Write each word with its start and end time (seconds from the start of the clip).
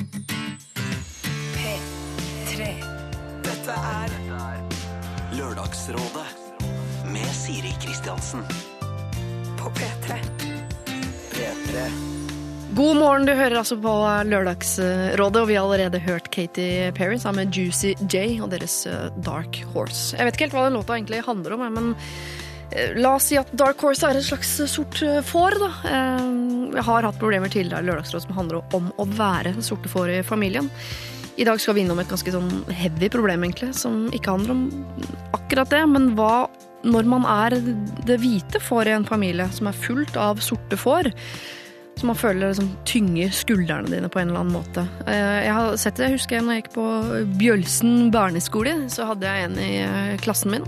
P3. 0.00 2.68
Dette 3.44 3.74
er 3.76 4.14
Lørdagsrådet 5.36 6.24
med 7.12 7.28
Siri 7.36 7.74
Kristiansen. 7.82 8.40
på 9.60 9.68
P3. 9.76 10.16
P3. 11.34 11.84
God 12.74 12.96
morgen, 12.96 13.26
du 13.26 13.34
hører 13.34 13.58
altså 13.58 13.76
på 13.76 13.92
Lørdagsrådet, 14.24 15.42
og 15.42 15.48
vi 15.50 15.58
har 15.58 15.68
allerede 15.68 16.00
hørt 16.00 16.30
Katy 16.32 16.90
Perry 16.96 17.18
sammen 17.20 17.44
med 17.44 17.56
Juicy 17.56 17.92
J 18.08 18.40
og 18.40 18.50
deres 18.54 18.86
eh, 18.86 19.10
Dark 19.20 19.60
Horse. 19.74 20.16
Jeg 20.16 20.24
vet 20.24 20.34
ikke 20.38 20.48
helt 20.48 20.56
hva 20.56 20.64
den 20.70 20.80
låta 20.80 20.96
egentlig 20.96 21.20
handler 21.28 21.58
om, 21.58 21.68
men 21.76 21.92
la 22.96 23.14
oss 23.16 23.28
si 23.30 23.38
at 23.40 23.50
Dark 23.58 23.80
Horse 23.82 24.06
er 24.06 24.18
et 24.18 24.26
slags 24.26 24.50
sort 24.70 25.00
eh, 25.02 25.20
får, 25.26 25.58
da. 25.58 25.70
Eh, 25.90 26.26
Jeg 26.76 26.86
har 26.86 27.06
hatt 27.08 27.18
problemer 27.18 27.50
tidligere 27.50 27.82
i 27.82 27.88
Lørdagsrådet 27.88 28.28
som 28.28 28.36
handler 28.36 28.76
om 28.76 28.92
å 28.94 29.06
være 29.18 29.56
sorte 29.66 29.90
får 29.90 30.12
i 30.20 30.20
familien. 30.26 30.70
I 31.40 31.46
dag 31.48 31.60
skal 31.62 31.74
vi 31.74 31.84
innom 31.84 31.98
et 32.02 32.10
ganske 32.10 32.34
sånn 32.34 32.50
heavy 32.74 33.08
problem, 33.10 33.46
egentlig, 33.46 33.72
som 33.78 34.08
ikke 34.14 34.34
handler 34.34 34.54
om 34.54 34.64
akkurat 35.34 35.70
det, 35.72 35.84
men 35.88 36.12
hva 36.18 36.50
når 36.84 37.08
man 37.08 37.26
er 37.28 37.56
det 38.08 38.18
hvite 38.22 38.60
får 38.62 38.88
i 38.88 38.94
en 38.96 39.08
familie 39.08 39.46
som 39.52 39.68
er 39.68 39.76
fullt 39.76 40.16
av 40.20 40.40
sorte 40.44 40.78
får, 40.80 41.10
som 42.00 42.10
man 42.10 42.18
føler 42.18 42.50
liksom 42.50 42.70
tynger 42.88 43.32
skuldrene 43.36 43.92
dine 43.92 44.08
på 44.12 44.20
en 44.22 44.30
eller 44.30 44.42
annen 44.42 44.56
måte. 44.56 44.86
Eh, 45.06 45.44
Jeg 45.44 45.52
har 45.56 45.76
sett 45.80 46.00
det, 46.00 46.08
jeg 46.08 46.18
husker 46.18 46.42
når 46.42 46.56
jeg 46.56 46.64
gikk 46.64 46.72
på 46.78 46.86
Bjølsen 47.40 48.10
barneskole, 48.14 48.74
så 48.92 49.06
hadde 49.10 49.28
jeg 49.28 49.46
en 49.48 49.58
i 49.60 49.70
eh, 49.84 50.18
klassen 50.24 50.54
min 50.54 50.66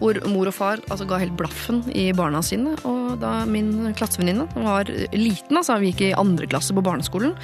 hvor 0.00 0.16
mor 0.32 0.48
og 0.48 0.54
far 0.56 0.80
altså, 0.88 1.04
ga 1.04 1.18
helt 1.20 1.34
blaffen 1.36 1.82
i 1.92 2.06
barna 2.16 2.40
sine. 2.44 2.72
Og 2.88 3.18
da 3.20 3.42
min 3.44 3.92
klassevenninne 3.98 4.46
var 4.56 4.88
liten, 5.12 5.58
altså 5.60 5.76
vi 5.82 5.90
gikk 5.92 6.06
i 6.06 6.14
andre 6.16 6.48
klasse 6.48 6.72
på 6.72 6.84
barneskolen, 6.84 7.34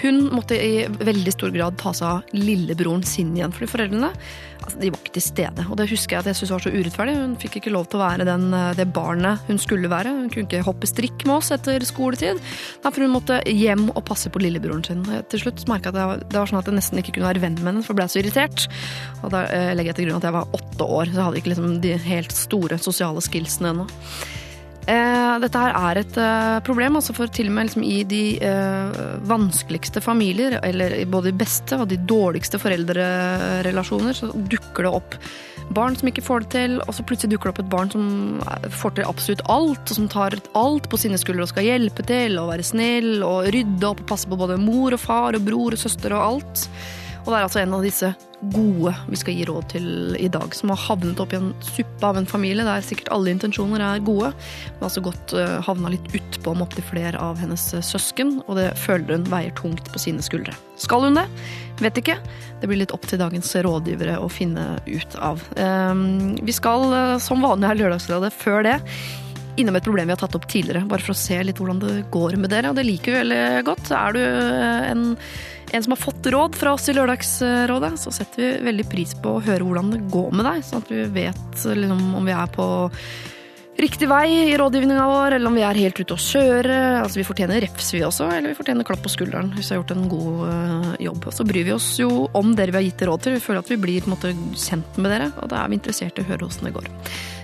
hun 0.00 0.28
måtte 0.30 0.54
i 0.54 0.86
veldig 0.86 1.34
stor 1.34 1.50
grad 1.54 1.78
ta 1.82 1.90
seg 1.96 2.06
av 2.06 2.36
lillebroren 2.36 3.02
sin 3.06 3.34
igjen, 3.34 3.54
fordi 3.54 3.70
foreldrene 3.72 4.12
altså, 4.62 4.78
de 4.80 4.90
var 4.92 5.00
ikke 5.02 5.14
til 5.16 5.24
stede. 5.24 5.66
Og 5.70 5.78
det 5.80 5.88
husker 5.90 6.16
jeg 6.16 6.24
at 6.24 6.30
jeg 6.30 6.38
syntes 6.40 6.54
var 6.54 6.64
så 6.64 6.72
urettferdig. 6.74 7.16
Hun 7.18 7.36
fikk 7.42 7.58
ikke 7.60 7.72
lov 7.74 7.88
til 7.90 8.00
å 8.00 8.04
være 8.04 8.28
den, 8.28 8.46
eh, 8.54 8.74
det 8.78 8.88
barnet 8.96 9.42
hun 9.50 9.60
skulle 9.62 9.90
være. 9.92 10.14
Hun 10.16 10.30
kunne 10.32 10.48
ikke 10.48 10.64
hoppe 10.66 10.90
strikk 10.90 11.26
med 11.26 11.36
oss 11.38 11.52
etter 11.54 11.84
skoletid. 11.86 12.40
Derfor 12.84 13.06
hun 13.06 13.14
måtte 13.14 13.40
hjem 13.46 13.88
og 13.94 14.04
passe 14.08 14.32
på 14.32 14.42
lillebroren 14.42 14.84
sin. 14.86 15.04
Til 15.30 15.42
slutt 15.42 15.66
merka 15.70 15.92
jeg 15.94 16.18
at 16.18 16.26
det 16.30 16.40
var 16.40 16.50
sånn 16.50 16.60
at 16.60 16.70
jeg 16.70 16.78
nesten 16.78 17.02
ikke 17.02 17.18
kunne 17.18 17.30
være 17.30 17.44
venn 17.44 17.58
med 17.60 17.72
henne, 17.72 17.84
for 17.86 17.94
jeg 17.94 18.00
ble 18.00 18.08
så 18.12 18.22
irritert. 18.22 18.66
Og 19.22 19.30
da 19.34 19.44
eh, 19.50 19.74
legger 19.76 19.94
jeg 19.94 20.00
til 20.00 20.10
grunn 20.10 20.20
at 20.22 20.30
jeg 20.30 20.38
var 20.38 20.56
åtte 20.60 20.90
år, 20.98 21.12
så 21.12 21.20
jeg 21.20 21.26
hadde 21.28 21.42
ikke 21.42 21.54
liksom 21.54 21.78
de 21.84 21.94
helt 22.06 22.36
store 22.36 22.80
sosiale 22.82 23.24
skillsene 23.24 23.74
ennå. 23.74 23.88
Eh, 24.86 25.36
dette 25.42 25.58
her 25.58 25.74
er 25.74 25.98
et 25.98 26.18
eh, 26.22 26.58
problem, 26.66 26.98
altså 27.00 27.14
for 27.16 27.30
til 27.34 27.48
og 27.50 27.56
med 27.56 27.66
liksom 27.66 27.82
i 27.82 27.96
de 28.06 28.22
eh, 28.38 29.00
vanskeligste 29.26 30.02
familier, 30.04 30.60
eller 30.62 31.00
både 31.10 31.32
de 31.32 31.40
beste 31.40 31.78
og 31.80 31.88
de 31.90 31.98
dårligste 31.98 32.60
foreldrerelasjoner, 32.62 34.14
så 34.14 34.30
dukker 34.30 34.86
det 34.86 34.92
opp 35.00 35.18
barn 35.74 35.96
som 35.98 36.06
ikke 36.06 36.22
får 36.22 36.44
det 36.44 36.50
til, 36.54 36.76
og 36.84 36.94
så 36.94 37.04
plutselig 37.06 37.34
dukker 37.34 37.50
det 37.50 37.54
opp 37.56 37.62
et 37.64 37.72
barn 37.72 37.90
som 37.90 38.04
eh, 38.46 38.68
får 38.70 38.94
til 38.94 39.10
absolutt 39.10 39.42
alt, 39.50 39.82
og 39.90 39.98
som 39.98 40.06
tar 40.12 40.38
alt 40.54 40.86
på 40.92 41.00
sine 41.02 41.18
skuldre 41.18 41.48
og 41.48 41.50
skal 41.50 41.66
hjelpe 41.66 42.06
til 42.06 42.38
og 42.38 42.52
være 42.52 42.68
snill 42.70 43.26
og 43.26 43.50
rydde 43.54 43.90
opp 43.90 44.04
og 44.04 44.10
passe 44.14 44.30
på 44.30 44.38
både 44.38 44.60
mor 44.62 44.94
og 44.94 45.02
far 45.02 45.34
og 45.34 45.50
bror 45.50 45.74
og 45.74 45.82
søster 45.82 46.14
og 46.14 46.28
alt. 46.28 46.68
Og 47.26 47.32
det 47.32 47.38
er 47.40 47.44
altså 47.48 47.58
en 47.58 47.74
av 47.74 47.82
disse 47.82 48.08
gode 48.54 48.92
vi 49.10 49.18
skal 49.18 49.34
gi 49.34 49.46
råd 49.48 49.64
til 49.72 49.86
i 50.22 50.28
dag, 50.30 50.52
som 50.54 50.70
har 50.70 50.78
havnet 50.78 51.18
opp 51.22 51.32
i 51.34 51.38
en 51.40 51.48
suppe 51.64 52.06
av 52.06 52.20
en 52.20 52.28
familie 52.28 52.62
der 52.66 52.84
sikkert 52.86 53.10
alle 53.14 53.32
intensjoner 53.32 53.82
er 53.82 54.04
gode, 54.06 54.30
men 54.76 54.86
altså 54.86 55.02
godt 55.02 55.34
uh, 55.34 55.56
havna 55.66 55.90
litt 55.90 56.06
utpå 56.14 56.54
med 56.54 56.68
opptil 56.68 56.86
flere 56.86 57.18
av 57.18 57.40
hennes 57.42 57.64
eh, 57.74 57.82
søsken, 57.82 58.36
og 58.46 58.60
det 58.60 58.68
føler 58.78 59.16
hun 59.16 59.26
veier 59.32 59.56
tungt 59.58 59.90
på 59.90 60.04
sine 60.04 60.22
skuldre. 60.22 60.54
Skal 60.78 61.08
hun 61.08 61.18
det? 61.18 61.26
Vet 61.82 61.98
ikke. 61.98 62.18
Det 62.62 62.70
blir 62.70 62.84
litt 62.84 62.94
opp 62.94 63.08
til 63.10 63.18
dagens 63.18 63.50
rådgivere 63.66 64.20
å 64.22 64.30
finne 64.30 64.76
ut 64.86 65.18
av. 65.18 65.42
Um, 65.58 66.36
vi 66.46 66.54
skal, 66.54 66.86
uh, 66.92 67.18
som 67.22 67.42
vanlig 67.42 67.72
her 67.72 67.82
Lørdagsrådet, 67.82 68.34
før 68.36 68.68
det 68.68 68.78
innom 69.60 69.76
et 69.76 69.84
problem 69.84 70.08
vi 70.08 70.14
har 70.14 70.20
tatt 70.20 70.36
opp 70.36 70.46
tidligere, 70.50 70.86
bare 70.88 71.02
for 71.04 71.14
å 71.14 71.18
se 71.18 71.38
litt 71.44 71.60
hvordan 71.60 71.80
det 71.82 71.94
går 72.14 72.36
med 72.40 72.52
dere, 72.52 72.70
og 72.70 72.78
det 72.78 72.86
liker 72.86 73.14
vi 73.14 73.20
veldig 73.22 73.44
godt. 73.68 73.92
Er 73.96 74.16
du 74.16 74.22
eh, 74.22 74.88
en, 74.90 75.04
en 75.72 75.82
som 75.82 75.94
har 75.94 76.00
fått 76.00 76.26
råd 76.32 76.58
fra 76.58 76.74
oss 76.76 76.88
i 76.88 76.94
Lørdagsrådet, 76.96 77.94
så 77.98 78.12
setter 78.14 78.42
vi 78.42 78.50
veldig 78.68 78.88
pris 78.90 79.14
på 79.22 79.36
å 79.36 79.44
høre 79.44 79.66
hvordan 79.66 79.94
det 79.94 80.04
går 80.12 80.36
med 80.36 80.46
deg, 80.48 80.66
sånn 80.66 80.84
at 80.84 80.92
vi 80.92 81.06
vet 81.16 81.64
liksom, 81.66 82.04
om 82.18 82.28
vi 82.28 82.36
er 82.36 82.52
på 82.54 82.68
riktig 83.76 84.08
vei 84.08 84.52
i 84.52 84.56
rådgivninga 84.56 85.04
vår, 85.10 85.36
eller 85.36 85.50
om 85.50 85.56
vi 85.58 85.64
er 85.66 85.80
helt 85.82 86.00
ute 86.00 86.16
å 86.16 86.20
kjøre. 86.20 86.76
Altså, 87.02 87.20
vi 87.20 87.26
fortjener 87.28 87.60
refs, 87.64 87.92
vi 87.92 88.02
også, 88.06 88.28
eller 88.32 88.52
vi 88.52 88.58
fortjener 88.58 88.86
klapp 88.88 89.02
på 89.04 89.12
skulderen 89.12 89.52
hvis 89.56 89.70
vi 89.70 89.76
har 89.76 89.82
gjort 89.82 89.94
en 89.96 90.08
god 90.12 90.42
uh, 90.48 90.92
jobb. 91.02 91.28
Så 91.34 91.46
bryr 91.48 91.68
vi 91.68 91.74
oss 91.76 91.90
jo 92.00 92.10
om 92.36 92.54
dere 92.56 92.72
vi 92.72 92.80
har 92.80 92.86
gitt 92.88 93.06
råd 93.08 93.26
til. 93.26 93.36
Vi 93.36 93.44
føler 93.44 93.64
at 93.64 93.72
vi 93.72 93.80
blir 93.80 94.08
måte 94.10 94.32
kjent 94.56 95.00
med 95.00 95.12
dere, 95.12 95.32
og 95.42 95.50
da 95.52 95.62
er 95.62 95.72
vi 95.72 95.80
interessert 95.80 96.16
i 96.16 96.24
å 96.24 96.30
høre 96.30 96.46
hvordan 96.46 96.70
det 96.70 96.76
går. 96.78 96.90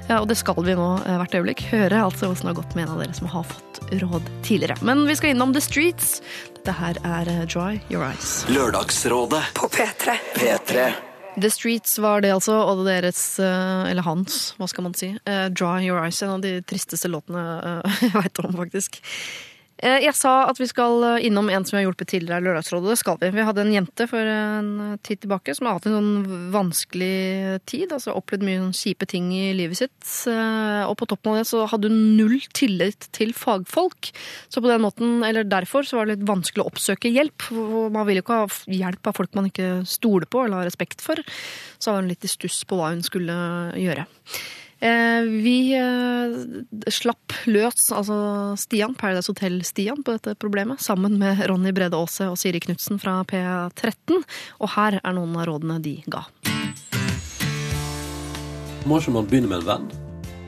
Ja, 0.09 0.19
og 0.19 0.27
det 0.29 0.37
skal 0.41 0.59
vi 0.67 0.75
nå 0.77 0.89
eh, 1.07 1.19
hvert 1.21 1.37
øyeblikk. 1.37 1.63
Høre 1.71 2.03
altså 2.05 2.31
hvordan 2.31 2.49
det 2.49 2.51
har 2.51 2.59
gått 2.59 2.75
med 2.77 2.87
en 2.87 2.95
av 2.97 3.03
dere 3.05 3.17
som 3.17 3.29
har 3.33 3.47
fått 3.49 3.83
råd 4.03 4.33
tidligere. 4.47 4.77
Men 4.85 5.05
vi 5.09 5.17
skal 5.19 5.35
innom 5.35 5.55
The 5.55 5.63
Streets. 5.63 6.17
Dette 6.63 6.79
her 6.79 6.99
er 7.03 7.27
eh, 7.27 7.39
Dry 7.51 7.81
Your 7.91 8.05
Eyes. 8.07 8.45
Lørdagsrådet. 8.47 9.41
På 9.59 9.67
P3. 9.67 10.13
P3. 10.37 10.93
The 11.43 11.49
Streets 11.51 11.97
var 11.99 12.23
det 12.23 12.31
altså, 12.31 12.55
og 12.55 12.85
deres, 12.87 13.41
eh, 13.43 13.91
eller 13.91 14.07
hans, 14.07 14.53
hva 14.61 14.69
skal 14.71 14.87
man 14.87 14.95
si, 14.95 15.09
eh, 15.27 15.49
Dry 15.51 15.81
Your 15.89 15.99
Eyes. 16.05 16.21
En 16.23 16.37
av 16.37 16.45
de 16.45 16.61
tristeste 16.63 17.11
låtene 17.11 17.43
eh, 17.67 17.97
jeg 18.05 18.15
veit 18.15 18.43
om, 18.45 18.55
faktisk. 18.61 19.01
Eh, 19.79 19.99
Jeg 20.05 20.15
sa 20.15 20.45
at 20.51 20.59
vi 20.61 20.67
skal 20.69 21.03
eh, 21.17 21.25
innom 21.27 21.49
en 21.51 21.65
som 21.65 21.75
vi 21.77 21.81
har 21.83 21.89
hjulpet 21.89 22.11
tidligere 22.13 22.39
i 22.43 22.45
Lørdagsrådet. 22.47 22.93
Det 22.93 22.99
skal 23.01 23.17
vi. 23.23 23.31
Vi 23.35 23.47
hadde 23.47 23.63
en 23.65 23.73
jente 23.75 24.07
for 24.11 24.21
en 24.31 24.99
tid 25.03 25.23
tilbake 25.25 25.55
som 25.57 25.67
har 25.67 25.79
hatt 25.79 25.89
en 25.91 25.97
sånn 25.97 26.53
vanskelig 26.55 27.61
tid. 27.67 27.91
altså 27.97 28.15
Opplevd 28.15 28.45
mye 28.47 28.61
sånn 28.61 28.77
kjipe 28.77 29.09
ting 29.11 29.33
i 29.35 29.49
livet 29.59 29.81
sitt. 29.81 30.13
Eh, 30.31 30.85
Og 30.87 30.95
på 31.01 31.09
toppen 31.11 31.33
av 31.33 31.41
det 31.41 31.49
så 31.51 31.65
hadde 31.71 31.89
hun 31.91 32.17
null 32.19 32.39
tillit 32.55 33.09
til 33.17 33.33
fagfolk. 33.33 34.13
Så 34.53 34.61
på 34.63 34.69
den 34.71 34.83
måten, 34.85 35.25
eller 35.27 35.45
derfor 35.45 35.83
så 35.89 35.99
var 35.99 36.07
det 36.07 36.19
litt 36.19 36.29
vanskelig 36.29 36.63
å 36.63 36.71
oppsøke 36.71 37.11
hjelp. 37.11 37.51
Man 37.91 38.07
vil 38.07 38.21
jo 38.21 38.27
ikke 38.27 38.41
ha 38.43 38.49
hjelp 38.69 39.07
av 39.07 39.17
folk 39.19 39.35
man 39.35 39.51
ikke 39.51 39.87
stoler 39.89 40.27
på 40.27 40.45
eller 40.45 40.63
har 40.63 40.71
respekt 40.71 41.01
for. 41.01 41.17
Så 41.79 41.91
var 41.91 42.03
hun 42.03 42.11
litt 42.13 42.25
i 42.25 42.31
stuss 42.31 42.63
på 42.69 42.77
hva 42.79 42.93
hun 42.93 43.03
skulle 43.03 43.35
gjøre. 43.79 44.07
Eh, 44.83 45.23
Vi 45.23 45.75
eh, 45.79 46.33
slapp 46.91 47.37
løs 47.47 47.85
altså 47.95 48.17
Stian, 48.59 48.97
Paradise 48.99 49.31
Hotel-Stian, 49.31 50.03
på 50.03 50.17
dette 50.17 50.35
problemet, 50.43 50.83
sammen 50.83 51.21
med 51.21 51.45
Ronny 51.47 51.71
Brede 51.75 51.95
Aase 51.95 52.27
og 52.33 52.39
Siri 52.41 52.59
Knutsen 52.65 52.99
fra 52.99 53.21
P13. 53.31 54.19
Og 54.59 54.73
her 54.75 54.99
er 54.99 55.15
noen 55.15 55.37
av 55.39 55.47
rådene 55.53 55.79
de 55.85 56.01
ga. 56.11 56.25
Må 58.83 58.99
ikke 58.99 59.15
man 59.15 59.29
begynne 59.31 59.53
med 59.53 59.63
en 59.63 59.69
venn? 59.69 59.87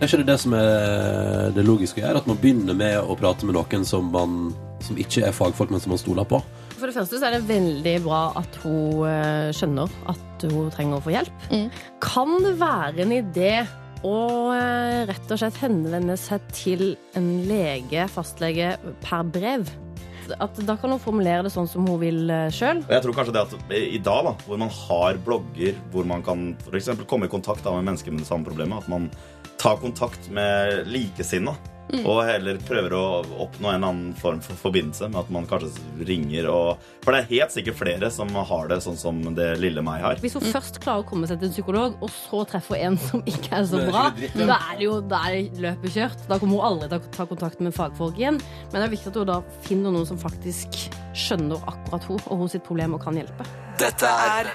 Er 0.01 0.09
ikke 0.09 0.25
det 0.25 0.33
det 0.33 0.41
som 0.43 0.57
er 0.59 1.55
det 1.55 1.63
logiske 1.69 2.03
å 2.03 2.03
gjøre? 2.03 2.25
At 2.25 2.27
man 2.27 2.41
begynner 2.43 2.75
med 2.75 2.99
å 2.99 3.15
prate 3.21 3.47
med 3.47 3.55
noen 3.55 3.87
som, 3.87 4.11
man, 4.11 4.51
som 4.83 4.99
ikke 4.99 5.29
er 5.29 5.37
fagfolk, 5.37 5.71
men 5.71 5.85
som 5.85 5.95
man 5.95 6.03
stoler 6.03 6.27
på? 6.27 6.43
For 6.75 6.91
det 6.91 6.97
første 6.99 7.23
så 7.23 7.31
er 7.31 7.39
det 7.39 7.47
veldig 7.47 7.95
bra 8.03 8.25
at 8.43 8.59
hun 8.65 9.07
eh, 9.07 9.55
skjønner 9.55 9.95
at 10.11 10.49
hun 10.51 10.75
trenger 10.75 10.99
å 10.99 11.07
få 11.07 11.15
hjelp. 11.15 11.49
Mm. 11.55 11.71
Kan 12.03 12.35
det 12.43 12.57
være 12.59 13.07
en 13.07 13.15
idé 13.15 13.55
å 14.05 14.19
eh, 14.55 15.05
rett 15.09 15.33
og 15.33 15.41
slett 15.41 15.59
henvende 15.63 16.17
seg 16.21 16.45
til 16.55 16.85
en 17.19 17.31
lege, 17.49 18.07
fastlege, 18.13 18.75
per 19.05 19.27
brev? 19.35 19.73
At 20.41 20.57
da 20.65 20.77
kan 20.81 20.95
hun 20.95 21.03
formulere 21.03 21.45
det 21.45 21.53
sånn 21.53 21.69
som 21.69 21.85
hun 21.89 21.99
vil 22.01 22.33
sjøl. 22.55 22.81
Jeg 22.89 23.05
tror 23.05 23.17
kanskje 23.17 23.35
det 23.37 23.43
at 23.45 23.75
i 23.77 24.01
dag, 24.01 24.25
da, 24.25 24.33
hvor 24.47 24.61
man 24.61 24.73
har 24.73 25.21
blogger 25.27 25.77
hvor 25.93 26.09
man 26.09 26.25
kan 26.25 26.53
eksempel 26.73 27.09
komme 27.09 27.29
i 27.29 27.33
kontakt 27.33 27.65
da, 27.67 27.75
med 27.77 27.91
mennesker 27.91 28.15
med 28.15 28.25
det 28.25 28.31
samme 28.31 28.49
problemet, 28.49 28.81
at 28.81 28.89
man 28.89 29.11
tar 29.61 29.77
kontakt 29.85 30.31
med 30.33 30.89
likesinna. 31.89 32.11
Og 32.11 32.25
heller 32.27 32.59
prøver 32.67 32.95
å 32.97 33.05
oppnå 33.45 33.71
en 33.73 33.85
annen 33.85 34.15
form 34.19 34.41
for 34.45 34.57
forbindelse 34.57 35.09
med 35.11 35.21
at 35.21 35.31
man 35.31 35.47
kanskje 35.47 35.71
ringer 36.09 36.49
og 36.51 36.79
For 37.05 37.13
det 37.13 37.21
er 37.21 37.29
helt 37.31 37.53
sikkert 37.53 37.77
flere 37.77 38.11
som 38.11 38.31
har 38.35 38.69
det 38.69 38.81
sånn 38.81 38.97
som 38.97 39.21
det 39.37 39.59
lille 39.61 39.83
meg 39.85 40.01
har. 40.01 40.17
Hvis 40.23 40.37
hun 40.39 40.47
først 40.49 40.81
klarer 40.81 41.05
å 41.05 41.09
komme 41.09 41.29
seg 41.29 41.41
til 41.41 41.51
en 41.51 41.55
psykolog, 41.55 41.99
og 42.01 42.11
så 42.11 42.45
treffer 42.49 42.81
en 42.81 42.97
som 42.97 43.23
ikke 43.29 43.59
er 43.59 43.69
så 43.69 43.83
er 43.83 43.91
bra, 43.91 44.05
dritt, 44.17 44.39
da 44.41 44.57
er 44.71 44.79
det 44.79 44.87
jo 44.87 44.99
da 45.05 45.21
er 45.29 45.61
løpet 45.67 45.97
kjørt. 45.99 46.27
Da 46.31 46.41
kommer 46.41 46.57
hun 46.57 46.69
aldri 46.71 46.89
til 46.95 46.99
å 47.01 47.15
ta 47.19 47.29
kontakt 47.29 47.61
med 47.61 47.77
fagfolk 47.77 48.21
igjen. 48.21 48.41
Men 48.73 48.79
det 48.81 48.87
er 48.89 48.95
viktig 48.97 49.13
at 49.13 49.21
hun 49.21 49.33
da 49.35 49.41
finner 49.69 49.93
noen 49.93 50.09
som 50.09 50.21
faktisk 50.21 50.89
skjønner 51.15 51.61
akkurat 51.69 52.09
hun 52.09 52.21
og 52.25 52.45
hun 52.45 52.51
sitt 52.51 52.65
problem 52.67 52.97
og 52.97 53.05
kan 53.05 53.21
hjelpe. 53.21 53.47
Dette 53.79 54.09
er 54.09 54.55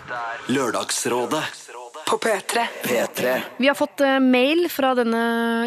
Lørdagsrådet. 0.50 1.69
På 2.10 2.18
P3. 2.18 2.60
P3. 2.84 3.42
Vi 3.58 3.68
har 3.68 3.76
fått 3.76 4.02
eh, 4.02 4.20
mail 4.20 4.64
fra 4.74 4.96
denne 4.98 5.20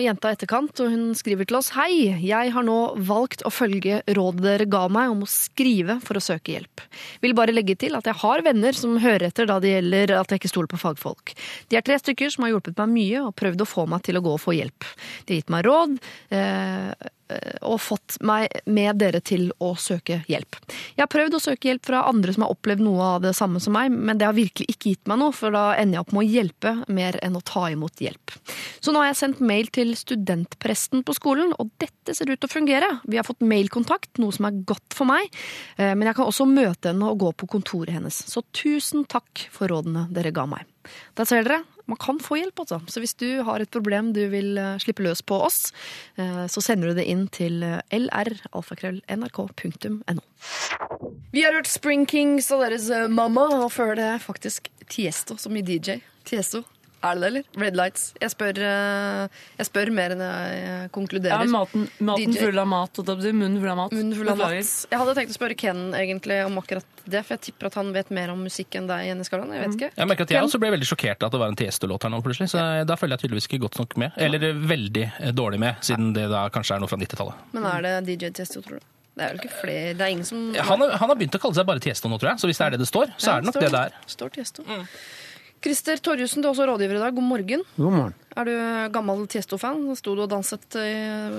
jenta 0.03 0.33
i 0.33 0.35
etterkant, 0.35 0.81
og 0.83 0.91
hun 0.91 1.05
skriver 1.15 1.47
til 1.47 1.61
oss 1.61 1.69
Hei, 1.77 2.17
jeg 2.19 2.50
har 2.50 2.67
nå 2.67 2.79
valgt 3.06 3.44
å 3.47 3.53
følge 3.55 4.00
rådet 4.11 4.43
dere 4.43 4.67
ga 4.67 4.81
meg 4.91 5.12
om 5.12 5.23
å 5.23 5.31
skrive 5.31 6.00
for 6.03 6.19
å 6.19 6.25
søke 6.25 6.56
hjelp. 6.56 6.83
Vil 7.23 7.37
bare 7.39 7.55
legge 7.55 7.77
til 7.79 7.94
at 7.94 8.11
jeg 8.11 8.19
har 8.25 8.43
venner 8.43 8.75
som 8.75 8.99
hører 8.99 9.29
etter 9.29 9.47
da 9.47 9.61
det 9.62 9.77
gjelder 9.77 10.17
at 10.19 10.35
jeg 10.35 10.43
ikke 10.43 10.50
stoler 10.50 10.73
på 10.75 10.83
fagfolk. 10.83 11.37
De 11.71 11.79
er 11.79 11.87
tre 11.87 12.00
stykker 12.03 12.35
som 12.35 12.43
har 12.43 12.56
hjulpet 12.56 12.83
meg 12.83 12.91
mye 12.97 13.23
og 13.29 13.37
prøvd 13.39 13.62
å 13.62 13.71
få 13.77 13.87
meg 13.94 14.03
til 14.09 14.19
å 14.19 14.27
gå 14.27 14.35
og 14.35 14.43
få 14.43 14.59
hjelp. 14.59 14.91
De 15.23 15.37
har 15.37 15.44
gitt 15.44 15.55
meg 15.55 15.69
råd, 15.71 15.94
eh, 16.35 17.11
og 17.62 17.81
fått 17.82 18.19
meg 18.25 18.49
med 18.67 18.99
dere 19.00 19.20
til 19.25 19.50
å 19.62 19.73
søke 19.79 20.23
hjelp. 20.31 20.58
Jeg 20.96 21.05
har 21.05 21.11
prøvd 21.12 21.37
å 21.38 21.43
søke 21.43 21.70
hjelp 21.70 21.87
fra 21.88 22.05
andre 22.11 22.34
som 22.34 22.46
har 22.46 22.55
opplevd 22.55 22.84
noe 22.84 23.08
av 23.17 23.25
det 23.25 23.34
samme 23.38 23.61
som 23.62 23.76
meg, 23.76 23.93
men 23.93 24.20
det 24.20 24.29
har 24.29 24.37
virkelig 24.37 24.69
ikke 24.70 24.94
gitt 24.94 25.11
meg 25.11 25.20
noe, 25.23 25.34
for 25.37 25.55
da 25.55 25.73
ender 25.79 25.99
jeg 25.99 26.06
opp 26.06 26.14
med 26.17 26.23
å 26.23 26.32
hjelpe 26.37 26.75
mer 26.93 27.19
enn 27.25 27.38
å 27.38 27.44
ta 27.46 27.67
imot 27.73 28.02
hjelp. 28.02 28.34
Så 28.82 28.94
nå 28.94 29.02
har 29.02 29.12
jeg 29.12 29.20
sendt 29.23 29.43
mail 29.44 29.70
til 29.75 29.94
studentpresten 29.99 31.05
på 31.06 31.17
skolen, 31.17 31.55
og 31.58 31.73
dette 31.82 32.17
ser 32.17 32.31
ut 32.31 32.40
til 32.40 32.50
å 32.50 32.52
fungere. 32.52 32.90
Vi 33.06 33.20
har 33.20 33.26
fått 33.26 33.44
mailkontakt, 33.46 34.14
noe 34.23 34.34
som 34.34 34.49
er 34.49 34.62
godt 34.69 34.96
for 34.96 35.08
meg, 35.08 35.31
eh, 35.76 35.94
men 35.94 36.08
jeg 36.08 36.19
kan 36.19 36.31
også 36.31 36.49
møte 36.49 36.93
henne 36.93 37.11
og 37.11 37.23
gå 37.23 37.32
på 37.43 37.50
kontoret 37.56 37.96
hennes. 37.96 38.23
Så 38.29 38.44
tusen 38.56 39.06
takk 39.11 39.46
for 39.52 39.73
rådene 39.73 40.08
dere 40.12 40.34
ga 40.34 40.46
meg. 40.50 40.67
Da 41.17 41.26
ser 41.29 41.46
dere, 41.46 41.62
man 41.93 42.00
kan 42.00 42.17
få 42.23 42.37
hjelp, 42.41 42.61
altså. 42.65 42.79
Så 42.89 43.00
hvis 43.03 43.15
du 43.21 43.43
har 43.47 43.61
et 43.61 43.71
problem 43.73 44.12
du 44.17 44.25
vil 44.33 44.59
eh, 44.61 44.79
slippe 44.83 45.03
løs 45.05 45.23
på 45.23 45.35
oss, 45.44 45.73
eh, 46.17 46.47
så 46.49 46.61
sender 46.65 46.87
du 46.89 46.94
det 46.99 47.06
inn 47.11 47.29
til 47.33 47.62
eh, 47.67 47.81
lralfakrøll.nrk.no. 47.93 50.23
Vi 51.33 51.43
har 51.44 51.53
hørt 51.56 51.71
Spring 51.71 52.06
Kings 52.09 52.50
og 52.55 52.61
deres 52.65 52.87
Mamma, 53.12 53.44
og 53.62 53.73
før 53.73 53.94
det 53.99 54.23
faktisk 54.25 54.71
Tiesto 54.89 55.37
som 55.41 55.56
i 55.56 55.62
DJ. 55.65 55.91
Tiesto. 56.29 56.61
Er 57.02 57.14
det 57.19 57.20
det, 57.22 57.28
eller? 57.32 57.44
Red 57.64 57.76
Lights. 57.76 58.02
Jeg 58.22 58.31
spør, 58.31 58.58
eh, 58.62 59.28
jeg 59.58 59.66
spør 59.66 59.90
mer 59.93 60.12
enn 60.14 60.20
jeg 60.22 60.60
Ja, 60.62 60.88
konkluderer. 60.94 61.49
maten, 61.50 61.88
maten 62.00 62.34
full 62.38 62.58
av 62.62 62.66
mat. 62.70 62.99
og. 62.99 63.06
Munnen 63.06 63.58
full 63.60 63.69
av 63.72 63.76
mat. 63.76 63.90
Munnen 63.93 64.14
full 64.14 64.28
av 64.31 64.38
mat. 64.38 64.52
Jeg 64.52 64.99
hadde 65.00 65.14
tenkt 65.19 65.34
å 65.34 65.38
spørre 65.38 65.56
Ken 65.58 65.93
egentlig 65.99 66.38
om 66.46 66.56
akkurat 66.62 66.84
det, 67.04 67.25
for 67.26 67.34
jeg 67.34 67.40
tipper 67.49 67.66
at 67.66 67.75
han 67.75 67.93
vet 67.93 68.10
mer 68.14 68.31
om 68.31 68.44
musikk 68.44 68.76
enn 68.78 68.87
deg, 68.87 69.06
Jenny 69.08 69.25
Skavlan. 69.26 69.50
Jeg 69.52 69.64
vet 69.66 69.75
ikke. 69.81 69.90
Jeg 69.99 70.06
merker 70.12 70.22
at 70.22 70.31
jeg 70.31 70.43
også 70.46 70.60
ble 70.62 70.70
veldig 70.70 70.87
sjokkert 70.87 71.26
at 71.26 71.32
det 71.32 71.40
var 71.43 71.49
en 71.49 71.56
Tiesto-låt 71.58 72.02
her 72.06 72.10
nå 72.14 72.22
plutselig. 72.22 72.49
Så 72.54 72.87
da 72.87 72.94
følger 72.96 73.19
jeg 73.19 73.26
tydeligvis 73.26 73.48
ikke 73.50 73.60
godt 73.66 73.78
nok 73.82 73.96
med. 73.96 74.12
Eller 74.16 74.38
veldig 74.55 75.05
eh, 75.19 75.32
dårlig 75.32 75.58
med, 75.58 75.76
siden 75.82 76.12
det 76.14 76.28
da 76.31 76.48
kanskje 76.55 76.76
er 76.76 76.81
noe 76.84 76.88
fra 76.88 76.96
90-tallet. 77.02 77.34
Men 77.52 77.64
er 77.66 77.82
det 77.82 78.06
DJ 78.20 78.31
Tiesto, 78.31 78.62
tror 78.62 78.78
du? 78.78 78.87
Det 79.12 79.20
er 79.26 79.34
vel 79.34 79.40
ikke 79.43 79.56
flere 79.60 79.88
Det 79.93 80.00
er 80.00 80.08
ingen 80.08 80.25
som 80.25 80.55
Han, 80.55 80.81
har- 80.81 80.96
han 80.96 81.08
har 81.10 81.16
begynt 81.20 81.34
å 81.37 81.40
kalle 81.43 81.52
seg 81.58 81.66
bare 81.66 81.81
Tiesto 81.84 82.08
nå, 82.08 82.16
tror 82.19 82.31
jeg. 82.31 82.38
Så 82.40 82.46
hvis 82.48 82.56
det 82.56 82.64
er 82.66 82.70
det 82.70 82.78
det 82.81 82.88
står, 82.88 83.10
så 83.19 83.26
Ja, 83.26 83.34
er 83.37 83.40
det 83.43 83.44
nok 83.50 83.55
står 83.58 83.60
det 83.60 83.72
det 83.72 83.81
er. 83.82 83.93
Står 84.08 84.31
Tiesto. 84.32 84.62
Christer 85.62 86.00
Torjussen, 86.03 86.43
du 86.43 86.49
er 86.49 86.53
også 86.56 86.64
rådgiver 86.67 86.97
i 86.99 87.00
dag. 87.05 87.14
God 87.14 87.23
morgen. 87.29 87.61
God 87.76 87.93
morgen. 87.94 88.14
Er 88.35 88.49
du 88.49 88.53
gammel 88.94 89.20
Tiesto-fan? 89.31 89.82
Sto 89.94 90.14
du 90.17 90.23
og 90.25 90.31
danset 90.32 90.75
i 90.81 90.88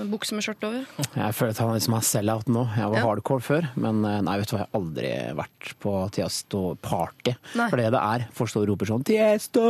bukse 0.08 0.32
med 0.32 0.44
skjørt 0.46 0.62
over? 0.64 0.84
Jeg 1.18 1.34
føler 1.36 1.52
at 1.52 1.58
han 1.60 1.72
liksom 1.74 1.96
er 1.98 2.04
sell-out 2.08 2.48
nå. 2.48 2.62
Jeg 2.72 2.88
var 2.92 2.96
Ja. 2.96 3.02
hardcore 3.04 3.42
før, 3.44 3.66
men 3.76 3.98
eh, 4.08 4.20
nei, 4.24 4.36
vet 4.40 4.48
du 4.48 4.54
hva, 4.56 4.62
jeg 4.62 4.68
har 4.70 4.80
aldri 4.80 5.10
vært 5.42 5.74
på 5.82 5.92
Tiesto-party. 6.16 7.34
For 7.58 7.76
det 7.82 7.90
det 7.92 8.00
er, 8.00 8.24
folk 8.32 8.48
står 8.54 8.62
og 8.64 8.68
roper 8.72 8.86
sånn 8.94 9.04
'Tiesto!' 9.04 9.66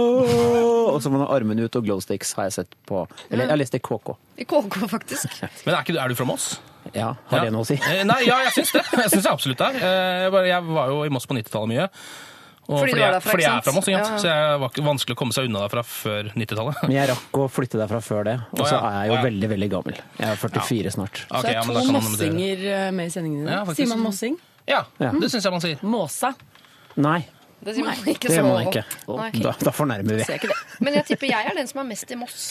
Og 0.95 1.00
så 1.03 1.11
må 1.11 1.19
man 1.19 1.27
ha 1.27 1.35
armene 1.35 1.65
ut 1.67 1.75
og 1.81 1.85
glowsticks, 1.89 2.35
har 2.39 2.45
jeg 2.47 2.53
sett 2.61 2.75
på 2.87 3.09
Eller 3.31 3.45
jeg 3.49 3.50
har 3.50 3.57
lest 3.59 3.73
det 3.73 3.81
i 3.83 3.87
KK. 3.89 4.15
I 4.39 4.45
KK, 4.45 4.87
faktisk. 4.87 5.35
Men 5.67 5.75
er, 5.75 5.83
ikke, 5.83 5.99
er 5.99 6.09
du 6.09 6.15
fra 6.15 6.27
Moss? 6.31 6.61
Ja, 6.95 7.15
har 7.33 7.39
Ja. 7.39 7.45
det 7.45 7.53
noe 7.53 7.62
å 7.65 7.67
si? 7.67 7.75
Eh, 7.75 8.05
Nei, 8.05 8.21
ja, 8.29 8.39
jeg 8.45 8.53
syns 8.61 8.71
det. 8.77 8.85
Jeg 8.93 9.11
syns 9.11 9.25
jeg 9.25 9.33
absolutt 9.33 9.61
er. 9.67 9.75
Eh, 9.75 10.23
Jeg, 10.29 10.31
bare, 10.31 10.47
jeg 10.47 10.62
var 10.69 10.89
jo 10.95 11.03
i 11.05 11.09
Moss 11.09 11.27
på 11.27 11.35
90-tallet 11.35 11.69
mye. 11.75 11.89
Og 12.64 12.78
Fordi 12.78 12.81
fordi, 12.81 12.93
du 12.94 12.96
var 12.96 13.05
jeg, 13.05 13.14
derfra, 13.14 13.31
fordi 13.31 13.44
jeg 13.44 13.52
er 13.52 13.64
fra? 13.66 13.72
Moss. 13.76 13.88
Ja, 13.93 13.99
ja. 14.00 14.19
så 14.22 14.28
jeg 14.31 14.61
var 14.62 14.70
ikke 14.72 14.84
vanskelig 14.87 15.14
å 15.14 15.19
komme 15.20 15.34
seg 15.37 15.49
unna 15.50 15.61
derfra 15.66 15.82
før 15.84 16.31
90-tallet. 16.32 16.78
Men 16.87 16.94
jeg 16.96 17.11
rakk 17.11 17.38
å 17.43 17.44
flytte 17.52 17.81
derfra 17.81 18.00
før 18.06 18.25
det, 18.31 18.34
og 18.56 18.62
så 18.64 18.78
er 18.78 18.94
jeg 18.96 19.11
jo 19.11 19.19
ja. 19.19 19.25
veldig, 19.26 19.50
veldig 19.52 19.69
gammel. 19.75 19.99
Jeg 20.16 20.28
er 20.31 20.40
44 20.40 20.93
snart. 20.96 21.20
Så 21.28 21.43
det 21.44 21.52
er 21.52 21.69
men 21.69 21.76
to 21.76 21.94
mossinger 21.99 22.64
eh, 22.78 22.87
med 22.96 23.11
i 23.11 23.12
sendingene 23.12 23.44
dine. 23.44 23.58
Ja. 23.61 23.76
Sier 23.76 23.90
man 23.93 24.00
mossing? 24.06 24.38
Ja, 24.70 24.81
Ja. 25.02 25.11
det 25.12 25.28
syns 25.34 25.44
jeg 25.44 25.52
man 25.52 25.64
sier. 25.66 25.84
Måsa. 25.84 26.32
Nei, 26.96 27.19
Det 27.64 27.75
sier 27.76 27.84
man 27.84 28.00
ikke 28.08 28.31
det 28.31 28.38
gjør 28.38 28.49
man 28.49 28.70
ikke. 28.70 28.84
Da, 29.44 29.52
da 29.61 29.75
fornærmer 29.75 30.22
vi. 30.22 30.50
Men 30.81 30.96
jeg 31.00 31.08
tipper 31.12 31.28
jeg 31.34 31.50
er 31.50 31.61
den 31.61 31.69
som 31.69 31.84
er 31.84 31.90
mest 31.93 32.16
i 32.16 32.16
Moss. 32.16 32.49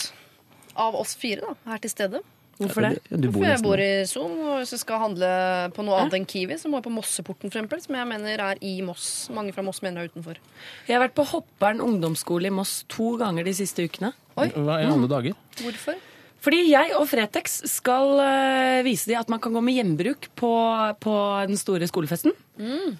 Av 0.78 0.94
oss 0.98 1.18
fire, 1.18 1.42
da, 1.42 1.58
her 1.72 1.82
til 1.82 1.94
stede. 1.94 2.22
Hvorfor 2.60 2.86
det? 2.86 2.92
Du 3.10 3.28
bor 3.32 3.42
For 3.42 3.50
jeg 3.50 3.64
bor 3.66 3.82
i 3.82 3.90
Son, 4.10 4.36
og 4.46 4.62
hvis 4.62 4.74
jeg 4.76 4.84
skal 4.84 5.02
handle 5.02 5.30
på 5.74 5.86
noe 5.86 6.00
annet 6.04 6.20
enn 6.20 6.28
Kiwi, 6.30 6.58
så 6.62 6.70
må 6.70 6.80
jeg 6.80 6.88
på 6.88 6.94
Mosseporten, 6.94 7.50
for 7.50 7.58
eksempel, 7.58 7.82
som 7.84 7.98
jeg 7.98 8.10
mener 8.14 8.46
er 8.52 8.62
i 8.62 8.76
Moss. 8.86 9.10
Mange 9.34 9.56
fra 9.56 9.66
Moss 9.66 9.82
mener 9.86 10.04
er 10.04 10.14
utenfor. 10.14 10.40
Jeg 10.88 10.96
har 10.98 11.04
vært 11.08 11.18
på 11.18 11.26
Hoppern 11.34 11.82
ungdomsskole 11.84 12.52
i 12.52 12.54
Moss 12.54 12.84
to 12.92 13.16
ganger 13.22 13.48
de 13.48 13.56
siste 13.58 13.86
ukene. 13.88 14.14
Oi. 14.38 14.50
Hva 14.54 14.82
i 14.82 14.90
alle 14.90 15.10
dager? 15.12 15.38
Hvorfor? 15.62 15.98
Fordi 16.44 16.60
jeg 16.68 16.92
og 17.00 17.06
Fretex 17.08 17.62
skal 17.72 18.18
eh, 18.20 18.82
vise 18.84 19.08
dem 19.08 19.22
at 19.22 19.30
man 19.32 19.40
kan 19.40 19.54
gå 19.56 19.62
med 19.64 19.78
gjenbruk 19.78 20.28
på, 20.36 20.52
på 21.00 21.14
den 21.48 21.60
store 21.60 21.88
skolefesten. 21.88 22.36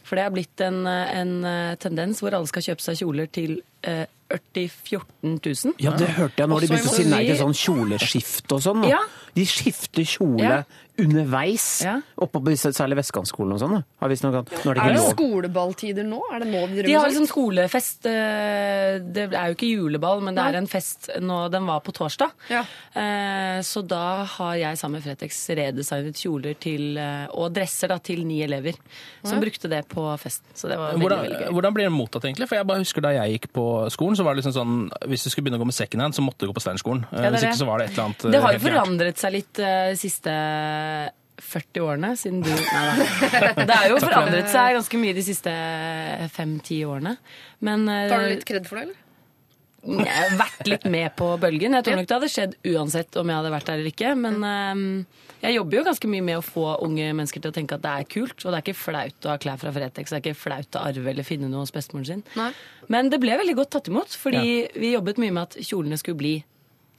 For 0.08 0.16
det 0.16 0.24
har 0.24 0.32
blitt 0.34 0.64
en, 0.64 0.86
en 0.88 1.34
eh, 1.46 1.74
tendens 1.84 2.24
hvor 2.24 2.34
alle 2.38 2.48
skal 2.48 2.64
kjøpe 2.70 2.86
seg 2.86 3.02
kjoler 3.04 3.28
til 3.36 3.58
eh, 3.84 4.06
40 4.32 4.70
14 4.88 5.36
000. 5.44 5.76
Ja, 5.84 5.92
det 6.00 6.08
hørte 6.16 6.42
jeg 6.42 6.50
når 6.50 6.64
de 6.64 6.70
begynte 6.72 6.90
å 6.90 6.96
si 6.96 7.06
nei 7.10 7.26
til 7.28 7.38
sånn 7.42 7.58
kjoleskift 7.58 8.56
og 8.56 8.64
sånn. 8.64 8.82
nå. 8.86 8.94
Ja. 8.96 9.02
De 9.36 9.46
skifter 9.46 10.04
kjole 10.06 10.44
Ja. 10.44 10.64
underveis, 11.00 11.82
Ja. 11.84 12.02
oppe 12.22 12.38
på 12.40 12.54
særlig 12.54 12.98
Vestkantskolen 13.00 13.54
og 13.54 13.60
sånn. 13.60 13.72
da. 13.80 13.84
Har 14.00 14.10
visst 14.10 14.24
noe 14.24 14.32
nå 14.32 14.40
er 14.40 14.44
det 14.46 14.68
Er 14.68 14.74
ikke 14.76 14.94
det 14.94 15.00
lov. 15.00 15.16
skoleballtider 15.16 16.06
nå? 16.06 16.20
Er 16.32 16.40
det 16.40 16.48
nå 16.52 16.68
de 16.68 16.76
De 16.76 16.84
driver 16.84 17.00
har 17.00 17.08
med 17.08 17.12
liksom 17.14 17.28
skolefest. 17.28 18.06
eh, 18.06 19.00
Det 19.00 19.34
er 19.34 19.48
jo 19.50 19.56
ikke 19.56 19.72
juleball, 19.74 20.22
men 20.22 20.36
det 20.36 20.44
Nei. 20.44 20.52
er 20.54 20.58
en 20.58 20.68
fest 20.68 21.10
nå. 21.20 21.50
Den 21.50 21.66
var 21.66 21.80
på 21.82 21.92
torsdag. 21.94 22.30
Ja. 22.50 22.64
Eh, 22.96 23.62
Så 23.64 23.82
da 23.88 24.24
har 24.24 24.56
jeg 24.56 24.78
sammen 24.78 25.02
med 25.02 25.04
Fretex 25.04 25.50
redesignet 25.50 26.14
kjoler 26.16 26.54
til, 26.60 26.98
eh, 26.98 27.28
og 27.34 27.54
dresser 27.54 27.88
da, 27.88 27.98
til 27.98 28.24
ni 28.26 28.42
elever 28.44 28.76
som 29.24 29.40
brukte 29.42 29.68
det 29.70 29.88
på 29.90 30.18
festen. 30.20 30.46
Så 30.54 30.70
det 30.70 30.78
var 30.78 30.94
veldig, 30.94 31.02
Hvordan, 31.02 31.20
veldig 31.26 31.40
gøy. 31.48 31.52
hvordan 31.54 31.74
blir 31.74 31.84
det 31.86 31.92
mottatt, 31.92 32.24
egentlig? 32.26 32.48
For 32.48 32.56
jeg 32.56 32.68
bare 32.68 32.78
husker 32.80 33.02
Da 33.02 33.10
jeg 33.10 33.40
gikk 33.42 33.52
på 33.54 33.90
skolen, 33.92 34.16
så 34.16 34.24
var 34.24 34.36
det 34.36 34.44
liksom 34.44 34.54
sånn 34.54 34.90
Hvis 35.10 35.24
du 35.24 35.30
skulle 35.30 35.46
begynne 35.50 35.58
å 35.58 35.64
gå 35.64 35.66
med 35.66 35.74
second 35.74 36.02
hand, 36.02 36.14
så 36.14 36.22
måtte 36.22 36.38
du 36.40 36.48
gå 36.48 36.54
på 36.54 36.62
Steinerskolen. 36.62 37.04
Eh, 37.12 37.18
Ja, 37.18 37.18
det 37.18 37.26
er 37.26 37.32
Hvis 37.32 37.42
det. 37.42 37.50
ikke 37.50 37.62
så 37.64 37.66
var 37.66 37.78
det 37.80 37.86
et 37.90 37.94
eller 37.98 38.04
annet 38.06 38.26
eh, 38.26 38.32
Det 38.32 38.42
har 38.42 38.52
jo 38.54 38.60
helt 38.60 38.64
gærent. 38.64 38.88
forandret 38.88 39.18
seg 39.24 39.36
litt 39.38 39.62
eh, 39.64 39.92
de 39.94 40.00
siste 40.00 40.34
40 41.44 41.82
årene, 41.84 42.12
siden 42.20 42.44
du 42.46 42.50
Nei 42.76 42.84
da. 42.88 43.66
Det 43.66 43.78
har 43.78 43.88
jo 43.92 44.02
forandret 44.04 44.52
seg 44.54 44.78
ganske 44.78 45.00
mye 45.02 45.16
de 45.18 45.24
siste 45.26 45.54
5-10 46.36 46.84
årene. 46.90 47.16
Men 47.66 47.88
eh, 47.90 48.10
Tar 48.12 48.28
du 48.28 48.36
litt 48.36 48.46
kred 48.48 48.70
for 48.70 48.80
det, 48.80 48.90
eller? 48.90 49.00
jeg 49.84 50.16
har 50.16 50.38
vært 50.40 50.70
litt 50.72 50.86
med 50.88 51.12
på 51.20 51.26
bølgen. 51.42 51.74
Jeg 51.76 51.84
tror 51.84 51.98
nok 52.00 52.08
det 52.08 52.16
hadde 52.16 52.32
skjedd 52.32 52.54
uansett 52.72 53.18
om 53.20 53.28
jeg 53.28 53.36
hadde 53.36 53.52
vært 53.52 53.68
der 53.68 53.82
eller 53.82 53.92
ikke. 53.92 54.14
Men 54.16 54.46
eh, 54.48 55.26
jeg 55.44 55.58
jobber 55.58 55.80
jo 55.80 55.84
ganske 55.90 56.12
mye 56.14 56.24
med 56.30 56.40
å 56.40 56.46
få 56.46 56.64
unge 56.86 57.10
mennesker 57.10 57.44
til 57.44 57.52
å 57.52 57.58
tenke 57.58 57.76
at 57.76 57.84
det 57.84 57.92
er 57.92 58.08
kult. 58.16 58.38
Og 58.40 58.48
det 58.48 58.60
er 58.62 58.64
ikke 58.64 58.80
flaut 58.80 59.28
å 59.28 59.34
ha 59.34 59.42
klær 59.44 59.60
fra 59.60 59.74
Fretex, 59.76 60.14
det 60.14 60.20
er 60.20 60.24
ikke 60.24 60.40
flaut 60.40 60.80
å 60.80 60.86
arve 60.88 61.12
eller 61.12 61.28
finne 61.28 61.52
noe 61.52 61.66
hos 61.66 61.76
bestemoren 61.76 62.08
sin. 62.08 62.24
Nei. 62.40 62.52
Men 62.94 63.12
det 63.12 63.20
ble 63.24 63.36
veldig 63.42 63.58
godt 63.60 63.74
tatt 63.76 63.92
imot, 63.92 64.16
fordi 64.20 64.70
vi 64.80 64.94
jobbet 64.94 65.20
mye 65.20 65.36
med 65.36 65.50
at 65.50 65.60
kjolene 65.60 66.00
skulle 66.00 66.22
bli 66.22 66.36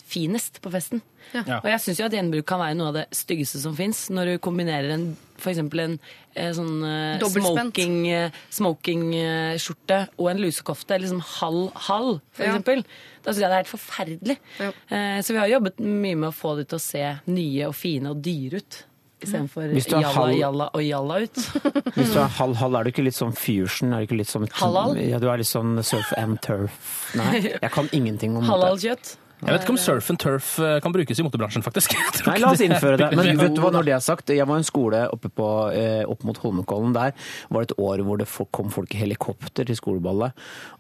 finest 0.05 0.61
på 0.63 0.71
festen. 0.75 1.01
Ja. 1.33 1.59
Og 1.63 1.69
jeg 1.71 1.81
syns 1.81 1.99
jo 2.01 2.07
at 2.07 2.13
gjenbruk 2.15 2.45
kan 2.47 2.61
være 2.61 2.77
noe 2.77 2.91
av 2.93 2.97
det 2.99 3.05
styggeste 3.17 3.59
som 3.63 3.75
fins. 3.79 4.05
Når 4.13 4.35
du 4.35 4.39
kombinerer 4.45 4.93
en, 4.95 5.07
for 5.41 5.51
eksempel 5.55 5.81
en 5.87 5.95
eh, 6.37 6.51
sånn 6.55 6.85
eh, 6.85 7.25
smoking, 7.25 7.97
eh, 8.13 8.37
smokingskjorte 8.53 9.99
og 10.21 10.31
en 10.31 10.43
lusekofte, 10.45 10.99
liksom 11.01 11.21
halv-halv, 11.41 12.21
for 12.33 12.45
Ja. 12.45 12.53
eksempel. 12.55 12.85
Da 13.25 13.33
syns 13.33 13.41
jeg 13.41 13.49
det 13.51 13.53
er 13.57 13.63
helt 13.65 13.75
forferdelig. 13.75 14.37
Ja. 14.61 14.71
Eh, 14.91 15.21
så 15.23 15.33
vi 15.33 15.39
har 15.41 15.49
jobbet 15.49 15.79
mye 15.81 16.17
med 16.17 16.29
å 16.29 16.35
få 16.37 16.57
det 16.59 16.69
til 16.69 16.77
å 16.79 16.85
se 16.85 17.05
nye 17.27 17.67
og 17.69 17.75
fine 17.75 18.11
og 18.11 18.21
dyre 18.23 18.61
ut. 18.61 18.85
Istedenfor 19.25 19.71
jalla, 19.73 20.09
halv- 20.13 20.37
jalla 20.39 20.65
og 20.75 20.83
jalla 20.85 21.15
ut. 21.25 21.35
Hvis 21.97 22.13
du 22.13 22.19
er 22.21 22.29
halv-halv, 22.37 22.75
er 22.77 22.85
du 22.85 22.91
ikke 22.93 23.05
litt 23.07 23.17
sånn 23.17 23.33
fusion? 23.33 23.95
Er 23.95 24.03
du 24.05 24.09
ikke 24.11 24.19
litt 24.21 24.29
sånn 24.29 24.45
Halal? 24.53 24.99
Ja, 25.01 25.19
du 25.19 25.31
er 25.33 25.39
litt 25.41 25.49
sånn 25.49 25.79
surf 25.83 26.13
and 26.21 26.43
turf. 26.45 26.77
Nei, 27.17 27.41
jeg 27.57 27.71
kan 27.73 27.89
ingenting 27.97 28.37
om 28.37 28.45
det. 28.45 28.51
Halal-kjøtt. 28.53 29.15
Jeg 29.45 29.53
vet 29.53 29.65
ikke 29.67 29.75
om 29.75 29.81
surf 29.81 30.07
and 30.13 30.21
turf 30.23 30.47
eh, 30.63 30.79
kan 30.81 30.95
brukes 30.95 31.19
i 31.21 31.25
motebransjen, 31.27 31.65
faktisk. 31.67 31.93
Nei, 32.29 32.39
la 32.41 32.53
oss 32.55 32.63
innføre 32.65 32.97
det. 33.01 33.11
Men 33.19 33.37
vet 33.43 33.57
du 33.57 33.61
hva, 33.61 33.71
når 33.75 33.85
det 33.89 33.95
er 33.99 34.05
sagt, 34.05 34.33
jeg 34.33 34.47
var 34.49 34.57
i 34.61 34.63
en 34.65 34.69
skole 34.69 35.03
oppe 35.13 35.29
på, 35.29 35.49
eh, 35.77 36.01
opp 36.09 36.25
mot 36.25 36.41
Holmenkollen 36.41 36.95
der. 36.97 37.13
var 37.53 37.65
det 37.67 37.71
et 37.73 37.77
år 37.85 38.05
hvor 38.07 38.21
det 38.23 38.29
kom 38.57 38.73
folk 38.73 38.95
i 38.97 39.03
helikopter 39.03 39.69
til 39.69 39.77
skoleballet. 39.77 40.33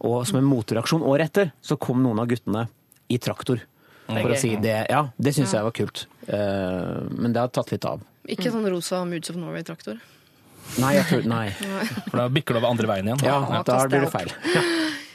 Og 0.08 0.24
som 0.28 0.40
en 0.40 0.48
motreaksjon 0.48 1.04
året 1.04 1.28
etter, 1.30 1.52
så 1.60 1.76
kom 1.76 2.00
noen 2.04 2.24
av 2.24 2.30
guttene 2.32 2.66
i 3.12 3.20
traktor. 3.20 3.60
For 4.08 4.32
å 4.32 4.36
si 4.40 4.54
det. 4.60 4.78
Ja, 4.92 5.06
det 5.16 5.32
syns 5.36 5.52
jeg 5.56 5.64
var 5.64 5.72
kult. 5.76 6.06
Eh, 6.28 7.04
men 7.12 7.32
det 7.36 7.40
har 7.40 7.52
tatt 7.52 7.72
litt 7.72 7.84
av. 7.88 8.02
Ikke 8.28 8.52
sånn 8.52 8.64
rosa 8.72 9.04
Moods 9.08 9.32
of 9.32 9.36
Norway-traktor. 9.40 10.00
Nei, 10.80 10.94
jeg 10.96 11.04
tror 11.10 11.26
Nei. 11.28 11.46
For 12.08 12.16
da 12.22 12.28
bikker 12.32 12.56
det 12.56 12.62
over 12.62 12.72
andre 12.72 12.88
veien 12.88 13.08
igjen. 13.10 13.24
Ja, 13.28 13.40
Ja, 13.52 13.62
da 13.68 13.82
blir 13.88 14.06
det 14.06 14.12
feil. 14.12 14.32
feil. 14.32 14.70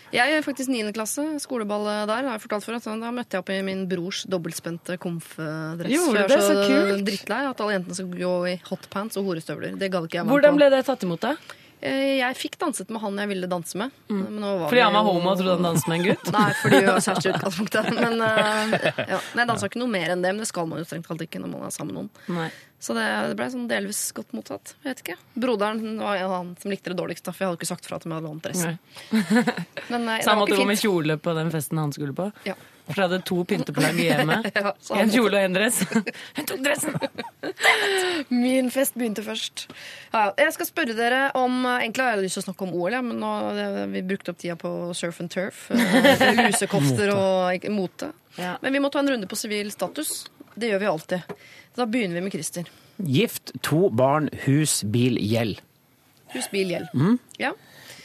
Jeg 0.09 0.33
er 0.33 0.41
faktisk 0.41 0.71
9. 0.73 0.89
klasse, 0.95 1.23
skoleballet 1.43 2.07
der. 2.09 2.25
har 2.25 2.37
jeg 2.37 2.41
fortalt 2.41 2.65
for 2.65 2.77
at 2.79 2.87
Da 3.03 3.11
møtte 3.13 3.37
jeg 3.37 3.43
opp 3.43 3.49
i 3.53 3.59
min 3.61 3.83
brors 3.89 4.23
dobbeltspente 4.25 4.97
komfdress. 4.97 6.05
For 6.05 6.17
det? 6.17 6.29
var 6.33 6.45
Så 6.47 6.55
kult. 6.65 7.05
drittlei 7.05 7.41
at 7.45 7.61
alle 7.61 7.75
jentene 7.77 7.97
skal 7.99 8.09
gå 8.17 8.33
i 8.49 8.55
hotpants 8.71 9.19
og 9.21 9.29
horestøvler. 9.29 9.77
Det 9.77 9.91
gadd 9.93 10.09
ikke 10.09 10.21
jeg 10.23 10.25
Hvordan 10.31 10.57
ble 10.57 10.69
det 10.73 10.85
tatt 10.87 11.05
imot, 11.05 11.21
da? 11.21 11.35
Eh, 11.81 12.17
Jeg 12.19 12.36
fikk 12.36 12.57
danset 12.59 12.89
med 12.91 13.00
han 13.01 13.19
jeg 13.21 13.29
ville 13.31 13.48
danse 13.51 13.77
med. 13.79 13.93
Var 14.09 14.65
Fordi 14.67 14.81
han 14.83 14.95
var 14.98 15.05
homo 15.07 15.31
og 15.31 15.38
trodde 15.39 15.55
han 15.57 15.67
danset 15.69 15.88
med 15.91 16.00
en 16.00 16.07
gutt? 16.09 16.31
Nei, 16.36 16.48
fordi 16.62 16.79
vi 16.81 16.88
var 16.89 17.03
særlig 17.05 17.25
i 17.25 17.31
utgangspunktet. 17.36 17.91
Men 17.95 18.24
uh, 18.24 18.74
ja. 19.13 19.19
Nei, 19.39 19.45
dansa 19.48 19.69
ikke 19.69 19.79
noe 19.83 19.91
mer 19.93 20.15
enn 20.15 20.25
det, 20.25 20.33
men 20.36 20.43
det 20.43 20.50
skal 20.51 20.67
man 20.67 20.81
jo 20.83 20.88
strengt 20.89 21.07
talt 21.07 21.24
ikke 21.24 21.39
når 21.43 21.53
man 21.53 21.67
er 21.69 21.75
sammen 21.75 21.95
med 21.95 22.01
noen. 22.01 22.36
Nei. 22.39 22.50
Så 22.79 22.95
det, 22.95 23.05
det 23.31 23.36
ble 23.36 23.48
sånn 23.51 23.65
delvis 23.67 24.01
godt 24.15 24.31
mottatt. 24.36 24.74
Jeg 24.83 24.93
vet 24.93 25.01
ikke. 25.03 25.15
Broderen 25.43 25.98
var 26.00 26.19
han 26.31 26.53
som 26.62 26.71
likte 26.71 26.93
det 26.93 27.00
dårligst, 27.00 27.27
for 27.27 27.36
jeg 27.43 27.50
hadde 27.51 27.59
ikke 27.59 27.67
sagt 27.74 27.88
fra 27.89 27.98
at 28.00 28.05
jeg 28.07 28.13
hadde 28.15 28.27
lånt 28.29 28.45
dress. 28.45 28.62
Samme 28.63 29.43
Men 29.91 30.07
eh, 30.07 30.21
Så 30.24 30.31
han 30.31 30.39
måtte 30.39 30.55
var 30.55 30.62
gå 30.63 30.67
med 30.69 30.79
kjole 30.79 31.17
på 31.19 31.33
den 31.36 31.51
festen 31.51 31.81
han 31.81 31.91
skulle 31.95 32.15
på? 32.15 32.29
Ja. 32.48 32.55
For 32.89 32.98
jeg 32.98 33.05
hadde 33.05 33.19
to 33.29 33.43
pynteplagg 33.46 34.00
hjemme. 34.01 34.39
Ja, 34.60 34.74
En 34.98 35.12
kjole 35.13 35.38
og 35.38 35.46
en 35.46 35.55
dress. 35.55 35.84
Hun 36.38 36.48
tok 36.50 36.63
dressen! 36.65 36.96
Min 38.34 38.72
fest 38.74 38.98
begynte 38.98 39.24
først. 39.25 39.67
Ja, 40.13 40.31
jeg 40.39 40.55
skal 40.55 40.69
spørre 40.69 40.96
dere 40.98 41.22
om 41.38 41.62
Egentlig 41.69 42.03
har 42.05 42.17
jeg 42.17 42.25
lyst 42.25 42.39
til 42.39 42.43
å 42.43 42.48
snakke 42.48 42.65
om 42.65 42.74
OL, 42.74 42.96
ja, 42.98 43.03
men 43.05 43.22
nå 43.22 43.31
vi 43.93 44.03
brukte 44.10 44.34
opp 44.34 44.41
tida 44.41 44.58
på 44.60 44.74
surf 44.98 45.22
and 45.22 45.31
turf. 45.34 45.67
eh, 45.75 46.41
Lusekofter 46.41 47.13
og 47.13 47.69
mote. 47.74 48.12
Ja. 48.39 48.58
Men 48.63 48.75
vi 48.75 48.81
må 48.84 48.91
ta 48.93 49.03
en 49.03 49.13
runde 49.13 49.29
på 49.29 49.38
sivil 49.39 49.72
status. 49.74 50.24
Det 50.60 50.74
gjør 50.74 50.84
vi 50.84 50.91
alltid. 50.96 51.39
Da 51.77 51.86
begynner 51.88 52.19
vi 52.19 52.25
med 52.25 52.34
Christer. 52.36 52.69
Gift, 52.98 53.53
to 53.63 53.88
barn, 53.96 54.27
hus, 54.43 54.81
bil, 54.84 55.15
gjeld. 55.22 55.62
Hus, 56.34 56.50
bil, 56.51 56.74
gjeld. 56.74 56.89
Mm. 56.93 57.19
Ja. 57.39 57.53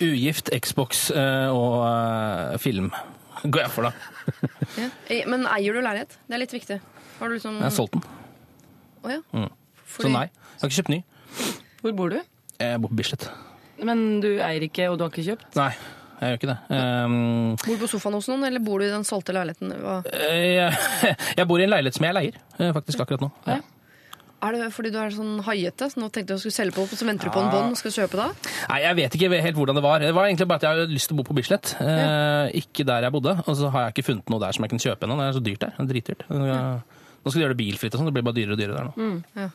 Ugift, 0.04 0.50
Xbox 0.54 1.08
eh, 1.10 1.48
og 1.50 1.80
eh, 1.88 2.58
film. 2.62 2.92
Går 3.52 3.60
jeg 3.66 3.70
for, 3.74 3.88
da. 3.88 3.92
Ja. 4.80 4.88
Eh, 5.12 5.24
Men 5.28 5.44
eier 5.52 5.76
du 5.76 5.80
leilighet? 5.84 6.14
Det 6.28 6.36
er 6.36 6.40
litt 6.44 6.54
viktig. 6.56 6.78
Har 7.18 7.28
du 7.28 7.34
liksom 7.36 7.58
Jeg 7.60 7.66
har 7.68 7.74
solgt 7.76 7.92
den. 7.98 8.04
Å 9.04 9.10
ja. 9.12 9.18
Mm. 9.36 9.50
Fordi- 9.84 10.08
Så 10.08 10.12
nei. 10.14 10.24
Jeg 10.28 10.62
har 10.62 10.70
ikke 10.70 10.78
kjøpt 10.82 10.94
ny. 10.94 11.00
Hvor 11.84 11.96
bor 11.98 12.14
du? 12.14 12.20
Jeg 12.62 12.80
bor 12.80 12.88
på 12.88 12.96
Bislett. 13.02 13.28
Men 13.84 14.20
du 14.22 14.30
eier 14.38 14.62
ikke, 14.64 14.86
og 14.90 14.96
du 14.98 15.04
har 15.04 15.10
ikke 15.12 15.26
kjøpt? 15.26 15.56
Nei, 15.58 15.70
jeg 16.22 16.30
gjør 16.30 16.38
ikke 16.38 16.50
det. 16.52 16.58
Um, 16.78 17.56
Bor 17.60 17.74
du 17.74 17.82
på 17.82 17.88
sofaen 17.90 18.14
hos 18.16 18.28
noen, 18.30 18.44
eller 18.48 18.62
bor 18.64 18.78
du 18.80 18.86
i 18.86 18.92
den 18.92 19.04
solgte 19.04 19.34
leiligheten? 19.36 19.74
Hva? 19.82 19.96
jeg, 20.08 20.78
jeg 21.42 21.46
bor 21.50 21.60
i 21.60 21.66
en 21.66 21.72
leilighet 21.74 21.98
som 21.98 22.06
jeg 22.06 22.14
leier, 22.16 22.38
eh, 22.58 22.70
faktisk 22.72 23.02
akkurat 23.04 23.20
nå. 23.26 23.30
Ja. 23.50 23.58
Er 24.42 24.52
det 24.52 24.66
fordi 24.74 24.90
du 24.92 24.98
er 25.00 25.10
sånn 25.14 25.38
haiete, 25.46 25.86
så 25.88 26.00
nå 26.02 26.10
tenkte 26.12 26.34
du 26.34 26.38
skulle 26.42 26.52
selge 26.52 26.74
på, 26.76 26.84
så 26.90 27.06
venter 27.06 27.30
du 27.30 27.32
på 27.32 27.40
en 27.40 27.50
bånd 27.52 27.70
og 27.72 27.78
skal 27.80 27.94
kjøpe 27.94 28.18
da? 28.18 28.26
Nei, 28.68 28.80
Jeg 28.82 28.96
vet 28.98 29.14
ikke 29.16 29.30
helt 29.40 29.56
hvordan 29.56 29.74
det 29.78 29.82
var. 29.84 29.98
Det 30.00 30.10
var 30.14 30.26
egentlig 30.28 30.48
bare 30.50 30.60
at 30.60 30.66
jeg 30.66 30.76
hadde 30.76 30.92
lyst 30.92 31.08
til 31.08 31.16
å 31.16 31.20
bo 31.22 31.24
på 31.30 31.36
Bislett. 31.38 31.72
Eh, 31.80 32.50
ikke 32.60 32.84
der 32.84 33.06
jeg 33.06 33.12
bodde. 33.14 33.36
Og 33.46 33.56
så 33.56 33.70
har 33.72 33.86
jeg 33.86 33.94
ikke 33.94 34.06
funnet 34.10 34.28
noe 34.34 34.40
der 34.42 34.52
som 34.52 34.66
jeg 34.66 34.70
kan 34.74 34.82
kjøpe 34.84 35.06
ennå. 35.08 35.16
Det 35.16 35.28
er 35.30 35.38
så 35.38 35.44
dyrt 35.48 35.60
der. 35.64 35.72
Det 35.78 35.84
er 35.84 35.90
dritdyrt. 35.94 36.26
Nå 36.28 37.30
skal 37.32 37.38
de 37.38 37.44
gjøre 37.46 37.54
det 37.56 37.60
bilfritt 37.62 37.94
og 37.94 38.02
sånn. 38.02 38.10
Det 38.10 38.16
blir 38.18 38.26
bare 38.26 38.36
dyrere 38.36 38.52
og 38.52 38.60
dyrere 38.60 38.76
der 38.76 38.90
nå. 38.90 39.22
Ja, 39.38 39.48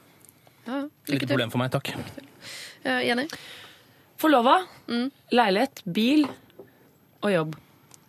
ja. 0.69 0.79
Lite 1.09 1.27
problem 1.29 1.51
for 1.53 1.61
meg, 1.61 1.69
takk. 1.75 1.91
Eh, 2.85 3.01
Jenny? 3.05 3.27
Forlova, 4.19 4.57
Mm. 4.89 5.11
leilighet, 5.31 5.83
bil 5.85 6.25
og 7.21 7.29
jobb. 7.31 7.55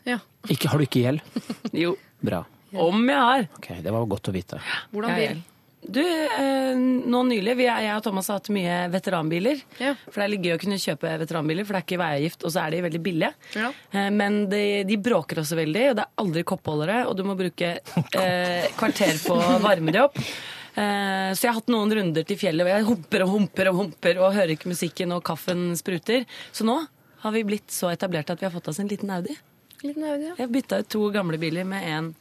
Ja. 0.08 0.16
Ikke, 0.48 0.68
har 0.72 0.78
du 0.80 0.86
ikke 0.86 1.04
gjeld? 1.04 1.20
Jo. 1.84 1.92
Bra. 2.24 2.44
Om 2.72 3.04
jeg 3.08 3.18
har. 3.18 3.46
Ok, 3.58 3.68
Det 3.82 3.92
var 3.92 4.06
godt 4.06 4.28
å 4.30 4.32
vite. 4.32 4.58
Hvordan 4.94 5.10
Ja, 5.10 5.16
bil? 5.34 5.42
Du, 5.80 6.02
eh, 6.04 6.76
nå 6.76 7.22
nylig, 7.24 7.54
vi, 7.56 7.64
jeg 7.64 7.92
og 7.94 8.02
Thomas 8.04 8.28
har 8.28 8.38
hatt 8.38 8.50
mye 8.52 8.76
veteranbiler. 8.92 9.62
Ja. 9.80 9.94
For 10.04 10.20
det 10.20 10.26
er 10.26 10.32
litt 10.34 10.44
gøy 10.44 10.54
å 10.54 10.60
kunne 10.60 10.78
kjøpe 10.80 11.14
veteranbiler, 11.22 11.64
for 11.64 11.74
det 11.74 11.80
er 11.80 11.86
ikke 11.86 12.00
veiavgift, 12.02 12.44
og 12.44 12.52
så 12.52 12.62
er 12.62 12.74
de 12.74 12.82
veldig 12.84 13.00
billige. 13.06 13.32
Ja. 13.56 13.72
Eh, 13.96 14.10
men 14.12 14.42
de, 14.52 14.62
de 14.88 15.00
bråker 15.00 15.40
også 15.40 15.58
veldig, 15.58 15.84
og 15.90 15.98
det 15.98 16.04
er 16.04 16.24
aldri 16.24 16.44
koppholdere, 16.52 17.02
og 17.08 17.16
du 17.16 17.24
må 17.26 17.36
bruke 17.38 17.72
eh, 17.80 18.70
kvarter 18.76 19.20
på 19.24 19.40
å 19.40 19.58
varme 19.64 19.96
de 19.96 20.04
opp. 20.04 20.20
Eh, 20.20 21.32
så 21.34 21.46
jeg 21.46 21.50
har 21.50 21.58
hatt 21.58 21.72
noen 21.72 21.96
runder 21.96 22.28
til 22.28 22.38
fjellet 22.38 22.66
hvor 22.66 22.76
jeg 22.76 22.86
humper 22.86 23.24
og 23.24 23.32
humper 23.34 23.72
og 23.72 23.78
humper 23.80 24.20
og 24.22 24.34
hører 24.36 24.54
ikke 24.54 24.70
musikken, 24.70 25.16
og 25.16 25.24
kaffen 25.26 25.70
spruter. 25.80 26.28
Så 26.52 26.68
nå 26.68 26.76
har 27.24 27.34
vi 27.34 27.46
blitt 27.48 27.72
så 27.72 27.90
etablert 27.92 28.30
at 28.32 28.40
vi 28.40 28.46
har 28.46 28.54
fått 28.54 28.68
oss 28.70 28.84
en 28.84 28.90
liten 28.90 29.10
Audi. 29.16 29.34
Liten 29.80 30.04
Audi, 30.04 30.28
ja. 30.28 30.36
Jeg 30.38 30.52
bytta 30.52 30.84
ut 30.84 30.92
to 30.92 31.08
gamle 31.12 31.40
biler 31.40 31.64
med 31.68 31.88
en 31.88 32.12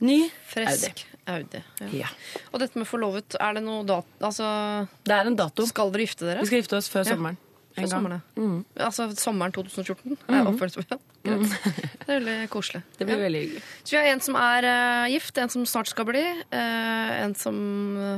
ny 0.00 0.22
Audi. 0.22 0.30
Fresk 0.54 1.04
Audi. 1.30 1.62
ja. 1.80 1.88
Ja. 1.92 2.08
Og 2.52 2.60
dette 2.60 2.76
med 2.80 2.86
forlovet, 2.88 3.36
er 3.40 3.54
det 3.54 3.62
noe 3.66 3.84
dato 3.84 4.06
Altså, 4.20 4.88
Det 5.04 5.12
er 5.14 5.26
en 5.26 5.36
dato. 5.36 5.66
skal 5.66 5.90
dere 5.92 6.06
gifte 6.06 6.26
dere? 6.26 6.40
Vi 6.40 6.46
skal 6.46 6.62
gifte 6.62 6.76
oss 6.80 6.88
før 6.88 7.04
Ja. 7.06 7.14
sommeren. 7.14 7.36
Før 7.70 7.82
En 7.84 7.88
gang. 7.88 7.90
sommeren, 7.90 8.22
ja. 8.36 8.42
Mm. 8.42 8.64
Altså 8.76 9.06
sommeren 9.16 9.52
2014? 9.52 10.16
Er 10.28 10.44
oppfølgelsen 10.50 10.98
Mm. 11.22 11.42
det? 11.44 11.90
Er 12.08 12.18
veldig 12.20 12.48
koselig. 12.48 12.82
Det 12.98 13.06
blir 13.06 13.16
Ja. 13.18 13.28
veldig 13.28 13.40
hyggelig. 13.44 13.62
Så 13.84 13.90
vi 13.90 13.96
har 13.98 14.06
en 14.14 14.20
som 14.20 14.34
er 14.36 14.64
uh, 14.64 15.06
gift, 15.12 15.36
en 15.38 15.48
som 15.50 15.64
snart 15.66 15.86
skal 15.86 16.04
bli, 16.06 16.22
uh, 16.50 17.24
en 17.24 17.34
som 17.34 17.54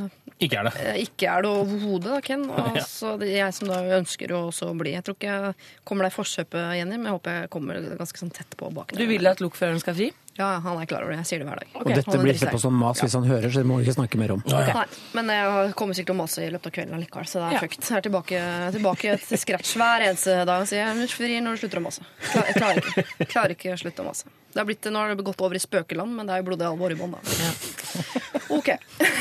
uh, 0.06 0.08
Ikke 0.40 0.58
er 0.60 0.70
det. 0.70 1.08
ikke 1.08 1.26
er 1.28 1.42
det 1.42 1.50
overhodet, 1.50 2.22
Ken. 2.24 2.48
Og 2.50 2.76
Ja. 2.76 2.82
så 2.86 3.18
det 3.18 3.28
er 3.34 3.44
jeg 3.46 3.54
som 3.54 3.68
da 3.68 3.82
ønsker 3.98 4.28
å 4.30 4.48
også 4.52 4.70
bli. 4.78 4.92
Jeg 4.94 5.02
tror 5.04 5.16
ikke 5.18 5.28
jeg 5.34 5.54
kommer 5.84 6.04
deg 6.06 6.12
i 6.12 6.16
forkjøpet, 6.22 6.76
Jenny, 6.78 6.96
men 6.96 7.04
jeg 7.10 7.12
håper 7.20 7.40
jeg 7.42 7.50
kommer 7.50 7.74
ganske 7.98 8.18
sånn 8.22 8.32
tett 8.32 8.56
på 8.56 8.72
bak 8.72 8.92
Du 8.96 9.04
vil 9.06 9.26
at 9.26 9.38
lokføreren 9.42 9.80
skal 9.80 9.94
fri? 9.94 10.12
Ja, 10.38 10.46
han 10.64 10.78
er 10.80 10.86
klar 10.88 11.02
over 11.04 11.12
det. 11.12 11.18
Jeg 11.22 11.28
sier 11.28 11.42
det 11.42 11.46
hver 11.50 11.58
dag. 11.60 11.72
Og 11.76 11.84
dette 11.92 12.18
blir 12.22 12.38
sett 12.40 12.54
på 12.54 12.60
som 12.62 12.72
mas 12.80 13.02
hvis 13.04 13.12
han 13.18 13.26
hører, 13.28 13.50
så 13.52 13.60
det 13.60 13.68
må 13.68 13.76
vi 13.78 13.84
ikke 13.84 13.96
snakke 13.98 14.16
mer 14.22 14.32
om. 14.32 14.42
Nei, 14.48 14.84
men 15.18 15.28
jeg 15.28 15.74
kommer 15.76 15.92
sikkert 15.98 16.08
til 16.12 16.16
å 16.16 16.20
mase 16.22 16.46
i 16.46 16.50
løpet 16.54 16.70
av 16.70 16.72
kvelden 16.78 16.96
allikevel, 16.96 17.26
så 17.28 17.42
det 17.42 17.48
er 17.50 17.52
Ja. 17.58 17.60
fucked. 17.66 17.84
Jeg 17.84 17.98
er 17.98 18.06
tilbake, 18.08 18.40
tilbake 18.78 19.18
til 19.28 19.38
scratch 19.44 19.74
hver 19.76 20.06
eneste 20.08 20.38
dag 20.48 20.62
og 20.64 20.66
sier 20.72 20.86
jeg 20.86 21.02
er 21.04 21.12
fri 21.12 21.40
når 21.44 21.58
du 21.58 21.66
slutter 21.66 21.82
å 21.82 21.84
mase. 21.84 22.00
Klar, 22.32 22.46
jeg 22.48 22.56
klarer 22.62 22.80
ikke. 22.80 23.04
Jeg 23.18 23.28
klarer 23.28 23.50
ikke 23.58 23.74
å 23.76 23.80
slutte 23.84 24.00
å 24.00 24.08
mase. 24.08 24.24
Det 24.52 24.60
har 24.60 24.68
blitt, 24.68 24.84
nå 24.92 24.98
har 25.00 25.12
det 25.16 25.24
gått 25.24 25.40
over 25.40 25.56
i 25.56 25.62
spøkeland, 25.62 26.12
men 26.16 26.28
det 26.28 26.34
er 26.36 26.42
jo 26.42 26.48
blodig 26.50 26.66
alvor 26.68 26.92
i 26.92 26.98
bånn, 26.98 27.14
da. 27.16 27.20
OK. 28.56 28.68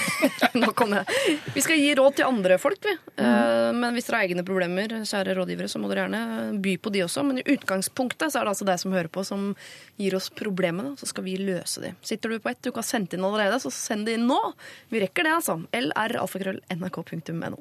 Nok 0.60 0.82
om 0.82 0.92
det. 0.92 1.06
Vi 1.56 1.62
skal 1.64 1.80
gi 1.80 1.94
råd 1.96 2.18
til 2.20 2.28
andre 2.28 2.58
folk, 2.62 2.84
vi. 2.84 2.94
Eh, 3.22 3.72
Men 3.72 3.96
hvis 3.96 4.08
dere 4.10 4.18
har 4.20 4.28
egne 4.28 4.44
problemer, 4.48 4.88
kjære 5.08 5.36
rådgivere, 5.38 5.70
så 5.72 5.80
må 5.80 5.88
dere 5.92 6.04
gjerne 6.06 6.22
by 6.64 6.74
på 6.84 6.92
de 6.94 7.04
også. 7.06 7.24
Men 7.28 7.40
i 7.40 7.46
utgangspunktet 7.56 8.28
så 8.34 8.42
er 8.42 8.44
det 8.48 8.54
altså 8.56 8.68
deg 8.68 8.78
som 8.84 8.96
hører 8.96 9.12
på, 9.14 9.24
som 9.28 9.40
gir 10.02 10.16
oss 10.20 10.28
problemene. 10.36 10.98
Så 11.00 11.06
skal 11.10 11.24
vi 11.28 11.38
løse 11.40 11.84
de. 11.84 11.94
Sitter 12.04 12.28
du 12.36 12.40
på 12.44 12.52
ett 12.52 12.62
du 12.62 12.68
ikke 12.72 12.84
har 12.84 12.92
sendt 12.92 13.16
inn 13.16 13.26
allerede, 13.28 13.58
så 13.64 13.72
send 13.74 14.06
det 14.10 14.14
inn 14.20 14.28
nå. 14.30 14.40
Vi 14.92 15.00
rekker 15.06 15.24
det, 15.28 15.34
altså. 15.40 15.54
lralfakrøll.nrk.no. 15.72 17.58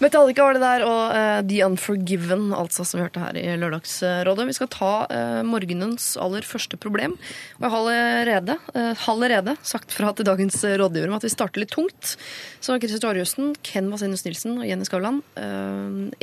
Metallica 0.00 0.46
var 0.46 0.56
det 0.56 0.62
der, 0.64 0.82
og 0.88 1.12
uh, 1.12 1.40
The 1.44 1.60
Unforgiven, 1.66 2.46
altså, 2.56 2.86
som 2.88 2.98
vi 2.98 3.04
hørte 3.04 3.20
her 3.20 3.36
i 3.36 3.44
Lørdagsrådet. 3.60 4.46
Vi 4.48 4.56
skal 4.56 4.70
ta 4.72 4.92
uh, 5.10 5.40
morgenens 5.44 6.14
aller 6.20 6.46
første 6.48 6.78
problem. 6.80 7.18
Og 7.58 7.66
jeg 7.66 7.72
har 7.74 7.80
allerede, 7.82 8.56
uh, 8.72 9.04
allerede 9.12 9.56
sagt 9.60 9.92
fra 9.92 10.14
til 10.16 10.28
dagens 10.28 10.56
rådgiver 10.64 11.12
om 11.12 11.18
at 11.18 11.28
vi 11.28 11.32
starter 11.34 11.60
litt 11.60 11.74
tungt. 11.76 12.14
Så 12.64 12.78
Christer 12.80 13.04
Torjussen, 13.04 13.52
Ken 13.66 13.92
Vasenus 13.92 14.24
Nilsen 14.24 14.56
og 14.56 14.68
Jenny 14.68 14.88
Skavlan, 14.88 15.20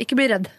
ikke 0.00 0.18
bli 0.18 0.26
redd. 0.32 0.50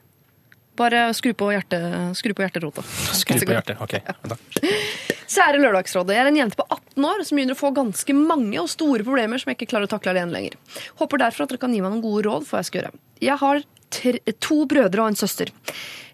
Bare 0.80 1.10
skru 1.18 1.34
på, 1.36 1.52
hjerte, 1.52 1.80
skru 2.16 2.32
på 2.32 2.46
hjerterota. 2.46 2.88
Skru 3.20 3.36
på 3.44 3.52
hjertet. 3.52 3.84
Ok, 3.84 4.00
takk. 4.32 4.60
Kjære 5.30 5.60
Lørdagsrådet. 5.62 6.16
Jeg 6.16 6.24
er 6.24 6.28
en 6.32 6.38
jente 6.40 6.58
på 6.58 6.66
18 6.66 7.06
år 7.06 7.20
som 7.28 7.38
begynner 7.38 7.54
å 7.54 7.60
få 7.60 7.70
ganske 7.76 8.14
mange 8.18 8.58
og 8.58 8.70
store 8.72 9.06
problemer 9.06 9.38
som 9.38 9.52
jeg 9.52 9.60
ikke 9.60 9.68
klarer 9.76 9.86
å 9.86 9.92
takle 9.92 10.16
alene 10.16 10.34
lenger. 10.34 10.56
Håper 10.98 11.22
derfor 11.22 11.46
at 11.46 11.52
dere 11.52 11.62
kan 11.62 11.76
gi 11.76 11.82
meg 11.84 11.94
noen 11.94 12.02
gode 12.02 12.24
råd 12.26 12.48
for 12.48 12.58
hva 12.58 12.64
jeg 12.64 12.70
skal 12.72 12.82
gjøre. 12.82 13.02
Jeg 13.22 13.38
har 13.44 13.62
to 14.42 14.58
brødre 14.70 15.04
og 15.04 15.12
en 15.12 15.20
søster. 15.20 15.52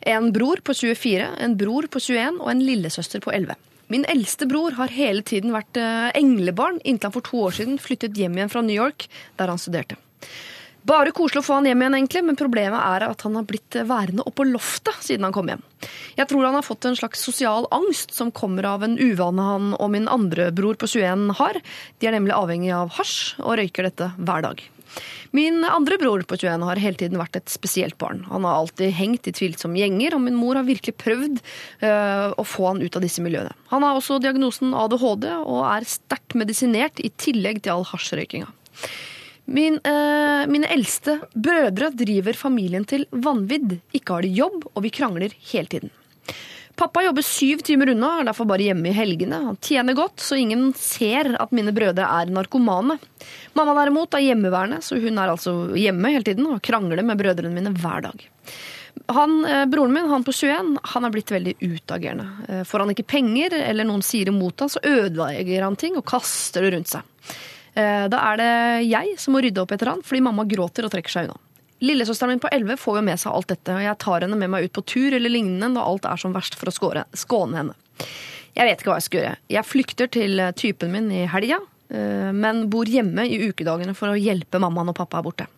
En 0.06 0.28
bror 0.36 0.60
på 0.68 0.76
24, 0.76 1.30
en 1.48 1.56
bror 1.60 1.88
på 1.92 2.02
21 2.04 2.42
og 2.42 2.52
en 2.52 2.66
lillesøster 2.68 3.24
på 3.24 3.32
11. 3.36 3.56
Min 3.94 4.04
eldste 4.12 4.50
bror 4.50 4.76
har 4.80 4.92
hele 4.92 5.24
tiden 5.24 5.54
vært 5.54 5.78
eh, 5.80 6.10
englebarn 6.18 6.82
inntil 6.84 7.08
han 7.08 7.16
for 7.16 7.26
to 7.26 7.46
år 7.48 7.56
siden 7.56 7.80
flyttet 7.80 8.18
hjem 8.18 8.36
igjen 8.36 8.52
fra 8.52 8.66
New 8.66 8.76
York, 8.76 9.08
der 9.40 9.54
han 9.54 9.62
studerte. 9.62 9.96
Bare 10.86 11.14
koselig 11.16 11.42
å 11.42 11.46
få 11.48 11.58
han 11.58 11.66
hjem 11.66 11.82
igjen, 11.82 11.96
egentlig, 11.98 12.22
men 12.28 12.38
problemet 12.38 12.78
er 12.78 13.08
at 13.08 13.26
han 13.26 13.38
har 13.40 13.48
blitt 13.50 13.78
værende 13.90 14.26
oppå 14.30 14.46
loftet 14.46 15.02
siden 15.08 15.26
han 15.26 15.34
kom 15.34 15.50
hjem. 15.50 15.64
Jeg 16.20 16.30
tror 16.30 16.46
han 16.46 16.58
har 16.60 16.66
fått 16.66 16.86
en 16.86 16.98
slags 17.00 17.24
sosial 17.26 17.66
angst 17.74 18.14
som 18.14 18.30
kommer 18.36 18.68
av 18.70 18.86
en 18.86 18.94
uvane 19.00 19.50
han 19.50 19.74
og 19.80 19.90
min 19.96 20.06
andre 20.12 20.52
bror 20.54 20.78
på 20.78 20.90
21 20.94 21.34
har. 21.40 21.60
De 21.98 22.10
er 22.10 22.16
nemlig 22.18 22.38
avhengig 22.38 22.72
av 22.78 22.94
hasj 23.00 23.42
og 23.42 23.58
røyker 23.58 23.90
dette 23.90 24.12
hver 24.20 24.46
dag. 24.46 24.62
Min 25.36 25.66
andre 25.68 25.98
bror 26.00 26.22
på 26.24 26.38
21 26.38 26.64
har 26.70 26.80
hele 26.80 27.00
tiden 27.02 27.20
vært 27.20 27.40
et 27.40 27.52
spesielt 27.52 27.98
barn. 28.00 28.22
Han 28.30 28.46
har 28.48 28.62
alltid 28.62 28.94
hengt 28.96 29.28
i 29.28 29.34
tvilsomme 29.36 29.82
gjenger, 29.82 30.16
og 30.16 30.24
min 30.24 30.38
mor 30.40 30.56
har 30.56 30.68
virkelig 30.68 30.96
prøvd 31.02 31.42
øh, 31.42 32.30
å 32.38 32.46
få 32.48 32.70
han 32.70 32.84
ut 32.86 32.96
av 32.96 33.04
disse 33.04 33.26
miljøene. 33.26 33.52
Han 33.74 33.84
har 33.84 33.98
også 33.98 34.22
diagnosen 34.24 34.78
ADHD 34.78 35.28
og 35.42 35.66
er 35.66 35.90
sterkt 35.90 36.38
medisinert 36.40 37.02
i 37.04 37.12
tillegg 37.20 37.66
til 37.66 37.76
all 37.76 37.90
hasjrøykinga. 37.90 38.48
Min, 39.46 39.78
eh, 39.84 40.48
mine 40.50 40.68
eldste 40.74 41.20
brødre 41.34 41.92
driver 41.94 42.34
familien 42.34 42.86
til 42.86 43.06
vanvidd. 43.12 43.78
Ikke 43.94 44.18
har 44.18 44.26
de 44.26 44.34
jobb, 44.34 44.66
og 44.74 44.84
vi 44.84 44.90
krangler 44.90 45.36
hele 45.52 45.70
tiden. 45.70 45.94
Pappa 46.76 47.06
jobber 47.06 47.24
syv 47.24 47.62
timer 47.64 47.94
unna, 47.94 48.20
er 48.20 48.28
derfor 48.28 48.48
bare 48.50 48.66
hjemme 48.66 48.90
i 48.90 48.96
helgene. 48.96 49.38
Han 49.46 49.60
tjener 49.64 49.96
godt, 49.96 50.20
så 50.20 50.36
ingen 50.36 50.74
ser 50.76 51.30
at 51.40 51.54
mine 51.56 51.72
brødre 51.72 52.04
er 52.04 52.32
narkomane. 52.36 52.98
Mamma 53.56 53.76
derimot 53.78 54.18
er 54.18 54.26
hjemmeværende, 54.26 54.82
så 54.84 55.00
hun 55.00 55.22
er 55.22 55.32
altså 55.32 55.54
hjemme 55.80 56.12
hele 56.12 56.28
tiden 56.28 56.50
og 56.52 56.60
krangler 56.66 57.06
med 57.06 57.22
brødrene 57.22 57.54
mine 57.56 57.72
hver 57.80 58.10
dag. 58.10 58.26
Han, 59.08 59.46
eh, 59.46 59.66
Broren 59.72 59.94
min 59.94 60.10
han 60.10 60.24
på 60.24 60.34
21 60.34 60.78
han 60.84 61.06
er 61.06 61.12
blitt 61.12 61.32
veldig 61.32 61.56
utagerende. 61.62 62.28
Eh, 62.50 62.64
Får 62.64 62.80
han 62.80 62.90
ikke 62.92 63.08
penger, 63.08 63.54
eller 63.54 63.88
noen 63.88 64.04
sier 64.04 64.28
imot 64.28 64.60
han, 64.60 64.70
så 64.70 64.84
ødelegger 64.84 65.64
han 65.64 65.76
ting 65.80 65.96
og 65.96 66.06
kaster 66.06 66.66
det 66.66 66.74
rundt 66.76 66.92
seg. 66.92 67.04
Eh, 67.76 68.06
Da 68.12 68.22
er 68.32 68.38
det 68.40 68.52
jeg 68.90 69.18
som 69.20 69.36
må 69.36 69.42
rydde 69.44 69.62
opp 69.62 69.74
etter 69.76 69.92
han, 69.92 70.02
fordi 70.06 70.24
mamma 70.24 70.46
gråter 70.48 70.88
og 70.88 70.94
trekker 70.94 71.12
seg 71.12 71.28
unna. 71.28 71.40
Lillesøsteren 71.84 72.32
min 72.32 72.40
på 72.40 72.50
11 72.56 72.78
får 72.80 72.98
jo 72.98 73.04
med 73.04 73.20
seg 73.20 73.34
alt 73.36 73.50
dette, 73.52 73.74
og 73.76 73.84
jeg 73.84 73.98
tar 74.00 74.24
henne 74.24 74.38
med 74.40 74.50
meg 74.50 74.64
ut 74.70 74.74
på 74.78 74.86
tur 74.88 75.14
eller 75.14 75.30
lignende 75.30 75.68
når 75.74 75.90
alt 75.92 76.06
er 76.08 76.22
som 76.22 76.34
verst 76.34 76.56
for 76.56 76.72
å 76.72 76.74
skåre, 76.74 77.04
skåne 77.14 77.60
henne. 77.60 77.76
Jeg 78.56 78.70
vet 78.70 78.80
ikke 78.80 78.94
hva 78.94 79.00
jeg 79.02 79.08
skal 79.10 79.20
gjøre. 79.22 79.38
Jeg 79.52 79.68
flykter 79.68 80.12
til 80.16 80.40
eh, 80.40 80.54
typen 80.56 80.94
min 80.96 81.12
i 81.12 81.26
helga, 81.28 81.60
eh, 81.92 82.32
men 82.32 82.70
bor 82.72 82.88
hjemme 82.88 83.28
i 83.28 83.42
ukedagene 83.50 83.94
for 83.98 84.14
å 84.14 84.18
hjelpe 84.20 84.62
mamma 84.64 84.88
og 84.88 84.96
pappa 84.96 85.22
borte. 85.26 85.50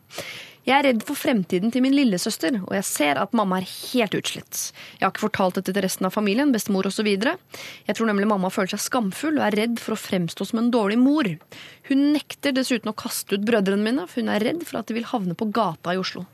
Jeg 0.67 0.75
er 0.75 0.83
redd 0.89 1.03
for 1.07 1.15
fremtiden 1.15 1.71
til 1.71 1.79
min 1.79 1.93
lillesøster, 1.95 2.57
og 2.65 2.74
jeg 2.75 2.83
ser 2.83 3.19
at 3.21 3.36
mamma 3.38 3.62
er 3.62 3.67
helt 3.71 4.17
utslitt. 4.17 4.74
Jeg 4.97 5.05
har 5.05 5.13
ikke 5.13 5.24
fortalt 5.29 5.55
dette 5.55 5.71
til 5.71 5.86
resten 5.86 6.09
av 6.09 6.12
familien, 6.12 6.51
bestemor 6.51 6.89
osv. 6.89 7.07
Jeg 7.07 7.95
tror 7.95 8.09
nemlig 8.09 8.27
mamma 8.27 8.50
føler 8.51 8.74
seg 8.74 8.83
skamfull 8.83 9.39
og 9.39 9.45
er 9.45 9.55
redd 9.62 9.79
for 9.79 9.95
å 9.95 10.00
fremstå 10.01 10.50
som 10.50 10.59
en 10.59 10.67
dårlig 10.74 10.97
mor. 11.00 11.29
Hun 11.88 12.03
nekter 12.17 12.51
dessuten 12.57 12.91
å 12.91 12.97
kaste 13.00 13.39
ut 13.39 13.47
brødrene 13.47 13.79
mine, 13.86 14.09
for 14.12 14.19
hun 14.19 14.33
er 14.33 14.43
redd 14.43 14.67
for 14.67 14.81
at 14.81 14.91
de 14.91 14.97
vil 15.00 15.07
havne 15.07 15.39
på 15.39 15.47
gata 15.55 15.95
i 15.95 16.01
Oslo. 16.03 16.25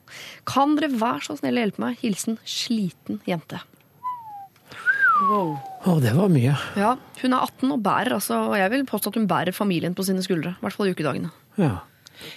Kan 0.49 0.79
dere 0.81 0.89
være 0.89 1.27
så 1.29 1.37
snill 1.37 1.61
å 1.61 1.67
hjelpe 1.67 1.85
meg? 1.85 2.01
Hilsen 2.01 2.41
sliten 2.41 3.21
jente. 3.29 3.61
Wow. 5.29 5.55
Å, 5.85 5.99
det 6.01 6.17
var 6.17 6.33
mye. 6.33 6.57
Ja, 6.79 6.95
Hun 7.21 7.37
er 7.37 7.45
18 7.45 7.69
og 7.69 7.81
bærer, 7.85 8.17
altså, 8.17 8.41
og 8.49 8.57
jeg 8.57 8.73
vil 8.73 8.89
påstå 8.89 9.13
at 9.13 9.21
hun 9.21 9.29
bærer 9.29 9.53
familien 9.53 9.93
på 9.93 10.09
sine 10.09 10.25
skuldre. 10.25 10.57
I 10.57 10.65
hvert 10.65 10.81
fall 10.81 10.89
i 10.89 10.97
ukedagene. 10.97 11.29
Ja. 11.61 11.75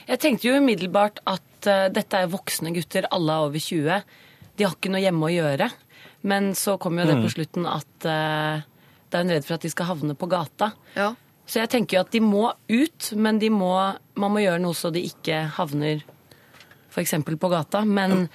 Jeg 0.08 0.20
tenkte 0.22 0.50
jo 0.50 0.60
umiddelbart 0.60 1.24
at 1.30 1.44
eh, 1.70 1.88
dette 1.94 2.22
er 2.22 2.30
voksne 2.32 2.72
gutter, 2.76 3.08
alle 3.12 3.34
er 3.34 3.50
over 3.50 3.62
20. 3.62 4.16
De 4.56 4.66
har 4.66 4.74
ikke 4.76 4.92
noe 4.92 5.02
hjemme 5.04 5.28
å 5.28 5.34
gjøre. 5.34 5.68
Men 6.26 6.54
så 6.58 6.76
kommer 6.82 7.04
jo 7.04 7.12
det 7.12 7.20
på 7.22 7.30
slutten 7.36 7.68
at 7.70 8.06
uh, 8.08 8.64
da 9.12 9.18
er 9.18 9.26
hun 9.26 9.32
redd 9.34 9.46
for 9.46 9.56
at 9.58 9.66
de 9.66 9.70
skal 9.70 9.90
havne 9.92 10.16
på 10.18 10.28
gata. 10.30 10.72
Ja. 10.96 11.12
Så 11.46 11.60
jeg 11.60 11.70
tenker 11.70 11.98
jo 11.98 12.02
at 12.02 12.10
de 12.14 12.20
må 12.24 12.48
ut, 12.50 13.10
men 13.14 13.38
de 13.38 13.52
må, 13.54 13.70
man 14.18 14.34
må 14.34 14.42
gjøre 14.42 14.62
noe 14.64 14.74
så 14.74 14.90
de 14.94 15.04
ikke 15.06 15.44
havner 15.58 16.02
f.eks. 16.90 17.14
på 17.28 17.52
gata. 17.52 17.84
Men 17.86 18.26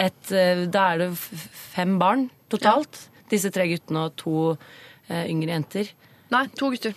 et, 0.00 0.32
eh, 0.34 0.66
da 0.68 0.90
er 0.92 1.06
det 1.06 1.08
fem 1.16 1.96
barn 2.02 2.28
totalt. 2.52 3.06
Disse 3.30 3.52
tre 3.54 3.68
guttene 3.70 4.08
og 4.08 4.18
to 4.20 4.36
uh, 4.52 5.24
yngre 5.24 5.54
jenter. 5.54 5.94
Nei, 6.34 6.44
to 6.58 6.68
gutter. 6.74 6.92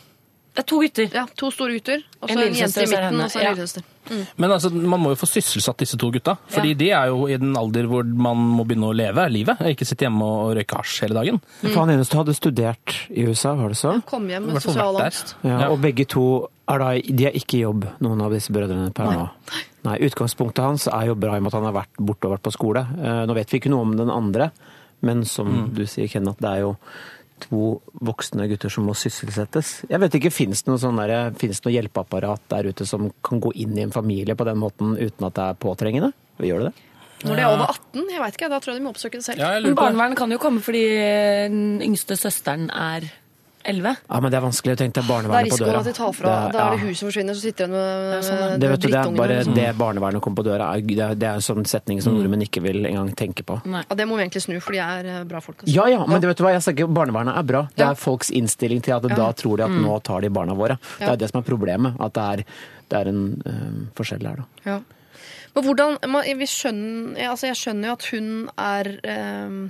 Det 0.54 0.62
er 0.62 0.70
to 0.70 0.80
gutter. 0.84 1.10
Ja, 1.14 1.24
To 1.40 1.50
store 1.54 1.78
gutter, 1.78 2.04
og 2.20 2.30
så 2.30 2.36
En 2.36 2.44
en, 2.44 2.54
jente 2.54 2.64
i 2.64 2.68
og 2.68 2.74
så 2.74 2.82
det 2.84 2.90
midten, 2.92 3.22
og 3.22 3.32
så 3.32 3.40
en 3.42 3.64
Ja. 3.64 3.93
Men 4.38 4.52
altså, 4.52 4.70
man 4.74 5.00
må 5.02 5.14
jo 5.14 5.20
få 5.22 5.28
sysselsatt 5.30 5.78
disse 5.84 5.98
to 6.00 6.10
gutta. 6.12 6.36
Fordi 6.52 6.74
de 6.80 6.90
er 6.92 7.08
jo 7.12 7.28
i 7.32 7.38
den 7.40 7.56
alder 7.58 7.88
hvor 7.90 8.04
man 8.06 8.38
må 8.58 8.66
begynne 8.68 8.90
å 8.90 8.96
leve 8.96 9.26
livet. 9.32 9.62
og 9.62 9.70
Ikke 9.74 9.88
sitte 9.88 10.06
hjemme 10.08 10.24
og 10.28 10.56
røyke 10.58 10.76
hasj 10.80 11.02
hele 11.06 11.18
dagen. 11.20 11.40
For 11.62 11.80
han 11.84 11.94
eneste 11.96 12.18
hadde 12.20 12.36
studert 12.38 12.98
i 13.10 13.26
USA, 13.30 13.54
var 13.60 13.70
det 13.74 13.80
så? 13.80 13.96
Kom 14.10 14.28
hjem 14.30 14.52
med 14.52 14.62
sosial 14.64 15.00
angst. 15.02 15.36
Ja, 15.44 15.60
Ja. 15.64 15.70
og 15.70 15.80
begge 15.82 16.06
to 16.08 16.26
er 16.68 16.80
da, 16.80 16.92
de 16.96 17.26
er 17.28 17.36
ikke 17.36 17.58
i 17.60 17.64
jobb, 17.66 17.86
noen 18.00 18.22
av 18.24 18.32
disse 18.32 18.52
brødrene 18.56 18.94
per 18.96 19.06
nå. 19.12 19.26
Nei, 19.84 19.98
Utgangspunktet 20.08 20.64
hans 20.64 20.86
er 20.88 21.10
jo 21.10 21.16
bra 21.20 21.34
i 21.36 21.42
og 21.42 21.44
med 21.44 21.52
at 21.54 21.58
han 21.60 21.66
har 21.68 21.76
vært 21.76 21.98
borte 22.00 22.30
og 22.30 22.38
vært 22.38 22.46
på 22.48 22.54
skole. 22.56 22.86
Eh, 23.04 23.26
Nå 23.28 23.34
vet 23.36 23.52
vi 23.52 23.60
ikke 23.60 23.70
noe 23.74 23.82
om 23.84 23.98
den 24.00 24.10
andre, 24.10 24.52
men 25.04 25.26
som 25.28 25.74
du 25.76 25.82
sier, 25.86 26.08
Kenneth, 26.08 26.40
det 26.40 26.48
er 26.50 26.62
jo 26.64 26.78
to 27.40 27.82
voksne 28.02 28.48
gutter 28.50 28.70
som 28.70 28.86
må 28.88 28.94
sysselsettes. 28.96 29.84
Jeg 29.90 30.00
vet 30.00 30.14
ikke, 30.20 30.32
Fins 30.32 30.64
det 30.64 30.72
noe, 30.72 30.78
sånn 30.82 30.98
der- 30.98 31.32
finnes 31.40 31.60
det 31.62 31.66
noe 31.66 31.76
hjelpeapparat 31.82 32.42
der 32.50 32.64
ute 32.72 32.86
som 32.88 33.12
kan 33.24 33.40
gå 33.42 33.52
inn 33.56 33.78
i 33.78 33.82
en 33.82 33.92
familie 33.92 34.36
på 34.36 34.46
den 34.46 34.58
måten 34.58 34.98
uten 34.98 35.26
at 35.28 35.34
det 35.34 35.44
er 35.44 35.54
påtrengende? 35.56 36.14
Gjør 36.40 36.64
det 36.64 36.74
det? 36.74 36.90
Når 37.24 37.36
de 37.36 37.42
er 37.42 37.48
over 37.48 37.68
18, 37.72 38.10
jeg 38.12 38.20
vet 38.20 38.34
ikke, 38.38 38.50
da 38.50 38.60
tror 38.60 38.74
jeg 38.74 38.82
de 38.82 38.84
må 38.84 38.92
oppsøke 38.92 39.12
det 39.20 39.24
selv. 39.24 39.40
Ja, 39.40 39.60
Men 39.62 39.76
barnevernet 39.76 40.18
kan 40.18 40.30
jo 40.32 40.38
komme 40.38 40.60
fordi 40.60 40.82
den 41.48 41.82
yngste 41.82 42.18
søsteren 42.20 42.70
er 42.70 43.10
11. 43.66 43.96
Ja, 44.10 44.20
men 44.20 44.32
det 44.32 44.38
er 44.38 44.44
vanskelig 44.44 44.74
å 44.76 44.80
tenke 44.80 44.94
deg 45.00 45.08
Det 45.08 45.14
er 45.14 45.24
døra. 45.24 45.34
Det 45.34 45.44
risikoen 45.44 45.68
risiko 45.68 45.80
at 45.80 45.86
de 45.86 45.94
tar 45.94 46.14
fra. 46.14 46.28
Det 46.28 46.34
er- 46.34 46.52
da 46.54 46.60
er 46.68 46.72
det 46.78 46.80
huset 46.88 47.06
forsvinner, 47.08 47.34
så 47.34 47.42
sitter 47.42 47.66
de 47.68 47.72
med, 47.72 48.24
sånn, 48.24 48.40
ja. 48.40 48.50
med 48.50 48.60
Det, 48.60 48.70
vet 48.70 48.80
du, 48.80 48.88
det 48.88 49.00
er 49.00 49.12
bare 49.18 49.38
liksom. 49.40 49.56
det 49.56 49.76
barnevernet 49.78 50.22
kommer 50.22 50.36
på 50.36 50.46
døra. 50.46 50.68
er- 50.76 50.82
Det 50.82 51.00
er, 51.00 51.16
det 51.16 51.28
er 51.30 51.34
en 51.34 51.40
sånn 51.42 51.66
setning 51.66 52.02
som 52.02 52.14
nordmenn 52.14 52.42
ikke 52.48 52.62
vil 52.62 52.86
engang 52.86 53.14
tenke 53.16 53.44
på. 53.44 53.62
Nei. 53.66 53.84
Ja, 53.90 53.96
det 53.96 54.08
må 54.08 54.16
vi 54.18 54.24
egentlig 54.28 54.42
snu, 54.44 54.60
for 54.62 54.72
de 54.72 54.80
er 54.80 55.06
eh, 55.06 55.24
bra 55.24 55.40
folk. 55.40 55.58
Altså. 55.64 55.74
Ja 55.74 55.86
ja, 55.88 56.06
men 56.06 56.20
det 56.22 56.28
vet 56.28 56.38
du 56.38 56.44
hva, 56.44 56.52
jeg 56.54 56.62
sier 56.62 56.74
ikke 56.76 56.94
barnevernet 56.94 57.38
er 57.38 57.44
bra. 57.44 57.62
Det 57.76 57.80
Ja. 57.86 57.92
er 57.92 57.96
folks 57.96 58.30
innstilling 58.32 58.82
til 58.84 58.94
at 58.96 59.02
da 59.04 59.32
tror 59.34 59.58
de 59.58 59.64
at 59.64 59.72
nå 59.72 60.02
tar 60.04 60.22
de 60.22 60.30
barna 60.30 60.54
våre. 60.54 60.78
Det 61.00 61.08
Ja. 61.08 61.14
er 61.14 61.16
det 61.18 61.32
som 61.32 61.42
er 61.42 61.46
problemet. 61.50 61.96
At 62.00 62.14
det 62.14 62.24
er, 62.24 62.46
det 62.90 63.00
er 63.08 63.10
en 63.10 63.42
øh, 63.46 63.88
forskjell 63.96 64.28
her, 64.28 64.36
da. 64.36 64.44
Ja. 64.66 64.80
Men 65.56 65.64
hvordan 65.66 65.98
man, 66.10 66.24
vi 66.26 66.46
skjønner, 66.46 67.18
ja, 67.18 67.30
altså 67.32 67.46
jeg 67.48 67.56
skjønner 67.56 67.86
jo 67.86 67.92
at 67.94 68.06
hun 68.12 68.50
er 68.58 68.88
eh, 69.04 69.70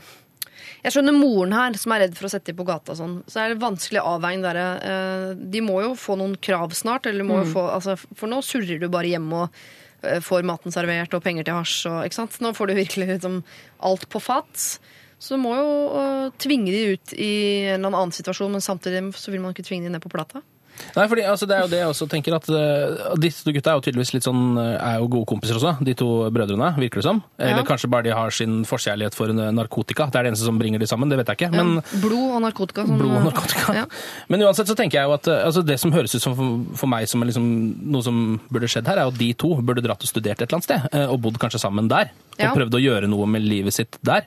Jeg 0.84 0.98
skjønner 0.98 1.16
moren 1.16 1.54
her, 1.56 1.78
som 1.80 1.94
er 1.96 2.04
redd 2.04 2.18
for 2.18 2.28
å 2.28 2.32
sette 2.34 2.52
dem 2.52 2.58
på 2.60 2.66
gata. 2.68 2.92
og 2.92 3.00
Sånn. 3.00 3.14
Så 3.32 3.40
er 3.40 3.54
det 3.54 3.64
vanskelig 3.64 4.02
avveining 4.04 4.44
der. 4.44 4.60
eh, 4.60 5.30
de 5.36 5.62
må 5.64 5.80
jo 5.82 5.94
få 5.96 6.18
noen 6.20 6.36
krav 6.36 6.76
snart. 6.76 7.08
Eller 7.08 7.24
må 7.24 7.40
jo 7.40 7.54
få, 7.54 7.64
altså, 7.72 7.96
for 8.16 8.28
nå 8.28 8.42
surrer 8.44 8.82
du 8.82 8.90
bare 8.92 9.08
hjemme 9.08 9.46
og 9.46 9.62
eh, 10.04 10.20
får 10.20 10.44
maten 10.44 10.76
servert 10.76 11.14
og 11.16 11.24
penger 11.24 11.48
til 11.48 11.56
hasj. 11.56 11.78
Og, 11.88 12.02
ikke 12.04 12.20
sant? 12.20 12.42
Nå 12.44 12.52
får 12.54 12.68
du 12.68 12.76
virkelig 12.82 13.08
liksom, 13.16 13.40
alt 13.80 14.10
på 14.12 14.20
fat. 14.20 14.80
Så 15.24 15.38
du 15.38 15.40
må 15.40 15.54
jo 15.56 15.68
uh, 15.96 16.32
tvinge 16.36 16.74
de 16.74 16.98
ut 16.98 17.14
i 17.16 17.32
en 17.72 17.86
eller 17.86 17.96
annen 17.96 18.12
situasjon, 18.12 18.52
men 18.52 18.64
samtidig 18.64 19.06
så 19.16 19.32
vil 19.32 19.40
man 19.40 19.54
ikke 19.56 19.64
tvinge 19.64 19.88
de 19.88 19.94
ned 19.94 20.04
på 20.04 20.12
plata. 20.12 20.42
Nei, 20.96 21.06
fordi 21.10 21.24
altså, 21.26 21.48
det 21.50 21.56
er 21.56 21.62
jo 21.64 21.70
det 21.72 21.80
jeg 21.80 21.90
også 21.90 22.06
tenker 22.12 22.36
at 22.38 22.48
uh, 22.54 23.14
Disse 23.22 23.46
to 23.46 23.54
gutta 23.56 23.72
er 23.72 23.78
jo 23.80 23.84
tydeligvis 23.86 24.12
litt 24.16 24.26
sånn 24.28 24.58
eh, 24.62 24.76
er 24.78 25.00
jo 25.02 25.08
gode 25.14 25.28
kompiser 25.30 25.58
også, 25.58 25.72
de 25.86 25.94
to 25.98 26.08
brødrene, 26.34 26.70
virker 26.82 27.02
det 27.02 27.06
som. 27.08 27.22
Eller 27.38 27.62
Ja. 27.64 27.66
kanskje 27.68 27.90
bare 27.94 28.06
de 28.08 28.14
har 28.14 28.30
sin 28.36 28.62
forkjærlighet 28.68 29.16
for 29.18 29.32
eh, 29.34 29.52
narkotika. 29.56 30.08
Det 30.12 30.20
er 30.20 30.28
det 30.28 30.32
eneste 30.34 30.46
som 30.50 30.60
bringer 30.60 30.80
de 30.82 30.88
sammen, 30.90 31.10
det 31.10 31.18
vet 31.22 31.32
jeg 31.34 31.40
ikke. 31.42 31.52
Men, 31.56 31.74
ja. 31.80 32.00
Blod 32.04 32.36
og 32.38 32.42
narkotika. 32.46 32.86
sånn, 32.88 33.00
Blod 33.02 33.16
og 33.18 33.28
narkotika. 33.30 33.76
Ja. 33.80 33.86
Men 34.30 34.46
uansett 34.48 34.70
så 34.70 34.76
tenker 34.78 35.00
jeg 35.02 35.10
jo 35.10 35.16
at 35.18 35.30
altså 35.34 35.64
det 35.66 35.80
som 35.82 35.94
høres 35.96 36.16
ut 36.16 36.22
som 36.26 36.36
for, 36.38 36.78
for 36.84 36.92
meg 36.94 37.08
som 37.10 37.22
er 37.24 37.32
liksom 37.32 37.48
noe 37.94 38.06
som 38.06 38.24
burde 38.54 38.70
skjedd 38.72 38.88
her, 38.92 39.02
er 39.04 39.12
at 39.14 39.18
de 39.20 39.32
to 39.34 39.56
burde 39.62 39.84
dratt 39.86 40.04
og 40.04 40.10
studert 40.10 40.42
et 40.42 40.48
eller 40.48 40.60
annet 40.62 40.70
sted, 40.70 40.90
og 41.10 41.22
bodd 41.26 41.38
kanskje 41.42 41.62
sammen 41.64 41.90
der. 41.92 42.12
Og 42.40 42.58
prøvd 42.58 42.78
å 42.80 42.84
gjøre 42.84 43.10
noe 43.12 43.26
med 43.30 43.46
livet 43.46 43.74
sitt 43.76 43.98
der. 44.06 44.26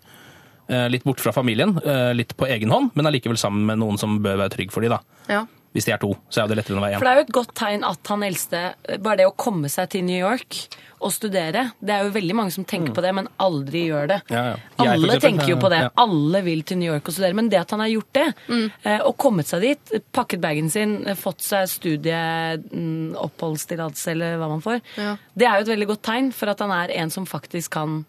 Litt 0.91 1.05
bort 1.07 1.21
fra 1.23 1.31
familien, 1.31 1.77
litt 2.19 2.33
på 2.39 2.49
egen 2.51 2.73
hånd, 2.75 2.91
men 2.99 3.07
allikevel 3.07 3.39
sammen 3.39 3.67
med 3.69 3.79
noen 3.79 4.01
som 4.03 4.17
bør 4.25 4.41
være 4.41 4.55
trygg 4.57 4.73
for 4.75 4.83
de 4.83 4.91
da. 4.91 4.99
Ja. 5.31 5.45
Hvis 5.77 5.87
de 5.89 5.93
er 5.93 6.01
to, 6.01 6.15
så 6.33 6.43
er 6.43 6.51
det 6.51 6.57
lettere 6.61 6.77
enn 6.77 6.81
å 6.81 6.87
være 6.87 6.99
For 6.99 7.07
det 7.07 7.13
er 7.13 7.21
jo 7.21 7.27
et 7.27 7.37
godt 7.37 7.55
tegn 7.61 7.85
at 7.85 8.11
han 8.13 8.25
eldste 8.25 8.61
Bare 9.05 9.21
det 9.21 9.29
å 9.29 9.35
komme 9.37 9.69
seg 9.73 9.91
til 9.93 10.07
New 10.09 10.17
York 10.17 10.61
og 11.05 11.13
studere 11.13 11.67
Det 11.77 11.93
er 11.93 12.07
jo 12.07 12.15
veldig 12.15 12.37
mange 12.39 12.55
som 12.55 12.65
tenker 12.65 12.95
på 12.97 13.03
det, 13.05 13.11
men 13.13 13.29
aldri 13.43 13.83
gjør 13.91 14.09
det. 14.15 14.17
Ja, 14.33 14.43
ja. 14.49 14.55
Alle 14.81 14.95
eksempel, 14.97 15.21
tenker 15.27 15.51
jo 15.51 15.59
på 15.61 15.69
det. 15.69 15.81
ja. 15.85 15.91
Alle 16.01 16.41
vil 16.47 16.63
til 16.67 16.81
New 16.81 16.89
York 16.89 17.11
og 17.11 17.17
studere. 17.17 17.37
Men 17.37 17.51
det 17.53 17.61
at 17.61 17.75
han 17.75 17.83
har 17.85 17.91
gjort 17.93 18.09
det, 18.17 18.25
mm. 18.49 18.65
og 19.05 19.13
kommet 19.21 19.51
seg 19.51 19.67
dit, 19.67 19.93
pakket 20.17 20.41
bagen 20.41 20.73
sin, 20.73 20.97
eh, 21.05 21.19
fått 21.21 21.45
seg 21.45 21.69
studie, 21.69 22.23
mm, 22.65 23.13
eller 23.13 24.41
hva 24.41 24.49
man 24.49 24.65
får, 24.65 24.81
Ja. 24.97 25.17
det 25.37 25.47
er 25.47 25.61
jo 25.61 25.67
et 25.67 25.75
veldig 25.75 25.91
godt 25.93 26.03
tegn 26.09 26.33
for 26.33 26.49
at 26.49 26.65
han 26.65 26.73
er 26.73 26.97
en 26.97 27.13
som 27.13 27.29
faktisk 27.29 27.77
kan 27.77 28.05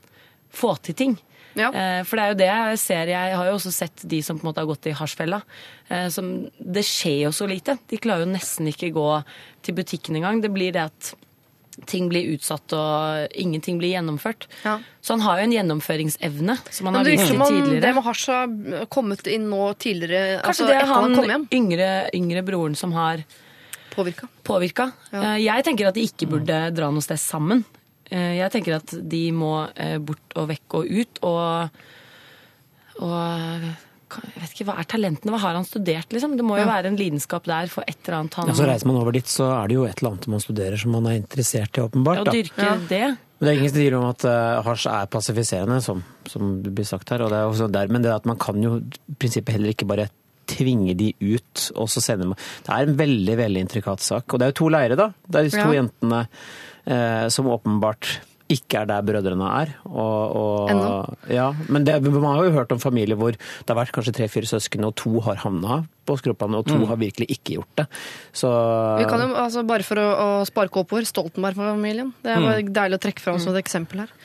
få 0.53 0.77
til 0.82 0.95
ting. 0.95 1.17
Ja. 1.58 1.70
Eh, 1.74 2.04
For 2.08 2.15
det 2.20 2.24
er 2.24 2.30
jo 2.34 2.39
det 2.39 2.48
jeg 2.52 2.80
ser. 2.80 3.08
Jeg 3.12 3.36
har 3.36 3.46
jo 3.50 3.56
også 3.58 3.72
sett 3.74 4.04
de 4.08 4.22
som 4.22 4.38
på 4.39 4.46
en 4.46 4.52
måte 4.54 4.62
har 4.63 4.70
gått 4.70 4.88
i 4.88 4.93
hasjfella. 4.93 5.41
eh, 5.89 6.10
som- 6.10 6.50
Det 6.62 6.84
skjer 6.86 7.24
jo 7.24 7.30
så 7.32 7.48
lite. 7.50 7.78
De 7.88 7.98
klarer 7.98 8.26
jo 8.26 8.32
nesten 8.34 8.67
ikke 8.67 8.93
gå 8.93 9.24
til 9.63 9.74
butikken 9.76 10.15
engang. 10.15 10.41
Det 10.41 10.52
blir 10.54 10.72
det 10.72 10.84
at 10.86 11.13
ting 11.86 12.10
blir 12.10 12.26
utsatt 12.34 12.74
og 12.74 13.28
ingenting 13.38 13.78
blir 13.78 13.91
gjennomført. 13.93 14.48
Ja. 14.65 14.80
Så 15.02 15.13
han 15.13 15.20
har 15.22 15.38
jo 15.38 15.43
en 15.43 15.52
gjennomføringsevne 15.52 16.58
som 16.74 16.88
han 16.88 16.96
har 16.96 17.04
det 17.04 17.12
virker 17.12 17.22
vist 17.22 17.34
som 17.34 17.41
om 17.41 17.48
tidligere. 17.54 17.82
det 17.82 17.93
med 17.96 18.04
hasj 18.04 18.26
har 18.32 18.86
kommet 18.88 19.28
inn 19.28 19.50
nå 19.50 19.74
tidligere. 19.78 20.41
Kanskje 20.41 20.48
altså 20.48 20.67
det 20.67 20.76
er 20.82 20.86
han 20.88 21.15
han 21.15 21.48
yngre, 21.52 22.10
yngre 22.15 22.43
broren 22.43 22.76
som 22.76 22.91
har 22.93 23.24
Påvirka. 23.91 24.28
påvirka. 24.43 24.91
Ja. 25.13 25.22
Eh, 25.36 25.38
Jeg 25.46 25.63
tenker 25.65 25.88
at 25.88 25.93
de 25.93 26.02
ikke 26.02 26.28
burde 26.28 26.74
dra 26.74 26.89
noe 26.91 27.02
sted 27.02 27.17
sammen. 27.17 27.63
Eh, 28.12 28.38
Jeg 28.39 28.52
tenker 28.54 28.78
at 28.80 28.93
de 29.12 29.24
må 29.36 29.54
eh, 29.76 29.98
bort 30.00 30.38
og 30.39 30.48
vekk 30.54 30.78
og 30.80 30.88
ut 31.02 31.20
og, 31.28 31.70
og 33.04 33.67
jeg 34.08 34.39
vet 34.39 34.52
ikke, 34.56 34.65
Hva 34.70 34.76
er 34.80 34.88
talentene? 34.88 35.34
Hva 35.36 35.39
har 35.43 35.58
han 35.60 35.65
studert? 35.67 36.08
liksom? 36.15 36.38
Det 36.39 36.46
må 36.48 36.56
jo 36.60 36.67
være 36.70 36.88
en 36.93 36.96
lidenskap 37.00 37.43
der 37.50 37.67
for 37.72 37.84
et 37.88 37.98
eller 38.08 38.22
annet 38.22 38.38
han 38.39 38.48
Ja, 38.48 38.56
så 38.56 38.67
reiser 38.70 38.88
man 38.88 39.00
over 39.02 39.12
dit, 39.17 39.28
så 39.28 39.50
er 39.58 39.67
det 39.67 39.76
jo 39.76 39.84
et 39.89 40.00
eller 40.00 40.13
annet 40.13 40.28
man 40.32 40.43
studerer 40.43 40.80
som 40.80 40.93
man 40.96 41.10
er 41.12 41.17
interessert 41.20 41.76
i, 41.76 41.82
Ja, 41.82 41.88
åpenbart. 41.89 42.22
Å 42.24 42.28
Da. 42.30 42.36
dyrke 42.38 42.70
det. 42.88 43.02
Men 43.38 43.46
det 43.46 43.52
er 43.52 43.60
ingen 43.60 43.74
tvil 43.76 43.98
om 44.00 44.06
at 44.10 44.24
uh, 44.26 44.62
hasj 44.65 44.88
er 44.89 45.10
passifiserende, 45.13 45.82
som, 45.86 46.00
som 46.26 46.56
det 46.63 46.72
blir 46.74 46.88
sagt 46.89 47.12
her. 47.13 47.22
Og 47.22 47.30
det 47.30 47.38
er 47.38 47.52
også 47.52 47.67
der, 47.70 47.91
men 47.93 48.02
det 48.02 48.10
at 48.15 48.26
man 48.26 48.39
kan 48.41 48.63
jo 48.63 48.78
i 48.80 49.17
prinsippet 49.20 49.54
heller 49.60 49.76
ikke 49.76 49.86
bare 49.91 50.08
tvinge 50.48 50.96
de 50.98 51.12
ut, 51.22 51.68
og 51.76 51.92
så 51.92 52.04
sende 52.04 52.28
dem 52.28 52.38
Det 52.38 52.72
er 52.74 52.88
en 52.88 52.98
veldig, 53.00 53.36
veldig 53.44 53.66
intrikat 53.68 54.04
sak. 54.04 54.26
Og 54.32 54.40
det 54.40 54.48
er 54.48 54.56
jo 54.56 54.62
to 54.64 54.72
leirer, 54.74 54.98
da. 55.00 55.12
Det 55.28 55.40
er 55.42 55.50
disse 55.50 55.62
to 55.62 55.74
Ja. 55.74 55.82
jentene 55.82 56.24
eh, 56.88 57.28
som 57.34 57.52
åpenbart 57.52 58.18
ikke 58.48 58.80
er 58.80 58.86
der 58.88 59.04
brødrene 59.04 59.48
er. 59.60 59.74
Og, 59.84 60.36
og, 60.40 60.70
Ennå. 60.72 60.92
Ja, 61.36 61.50
men 61.68 61.84
det, 61.84 61.98
man 62.06 62.38
har 62.38 62.46
jo 62.48 62.54
hørt 62.56 62.72
om 62.72 62.80
familier 62.80 63.20
hvor 63.20 63.36
det 63.36 63.68
har 63.68 63.76
vært 63.76 63.92
kanskje 63.96 64.14
tre-fire 64.16 64.48
søsken, 64.48 64.86
og 64.88 64.96
to 64.96 65.20
har 65.26 65.42
havna 65.44 65.82
på 66.08 66.16
skruppene, 66.22 66.62
og 66.62 66.70
to 66.70 66.80
har 66.88 66.96
virkelig 67.02 67.28
ikke 67.36 67.58
gjort 67.58 67.82
det. 67.82 67.88
Så 68.32 68.48
Vi 69.02 69.10
kan 69.12 69.26
jo, 69.26 69.34
altså, 69.36 69.66
bare 69.68 69.84
for 69.84 70.00
å, 70.00 70.08
å 70.08 70.30
sparke 70.48 70.80
oppover, 70.80 71.04
Stoltenberg-familien. 71.10 72.14
Det 72.24 72.32
er 72.38 72.48
bare 72.48 72.64
deilig 72.80 73.02
å 73.02 73.06
trekke 73.10 73.26
fram 73.26 73.44
som 73.44 73.52
et 73.52 73.60
eksempel 73.66 74.06
her. 74.06 74.16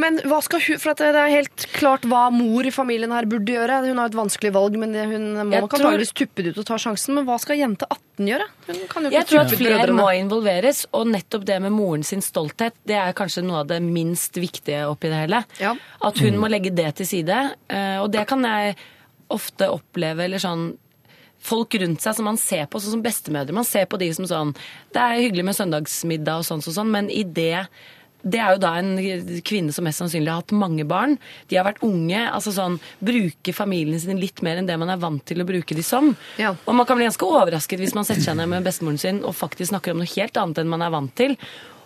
Men 0.00 0.18
hva 0.24 0.38
skal 0.44 0.60
hun, 0.64 0.78
for 0.78 0.92
at 0.92 1.00
det 1.02 1.08
er 1.20 1.32
helt 1.34 1.66
klart 1.74 2.02
hva 2.08 2.30
mor 2.32 2.64
i 2.64 2.70
familien 2.72 3.12
her 3.12 3.26
burde 3.28 3.52
gjøre. 3.52 3.80
Hun 3.86 3.98
har 4.00 4.06
et 4.10 4.16
vanskelig 4.16 4.52
valg, 4.54 4.76
men 4.80 4.94
hun 4.94 5.24
må 5.48 5.52
Jeg 5.52 5.62
nok 5.66 5.74
tror- 5.76 6.04
tuppe 6.14 6.42
det 6.42 6.52
ut 6.54 6.58
og 6.62 6.66
ta 6.66 6.76
sjansen. 6.80 7.14
Men 7.14 7.26
hva 7.26 7.38
skal 7.40 7.56
jente 7.58 7.84
18 7.90 8.26
gjøre? 8.30 8.46
Hun 8.68 8.86
kan 8.88 9.02
jo 9.02 9.10
ikke 9.10 9.18
Jeg 9.18 9.26
tror 9.26 9.40
at 9.40 9.56
flere 9.58 9.92
må 9.92 10.08
involveres, 10.16 10.86
og 10.92 11.06
nettopp 11.06 11.44
det 11.44 11.60
med 11.62 11.72
moren 11.72 12.02
sin 12.04 12.20
stolthet, 12.20 12.72
det 12.86 12.96
er 12.96 13.12
kanskje 13.12 13.44
noe 13.44 13.60
av 13.60 13.66
det 13.68 13.82
minst 13.82 14.32
viktige 14.34 14.86
oppi 14.88 15.08
det 15.12 15.28
hele. 15.28 15.44
Ja. 15.60 15.74
At 16.00 16.18
hun 16.18 16.38
må 16.38 16.48
legge 16.48 16.74
det 16.74 16.94
til 16.96 17.06
side. 17.06 17.56
eh, 17.68 17.98
Og 17.98 18.10
det 18.10 18.26
kan 18.26 18.42
jeg 18.42 18.76
ofte 19.30 19.68
oppleve, 19.68 20.20
eller 20.24 20.38
sånn 20.38 20.78
Folk 21.42 21.74
rundt 21.74 21.98
seg 22.00 22.14
som 22.14 22.24
man 22.24 22.36
ser 22.38 22.66
på, 22.70 22.78
sånn 22.78 22.92
som 22.92 23.02
bestemødre. 23.02 23.50
Man 23.52 23.64
ser 23.64 23.84
på 23.86 23.98
de 23.98 24.12
som 24.14 24.24
sånn 24.26 24.52
Det 24.92 25.00
er 25.02 25.18
hyggelig 25.28 25.44
med 25.44 25.56
søndagsmiddag 25.56 26.38
og 26.38 26.44
sånn, 26.46 26.62
og 26.62 26.74
sånn 26.76 26.90
men 26.92 27.10
i 27.10 27.24
det 27.24 27.66
det 28.24 28.38
er 28.40 28.52
jo 28.54 28.60
da 28.62 28.74
en 28.78 28.92
kvinne 29.42 29.72
som 29.74 29.84
mest 29.84 29.98
sannsynlig 30.02 30.30
har 30.30 30.42
hatt 30.44 30.52
mange 30.54 30.84
barn. 30.88 31.16
De 31.50 31.56
har 31.58 31.66
vært 31.66 31.82
unge. 31.82 32.20
altså 32.30 32.52
sånn, 32.54 32.78
Bruke 33.02 33.52
familien 33.56 34.00
sin 34.00 34.20
litt 34.22 34.42
mer 34.42 34.56
enn 34.60 34.66
det 34.68 34.78
man 34.78 34.90
er 34.94 35.00
vant 35.02 35.24
til 35.26 35.42
å 35.42 35.46
bruke 35.48 35.74
de 35.74 35.82
som. 35.82 36.14
Ja. 36.38 36.54
Og 36.66 36.74
man 36.78 36.86
kan 36.86 36.96
bli 37.00 37.08
ganske 37.08 37.26
overrasket 37.26 37.82
hvis 37.82 37.94
man 37.98 38.04
setter 38.06 38.22
seg 38.22 38.36
ned 38.38 38.48
med 38.52 38.64
bestemoren 38.64 38.98
sin 39.02 39.22
og 39.24 39.34
faktisk 39.34 39.72
snakker 39.74 39.92
om 39.92 40.02
noe 40.02 40.12
helt 40.16 40.36
annet 40.38 40.58
enn 40.62 40.70
man 40.70 40.82
er 40.86 40.94
vant 40.94 41.14
til. 41.18 41.36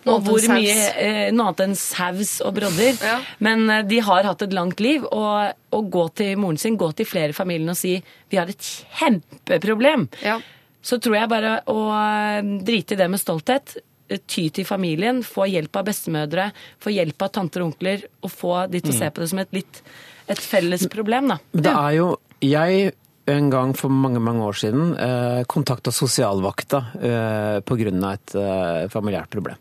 Og 0.07 0.21
hvor 0.23 0.39
mye 0.53 0.75
eh, 1.03 1.31
Noe 1.35 1.49
annet 1.49 1.63
enn 1.65 1.73
saus 1.75 2.37
og 2.45 2.53
brodder. 2.55 2.93
Ja. 3.03 3.17
Men 3.43 3.65
eh, 3.69 3.81
de 3.89 3.97
har 4.07 4.23
hatt 4.29 4.45
et 4.45 4.53
langt 4.55 4.79
liv. 4.79 5.03
Og 5.03 5.75
å 5.75 5.81
gå 5.83 6.05
til 6.15 6.37
moren 6.39 6.55
sin, 6.61 6.77
gå 6.79 6.87
til 6.95 7.09
flere 7.09 7.33
i 7.33 7.35
familien 7.35 7.73
og 7.73 7.75
si 7.75 7.97
vi 8.31 8.37
har 8.39 8.47
et 8.47 8.69
kjempeproblem, 9.01 10.07
Ja. 10.23 10.37
så 10.81 10.99
tror 11.03 11.17
jeg 11.17 11.29
bare 11.33 11.57
å 11.67 11.81
eh, 11.91 12.41
drite 12.63 12.95
i 12.95 13.01
det 13.01 13.09
med 13.11 13.19
stolthet. 13.19 13.77
Eh, 14.09 14.21
Ty 14.25 14.47
til 14.59 14.67
familien, 14.67 15.23
få 15.25 15.47
hjelp 15.51 15.81
av 15.81 15.89
bestemødre, 15.89 16.51
få 16.83 16.93
hjelp 16.95 17.27
av 17.27 17.33
tanter 17.39 17.63
og 17.63 17.73
onkler, 17.73 18.05
og 18.23 18.33
få 18.33 18.53
de 18.71 18.83
til 18.83 18.95
å 18.95 18.99
se 18.99 19.11
på 19.11 19.23
det 19.23 19.31
som 19.33 19.43
et 19.43 19.59
litt 19.59 19.81
et 20.27 20.39
felles 20.43 20.87
problem, 20.91 21.29
da. 21.31 21.37
Men 21.55 21.63
det 21.63 21.73
er 21.73 21.99
jo 22.01 22.07
Jeg 22.43 22.91
en 23.27 23.49
gang 23.49 23.73
for 23.75 23.91
mange 23.91 24.19
mange 24.23 24.43
år 24.45 24.55
siden 24.55 24.91
eh, 24.95 25.41
kontakta 25.49 25.91
sosialvakta 25.91 26.83
eh, 26.95 27.55
pga. 27.65 28.11
et 28.13 28.35
eh, 28.35 28.87
familiært 28.93 29.29
problem. 29.33 29.57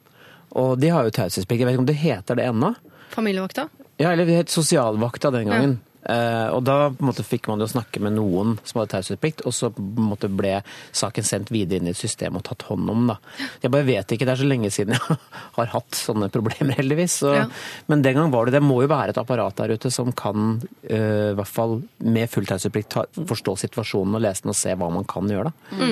Og 0.57 0.79
de 0.79 0.91
har 0.93 1.05
jo 1.05 1.11
taushetsplikt. 1.11 1.61
Jeg 1.61 1.67
vet 1.67 1.75
ikke 1.75 1.83
om 1.83 1.89
det 1.89 1.99
heter 1.99 2.39
det 2.39 2.47
ennå? 2.47 2.75
Familievakta? 3.11 3.69
Ja, 3.99 4.13
eller 4.13 4.27
det 4.27 4.37
het 4.37 4.53
sosialvakta 4.53 5.33
den 5.35 5.49
gangen. 5.51 5.79
Eh, 6.07 6.49
og 6.55 6.61
da 6.67 6.77
på 6.95 7.03
en 7.03 7.09
måte, 7.09 7.25
fikk 7.27 7.49
man 7.51 7.63
jo 7.63 7.67
snakke 7.71 7.99
med 8.05 8.15
noen 8.15 8.55
som 8.63 8.81
hadde 8.81 8.93
taushetsplikt, 8.95 9.43
og 9.49 9.55
så 9.57 9.73
på 9.75 9.83
en 9.83 10.09
måte, 10.13 10.31
ble 10.31 10.61
saken 10.95 11.27
sendt 11.27 11.51
videre 11.55 11.81
inn 11.81 11.89
i 11.91 11.95
et 11.95 11.99
system 11.99 12.39
og 12.39 12.45
tatt 12.47 12.63
hånd 12.69 12.91
om. 12.93 13.07
Da. 13.11 13.17
Jeg 13.65 13.73
bare 13.75 13.87
vet 13.89 14.15
ikke, 14.15 14.27
det 14.29 14.37
er 14.37 14.43
så 14.43 14.49
lenge 14.49 14.71
siden 14.75 14.95
jeg 14.97 15.19
har 15.59 15.73
hatt 15.75 15.99
sånne 15.99 16.31
problemer, 16.35 16.79
heldigvis. 16.79 17.21
Så, 17.25 17.35
Ja. 17.37 17.47
Men 17.91 18.03
den 18.03 18.15
gang 18.17 18.31
var 18.33 18.47
det 18.47 18.55
Det 18.57 18.63
må 18.65 18.79
jo 18.83 18.89
være 18.91 19.13
et 19.13 19.19
apparat 19.21 19.57
der 19.59 19.75
ute 19.77 19.91
som 19.93 20.13
kan, 20.17 20.61
eh, 20.89 21.33
i 21.33 21.37
hvert 21.37 21.51
fall 21.51 21.81
med 22.01 22.31
full 22.31 22.47
taushetsplikt, 22.49 22.97
forstå 23.27 23.57
situasjonen 23.67 24.15
og 24.17 24.23
lese 24.25 24.47
den 24.47 24.55
og 24.55 24.57
se 24.59 24.75
hva 24.79 24.89
man 24.93 25.05
kan 25.09 25.27
gjøre. 25.29 25.51
Da. 25.77 25.91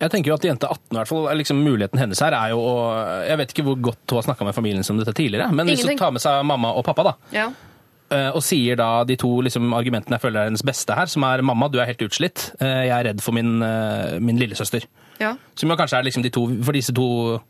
Jeg 0.00 0.10
tenker 0.14 0.30
jo 0.32 0.36
at 0.38 0.44
jente 0.48 0.68
18 0.68 0.94
i 0.94 0.96
hvert 0.96 1.10
fall, 1.10 1.26
liksom 1.36 1.58
Muligheten 1.60 2.00
hennes 2.00 2.20
her 2.24 2.32
er 2.32 2.54
jo 2.54 2.60
å 2.64 2.76
Jeg 3.28 3.36
vet 3.36 3.50
ikke 3.52 3.64
hvor 3.66 3.80
godt 3.90 4.14
hun 4.14 4.16
har 4.22 4.24
snakka 4.30 4.46
med 4.48 4.56
familien 4.56 4.86
sin 4.86 4.96
om 4.96 5.02
dette 5.04 5.12
tidligere, 5.18 5.50
men 5.52 5.68
hvis 5.68 5.84
hun 5.84 5.98
tar 6.00 6.14
med 6.16 6.22
seg 6.24 6.40
mamma 6.48 6.72
og 6.72 6.86
pappa, 6.88 7.10
da, 7.10 7.16
Ja. 7.36 7.50
Eh, 8.10 8.30
og 8.34 8.42
sier 8.42 8.76
da 8.76 9.04
de 9.04 9.16
to 9.16 9.40
liksom, 9.46 9.72
argumentene 9.76 10.16
jeg 10.18 10.24
føler 10.24 10.40
er 10.40 10.50
hennes 10.50 10.62
beste 10.66 10.94
her, 10.96 11.06
som 11.06 11.22
er 11.24 11.42
'mamma, 11.42 11.70
du 11.70 11.78
er 11.80 11.86
helt 11.86 12.02
utslitt', 12.02 12.50
eh, 12.60 12.86
'jeg 12.88 12.98
er 12.98 13.04
redd 13.10 13.20
for 13.22 13.32
min, 13.32 13.62
eh, 13.62 14.18
min 14.20 14.38
lillesøster'. 14.38 14.86
ja. 15.20 15.36
Som 15.56 15.70
kanskje 15.70 15.98
er 15.98 16.02
liksom 16.04 16.22
de 16.22 16.30
to 16.30 16.46
For 16.64 16.72
disse 16.72 16.92
to 16.92 17.40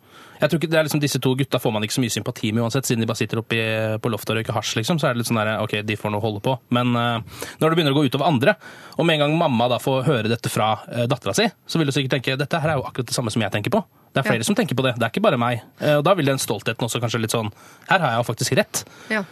jeg 0.40 0.49
tror 0.49 0.59
ikke 0.59 0.70
det 0.70 0.79
er 0.79 0.85
liksom 0.85 1.01
Disse 1.01 1.18
to 1.20 1.35
gutta 1.37 1.59
får 1.61 1.73
man 1.73 1.83
ikke 1.85 1.92
så 1.99 2.01
mye 2.01 2.11
sympati 2.11 2.53
med 2.53 2.62
uansett, 2.64 2.87
siden 2.88 3.01
de 3.01 3.07
bare 3.07 3.20
sitter 3.20 3.38
oppe 3.42 4.01
på 4.01 4.09
loftet 4.11 4.31
og 4.31 4.37
røyker 4.38 4.55
hasj, 4.57 4.77
liksom. 4.79 4.99
Så 4.99 5.09
er 5.09 5.12
det 5.12 5.18
litt 5.20 5.29
sånn 5.29 5.37
der, 5.37 5.61
ok, 5.61 5.83
de 5.85 5.96
får 5.96 6.11
noe 6.11 6.20
å 6.20 6.25
holde 6.25 6.40
på. 6.40 6.59
Men 6.70 6.96
uh, 6.96 7.20
når 7.61 7.68
det 7.68 7.77
begynner 7.77 7.92
å 7.92 7.99
gå 8.01 8.07
utover 8.09 8.27
andre, 8.27 8.55
og 8.96 9.05
med 9.05 9.20
en 9.20 9.27
gang 9.27 9.37
mamma 9.37 9.68
da 9.68 9.77
får 9.79 10.05
høre 10.09 10.29
dette 10.33 10.49
fra 10.49 10.81
uh, 10.88 11.05
dattera 11.07 11.35
si, 11.37 11.44
så 11.68 11.77
vil 11.79 11.87
du 11.87 11.92
sikkert 11.92 12.11
tenke 12.16 12.38
dette 12.40 12.61
her 12.61 12.70
er 12.70 12.81
jo 12.81 12.87
akkurat 12.88 13.07
det 13.07 13.14
samme 13.14 13.31
som 13.31 13.42
jeg 13.42 13.53
tenker 13.53 13.70
på. 13.70 13.85
Det 14.14 14.25
er 14.25 14.29
flere 14.31 14.40
Ja. 14.40 14.49
som 14.49 14.55
tenker 14.57 14.75
på 14.75 14.83
det, 14.83 14.94
det 14.96 15.05
er 15.05 15.12
ikke 15.12 15.23
bare 15.29 15.37
meg. 15.37 15.61
Uh, 15.81 15.99
og 15.99 16.05
da 16.05 16.14
vil 16.14 16.25
den 16.33 16.38
stoltheten 16.38 16.88
også 16.88 17.01
kanskje 17.05 17.20
litt 17.20 17.31
sånn 17.37 17.53
Her 17.90 17.99
har 18.01 18.11
jeg 18.16 18.25
jo 18.25 18.33
faktisk 18.33 18.57
rett. 18.57 18.85
ja. 19.11 19.25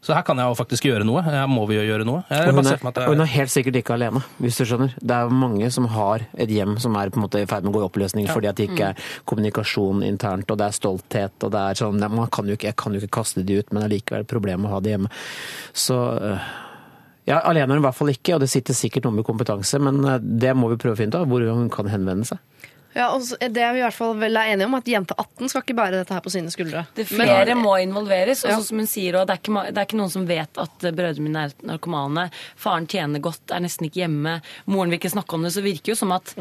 Så 0.00 0.14
her 0.16 0.24
kan 0.24 0.38
jeg 0.40 0.48
jo 0.48 0.56
faktisk 0.56 0.86
gjøre 0.88 1.04
noe. 1.04 1.20
Her 1.26 1.48
må 1.50 1.66
vi 1.68 1.76
jo 1.76 1.82
gjøre 1.84 2.06
noe. 2.08 2.22
Og 2.24 2.54
hun, 2.56 2.64
er, 2.64 2.78
er, 2.80 3.02
og 3.04 3.12
hun 3.12 3.20
er 3.20 3.28
helt 3.34 3.52
sikkert 3.52 3.76
ikke 3.82 3.98
alene, 3.98 4.22
hvis 4.40 4.56
du 4.56 4.64
skjønner. 4.64 4.94
Det 4.96 5.16
er 5.16 5.34
mange 5.42 5.68
som 5.74 5.90
har 5.92 6.24
et 6.40 6.52
hjem 6.52 6.78
som 6.80 6.96
er 6.96 7.12
på 7.12 7.20
en 7.20 7.26
måte 7.26 7.42
i 7.42 7.48
ferd 7.50 7.66
med 7.66 7.74
å 7.74 7.76
gå 7.76 7.82
i 7.82 7.88
oppløsning 7.90 8.30
fordi 8.30 8.48
at 8.48 8.56
det 8.56 8.70
ikke 8.70 8.88
er 8.94 9.10
kommunikasjon 9.28 10.00
internt, 10.06 10.48
og 10.48 10.60
det 10.60 10.70
er 10.70 10.78
stolthet, 10.78 11.36
og 11.44 11.52
det 11.52 11.66
er 11.66 11.80
sånn 11.82 12.00
man 12.00 12.32
kan 12.32 12.48
jo 12.48 12.56
ikke, 12.56 12.70
Jeg 12.70 12.78
kan 12.80 12.96
jo 12.96 13.02
ikke 13.02 13.18
kaste 13.20 13.44
de 13.44 13.60
ut, 13.60 13.72
men 13.74 13.84
allikevel 13.84 14.24
et 14.24 14.30
problem 14.30 14.64
å 14.64 14.72
ha 14.72 14.80
det 14.80 14.94
hjemme. 14.94 15.12
Så 15.76 15.98
øh, 16.16 16.50
ja, 17.28 17.42
alene 17.44 17.68
er 17.68 17.76
hun 17.76 17.82
i 17.82 17.88
hvert 17.90 17.98
fall 18.00 18.14
ikke, 18.14 18.38
og 18.38 18.44
det 18.44 18.48
sitter 18.52 18.76
sikkert 18.76 19.04
noe 19.04 19.20
med 19.20 19.28
kompetanse, 19.28 19.78
men 19.84 20.00
øh, 20.00 20.16
det 20.20 20.56
må 20.56 20.72
vi 20.72 20.80
prøve 20.80 20.96
å 20.96 21.00
finne 21.02 21.12
ut 21.12 21.20
av, 21.20 21.28
hvor 21.28 21.44
hun 21.44 21.68
kan 21.72 21.92
henvende 21.92 22.28
seg. 22.32 22.40
Ja, 22.94 23.08
og 23.14 23.22
Det 23.38 23.56
er 23.62 23.72
vi 23.72 23.78
i 23.78 23.82
hvert 23.84 23.94
fall 23.94 24.16
vel 24.18 24.36
er 24.36 24.48
enige 24.52 24.66
om, 24.66 24.74
at 24.74 24.84
jente 24.90 25.14
18 25.16 25.48
skal 25.48 25.62
ikke 25.62 25.76
bære 25.78 25.92
dette 26.00 26.12
her 26.16 26.20
på 26.24 26.30
sine 26.34 26.50
skuldre. 26.50 26.86
Det 26.96 27.06
flere 27.06 27.54
må 27.54 27.76
involveres. 27.78 28.44
Og 28.44 28.50
Ja. 28.50 28.60
som 28.60 28.78
hun 28.78 28.86
sier, 28.90 29.12
det, 29.12 29.30
er 29.30 29.38
ikke, 29.38 29.62
det 29.72 29.78
er 29.78 29.86
ikke 29.86 29.98
noen 30.00 30.10
som 30.10 30.26
vet 30.26 30.58
at 30.58 30.78
brødrene 30.80 31.20
mine 31.28 31.44
er 31.46 31.52
narkomane. 31.62 32.30
Faren 32.56 32.88
tjener 32.90 33.20
godt, 33.22 33.50
er 33.54 33.60
nesten 33.60 33.86
ikke 33.86 34.02
hjemme. 34.02 34.40
Moren 34.66 34.90
vil 34.90 34.98
ikke 34.98 35.12
snakke 35.14 35.34
om 35.38 35.42
det. 35.46 35.52
Så 35.54 35.62
virker 35.62 35.92
jo 35.92 35.94
som 35.94 36.10
at 36.12 36.34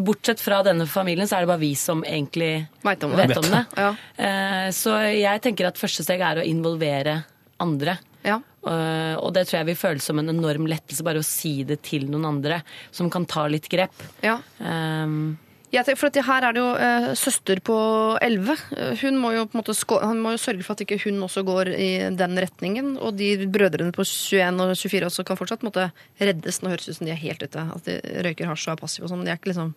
bortsett 0.00 0.40
fra 0.42 0.62
denne 0.66 0.88
familien, 0.90 1.28
så 1.30 1.36
er 1.38 1.46
det 1.46 1.52
bare 1.54 1.62
vi 1.62 1.74
som 1.78 2.02
egentlig 2.02 2.66
Vet 2.82 3.04
om 3.04 3.14
det. 3.14 3.28
vet 3.28 3.36
om 3.38 3.50
det. 3.50 3.66
Ja. 3.76 3.90
Eh, 4.18 4.70
Så 4.72 4.96
jeg 5.20 5.40
tenker 5.42 5.66
at 5.68 5.78
første 5.78 6.02
steg 6.02 6.20
er 6.20 6.42
å 6.42 6.44
involvere 6.46 7.24
andre. 7.60 7.98
Ja. 8.24 8.40
Eh, 8.66 9.14
Og 9.22 9.32
det 9.34 9.46
tror 9.46 9.58
jeg 9.62 9.66
vil 9.66 9.76
føles 9.76 10.02
som 10.02 10.18
en 10.18 10.28
enorm 10.30 10.66
lettelse, 10.66 11.02
bare 11.04 11.18
å 11.22 11.24
si 11.24 11.62
det 11.62 11.82
til 11.82 12.08
noen 12.10 12.24
andre 12.26 12.62
som 12.90 13.08
kan 13.10 13.24
ta 13.24 13.46
litt 13.46 13.68
grep. 13.68 13.92
ja. 14.22 14.40
Um, 14.60 15.38
Jeg 15.72 15.96
for 15.96 16.12
her 16.12 16.44
er 16.44 16.52
det 16.52 16.60
jo 16.60 16.72
eh, 16.76 17.06
søster 17.16 17.56
på 17.64 17.74
11. 18.20 18.58
Eh, 18.76 18.90
Hun 19.00 19.16
må 19.22 19.30
jo 19.32 19.46
på 19.48 19.56
en 19.56 19.62
måte 19.62 20.00
han 20.02 20.18
må 20.20 20.34
jo 20.34 20.40
sørge 20.42 20.66
for 20.66 20.76
at 20.76 20.82
ikke 20.84 20.98
hun 21.06 21.22
også 21.24 21.44
går 21.48 21.70
i 21.72 21.88
den 22.12 22.36
retningen. 22.44 22.98
Og 23.00 23.16
de 23.16 23.46
brødrene 23.48 23.94
på 23.96 24.04
21 24.04 24.60
og 24.60 24.74
24 24.76 25.08
også 25.08 25.24
kan 25.24 25.40
fortsatt 25.40 25.64
måtte 25.64 25.88
reddes. 26.20 26.60
Nå 26.60 26.74
høres 26.74 26.90
ut 26.90 26.98
som 26.98 27.08
de 27.08 27.14
er 27.14 27.22
helt 27.24 27.40
ute. 27.40 27.64
At 27.78 27.88
de 27.88 27.96
røyker 28.26 28.52
hasj 28.52 28.68
og 28.68 28.74
er 28.76 28.84
passive 28.84 29.08
og 29.08 29.14
sånn. 29.14 29.24
De 29.24 29.32
er 29.32 29.40
ikke 29.40 29.54
liksom, 29.54 29.72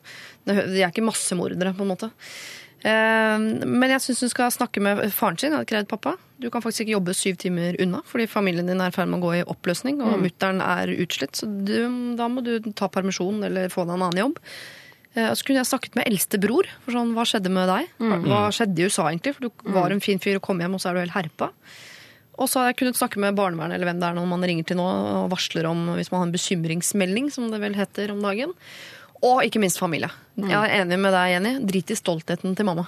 de 0.51 0.59
er 0.83 0.91
ikke 0.91 1.07
massemordere, 1.07 1.71
på 1.79 1.87
en 1.87 1.93
måte. 1.95 2.11
Eh, 2.83 3.47
Men 3.63 3.95
jeg 3.95 4.03
syns 4.03 4.27
hun 4.27 4.35
skal 4.35 4.51
snakke 4.51 4.83
med 4.83 4.99
faren 5.15 5.39
sin. 5.39 5.53
Jeg 5.55 5.61
hadde 5.61 5.71
krevd 5.71 5.91
pappa. 5.95 6.17
Du 6.43 6.51
kan 6.51 6.59
faktisk 6.59 6.83
ikke 6.83 6.97
jobbe 6.97 7.15
syv 7.15 7.39
timer 7.39 7.79
unna, 7.79 8.03
fordi 8.03 8.27
familien 8.27 8.67
din 8.67 8.83
er 8.83 8.91
i 8.91 8.97
ferd 8.99 9.07
med 9.07 9.23
å 9.23 9.29
gå 9.29 9.37
i 9.39 9.47
oppløsning, 9.47 10.03
og 10.03 10.19
mutter'n 10.19 10.59
er 10.59 10.91
utslitt. 10.91 11.39
Så 11.39 11.47
du, 11.47 11.77
da 12.19 12.27
må 12.27 12.43
du 12.43 12.57
ta 12.75 12.91
permisjon 12.91 13.45
eller 13.47 13.71
få 13.71 13.87
deg 13.87 13.95
en 13.95 14.09
annen 14.09 14.27
jobb. 14.27 14.43
Eh, 15.15 15.29
Og 15.31 15.37
så 15.39 15.45
kunne 15.47 15.61
jeg 15.63 15.69
snakket 15.71 15.95
med 15.95 16.07
eldstebror. 16.11 16.67
For 16.85 16.91
sånn, 16.97 17.13
hva 17.15 17.23
skjedde 17.27 17.51
med 17.51 17.67
deg? 17.71 17.89
Hva 18.27 18.45
skjedde 18.51 18.79
i 18.79 18.87
USA 18.89 19.09
egentlig? 19.11 19.35
For 19.37 19.47
du 19.47 19.73
var 19.75 19.91
en 19.95 20.01
fin 20.03 20.19
fyr 20.19 20.35
og 20.39 20.41
kom 20.45 20.59
hjem, 20.59 20.75
og 20.75 20.81
så 20.83 20.89
er 20.91 20.93
du 20.97 21.03
helt 21.05 21.15
herpa. 21.15 21.51
Og 22.35 22.49
så 22.51 22.59
har 22.59 22.67
jeg 22.73 22.81
kunnet 22.81 22.97
snakke 22.99 23.17
med 23.23 23.35
barnevernet 23.37 23.77
eller 23.77 23.87
hvem 23.87 23.99
det 24.01 24.07
er 24.09 24.15
når 24.17 24.25
man 24.27 24.43
ringer 24.43 24.65
til 24.67 24.75
nå 24.75 24.83
og 24.83 25.29
varsler 25.31 25.65
om 25.69 25.85
hvis 25.95 26.11
man 26.11 26.19
har 26.19 26.27
en 26.27 26.33
bekymringsmelding, 26.35 27.29
som 27.31 27.47
det 27.49 27.61
vel 27.63 27.77
heter 27.79 28.11
om 28.11 28.19
dagen. 28.19 28.51
Og 29.23 29.39
ikke 29.47 29.61
minst 29.63 29.79
familie. 29.79 30.09
Jeg 30.35 30.51
er 30.51 30.81
enig 30.83 30.99
med 30.99 31.15
deg, 31.15 31.31
Jenny. 31.31 31.53
Drit 31.65 31.93
i 31.95 31.95
stoltheten 31.95 32.53
til 32.59 32.67
mamma. 32.67 32.83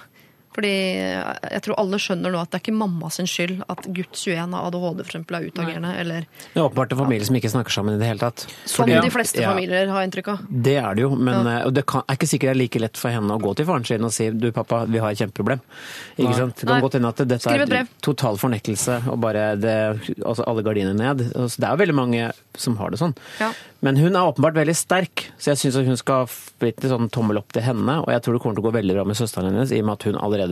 Fordi 0.58 0.72
jeg 0.74 1.62
tror 1.62 1.76
alle 1.78 2.00
skjønner 2.02 2.32
nå 2.34 2.40
at 2.42 2.50
det 2.50 2.58
er 2.58 2.62
ikke 2.64 2.74
mamma 2.74 3.08
sin 3.14 3.28
skyld 3.30 3.60
at 3.70 3.84
gutt 3.94 4.18
21 4.18 4.56
av 4.58 4.66
ADHD 4.72 5.04
for 5.04 5.12
eksempel, 5.12 5.36
er 5.38 5.46
utagerende. 5.52 5.92
Eller 6.02 6.26
Det 6.26 6.58
er 6.58 6.64
åpenbart 6.66 6.96
en 6.96 6.98
familie 7.04 7.28
som 7.28 7.38
ikke 7.38 7.52
snakker 7.52 7.70
sammen 7.76 7.94
i 7.94 8.00
det 8.00 8.08
hele 8.10 8.18
tatt. 8.18 8.46
som 8.66 8.84
Fordi- 8.84 9.00
de 9.00 9.10
fleste 9.14 9.40
Ja. 9.40 9.52
familier 9.52 9.86
har 9.88 10.02
inntrykk 10.02 10.28
av. 10.32 10.38
Det 10.50 10.76
er 10.76 10.94
det 10.94 11.02
jo, 11.02 11.14
men 11.14 11.46
ja. 11.46 11.70
det 11.70 11.86
kan, 11.86 12.02
er 12.08 12.16
ikke 12.16 12.26
sikkert 12.26 12.48
det 12.48 12.56
er 12.56 12.58
like 12.64 12.80
lett 12.80 12.96
for 12.96 13.10
henne 13.10 13.30
å 13.30 13.38
gå 13.40 13.54
til 13.54 13.66
faren 13.66 13.84
sin 13.86 14.02
og 14.04 14.12
si 14.12 14.30
du 14.30 14.50
pappa, 14.52 14.84
vi 14.88 14.98
har 14.98 15.10
et 15.10 15.18
kjempeproblem. 15.18 15.60
Ikke 16.18 16.34
sant? 16.34 16.56
Det 16.56 16.66
kan 16.66 16.74
Nei. 16.74 16.80
godt 16.80 16.92
hende 16.98 17.08
at 17.08 17.28
dette 17.28 17.46
er 17.46 17.88
total 18.02 18.36
fornektelse 18.40 19.08
og 19.12 19.20
bare 19.20 19.56
det, 19.60 20.16
altså 20.24 20.46
alle 20.48 20.62
gardiner 20.64 20.94
ned. 20.94 21.32
Altså, 21.34 21.56
det 21.60 21.68
er 21.68 21.76
jo 21.76 21.84
veldig 21.84 21.94
mange 21.94 22.32
som 22.56 22.76
har 22.76 22.90
det 22.90 22.98
sånn. 22.98 23.14
Ja. 23.38 23.52
Men 23.80 23.96
hun 23.96 24.16
er 24.16 24.26
åpenbart 24.26 24.54
veldig 24.58 24.74
sterk, 24.74 25.26
så 25.38 25.52
jeg 25.52 25.58
syns 25.60 25.86
hun 25.86 25.96
skal 25.96 26.26
bli 26.58 26.72
litt 26.72 26.80
sånn 26.90 27.10
tommel 27.14 27.38
opp 27.38 27.52
til 27.52 27.62
henne. 27.62 28.00
Og 28.02 28.08
jeg 28.08 28.22
tror 28.22 28.32
det 28.34 28.42
kommer 28.42 28.56
til 28.56 28.64
å 28.64 28.70
gå 28.70 28.74
veldig 28.74 28.94
bra 28.96 29.04
med 29.04 29.18
søsteren 29.18 29.52
hennes, 29.52 29.70
i 29.70 29.78
og 29.78 29.86
med 29.86 29.92
at 29.92 30.02
hun 30.08 30.16
allerede 30.16 30.47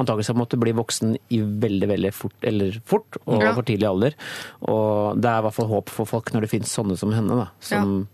antakelig 0.00 0.24
skal 0.28 0.38
måtte 0.40 0.58
bli 0.60 0.72
voksen 0.76 1.16
i 1.30 1.40
veldig 1.40 1.88
veldig 1.92 2.12
fort, 2.16 2.36
eller 2.42 2.78
fort 2.84 3.18
og 3.26 3.42
Ja. 3.42 3.52
for 3.54 3.62
tidlig 3.68 3.88
alder. 3.88 4.16
Og 4.62 5.20
det 5.20 5.30
er 5.30 5.38
i 5.38 5.44
hvert 5.46 5.54
fall 5.54 5.70
håp 5.70 5.88
for 5.94 6.06
folk 6.06 6.32
når 6.34 6.46
det 6.46 6.50
finnes 6.50 6.72
sånne 6.74 6.96
som 6.98 7.12
henne, 7.12 7.36
da. 7.44 7.48
Som 7.60 8.08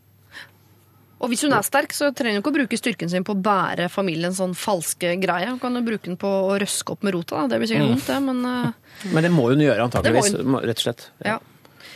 Og 1.18 1.30
hvis 1.32 1.40
hun 1.46 1.52
er 1.56 1.62
sterk, 1.64 1.94
så 1.96 2.10
trenger 2.12 2.36
hun 2.36 2.42
ikke 2.42 2.52
å 2.52 2.58
bruke 2.58 2.76
styrken 2.76 3.08
sin 3.08 3.24
på 3.24 3.32
å 3.32 3.40
bære 3.40 3.88
familiens 3.88 4.36
sånn 4.36 4.52
falske 4.54 5.14
greie. 5.18 5.46
Hun 5.48 5.58
kan 5.58 5.72
jo 5.74 5.80
bruke 5.80 6.04
den 6.10 6.18
på 6.20 6.28
å 6.28 6.58
røske 6.60 6.92
opp 6.92 7.02
med 7.02 7.14
rota. 7.16 7.40
Da. 7.40 7.54
Det 7.54 7.60
blir 7.62 7.70
sikkert 7.70 7.88
vondt, 7.94 8.06
det, 8.06 8.18
men 8.22 8.44
eh, 8.44 8.72
Men 9.14 9.22
det 9.24 9.30
må 9.32 9.48
hun 9.48 9.58
gjøre, 9.64 9.80
antakeligvis. 9.88 10.34
Rett 10.36 10.76
og 10.76 10.84
slett. 10.84 11.06
ja. 11.24 11.38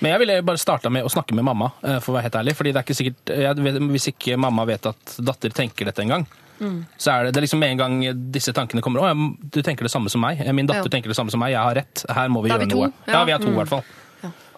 Men 0.01 0.13
jeg 0.15 0.21
ville 0.23 0.43
bare 0.43 0.57
starta 0.57 0.89
med 0.89 1.05
å 1.05 1.11
snakke 1.13 1.35
med 1.37 1.45
mamma, 1.45 1.73
eh, 1.85 1.99
for 2.01 2.15
å 2.15 2.17
være 2.17 2.31
helt 2.31 2.39
ærlig. 2.41 2.55
fordi 2.57 2.73
det 2.73 2.79
er 2.81 2.85
ikke 2.87 2.97
sikkert, 2.97 3.37
jeg 3.37 3.57
vet, 3.61 3.83
Hvis 3.93 4.09
ikke 4.09 4.39
mamma 4.41 4.65
vet 4.65 4.87
at 4.87 5.17
datter 5.21 5.51
tenker 5.51 5.85
dette 5.85 6.01
engang, 6.01 6.25
så 6.61 7.13
er 7.15 7.25
det, 7.25 7.33
det 7.35 7.41
er 7.41 7.47
liksom 7.47 7.61
med 7.63 7.73
en 7.75 7.81
gang 7.81 7.95
disse 8.33 8.53
tankene 8.57 8.83
kommer. 8.85 9.01
Å, 9.01 9.11
ja, 9.11 9.49
du 9.57 9.61
tenker 9.65 9.87
det 9.89 9.93
samme 9.93 10.13
som 10.13 10.21
meg. 10.21 10.43
Min 10.55 10.69
datter 10.69 10.85
Ja. 10.87 10.93
tenker 10.93 11.09
det 11.09 11.17
samme 11.17 11.33
som 11.33 11.41
meg. 11.41 11.55
Jeg 11.55 11.63
har 11.63 11.75
rett. 11.75 12.05
Her 12.09 12.29
må 12.29 12.43
vi 12.45 12.51
gjøre 12.53 12.67
vi 12.67 12.75
noe. 12.75 12.93
Ja, 13.07 13.13
Ja. 13.21 13.25
vi 13.25 13.33
er 13.33 13.39
to 13.39 13.49
i 13.49 13.57
hvert 13.57 13.69
fall. 13.73 13.85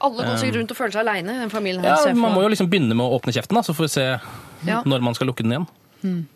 Alle 0.02 0.24
går 0.26 0.36
sikkert 0.40 0.56
rundt 0.58 0.70
og 0.74 0.76
føler 0.76 0.90
seg 0.90 1.02
aleine 1.06 1.84
Ja, 1.84 2.14
Man 2.14 2.34
må 2.34 2.42
jo 2.42 2.48
liksom 2.50 2.68
begynne 2.68 2.96
med 2.96 3.06
å 3.06 3.14
åpne 3.20 3.32
kjeften, 3.32 3.54
da, 3.54 3.62
så 3.62 3.72
får 3.72 3.86
vi 3.86 3.88
se 3.88 4.20
Ja. 4.66 4.82
når 4.82 5.00
man 5.00 5.14
skal 5.14 5.28
lukke 5.28 5.44
den 5.46 5.52
igjen. 5.52 6.26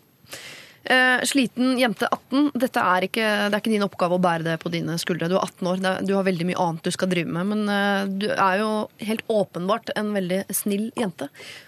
Eh, 0.87 1.19
sliten 1.27 1.73
jente 1.77 2.07
18, 2.07 2.51
dette 2.55 2.79
er 2.79 3.01
ikke, 3.09 3.27
det 3.51 3.57
er 3.57 3.59
ikke 3.59 3.73
din 3.73 3.83
oppgave 3.83 4.15
å 4.15 4.21
bære 4.23 4.43
det 4.45 4.53
på 4.61 4.71
dine 4.71 4.95
skuldre. 5.01 5.27
Du 5.27 5.35
er 5.35 5.43
18 5.43 5.67
år, 5.67 5.81
er, 5.83 6.05
du 6.07 6.13
har 6.15 6.23
veldig 6.23 6.45
mye 6.47 6.61
annet 6.63 6.87
du 6.87 6.91
skal 6.95 7.09
drive 7.11 7.27
med. 7.27 7.49
Men 7.49 7.67
uh, 7.67 8.05
du 8.07 8.29
er 8.31 8.61
jo 8.61 8.69
helt 9.03 9.25
åpenbart 9.27 9.91
en 9.99 10.13
veldig 10.15 10.45
snill 10.55 10.87
jente. 10.95 11.27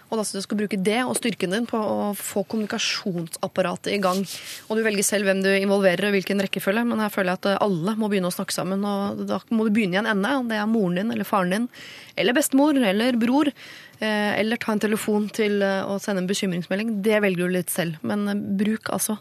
Og 0.10 0.18
da 0.18 0.24
skal 0.26 0.58
du 0.58 0.64
bruke 0.64 0.80
det 0.82 0.98
og 1.06 1.14
styrken 1.20 1.54
din 1.54 1.68
på 1.70 1.78
å 1.78 2.08
få 2.18 2.42
kommunikasjonsapparatet 2.50 3.92
i 3.94 4.00
gang. 4.02 4.24
Og 4.68 4.80
du 4.80 4.84
velger 4.86 5.06
selv 5.06 5.30
hvem 5.30 5.44
du 5.46 5.50
involverer 5.54 6.08
og 6.10 6.16
hvilken 6.16 6.42
rekkefølge, 6.42 6.86
men 6.90 7.04
her 7.04 7.14
føler 7.14 7.36
jeg 7.36 7.42
at 7.44 7.62
alle 7.66 7.94
må 8.00 8.10
begynne 8.10 8.32
å 8.32 8.34
snakke 8.34 8.56
sammen. 8.56 8.82
Og 8.86 9.22
da 9.30 9.38
må 9.54 9.68
du 9.68 9.74
begynne 9.76 10.00
i 10.00 10.02
en 10.02 10.10
ende, 10.10 10.34
om 10.42 10.50
det 10.50 10.58
er 10.58 10.70
moren 10.70 10.98
din 10.98 11.14
eller 11.14 11.30
faren 11.30 11.54
din, 11.54 11.70
eller 12.18 12.38
bestemor 12.38 12.80
eller 12.80 13.20
bror. 13.22 13.52
eh, 14.00 14.34
Eller 14.40 14.58
ta 14.58 14.74
en 14.74 14.82
telefon 14.82 15.30
til 15.30 15.62
eh, 15.62 15.86
å 15.86 16.00
sende 16.02 16.24
en 16.24 16.32
bekymringsmelding. 16.32 17.02
Det 17.06 17.22
velger 17.22 17.46
du 17.46 17.54
litt 17.60 17.70
selv. 17.70 18.02
Men 18.02 18.28
eh, 18.28 18.34
bruk 18.36 18.90
altså 18.90 19.20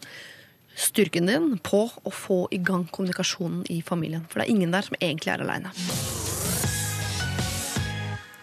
styrken 0.79 1.27
din 1.27 1.57
på 1.59 1.85
å 1.91 2.11
få 2.13 2.47
i 2.55 2.57
gang 2.57 2.87
kommunikasjonen 2.87 3.65
i 3.69 3.81
familien. 3.85 4.25
For 4.29 4.39
det 4.39 4.47
er 4.47 4.55
ingen 4.55 4.71
der 4.71 4.87
som 4.87 4.97
egentlig 5.01 5.33
er 5.35 5.45
aleine. 5.45 5.73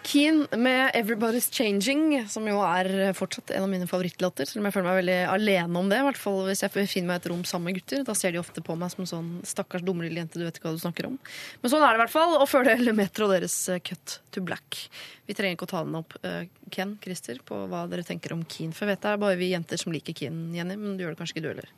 Keen 0.07 0.47
med 0.55 0.93
'Everybody's 0.95 1.49
Changing', 1.51 2.29
som 2.31 2.45
jo 2.47 2.61
er 2.63 3.11
fortsatt 3.11 3.51
en 3.51 3.65
av 3.65 3.69
mine 3.69 3.87
favorittlåter. 3.87 4.47
Selv 4.47 4.61
om 4.61 4.69
jeg 4.69 4.75
føler 4.77 4.87
meg 4.87 4.99
veldig 5.01 5.17
alene 5.33 5.81
om 5.81 5.89
det. 5.91 5.97
I 5.99 6.05
hvert 6.07 6.21
fall 6.21 6.39
hvis 6.47 6.63
jeg 6.63 6.71
finner 6.71 7.09
meg 7.09 7.19
et 7.19 7.27
rom 7.27 7.43
sammen 7.43 7.67
med 7.67 7.81
gutter. 7.81 8.05
Da 8.07 8.15
ser 8.15 8.31
de 8.31 8.39
ofte 8.39 8.63
på 8.63 8.77
meg 8.79 8.93
som 8.93 9.03
en 9.03 9.11
sånn 9.11 9.27
stakkars 9.43 9.83
dumme 9.83 10.07
lille 10.07 10.23
jente, 10.23 10.39
du 10.39 10.45
vet 10.47 10.55
ikke 10.55 10.69
hva 10.69 10.77
du 10.77 10.83
snakker 10.85 11.09
om. 11.09 11.19
Men 11.59 11.73
sånn 11.73 11.83
er 11.83 11.91
det 11.91 11.99
i 11.99 12.03
hvert 12.05 12.15
fall. 12.15 12.37
Og 12.39 12.47
før 12.47 12.69
det 12.69 12.95
Metro 12.95 13.27
og 13.27 13.35
deres 13.35 13.57
eh, 13.67 13.83
Cut 13.83 14.21
to 14.31 14.45
Black. 14.47 14.79
Vi 15.27 15.35
trenger 15.35 15.59
ikke 15.59 15.67
å 15.67 15.73
ta 15.75 15.83
den 15.83 15.99
opp, 15.99 16.15
eh, 16.23 16.47
Ken, 16.71 16.95
Christer, 17.03 17.43
på 17.43 17.65
hva 17.67 17.83
dere 17.91 18.07
tenker 18.07 18.31
om 18.31 18.45
Keen. 18.47 18.71
For 18.71 18.87
jeg 18.87 18.95
vet 18.95 19.03
det 19.03 19.11
er 19.11 19.23
bare 19.27 19.41
vi 19.43 19.51
jenter 19.51 19.83
som 19.83 19.91
liker 19.91 20.15
Keen, 20.15 20.53
Jenny. 20.55 20.79
Men 20.79 20.95
du 20.95 21.03
gjør 21.03 21.17
det 21.17 21.19
kanskje 21.19 21.35
ikke 21.35 21.49
du 21.49 21.51
heller. 21.51 21.73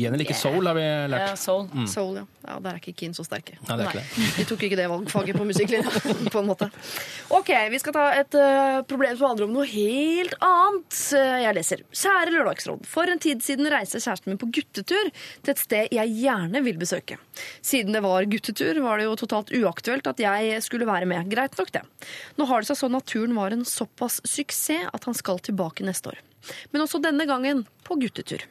Jenny 0.00 0.16
liker 0.22 0.34
soul, 0.34 0.64
har 0.66 0.74
vi 0.78 0.82
Ja, 0.82 1.06
lært. 1.12 1.38
soul. 1.38 1.66
Soul, 1.90 2.14
ja. 2.16 2.24
ja. 2.46 2.54
Der 2.64 2.70
er 2.70 2.78
ikke 2.80 2.94
Keen 2.96 3.12
så 3.12 3.24
sterke. 3.26 3.58
Nei, 3.68 3.76
det 3.76 3.84
er 3.84 3.98
ikke 3.98 4.28
Vi 4.38 4.46
tok 4.48 4.62
ikke 4.68 4.78
det 4.80 4.86
valgfaget 4.88 5.36
på 5.36 5.44
musikklinja, 5.44 5.92
på 6.32 6.40
en 6.40 6.48
måte. 6.48 6.68
Ok, 7.36 7.50
vi 7.74 7.80
skal 7.82 7.96
ta 7.96 8.06
et 8.16 8.36
uh, 8.40 8.78
problem 8.88 9.18
som 9.20 9.28
handler 9.28 9.50
om 9.50 9.52
noe 9.58 9.66
helt 9.68 10.32
annet. 10.40 10.96
Eh, 11.18 11.36
jeg 11.44 11.58
leser. 11.58 11.84
Kjære 11.92 12.32
Lørdagsråd. 12.38 12.88
For 12.88 13.12
en 13.12 13.20
tid 13.22 13.44
siden 13.44 13.68
reiste 13.72 14.00
kjæresten 14.00 14.32
min 14.32 14.40
på 14.40 14.48
guttetur 14.54 15.12
til 15.12 15.52
et 15.54 15.60
sted 15.60 15.92
jeg 15.92 16.16
gjerne 16.22 16.64
vil 16.64 16.80
besøke. 16.80 17.20
Siden 17.60 17.92
det 17.92 18.02
var 18.04 18.24
guttetur, 18.32 18.80
var 18.84 18.96
det 18.98 19.10
jo 19.10 19.16
totalt 19.26 19.52
uaktuelt 19.60 20.08
at 20.08 20.24
jeg 20.24 20.62
skulle 20.64 20.88
være 20.88 21.08
med. 21.10 21.28
Greit 21.32 21.56
nok, 21.60 21.72
det. 21.76 21.84
Nå 22.40 22.48
har 22.48 22.64
det 22.64 22.72
seg 22.72 22.80
sånn 22.86 22.96
at 22.96 23.08
turen 23.12 23.36
var 23.36 23.52
en 23.52 23.64
såpass 23.68 24.22
suksess 24.24 24.88
at 24.92 25.04
han 25.04 25.16
skal 25.18 25.40
tilbake 25.44 25.84
neste 25.84 26.14
år. 26.14 26.20
Men 26.72 26.84
også 26.84 27.00
denne 27.02 27.26
gangen 27.28 27.64
på 27.86 27.98
guttetur. 28.00 28.44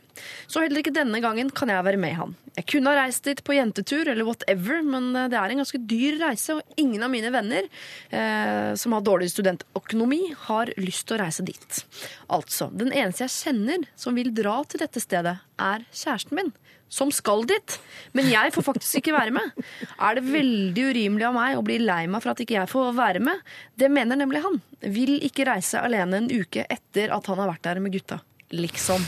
Så 0.51 0.61
heller 0.61 0.81
ikke 0.81 0.93
denne 0.93 1.21
gangen 1.23 1.49
kan 1.55 1.71
jeg 1.71 1.85
være 1.85 1.99
med 2.01 2.15
han. 2.17 2.33
Jeg 2.57 2.67
kunne 2.67 2.91
ha 2.91 3.05
reist 3.05 3.23
dit 3.25 3.39
på 3.47 3.55
jentetur 3.55 4.09
eller 4.11 4.27
whatever, 4.27 4.81
men 4.83 5.11
eh, 5.15 5.29
det 5.31 5.39
er 5.39 5.53
en 5.53 5.61
ganske 5.63 5.79
dyr 5.87 6.19
reise, 6.19 6.57
og 6.57 6.81
ingen 6.81 7.05
av 7.05 7.13
mine 7.13 7.31
venner 7.33 7.67
eh, 8.11 8.73
som 8.79 8.95
har 8.95 9.05
dårlig 9.07 9.29
studentøkonomi, 9.31 10.19
har 10.49 10.73
lyst 10.81 11.07
til 11.07 11.17
å 11.17 11.21
reise 11.23 11.45
dit. 11.47 11.79
Altså, 12.27 12.67
den 12.75 12.91
eneste 12.91 13.25
jeg 13.25 13.37
kjenner 13.37 13.87
som 13.95 14.19
vil 14.19 14.33
dra 14.35 14.59
til 14.67 14.83
dette 14.83 15.03
stedet, 15.03 15.37
er 15.61 15.87
kjæresten 15.95 16.37
min. 16.41 16.51
Som 16.91 17.11
skal 17.15 17.45
dit. 17.47 17.77
Men 18.17 18.27
jeg 18.27 18.51
får 18.51 18.65
faktisk 18.67 18.99
ikke 18.99 19.13
være 19.15 19.31
med. 19.31 19.61
Er 19.95 20.17
det 20.19 20.25
veldig 20.27 20.83
urimelig 20.91 21.23
av 21.29 21.37
meg 21.37 21.55
å 21.55 21.63
bli 21.63 21.77
lei 21.79 22.01
meg 22.11 22.19
for 22.23 22.33
at 22.33 22.41
ikke 22.43 22.57
jeg 22.57 22.67
får 22.71 22.89
være 22.97 23.21
med? 23.23 23.39
Det 23.79 23.87
mener 23.93 24.19
nemlig 24.19 24.41
han. 24.43 24.59
Vil 24.91 25.13
ikke 25.23 25.47
reise 25.47 25.79
alene 25.79 26.19
en 26.19 26.27
uke 26.31 26.65
etter 26.67 27.13
at 27.15 27.31
han 27.31 27.39
har 27.39 27.53
vært 27.53 27.63
der 27.69 27.79
med 27.79 27.95
gutta. 27.95 28.19
Liksom. 28.51 29.05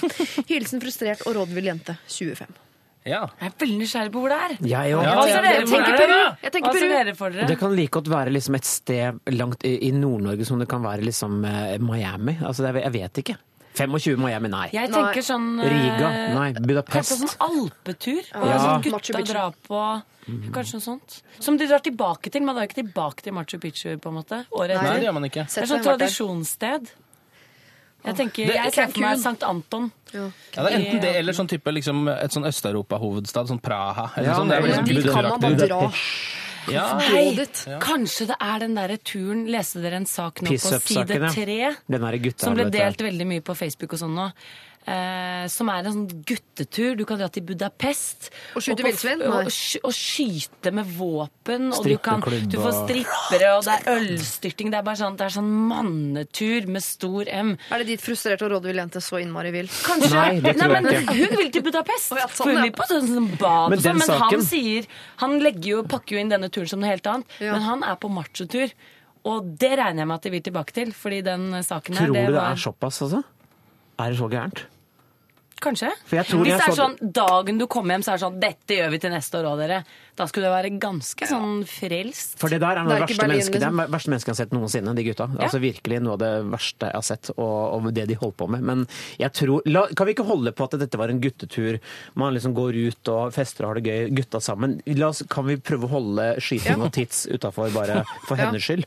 Hilsen 0.48 0.80
frustrert 0.80 1.26
og 1.28 1.36
rådvill 1.41 1.67
jente 1.74 1.98
25. 2.08 2.56
Ja. 3.04 3.26
Jeg 3.41 3.50
er 3.52 3.56
veldig 3.60 3.78
nysgjerrig 3.82 4.12
på 4.13 4.22
hvor 4.24 4.32
det 4.32 4.38
er. 4.46 4.52
Jeg 4.63 4.93
òg. 4.96 5.04
Ja, 5.04 5.15
Hva 5.19 5.24
ja, 5.28 5.34
ser 5.36 5.43
dere 5.43 5.65
for 5.67 5.84
er 5.84 5.98
dere? 6.00 6.13
det? 6.13 6.43
Jeg 6.46 6.54
tenker 6.56 6.78
Peru. 6.78 6.86
dere 6.93 7.13
for 7.19 7.36
dere? 7.36 7.48
Det 7.52 7.58
kan 7.60 7.74
like 7.76 7.91
godt 7.98 8.08
være 8.13 8.32
liksom 8.32 8.56
et 8.56 8.69
sted 8.69 9.34
langt 9.36 9.65
i, 9.67 9.74
i 9.89 9.91
Nord-Norge 9.91 10.48
som 10.48 10.62
det 10.63 10.69
kan 10.72 10.86
være 10.88 11.04
liksom 11.10 11.41
eh, 11.50 11.74
Miami. 11.84 12.38
Altså, 12.39 12.63
jeg 12.72 12.93
vet 12.96 13.19
ikke. 13.26 13.36
25 13.73 14.17
Miami, 14.21 14.49
nei. 14.49 14.69
Jeg 14.73 14.91
tenker 14.93 15.21
sånn 15.25 15.59
eh, 15.63 15.69
Riga, 15.73 16.09
nei. 16.38 16.49
Budapest. 16.53 16.93
Kanskje 16.93 17.17
sånn 17.23 17.38
alpetur? 17.49 18.23
Og 18.36 18.47
Ja. 18.47 18.57
sånn 18.59 18.83
Machu 18.83 18.91
gutta 18.91 19.17
Picchu. 19.19 19.33
drar 19.33 19.53
på 19.67 19.83
Kanskje 20.53 20.73
noe 20.77 20.81
sånt. 20.86 21.21
Som 21.39 21.57
de 21.57 21.65
drar 21.67 21.79
tilbake 21.83 22.31
til. 22.31 22.41
Man 22.43 22.55
drar 22.55 22.63
ikke 22.67 22.79
tilbake 22.83 23.21
til 23.25 23.33
Machu 23.33 23.57
Picchu 23.59 23.97
på 23.99 24.07
en 24.07 24.15
måte 24.21 24.45
året 24.51 24.81
Nei, 24.81 24.93
det 24.99 25.03
gjør 25.07 25.13
man 25.13 25.23
ikke. 25.27 25.47
Det 25.53 25.63
er 25.63 25.65
sånn 25.67 25.83
tradisjonssted. 25.83 26.91
Jeg 28.03 28.15
tenker, 28.15 28.49
jeg 28.53 28.73
ser 28.75 28.88
for 28.91 28.99
meg 28.99 29.17
Sankt 29.17 29.43
Anton. 29.47 29.86
Ja, 30.13 30.29
det 30.55 30.73
er 30.73 30.77
enten 30.77 31.01
det 31.01 31.15
eller 31.15 31.31
sånn 31.33 31.47
type, 31.47 31.71
liksom, 31.71 32.07
et 32.12 32.31
sånn 32.36 32.43
Øst-Europa-hovedstad, 32.45 33.47
sånn 33.47 33.62
Praha. 33.63 34.09
Eller 34.17 34.27
Ja, 34.29 34.36
sånn, 34.36 34.49
det 34.49 34.57
er 34.57 34.67
liksom 34.67 34.86
Dit 34.86 35.07
kan 35.13 35.23
man 35.23 35.39
bare 35.39 35.67
dra. 35.67 35.89
Ja. 36.71 36.86
Dit. 37.36 37.63
Kanskje 37.84 38.28
det 38.30 38.38
er 38.39 38.60
den 38.63 38.76
derre 38.78 38.95
turen 39.04 39.45
Leste 39.52 39.82
dere 39.84 39.97
en 39.99 40.06
sak 40.08 40.41
nå 40.45 40.54
på 40.54 40.69
side 40.88 41.17
tre? 41.36 41.58
Som 42.45 42.56
ble 42.56 42.67
delt 42.71 43.02
veldig 43.04 43.28
mye 43.28 43.41
på 43.43 43.56
Facebook 43.58 43.93
og 43.97 43.99
sånn 44.06 44.15
nå. 44.15 44.30
Eh, 44.84 45.46
som 45.48 45.69
er 45.72 45.86
en 45.86 45.93
sånn 45.96 46.24
guttetur. 46.28 46.98
Du 47.00 47.06
kan 47.08 47.19
dra 47.19 47.30
til 47.32 47.46
Budapest. 47.48 48.28
Og 48.58 48.65
skyte 48.65 48.84
villsvin? 48.84 49.22
Og, 49.24 49.48
og, 49.48 49.58
og 49.88 49.96
skyte 49.96 50.74
med 50.76 50.89
våpen. 50.98 51.69
Og 51.72 51.88
du, 51.88 51.93
kan, 52.04 52.24
du 52.24 52.58
får 52.60 52.76
strippere, 52.82 53.54
og 53.56 53.63
det 53.67 53.78
er 53.78 53.93
ølstyrting. 53.93 54.74
Det 54.74 54.82
er 54.82 54.88
bare 54.88 55.00
sånn, 55.00 55.15
det 55.19 55.28
er 55.28 55.36
sånn 55.38 55.52
mannetur 55.69 56.67
med 56.72 56.84
stor 56.84 57.32
M. 57.32 57.54
Er 57.72 57.84
det 57.84 57.93
dit 57.93 58.04
frustrert 58.04 58.43
og 58.43 58.52
rådvill 58.58 58.82
jente 58.84 59.04
så 59.04 59.22
innmari 59.24 59.54
vil? 59.56 59.72
Kanskje 59.72 60.12
Nei, 60.17 60.41
det 60.43 60.56
tror 60.60 60.76
jeg 60.76 60.88
men 60.88 61.00
ikke. 61.00 61.15
Hun 61.22 61.38
vil 61.39 61.54
til 61.56 61.65
Budapest. 61.69 62.12
Oh, 62.12 62.19
ja, 62.19 62.28
sånn, 62.28 62.52
hun 62.52 62.60
ja. 62.60 62.65
vil 62.67 62.76
på 62.82 62.89
sånn, 62.89 63.08
sånn 63.13 63.30
bad 63.39 63.72
Men 63.72 63.86
sånn. 63.86 64.02
Men 64.04 64.26
han 64.26 64.43
sier 64.43 64.89
Han 65.22 65.38
legger 65.43 65.69
jo, 65.69 65.80
pakker 65.88 66.17
jo 66.17 66.24
inn 66.24 66.34
denne 66.34 66.50
turen 66.52 66.69
som 66.69 66.84
noe 66.84 66.91
helt 66.91 67.08
annet. 67.08 67.39
Ja. 67.39 67.56
Men 67.56 67.65
han 67.69 67.88
er 67.88 67.96
på 68.02 68.12
machotur. 68.12 68.76
Og 69.24 69.48
det 69.56 69.72
regner 69.80 70.04
jeg 70.04 70.12
med 70.12 70.19
at 70.19 70.28
de 70.28 70.34
vil 70.34 70.43
tilbake 70.43 70.76
til. 70.76 70.91
Fordi 70.98 71.24
den 71.24 71.48
saken 71.63 71.96
her, 71.96 72.12
Tror 72.12 72.19
du 72.19 72.19
det 72.19 72.36
var 72.36 72.52
er 72.52 72.63
såpass, 72.67 73.00
altså? 73.08 73.24
Er 74.04 74.12
det 74.12 74.19
så 74.19 74.28
gærent? 74.28 74.65
Kanskje. 75.63 75.89
For 76.10 76.19
jeg 76.19 76.28
tror 76.30 76.43
Hvis 76.43 76.58
det 76.60 76.65
er 76.67 76.76
sånn 76.78 76.95
dagen 77.15 77.60
du 77.62 77.65
kommer 77.71 77.95
hjem, 77.95 78.04
så 78.06 78.13
er 78.13 78.19
det 78.19 78.26
sånn 78.26 78.39
Dette 78.43 78.78
gjør 78.80 78.89
vi 78.93 78.99
til 79.04 79.13
neste 79.13 79.39
år 79.39 79.47
òg, 79.54 79.62
dere. 79.63 79.78
Da 80.13 80.28
skulle 80.30 80.49
det 80.49 80.54
være 80.54 80.71
ganske 80.84 81.28
sånn 81.30 81.63
frelst. 81.65 82.36
For 82.41 82.52
det 82.54 82.60
der 82.62 82.78
er 82.78 82.86
noe 82.86 82.93
av 82.93 83.02
det 83.02 83.08
verste 83.08 83.28
mennesket, 83.28 83.56
liksom. 83.58 83.80
er 83.82 83.93
verste 83.95 84.12
mennesket 84.13 84.30
jeg 84.30 84.36
har 84.36 84.39
sett 84.43 84.54
noensinne, 84.54 84.95
de 84.97 85.06
gutta. 85.08 85.28
Altså 85.39 85.62
virkelig 85.63 86.02
noe 86.04 86.17
av 86.17 86.21
det 86.21 86.32
verste 86.52 86.89
jeg 86.91 86.99
har 86.99 87.08
sett, 87.08 87.32
og, 87.34 87.56
og 87.78 87.88
det 87.95 88.06
de 88.12 88.19
holdt 88.19 88.38
på 88.38 88.49
med. 88.54 88.65
Men 88.67 88.84
jeg 89.21 89.34
tror 89.39 89.65
la, 89.65 89.88
Kan 89.95 90.10
vi 90.10 90.13
ikke 90.17 90.28
holde 90.28 90.54
på 90.54 90.67
at 90.67 90.78
dette 90.84 90.99
var 91.02 91.10
en 91.13 91.21
guttetur? 91.23 91.80
Man 92.19 92.36
liksom 92.36 92.54
går 92.58 92.78
ut 92.91 93.13
og 93.13 93.34
fester 93.34 93.65
og 93.65 93.73
har 93.73 93.82
det 93.82 93.89
gøy, 93.89 94.12
gutta 94.19 94.43
sammen. 94.43 94.78
La 94.99 95.10
oss, 95.10 95.23
kan 95.30 95.47
vi 95.49 95.58
prøve 95.58 95.89
å 95.89 95.93
holde 95.95 96.28
skyting 96.43 96.84
og 96.84 96.93
tits 96.93 97.26
utafor, 97.32 97.73
bare 97.73 98.04
for 98.28 98.38
Ja. 98.38 98.45
hennes 98.49 98.63
skyld? 98.67 98.86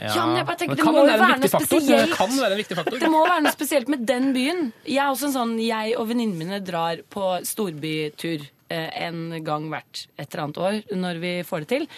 Ja, 0.00 0.26
men 0.26 0.36
jeg 0.40 0.46
bare 0.48 0.60
tenker, 0.60 0.78
det 0.78 0.84
kan 0.86 0.94
må 0.94 1.02
jo 1.02 1.06
være 1.12 1.38
noe 1.40 1.50
faktor. 1.52 1.80
Det 1.80 1.84
spesielt. 1.86 2.16
kan 2.16 2.34
være 2.36 2.56
en 2.56 2.60
viktig 2.60 2.78
faktor. 2.78 2.98
Det 3.02 3.10
må 3.12 3.22
være 3.26 3.44
noe 3.46 3.54
spesielt 3.54 3.92
med 3.92 4.04
den 4.08 4.28
byen. 4.36 4.60
Jeg 4.84 5.00
er 5.04 5.12
også 5.12 5.30
en 5.30 5.36
sånn, 5.36 5.54
jeg 5.62 5.96
og 6.00 6.10
venninnene 6.10 6.42
mine 6.42 6.60
drar 6.64 7.02
på 7.12 7.30
storbytur 7.46 8.44
eh, 8.68 8.90
en 9.06 9.38
gang 9.46 9.70
hvert 9.72 10.06
et 10.16 10.26
eller 10.26 10.44
annet 10.44 10.60
år 10.68 10.98
når 11.04 11.22
vi 11.22 11.32
får 11.48 11.64
det 11.64 11.70
til. 11.74 11.88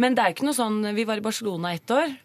Men 0.00 0.16
det 0.16 0.24
er 0.24 0.34
ikke 0.34 0.48
noe 0.48 0.56
sånn 0.58 0.80
Vi 0.96 1.04
var 1.06 1.20
i 1.20 1.22
Barcelona 1.22 1.70
ett 1.76 1.90
år, 1.94 2.16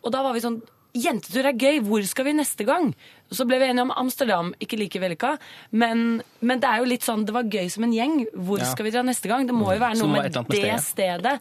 og 0.00 0.12
da 0.14 0.22
var 0.24 0.36
vi 0.36 0.40
sånn 0.44 0.62
Jentetur 0.98 1.44
er 1.46 1.52
gøy, 1.52 1.82
hvor 1.84 2.02
skal 2.08 2.24
vi 2.26 2.32
neste 2.38 2.64
gang? 2.66 2.88
Så 3.30 3.44
ble 3.44 3.58
vi 3.60 3.66
enige 3.68 3.84
om 3.84 3.90
Amsterdam, 3.92 4.54
ikke 4.62 4.78
like 4.80 5.00
vellykka. 5.02 5.34
Men, 5.76 6.22
men 6.40 6.60
det 6.62 6.68
er 6.70 6.78
jo 6.80 6.86
litt 6.88 7.04
sånn, 7.04 7.26
det 7.28 7.34
var 7.36 7.44
gøy 7.44 7.66
som 7.70 7.84
en 7.84 7.92
gjeng. 7.92 8.22
Hvor 8.32 8.62
Ja. 8.62 8.68
skal 8.70 8.86
vi 8.88 8.92
dra 8.94 9.02
neste 9.04 9.28
gang? 9.28 9.44
Det 9.46 9.54
må 9.56 9.68
jo 9.74 9.82
være 9.82 9.98
noe 10.00 10.08
med, 10.14 10.30
med 10.32 10.48
det 10.48 10.62
stedet. 10.80 10.84
stedet 10.86 11.34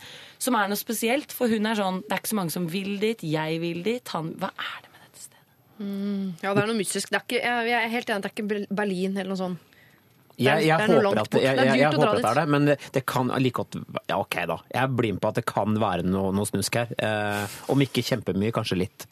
som 0.44 0.58
er 0.60 0.68
noe 0.68 0.80
spesielt. 0.80 1.32
For 1.32 1.48
hun 1.48 1.66
er 1.66 1.80
sånn 1.80 2.02
Det 2.04 2.12
er 2.12 2.20
ikke 2.20 2.34
så 2.34 2.40
mange 2.42 2.52
som 2.52 2.68
vil 2.68 2.98
dit. 3.00 3.24
Jeg 3.24 3.62
vil 3.64 3.84
dit. 3.84 4.08
Han 4.16 4.34
Hva 4.36 4.50
er 4.52 4.84
det 4.84 4.92
med 4.92 5.00
dette 5.06 5.24
stedet? 5.24 6.44
Ja, 6.44 6.54
det 6.54 6.64
er 6.64 6.68
noe 6.74 6.78
mystisk. 6.82 7.10
Det 7.10 7.22
er 7.22 7.24
ikke, 7.24 7.40
jeg 7.46 7.72
jeg 7.72 7.80
er 7.86 7.96
helt 7.96 8.10
enig, 8.10 8.22
det 8.22 8.32
er 8.32 8.36
ikke 8.36 8.68
Berlin 8.76 9.18
eller 9.18 9.32
noe 9.32 9.42
sånt. 9.46 9.64
Jeg, 10.38 10.68
jeg, 10.68 10.78
det 10.78 10.94
er 10.94 11.02
håper 11.02 11.18
at, 11.24 11.34
jeg, 11.34 11.56
Det 11.58 11.66
jeg, 11.66 11.80
jeg 11.80 11.88
håper 11.96 12.10
at 12.12 12.18
det 12.22 12.30
er 12.30 12.38
det, 12.38 12.50
men 12.54 12.66
det, 12.70 12.76
det 12.94 13.02
kan 13.10 13.32
like 13.42 13.58
godt 13.58 13.80
Ja, 14.06 14.20
OK, 14.20 14.36
da. 14.46 14.60
Jeg 14.70 14.92
blir 14.94 15.16
med 15.16 15.22
på 15.24 15.32
at 15.32 15.40
det 15.40 15.46
kan 15.50 15.74
være 15.82 16.04
noe, 16.06 16.30
noe 16.36 16.46
snusk 16.46 16.76
her. 16.78 16.92
Eh, 16.94 17.56
om 17.74 17.82
ikke 17.82 18.04
kjempemye, 18.06 18.52
kanskje 18.54 18.78
litt. 18.84 19.08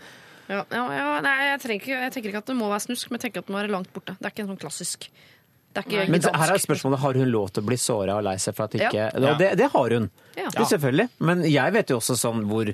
Ja, 0.49 0.63
ja, 0.69 0.83
ja, 0.93 1.05
nei, 1.25 1.35
jeg, 1.49 1.61
trenger 1.63 1.81
ikke, 1.81 2.01
jeg 2.03 2.13
tenker 2.13 2.31
ikke 2.31 2.41
at 2.43 2.51
det 2.51 2.57
må 2.57 2.67
være 2.69 2.83
snusk, 2.85 3.09
men 3.09 3.17
jeg 3.17 3.27
tenker 3.27 3.41
at 3.41 3.47
det 3.47 3.55
må 3.55 3.61
være 3.61 3.73
langt 3.73 3.89
borte. 3.95 4.13
Det 4.19 4.27
er 4.27 4.35
ikke 4.35 4.45
en 4.45 4.51
sånn 4.53 4.61
klassisk. 4.61 5.07
Det 5.75 5.81
er 5.81 5.87
ikke 5.89 6.11
Men 6.13 6.23
så 6.23 6.31
her 6.35 6.53
er 6.53 6.61
spørsmålet, 6.63 7.01
har 7.01 7.17
hun 7.19 7.31
lov 7.33 7.49
til 7.55 7.65
å 7.65 7.67
bli 7.67 7.77
såra 7.81 8.19
og 8.19 8.27
lei 8.27 8.37
seg 8.39 8.55
for 8.55 8.69
at 8.69 8.77
ikke 8.77 8.93
Ja. 8.93 9.09
Og 9.19 9.41
det, 9.41 9.49
det 9.59 9.71
har 9.73 9.97
hun. 9.97 10.07
Ja. 10.37 10.47
Det, 10.53 10.67
selvfølgelig. 10.71 11.09
Men 11.19 11.43
jeg 11.49 11.75
vet 11.75 11.91
jo 11.91 11.97
også 11.99 12.15
sånn 12.19 12.45
hvor 12.47 12.69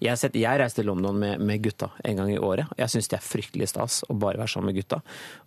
jeg, 0.00 0.08
har 0.08 0.16
sett, 0.16 0.38
jeg 0.40 0.58
reiste 0.58 0.80
til 0.80 0.88
London 0.88 1.18
med, 1.20 1.42
med 1.44 1.60
gutta 1.62 1.90
en 2.08 2.22
gang 2.22 2.32
i 2.32 2.38
året. 2.40 2.72
Jeg 2.80 2.90
syns 2.94 3.10
det 3.12 3.18
er 3.18 3.26
fryktelig 3.26 3.68
stas 3.70 4.00
å 4.08 4.16
bare 4.16 4.40
være 4.40 4.54
sammen 4.54 4.72
med 4.72 4.80
gutta. 4.80 5.02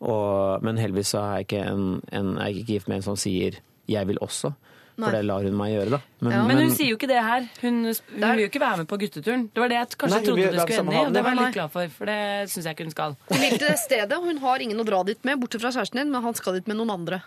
Og, 0.06 0.62
men 0.64 0.78
heldigvis 0.78 1.16
så 1.16 1.24
er 1.24 1.42
jeg 1.42 1.50
ikke, 1.50 1.64
en, 1.72 1.88
en, 2.14 2.36
er 2.38 2.52
jeg 2.52 2.62
ikke 2.62 2.78
gift 2.78 2.92
med 2.92 3.02
en 3.02 3.08
som 3.10 3.18
sier 3.18 3.60
'jeg 3.90 4.08
vil 4.08 4.22
også'. 4.22 4.54
Nei. 4.96 5.08
For 5.10 5.16
det 5.18 5.24
lar 5.26 5.42
hun 5.42 5.56
meg 5.58 5.72
gjøre, 5.74 5.90
da. 5.90 6.00
Men, 6.22 6.32
Ja. 6.36 6.42
Men 6.46 6.58
hun 6.62 6.70
sier 6.78 6.90
jo 6.92 6.98
ikke 7.00 7.08
det 7.10 7.18
her. 7.26 7.48
Hun, 7.64 7.78
hun 7.86 7.94
Der- 8.22 8.36
vil 8.36 8.44
jo 8.44 8.50
ikke 8.52 8.60
være 8.62 8.78
med 8.78 8.88
på 8.88 8.98
gutteturen. 9.02 9.50
Det 9.54 9.58
var 9.64 9.68
det 9.72 9.78
jeg 9.80 9.88
kanskje 9.98 10.14
Nei, 10.20 10.26
trodde 10.28 10.52
du 10.54 10.60
skulle 10.60 10.80
ende 10.84 10.94
i, 10.94 11.06
og 11.06 11.14
det 11.14 11.24
var 11.24 11.34
jeg 11.34 11.40
litt 11.44 11.54
glad 11.58 11.72
for. 11.74 11.88
For 11.98 12.06
det 12.06 12.20
syns 12.54 12.64
jeg 12.70 12.76
ikke 12.78 12.84
hun 12.86 12.92
skal. 12.94 13.16
Hun 13.32 13.40
vil 13.42 13.58
til 13.58 13.68
det 13.68 13.80
stedet, 13.82 14.12
og 14.14 14.24
hun 14.30 14.38
har 14.38 14.58
ingen 14.62 14.78
å 14.78 14.86
dra 14.86 15.04
dit 15.04 15.26
med, 15.26 15.40
bortsett 15.42 15.62
fra 15.66 15.72
kjæresten 15.74 15.98
din, 16.04 16.12
men 16.12 16.22
han 16.22 16.34
skal 16.38 16.54
dit 16.54 16.68
med 16.68 16.78
noen 16.78 16.92
andre. 16.94 17.22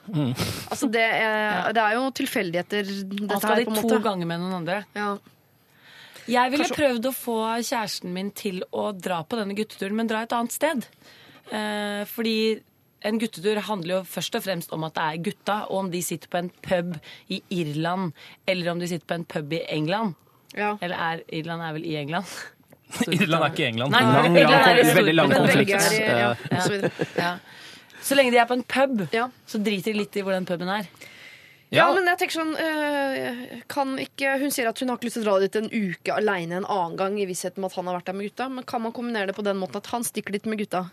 Altså, 0.70 0.90
det 0.90 1.02
er, 1.02 1.72
det 1.72 1.82
er 1.82 1.94
jo 1.98 2.10
tilfeldigheter, 2.22 2.84
Han 2.86 3.26
dette 3.26 3.40
skal 3.42 3.50
her, 3.56 3.64
dit 3.64 3.68
på 3.74 3.76
en 3.82 3.88
to 3.88 3.98
ganger 3.98 4.26
med 4.26 4.40
noen 4.40 4.54
andre. 4.62 4.84
Ja. 4.94 5.16
Jeg 6.26 6.50
ville 6.50 6.64
Kanskje- 6.64 6.78
prøvd 6.82 7.04
å 7.06 7.14
få 7.14 7.36
kjæresten 7.62 8.12
min 8.12 8.30
til 8.30 8.62
å 8.72 8.92
dra 8.98 9.22
på 9.22 9.36
denne 9.38 9.54
gutteturen, 9.54 9.94
men 9.94 10.06
dra 10.06 10.22
et 10.22 10.32
annet 10.32 10.52
sted. 10.52 10.86
Eh, 11.52 12.04
fordi 12.10 12.60
en 13.04 13.18
guttetur 13.20 13.60
handler 13.68 13.98
jo 13.98 14.02
først 14.08 14.34
og 14.38 14.42
fremst 14.46 14.72
om 14.72 14.84
at 14.88 14.94
det 14.96 15.02
er 15.04 15.22
gutta, 15.28 15.56
og 15.70 15.78
om 15.84 15.90
de 15.92 16.02
sitter 16.02 16.28
på 16.32 16.38
en 16.40 16.50
pub 16.64 16.94
i 17.28 17.42
Irland, 17.50 18.12
eller 18.48 18.70
om 18.72 18.80
de 18.80 18.88
sitter 18.88 19.06
på 19.06 19.14
en 19.20 19.24
pub 19.24 19.52
i 19.52 19.60
England. 19.68 20.14
Ja. 20.56 20.76
Eller 20.80 20.96
er 20.96 21.20
Irland 21.36 21.62
er 21.62 21.72
vel 21.76 21.84
i 21.84 21.96
England? 22.00 22.24
Irland 23.12 23.42
er 23.44 23.50
ikke 23.52 23.66
England. 23.68 23.92
Nei, 23.92 24.00
Lang, 24.06 24.38
Irland 24.38 24.70
er 24.70 24.80
i 24.80 24.94
veldig 24.96 25.14
lang 25.14 25.34
konflikt. 25.34 25.74
Ja, 26.00 26.32
så. 26.62 26.80
Ja. 27.18 27.34
Så 28.06 28.14
lenge 28.14 28.30
de 28.32 28.38
er 28.38 28.46
på 28.48 28.54
en 28.56 28.62
pub, 28.62 29.06
Ja. 29.12 29.28
så 29.46 29.58
driter 29.58 29.92
de 29.92 29.98
litt 30.04 30.16
i 30.16 30.22
hvor 30.24 30.32
den 30.36 30.46
puben 30.48 30.68
er. 30.70 30.86
Ja, 31.74 31.88
men 31.90 32.06
jeg 32.06 32.20
tenker 32.20 32.36
sånn 32.38 32.52
øh, 32.62 33.38
Kan 33.66 33.96
ikke 33.98 34.36
Hun 34.38 34.52
sier 34.54 34.68
at 34.70 34.78
hun 34.78 34.92
har 34.92 35.00
ikke 35.00 35.08
lyst 35.08 35.16
til 35.18 35.24
å 35.24 35.32
dra 35.32 35.40
dit 35.42 35.56
en 35.58 35.66
uke 35.66 36.14
aleine 36.14 36.60
en 36.60 36.68
annen 36.70 36.94
gang 37.00 37.16
i 37.18 37.24
visshet 37.26 37.58
om 37.58 37.66
at 37.66 37.74
han 37.74 37.88
har 37.90 37.96
vært 37.98 38.06
der 38.06 38.14
med 38.14 38.28
gutta. 38.28 38.46
Men 38.54 38.66
kan 38.70 38.84
man 38.84 38.94
kombinere 38.94 39.32
det 39.32 39.34
på 39.34 39.42
den 39.44 39.58
måten 39.58 39.80
at 39.82 39.90
han 39.90 40.06
stikker 40.06 40.36
dit 40.36 40.46
med 40.46 40.60
gutta, 40.62 40.84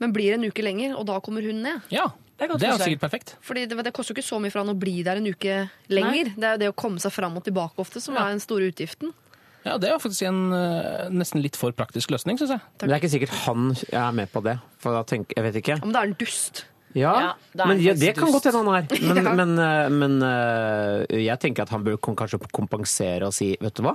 men 0.00 0.12
blir 0.16 0.34
en 0.38 0.44
uke 0.48 0.64
lenger, 0.64 0.96
og 0.98 1.06
da 1.10 1.20
kommer 1.24 1.44
hun 1.46 1.62
ned? 1.62 1.86
Ja, 1.92 2.08
Det 2.40 2.46
er 2.46 2.52
godt 2.54 2.62
det 2.62 2.68
er 2.70 2.78
sikkert 2.80 3.02
perfekt. 3.04 3.34
Fordi 3.44 3.66
det, 3.68 3.76
det 3.84 3.92
koster 3.92 4.14
jo 4.14 4.18
ikke 4.20 4.28
så 4.28 4.38
mye 4.40 4.50
for 4.52 4.62
han 4.64 4.72
å 4.72 4.78
bli 4.80 5.02
der 5.04 5.20
en 5.20 5.26
uke 5.28 5.56
lenger. 5.92 6.32
Det 6.36 6.46
er 6.48 6.54
jo 6.56 6.62
det 6.64 6.70
å 6.72 6.76
komme 6.80 7.02
seg 7.02 7.12
fram 7.12 7.36
og 7.36 7.44
tilbake 7.44 7.76
ofte 7.84 8.00
som 8.00 8.16
er 8.16 8.32
den 8.32 8.40
store 8.40 8.70
utgiften. 8.72 9.12
Ja, 9.60 9.74
Det 9.76 9.90
er 9.90 9.98
jo 9.98 10.00
faktisk 10.00 10.24
en 10.24 10.38
uh, 10.56 11.10
nesten 11.12 11.42
litt 11.44 11.58
for 11.60 11.74
praktisk 11.76 12.08
løsning, 12.14 12.38
syns 12.40 12.54
jeg. 12.56 12.62
Men 12.80 12.88
det 12.88 12.94
er 12.96 13.02
ikke 13.02 13.12
sikkert 13.12 13.34
han 13.44 13.74
er 13.92 14.12
med 14.16 14.32
på 14.32 14.40
det. 14.46 14.56
For 14.80 14.96
da 14.96 15.02
tenker, 15.04 15.36
jeg 15.36 15.44
vet 15.50 15.58
ikke. 15.60 15.76
Ja, 15.76 15.84
men 15.84 15.92
da 15.92 16.00
er 16.00 16.08
han 16.08 16.16
dust. 16.22 16.62
Ja, 16.96 17.10
Ja, 17.54 17.66
men 17.68 17.78
ja, 17.84 17.92
det 17.94 18.16
kan 18.16 18.32
godt 18.34 18.48
hende 18.48 18.64
han 18.64 18.80
er. 18.80 18.86
Men, 19.06 19.20
Ja. 19.22 19.34
men, 19.38 19.52
eh, 19.62 19.88
men 19.94 20.16
eh, 20.26 21.20
jeg 21.22 21.38
tenker 21.38 21.62
at 21.62 21.70
han 21.70 21.84
bør 21.86 22.00
kanskje 22.02 22.40
kompensere 22.50 23.28
og 23.28 23.36
si 23.36 23.52
vet 23.62 23.76
du 23.78 23.84
hva, 23.86 23.92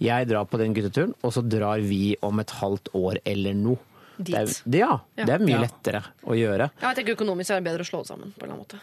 jeg 0.00 0.28
drar 0.30 0.46
på 0.48 0.56
den 0.62 0.72
gutteturen, 0.72 1.12
og 1.20 1.34
så 1.36 1.42
drar 1.44 1.82
vi 1.84 2.14
om 2.24 2.40
et 2.40 2.54
halvt 2.62 2.88
år 2.96 3.18
eller 3.28 3.52
noe. 3.58 3.76
Det 4.24 4.34
er, 4.34 4.46
det, 4.70 4.78
ja, 4.78 5.00
Ja. 5.16 5.24
det 5.24 5.34
er 5.34 5.38
mye 5.44 5.56
Ja. 5.56 5.60
lettere 5.66 6.02
å 6.26 6.36
gjøre. 6.36 6.70
Ja, 6.82 6.92
jeg 6.92 6.96
tenker 7.04 7.16
Økonomisk 7.16 7.50
er 7.50 7.60
det 7.60 7.64
bedre 7.72 7.80
å 7.84 7.90
slå 7.90 8.02
det 8.04 8.08
sammen. 8.08 8.32
på 8.36 8.42
en 8.44 8.50
eller 8.50 8.54
annen 8.54 8.66
måte. 8.66 8.80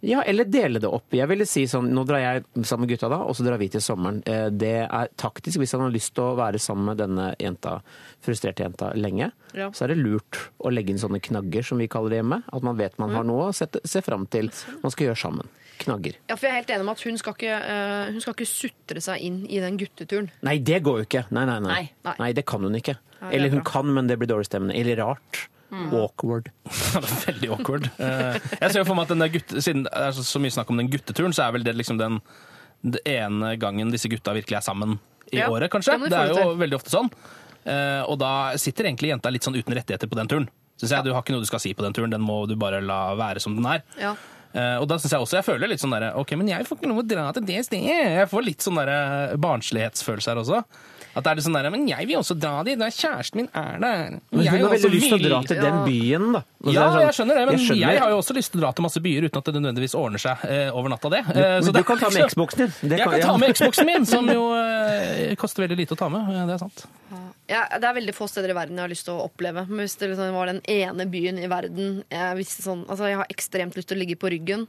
Ja, 0.00 0.20
eller 0.22 0.44
dele 0.44 0.78
det 0.78 0.86
opp. 0.86 1.10
Jeg 1.10 1.26
ville 1.26 1.44
si 1.44 1.64
sånn, 1.66 1.88
Nå 1.90 2.04
drar 2.06 2.20
jeg 2.20 2.44
sammen 2.62 2.86
med 2.86 2.90
gutta, 2.90 3.08
da, 3.10 3.16
og 3.26 3.34
så 3.34 3.42
drar 3.44 3.58
vi 3.58 3.66
til 3.68 3.80
sommeren. 3.80 4.22
Eh, 4.28 4.48
Det 4.50 4.86
er 4.88 5.08
taktisk 5.16 5.58
hvis 5.58 5.72
han 5.72 5.80
har 5.80 5.90
lyst 5.90 6.14
til 6.14 6.22
å 6.22 6.36
være 6.36 6.60
sammen 6.60 6.84
med 6.84 6.98
denne 6.98 7.34
jenta, 7.40 7.80
frustrerte 8.22 8.62
jenta 8.62 8.92
lenge. 8.94 9.32
Ja. 9.54 9.70
Så 9.70 9.82
er 9.84 9.88
det 9.88 9.98
lurt 9.98 10.38
å 10.60 10.70
legge 10.70 10.90
inn 10.90 10.98
sånne 11.02 11.20
knagger, 11.20 11.64
som 11.64 11.78
vi 11.78 11.88
kaller 11.88 12.10
det 12.10 12.22
hjemme. 12.22 12.44
At 12.52 12.62
man 12.62 12.76
vet 12.76 12.96
man 12.96 13.10
har 13.10 13.24
noe 13.24 13.48
å 13.48 13.52
sette- 13.52 13.80
se 13.84 14.00
fram 14.00 14.28
til 14.30 14.50
man 14.84 14.90
skal 14.92 15.08
gjøre 15.08 15.18
sammen. 15.18 15.48
Knagger. 15.78 16.16
Ja, 16.28 16.34
for 16.36 16.46
jeg 16.48 16.52
er 16.54 16.58
helt 16.62 16.70
enig 16.74 16.84
med 16.88 16.96
at 16.98 17.02
hun 17.08 17.18
skal 17.20 17.36
ikke, 17.36 17.58
uh, 17.58 18.12
hun 18.12 18.20
skal 18.24 18.34
ikke 18.36 18.48
sutre 18.50 19.02
seg 19.04 19.22
inn 19.28 19.38
i 19.48 19.60
den 19.62 19.78
gutteturen. 19.80 20.30
Nei, 20.46 20.56
det 20.58 20.82
går 20.86 21.02
jo 21.02 21.06
ikke. 21.08 21.22
Nei, 21.30 21.44
nei, 21.48 21.58
nei. 21.64 21.70
Nei. 21.74 21.84
Nei. 22.08 22.14
Nei, 22.24 22.32
det 22.38 22.44
kan 22.50 22.64
hun 22.66 22.74
ikke. 22.78 22.96
Nei, 23.20 23.28
er 23.30 23.36
Eller 23.38 23.54
hun 23.54 23.62
bra. 23.62 23.70
kan, 23.72 23.94
men 23.94 24.06
det 24.10 24.18
blir 24.20 24.30
dårlig 24.30 24.46
stemmende. 24.50 24.76
Eller 24.78 25.00
rart. 25.04 25.46
Awkward. 25.70 26.46
det 26.64 27.00
er 27.02 27.08
veldig 27.26 27.50
awkward. 27.52 27.88
Uh, 27.98 28.38
Jeg 28.60 28.70
ser 28.72 28.78
jo 28.80 28.86
for 28.88 28.96
meg 28.96 29.04
at 29.08 29.12
den 29.12 29.24
der 29.24 29.32
gutte, 29.34 29.60
Siden 29.64 29.82
det 29.84 29.92
er 29.92 30.14
så 30.16 30.24
så 30.24 30.40
mye 30.40 30.54
snakk 30.54 30.70
om 30.72 30.78
den 30.80 30.88
gutteturen, 30.92 31.34
så 31.36 31.44
er 31.48 31.52
vel 31.58 31.66
det 31.66 31.74
liksom 31.76 31.98
den, 32.00 32.20
den 32.82 33.02
ene 33.04 33.50
gangen 33.60 33.92
disse 33.92 34.08
gutta 34.08 34.32
virkelig 34.38 34.56
er 34.60 34.64
sammen 34.64 34.96
i 35.28 35.42
Ja, 35.42 35.50
året, 35.52 35.68
kanskje. 35.74 35.98
det 36.06 36.08
Det 36.14 36.22
er 36.22 36.32
jo 36.40 36.54
veldig 36.56 36.78
ofte 36.80 36.94
sånn. 36.94 37.10
Uh, 37.68 38.00
Og 38.08 38.16
da 38.22 38.30
sitter 38.56 38.88
egentlig 38.88 39.10
jenta 39.12 39.28
litt 39.34 39.44
sånn 39.44 39.58
uten 39.60 39.76
rettigheter 39.76 40.08
på 40.08 40.16
den 40.16 40.30
turen. 40.30 40.48
Synes 40.80 40.94
jeg, 40.94 41.04
Du 41.04 41.12
har 41.12 41.20
ikke 41.20 41.34
noe 41.34 41.42
du 41.44 41.50
skal 41.50 41.60
si 41.60 41.74
på 41.76 41.82
den 41.84 41.92
turen, 41.92 42.10
den 42.14 42.22
må 42.24 42.46
du 42.48 42.54
bare 42.56 42.80
la 42.80 43.12
være 43.18 43.42
som 43.44 43.56
den 43.58 43.66
er. 43.68 43.82
Ja. 44.00 44.14
Eh, 44.58 44.76
og 44.82 44.88
da 44.90 44.98
synes 44.98 45.14
jeg 45.14 45.24
også, 45.24 45.38
jeg 45.38 45.46
føler 45.46 45.70
litt 45.70 45.82
sånn 45.82 45.94
derre 45.94 46.12
Ok, 46.18 46.34
men 46.40 46.50
jeg 46.50 46.66
får 46.66 46.80
ikke 46.80 46.90
lov 46.90 47.02
å 47.02 47.08
dra 47.08 47.26
til 47.36 47.46
det 47.48 47.62
stedet. 47.68 47.98
Jeg 48.18 48.30
får 48.30 48.46
litt 48.46 48.64
sånn 48.64 48.80
derre 48.80 49.38
barnslighetsfølelse 49.40 50.32
her 50.32 50.42
også. 50.42 50.62
At 51.16 51.24
det 51.24 51.30
er 51.30 51.34
det 51.40 51.44
sånn 51.44 51.54
der, 51.56 51.70
Men 51.70 51.86
jeg 51.88 52.06
vil 52.06 52.16
også 52.20 52.36
dra 52.38 52.62
dit, 52.64 52.78
der 52.78 52.90
kjæresten 52.94 53.36
min 53.40 53.48
er 53.54 53.78
der. 53.80 54.20
Men 54.30 54.42
Jeg 54.44 54.50
hun 54.52 54.60
har 54.62 54.70
veldig 54.76 54.90
lyst 54.92 55.08
til 55.08 55.18
å 55.18 55.28
dra 55.28 55.40
til 55.48 55.56
den 55.62 55.78
byen, 55.86 56.32
da. 56.32 56.42
Og 56.64 56.72
Ja, 56.74 56.88
sånn- 56.90 57.00
jeg 57.06 57.14
skjønner 57.18 57.34
det, 57.34 57.46
men 57.48 57.58
jeg, 57.58 57.66
skjønner- 57.68 57.98
har 58.00 58.10
jo 58.10 58.18
også 58.18 58.34
lyst 58.36 58.50
til 58.52 58.58
å 58.60 58.62
dra 58.64 58.72
til 58.72 58.82
masse 58.82 59.00
byer 59.02 59.22
uten 59.28 59.38
at 59.38 59.44
det 59.44 59.54
nødvendigvis 59.54 59.94
ordner 59.94 60.18
seg 60.18 60.36
eh, 60.44 60.70
over 60.74 60.88
natta, 60.88 61.08
det. 61.10 61.18
Eh, 61.28 61.34
Men 61.34 61.62
så 61.62 61.66
du 61.66 61.72
det- 61.78 61.86
kan 61.86 61.98
ta 61.98 62.10
med 62.10 62.28
Xboxen 62.28 62.58
din. 62.58 62.72
Det 62.90 62.98
Jeg 62.98 63.04
kan 63.08 63.18
ja. 63.20 63.26
ta 63.26 63.36
med 63.38 63.54
Xboxen 63.54 63.86
min, 63.86 64.04
som 64.06 64.26
jo 64.36 64.44
eh, 64.54 65.34
koster 65.36 65.66
veldig 65.66 65.76
lite 65.78 65.94
å 65.94 65.98
ta 65.98 66.08
med. 66.08 66.26
Det 66.28 66.54
er 66.54 66.58
sant. 66.58 66.86
Ja, 67.48 67.62
det 67.78 67.84
er 67.88 67.94
veldig 67.96 68.12
få 68.14 68.28
steder 68.28 68.50
i 68.50 68.52
verden 68.52 68.76
jeg 68.76 68.84
har 68.84 68.90
lyst 68.92 69.04
til 69.08 69.14
å 69.16 69.24
oppleve. 69.24 69.66
Men 69.68 69.86
hvis 69.86 69.96
det 69.96 70.10
liksom 70.10 70.34
var 70.34 70.46
den 70.46 70.60
ene 70.68 71.06
byen 71.08 71.38
i 71.40 71.46
verden 71.48 72.04
Jeg, 72.10 72.36
visste 72.36 72.62
sånn, 72.62 72.84
altså 72.86 73.08
jeg 73.08 73.16
har 73.16 73.26
ekstremt 73.32 73.74
lyst 73.74 73.88
til 73.88 73.96
å 73.96 74.00
ligge 74.04 74.16
på 74.20 74.28
ryggen. 74.28 74.66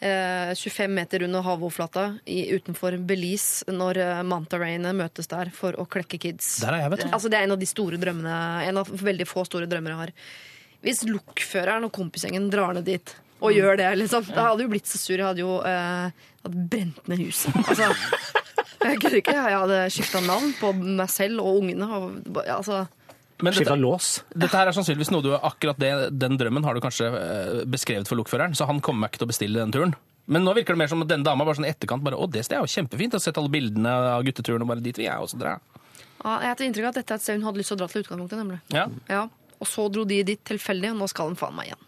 Eh, 0.00 0.54
25 0.54 0.94
meter 0.94 1.22
under 1.22 1.42
havoverflata 1.44 2.04
utenfor 2.24 2.94
Belize 3.04 3.68
når 3.68 3.98
eh, 4.00 4.20
Manta-rainet 4.24 4.96
møtes 4.96 5.28
der 5.28 5.50
for 5.52 5.76
å 5.76 5.84
klekke 5.84 6.16
kids. 6.22 6.54
Der 6.62 6.72
er 6.72 6.86
jeg, 6.86 6.92
vet 6.94 7.02
du. 7.04 7.10
Altså, 7.10 7.28
det 7.28 7.36
er 7.36 7.44
en 7.44 7.52
av 7.52 7.60
de 7.60 7.68
store 7.68 7.98
drømmene 8.00 8.36
En 8.64 8.80
av 8.80 8.88
veldig 8.88 9.26
få 9.28 9.44
store 9.44 9.68
drømmer 9.68 9.92
jeg 9.92 10.00
har. 10.00 10.14
Hvis 10.80 11.02
lokføreren 11.04 11.84
og 11.84 11.92
kompisgjengen 11.92 12.48
drar 12.48 12.72
ned 12.78 12.88
dit 12.88 13.12
og 13.44 13.52
gjør 13.52 13.76
det, 13.80 13.90
liksom, 14.00 14.24
da 14.32 14.50
hadde 14.50 14.64
jo 14.64 14.72
blitt 14.72 14.88
så 14.88 15.00
sur. 15.00 15.16
Jeg 15.18 15.26
hadde 15.26 15.44
jo 15.44 15.58
eh, 15.68 16.24
hadde 16.46 16.64
brent 16.72 17.06
ned 17.08 17.20
huset. 17.26 17.60
Altså, 17.60 17.90
jeg 18.80 19.00
kødder 19.02 19.20
ikke. 19.20 19.36
Jeg 19.36 19.60
hadde 19.66 19.82
skifta 19.92 20.24
navn 20.24 20.54
på 20.56 20.72
meg 20.80 21.12
selv 21.12 21.44
og 21.44 21.60
ungene. 21.60 21.88
Og, 21.98 22.40
altså, 22.46 22.86
Men 23.42 23.52
Skifta 23.56 23.74
dette, 23.74 23.80
lås. 23.82 24.10
dette 24.34 24.56
her 24.56 24.68
er 24.70 24.76
sannsynligvis 24.76 25.10
noe 25.14 25.24
du 25.24 25.30
akkurat 25.36 25.78
det, 25.80 25.90
den 26.20 26.36
drømmen 26.40 26.64
har 26.66 26.74
du 26.76 26.80
kanskje 26.84 27.08
eh, 27.08 27.64
beskrevet 27.70 28.08
for 28.10 28.20
lokføreren, 28.20 28.54
så 28.58 28.66
han 28.68 28.80
kommer 28.84 29.08
ikke 29.08 29.22
til 29.22 29.28
å 29.28 29.32
bestille 29.32 29.60
den 29.62 29.72
turen. 29.74 29.94
Men 30.30 30.44
nå 30.46 30.52
virker 30.54 30.76
det 30.76 30.82
mer 30.84 30.90
som 30.92 31.02
at 31.02 31.08
denne 31.10 31.26
dama 31.26 31.44
bare 31.48 31.58
sånn 31.58 31.66
i 31.66 31.72
etterkant 31.72 32.04
bare, 32.06 32.14
å, 32.20 32.28
det 32.30 32.44
stedet 32.46 32.60
er 32.60 32.66
jo 32.66 32.70
kjempefint. 32.70 33.14
Jeg 33.14 33.18
har 33.18 33.24
sett 33.24 33.38
alle 33.40 33.50
bildene 33.50 33.90
av 34.14 34.22
gutteturen 34.28 34.62
og 34.62 34.68
bare 34.70 34.84
dit 34.84 34.96
vil 35.00 35.08
jeg 35.08 35.24
også 35.24 35.40
dra. 35.40 35.56
ja, 36.22 36.34
jeg 36.44 36.52
har 36.52 36.62
inntrykk 36.68 36.86
av 36.86 36.92
at 36.92 36.98
dette 37.00 37.14
er 37.16 37.18
et 37.18 37.24
sted 37.24 37.40
hun 37.40 37.48
hadde 37.48 37.58
lyst 37.62 37.72
til 37.72 37.78
å 37.78 37.80
dra 37.80 37.88
til 37.90 38.04
utgangspunktet. 38.04 38.38
nemlig. 38.44 38.60
Ja. 38.76 38.84
Ja, 39.10 39.24
Og 39.58 39.66
så 39.66 39.88
dro 39.92 40.04
de 40.04 40.22
dit 40.22 40.44
tilfeldig, 40.46 40.92
og 40.94 41.00
nå 41.02 41.08
skal 41.10 41.32
hun 41.32 41.40
faen 41.40 41.56
meg 41.56 41.72
igjen. 41.72 41.86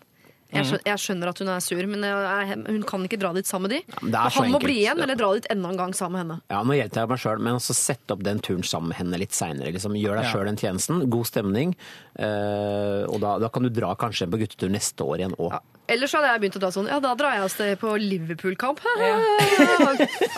Jeg 0.53 0.67
skjønner, 0.69 0.83
jeg 0.85 1.01
skjønner 1.01 1.31
at 1.33 1.39
hun 1.43 1.49
er 1.49 1.61
sur, 1.65 1.83
men 1.89 2.03
jeg, 2.05 2.57
hun 2.69 2.83
kan 2.89 3.05
ikke 3.09 3.19
dra 3.23 3.33
dit 3.33 3.49
sammen 3.49 3.71
med 3.71 3.79
de. 3.79 3.81
så 4.13 4.43
han 4.43 4.51
må 4.53 4.59
enkelt. 4.59 4.67
bli 4.69 4.75
igjen, 4.83 5.01
eller 5.01 5.17
dra 5.17 5.31
dit 5.39 5.47
enda 5.55 5.71
en 5.73 5.81
gang 5.81 5.95
sammen 5.97 6.13
med 6.19 6.23
henne. 6.27 6.37
Ja, 6.53 6.63
nå 6.69 6.77
hjelper 6.77 7.01
jeg 7.05 7.09
meg 7.15 7.23
sjøl, 7.25 7.41
men 7.49 7.57
også 7.57 7.77
sett 7.79 8.13
opp 8.13 8.23
den 8.27 8.43
turen 8.45 8.63
sammen 8.69 8.93
med 8.93 9.01
henne 9.01 9.21
litt 9.23 9.33
seinere. 9.33 9.73
Liksom. 9.73 9.97
Gjør 9.97 10.21
deg 10.21 10.29
Ja. 10.29 10.33
sjøl 10.35 10.45
den 10.51 10.61
tjenesten. 10.61 11.07
God 11.09 11.27
stemning. 11.31 11.73
Uh, 12.19 13.09
og 13.09 13.21
da, 13.25 13.39
da 13.41 13.49
kan 13.53 13.65
du 13.65 13.71
dra 13.73 13.95
kanskje 13.97 14.29
på 14.29 14.41
guttetur 14.45 14.69
neste 14.73 15.01
år 15.07 15.23
igjen 15.25 15.37
òg. 15.41 15.57
Ja. 15.57 15.63
Ellers 15.91 16.13
hadde 16.15 16.29
jeg 16.31 16.41
begynt 16.45 16.57
å 16.57 16.61
dra 16.63 16.69
sånn 16.73 16.87
Ja, 16.89 17.01
da 17.03 17.11
drar 17.19 17.35
jeg 17.35 17.43
av 17.43 17.51
sted 17.53 17.73
på 17.81 17.91
Liverpool-kamp. 17.99 18.79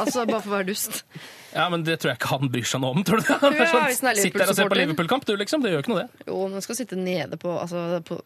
altså 0.00 0.24
bare 0.26 0.40
for 0.40 0.48
å 0.50 0.54
være 0.57 0.68
dust. 0.70 1.02
ja, 1.52 1.66
men 1.72 1.85
det 1.87 1.98
tror 2.00 2.12
jeg 2.14 2.18
ikke 2.20 2.30
han 2.33 2.50
bryr 2.54 2.68
seg 2.70 2.83
noe 2.83 2.96
om, 2.96 3.04
tror 3.07 3.20
du? 3.22 3.28
Ja, 3.28 3.38
hvis 3.52 4.00
han 4.02 4.11
er 4.12 4.20
Sitt 4.22 4.38
der 4.40 4.50
og 4.50 4.57
ser 4.59 4.70
på. 4.72 4.78
Liverpool-kamp, 4.80 5.26
du, 5.28 5.35
liksom. 5.40 5.62
Det 5.64 5.74
gjør 5.74 5.85
ikke 5.85 5.92
noe, 5.94 6.07
det. 6.07 6.26
Jo, 6.30 6.40
men 6.48 6.59
jeg 6.59 6.66
skal 6.68 6.78
sitte 6.80 6.98
nede 6.98 7.38
på, 7.40 7.52
altså, 7.61 7.85
på 8.09 8.18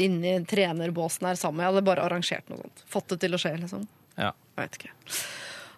inni 0.00 0.34
trenerbåsen 0.50 1.30
her 1.30 1.38
sammen. 1.40 1.62
Jeg 1.64 1.72
hadde 1.72 1.86
bare 1.86 2.04
arrangert 2.08 2.50
noe 2.52 2.60
sånt. 2.64 2.84
Fått 2.90 3.14
det 3.14 3.20
til 3.24 3.38
å 3.38 3.40
skje, 3.40 3.54
liksom. 3.62 3.86
Ja. 4.18 4.32
Jeg 4.58 4.66
vet 4.66 4.80
ikke. 4.82 4.92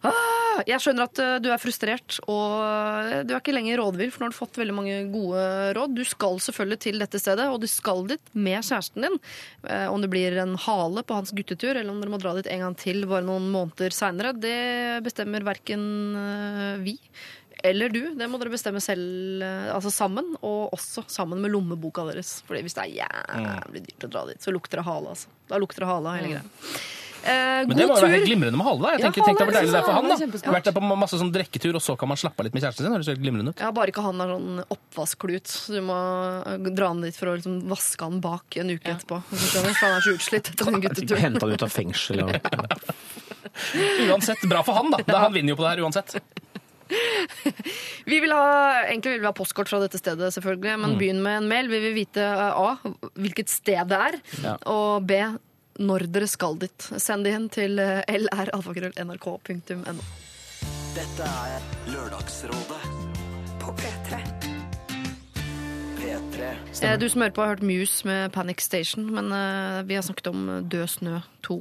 Ah, 0.05 0.61
jeg 0.69 0.81
skjønner 0.83 1.09
at 1.09 1.21
uh, 1.23 1.37
du 1.43 1.49
er 1.53 1.61
frustrert, 1.61 2.19
og 2.29 2.57
uh, 2.61 3.23
du 3.27 3.33
er 3.33 3.41
ikke 3.41 3.55
lenger 3.55 3.81
rådvill, 3.81 4.13
for 4.13 4.23
nå 4.23 4.29
har 4.29 4.35
du 4.35 4.39
fått 4.39 4.59
veldig 4.61 4.77
mange 4.77 4.99
gode 5.13 5.45
råd. 5.77 5.95
Du 5.97 6.03
skal 6.09 6.41
selvfølgelig 6.43 6.81
til 6.85 7.01
dette 7.03 7.21
stedet, 7.23 7.49
og 7.53 7.63
du 7.63 7.69
skal 7.71 8.05
dit 8.11 8.35
med 8.37 8.61
kjæresten 8.61 9.07
din. 9.07 9.19
Eh, 9.69 9.87
om 9.93 10.03
det 10.03 10.11
blir 10.13 10.37
en 10.41 10.55
hale 10.67 11.05
på 11.07 11.17
hans 11.17 11.33
guttetur, 11.37 11.75
eller 11.75 11.91
om 11.93 12.03
dere 12.03 12.13
må 12.13 12.21
dra 12.21 12.35
dit 12.37 12.49
en 12.53 12.67
gang 12.67 12.77
til 12.79 13.07
bare 13.09 13.25
noen 13.27 13.49
måneder 13.53 13.95
seinere, 13.95 14.35
det 14.37 15.03
bestemmer 15.07 15.47
verken 15.47 15.83
vi 16.85 16.97
eller 17.65 17.89
du. 17.91 18.03
Det 18.19 18.29
må 18.29 18.39
dere 18.41 18.53
bestemme 18.53 18.83
selv, 18.85 19.41
altså 19.73 19.91
sammen, 19.91 20.35
og 20.45 20.75
også 20.77 21.07
sammen 21.11 21.41
med 21.43 21.55
lommeboka 21.55 22.05
deres. 22.11 22.39
Fordi 22.47 22.63
hvis 22.67 22.77
det 22.77 22.85
er 22.85 22.99
jævlig 23.01 23.87
dyrt 23.89 24.07
å 24.07 24.13
dra 24.13 24.27
dit, 24.29 24.45
så 24.45 24.55
lukter 24.55 24.83
det 24.83 24.87
hale, 24.89 25.17
altså. 25.17 25.33
Da 25.49 25.61
lukter 25.63 25.87
det 25.87 25.91
hale 25.91 26.15
hele 26.19 26.35
greia. 26.35 26.45
Eh, 27.27 27.67
Men 27.67 27.73
det 27.75 27.87
god 27.87 27.91
må 27.91 27.97
jo 27.97 28.05
være 28.07 28.15
helt 28.15 28.29
glimrende 28.29 28.59
med 28.61 28.67
Halle. 28.69 28.83
da. 28.83 28.91
Jeg 28.95 29.01
Ja, 29.03 29.11
tenk 29.11 29.17
det 29.27 29.47
hvor 29.47 29.57
deilig 29.57 29.73
det 29.73 29.81
er 29.81 29.87
for 29.87 29.97
han. 29.97 30.07
Da. 30.07 30.53
Vært 30.57 30.69
der 30.69 30.75
på 30.77 30.83
masse 30.97 31.19
sånn 31.19 31.33
drekketur, 31.35 31.75
og 31.75 31.83
så 31.83 31.97
kan 31.99 32.09
man 32.13 32.21
slappe 32.21 32.39
av 32.41 32.47
litt 32.47 32.55
med 32.55 32.63
kjæresten 32.63 32.85
sin. 32.85 32.91
Det 32.91 32.97
høres 32.97 33.11
helt 33.11 33.23
glimrende 33.25 33.51
ut. 33.55 33.61
Ja, 33.65 33.73
Bare 33.75 33.91
ikke 33.91 34.05
han 34.07 34.21
er 34.23 34.33
sånn 34.37 34.63
oppvaskklut. 34.77 35.47
Så 35.51 35.75
du 35.75 35.83
må 35.83 35.99
dra 36.77 36.93
han 36.93 37.03
dit 37.03 37.17
for 37.19 37.33
å 37.33 37.37
liksom 37.37 37.59
vaske 37.73 38.07
han 38.07 38.21
bak 38.25 38.57
en 38.63 38.71
uke 38.77 38.95
etterpå. 38.95 39.23
Hvis 39.33 39.51
skjønner, 39.53 39.75
For 39.75 39.87
han 39.87 39.97
er 39.99 40.07
så 40.07 40.15
utslitt 40.17 40.53
etter 40.55 40.71
den 40.71 40.81
gutteturen. 40.87 41.25
Hente 41.27 41.43
han 41.47 41.53
ut 41.59 41.67
av 41.67 41.73
fengsel. 41.75 42.23
Og, 42.23 42.31
Uansett, 44.11 44.43
bra 44.49 44.63
for 44.63 44.79
han, 44.79 44.91
da. 44.95 45.03
da 45.07 45.25
han 45.27 45.33
vinner 45.35 45.55
jo 45.55 45.59
på 45.59 45.67
det 45.67 45.75
her 45.75 45.85
uansett. 45.87 46.19
Vi 48.07 48.21
vil 48.23 48.31
ha, 48.31 48.85
egentlig 48.87 49.17
vil 49.17 49.21
vi 49.25 49.27
ha 49.27 49.33
postkort 49.35 49.71
fra 49.71 49.81
dette 49.83 49.99
stedet, 49.99 50.29
selvfølgelig. 50.37 50.77
Men 50.83 50.95
begynn 51.01 51.23
med 51.25 51.41
en 51.41 51.49
mail. 51.51 51.67
Vi 51.73 51.81
vil 51.83 51.97
vite 51.97 52.23
eh, 52.23 52.61
A. 52.63 52.77
Hvilket 53.19 53.51
sted 53.51 53.91
det 53.91 53.99
er. 54.11 54.19
Ja. 54.45 54.55
Og 54.71 55.07
B. 55.09 55.19
Når 55.79 56.07
dere 56.13 56.27
skal 56.31 56.57
dit. 56.63 56.87
Send 57.03 57.27
det 57.27 57.35
inn 57.37 57.49
til 57.53 57.79
eh, 57.83 58.03
lralfakrøll.nrk.no. 58.09 60.05
Dette 60.97 61.27
er 61.29 61.65
Lørdagsrådet 61.93 62.83
På 63.61 63.75
P3. 63.77 64.21
P3. 66.01 66.53
Eh, 66.83 66.99
Du 67.01 67.09
som 67.13 67.21
hører 67.25 67.35
på 67.37 67.43
har 67.45 67.55
hørt 67.57 67.63
Muse 67.67 68.07
med 68.09 68.33
Panic 68.33 68.61
Station, 68.65 69.09
men 69.13 69.33
eh, 69.33 69.83
vi 69.89 69.95
har 69.99 70.05
snakket 70.07 70.31
om 70.33 70.47
Død 70.71 70.87
snø 70.99 71.19
2. 71.45 71.59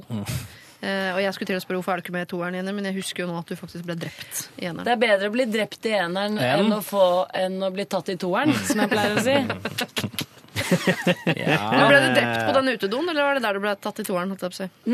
Eh, 0.80 1.10
og 1.16 1.20
jeg 1.22 1.32
skulle 1.34 1.48
til 1.50 1.56
å 1.58 1.62
spørre 1.64 1.80
hvorfor 1.80 1.92
er 1.96 2.00
du 2.00 2.06
ikke 2.06 2.14
med 2.16 2.26
i 2.26 2.30
toeren, 2.30 2.56
Jenner, 2.58 2.74
men 2.76 2.84
jeg 2.90 2.98
husker 3.00 3.24
jo 3.24 3.30
nå 3.30 3.38
at 3.40 3.48
du 3.48 3.56
faktisk 3.58 3.84
ble 3.88 3.96
drept 4.00 4.42
i 4.60 4.68
eneren. 4.68 4.84
Det 4.86 4.92
er 4.94 5.00
bedre 5.04 5.30
å 5.30 5.34
bli 5.34 5.46
drept 5.50 5.88
i 5.88 5.94
eneren 5.96 6.36
En. 6.36 6.66
enn 6.66 6.76
å, 6.76 6.80
få, 6.84 7.04
enn 7.36 7.56
å 7.64 7.70
bli 7.74 7.84
tatt 7.90 8.12
i 8.12 8.18
toeren, 8.20 8.52
som 8.68 8.80
jeg 8.84 8.92
pleier 8.92 9.16
å 9.16 9.24
si. 9.24 9.36
Men 11.26 11.88
ble 11.90 12.00
du 12.00 12.08
drept 12.16 12.42
på 12.46 12.54
den 12.56 12.70
utedoen, 12.74 13.10
eller 13.12 13.28
var 13.28 13.38
det 13.38 13.44
der 13.44 13.58
du 13.58 13.62
ble 13.64 13.74
tatt 13.86 14.00
i 14.02 14.06
toeren? 14.06 14.34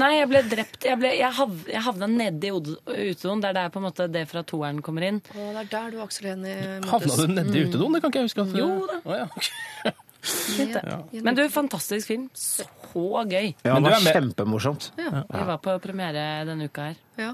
Nei, 0.02 0.10
jeg 0.18 0.30
ble 0.30 0.42
drept. 0.50 0.86
Jeg, 0.88 1.00
ble, 1.00 1.12
jeg, 1.18 1.32
hav, 1.38 1.54
jeg 1.70 1.84
havna 1.86 2.08
nedi 2.10 2.52
utedoen. 2.52 3.42
Det 3.42 3.50
er 3.52 3.58
der 3.60 3.72
på 3.74 3.82
en 3.82 3.86
måte 3.88 4.08
det 4.12 4.24
fra 4.30 4.44
toeren 4.46 4.82
kommer 4.84 5.08
inn. 5.08 5.20
Å, 5.32 5.50
det 5.58 5.64
er 5.64 5.70
der 5.74 5.94
du 5.94 6.00
og 6.00 6.06
Aksel 6.08 6.32
Hennie 6.32 6.78
Havna 6.90 7.18
du 7.20 7.34
nedi 7.36 7.66
utedoen? 7.68 7.96
Det 7.96 8.02
kan 8.04 8.12
ikke 8.14 8.24
jeg 8.24 8.32
huske. 8.32 8.46
At, 8.48 8.58
Jo 8.58 8.70
da. 8.90 8.98
Å, 9.02 9.20
ja. 9.22 9.28
ok. 9.32 10.00
Fint, 10.22 10.76
det. 10.78 11.22
Men 11.26 11.34
du, 11.34 11.42
fantastisk 11.50 12.06
film. 12.12 12.28
Så 12.38 12.66
gøy. 12.94 13.54
Ja, 13.66 13.78
det 13.78 13.90
var 13.90 14.04
kjempemorsomt. 14.06 14.92
Ja. 15.00 15.24
Vi 15.26 15.46
var 15.48 15.58
på 15.64 15.74
premiere 15.82 16.44
denne 16.46 16.68
uka 16.70 16.92
her. 16.92 17.00
Ja. 17.18 17.32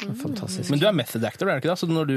Fantastisk. 0.00 0.70
Men 0.72 0.80
du 0.80 0.86
er 0.88 0.96
method 0.96 1.24
actor, 1.24 1.48
er 1.48 1.58
det 1.58 1.64
ikke 1.64 1.72
det? 1.72 1.78
Så 1.80 1.88
når 1.90 2.08
du 2.08 2.16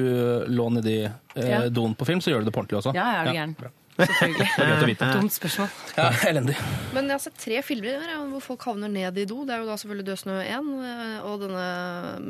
lå 0.51 0.67
nedi 0.77 0.97
eh, 1.05 1.47
Ja. 1.47 1.63
doen 1.69 1.95
på 1.95 2.07
film, 2.07 2.21
så 2.23 2.31
gjør 2.31 2.43
du 2.43 2.49
det 2.49 2.55
på 2.55 2.63
ordentlig 2.63 2.79
også? 2.79 2.93
Ja, 2.95 3.07
jeg 3.11 3.19
er 3.19 3.25
du 3.25 3.37
gæren. 3.39 3.55
Selvfølgelig. 3.93 4.47
Det 4.57 4.65
er 4.65 4.83
å 4.83 4.87
vite. 4.89 5.09
Dumt 5.13 5.35
spørsmål. 5.35 5.73
Ja, 5.97 6.07
elendig. 6.29 6.55
Men 6.95 7.09
jeg 7.09 7.15
har 7.15 7.23
sett 7.23 7.35
tre 7.41 7.59
filmer 7.65 8.01
her, 8.01 8.13
hvor 8.31 8.43
folk 8.43 8.65
havner 8.69 8.91
ned 8.91 9.19
i 9.21 9.25
do. 9.29 9.43
Det 9.47 9.55
er 9.55 9.61
jo 9.63 9.67
da 9.69 9.75
selvfølgelig 9.81 10.07
Død 10.09 10.21
snø 10.23 10.37
1, 10.41 10.71
eh, 10.91 11.17
og 11.29 11.43
denne 11.43 11.67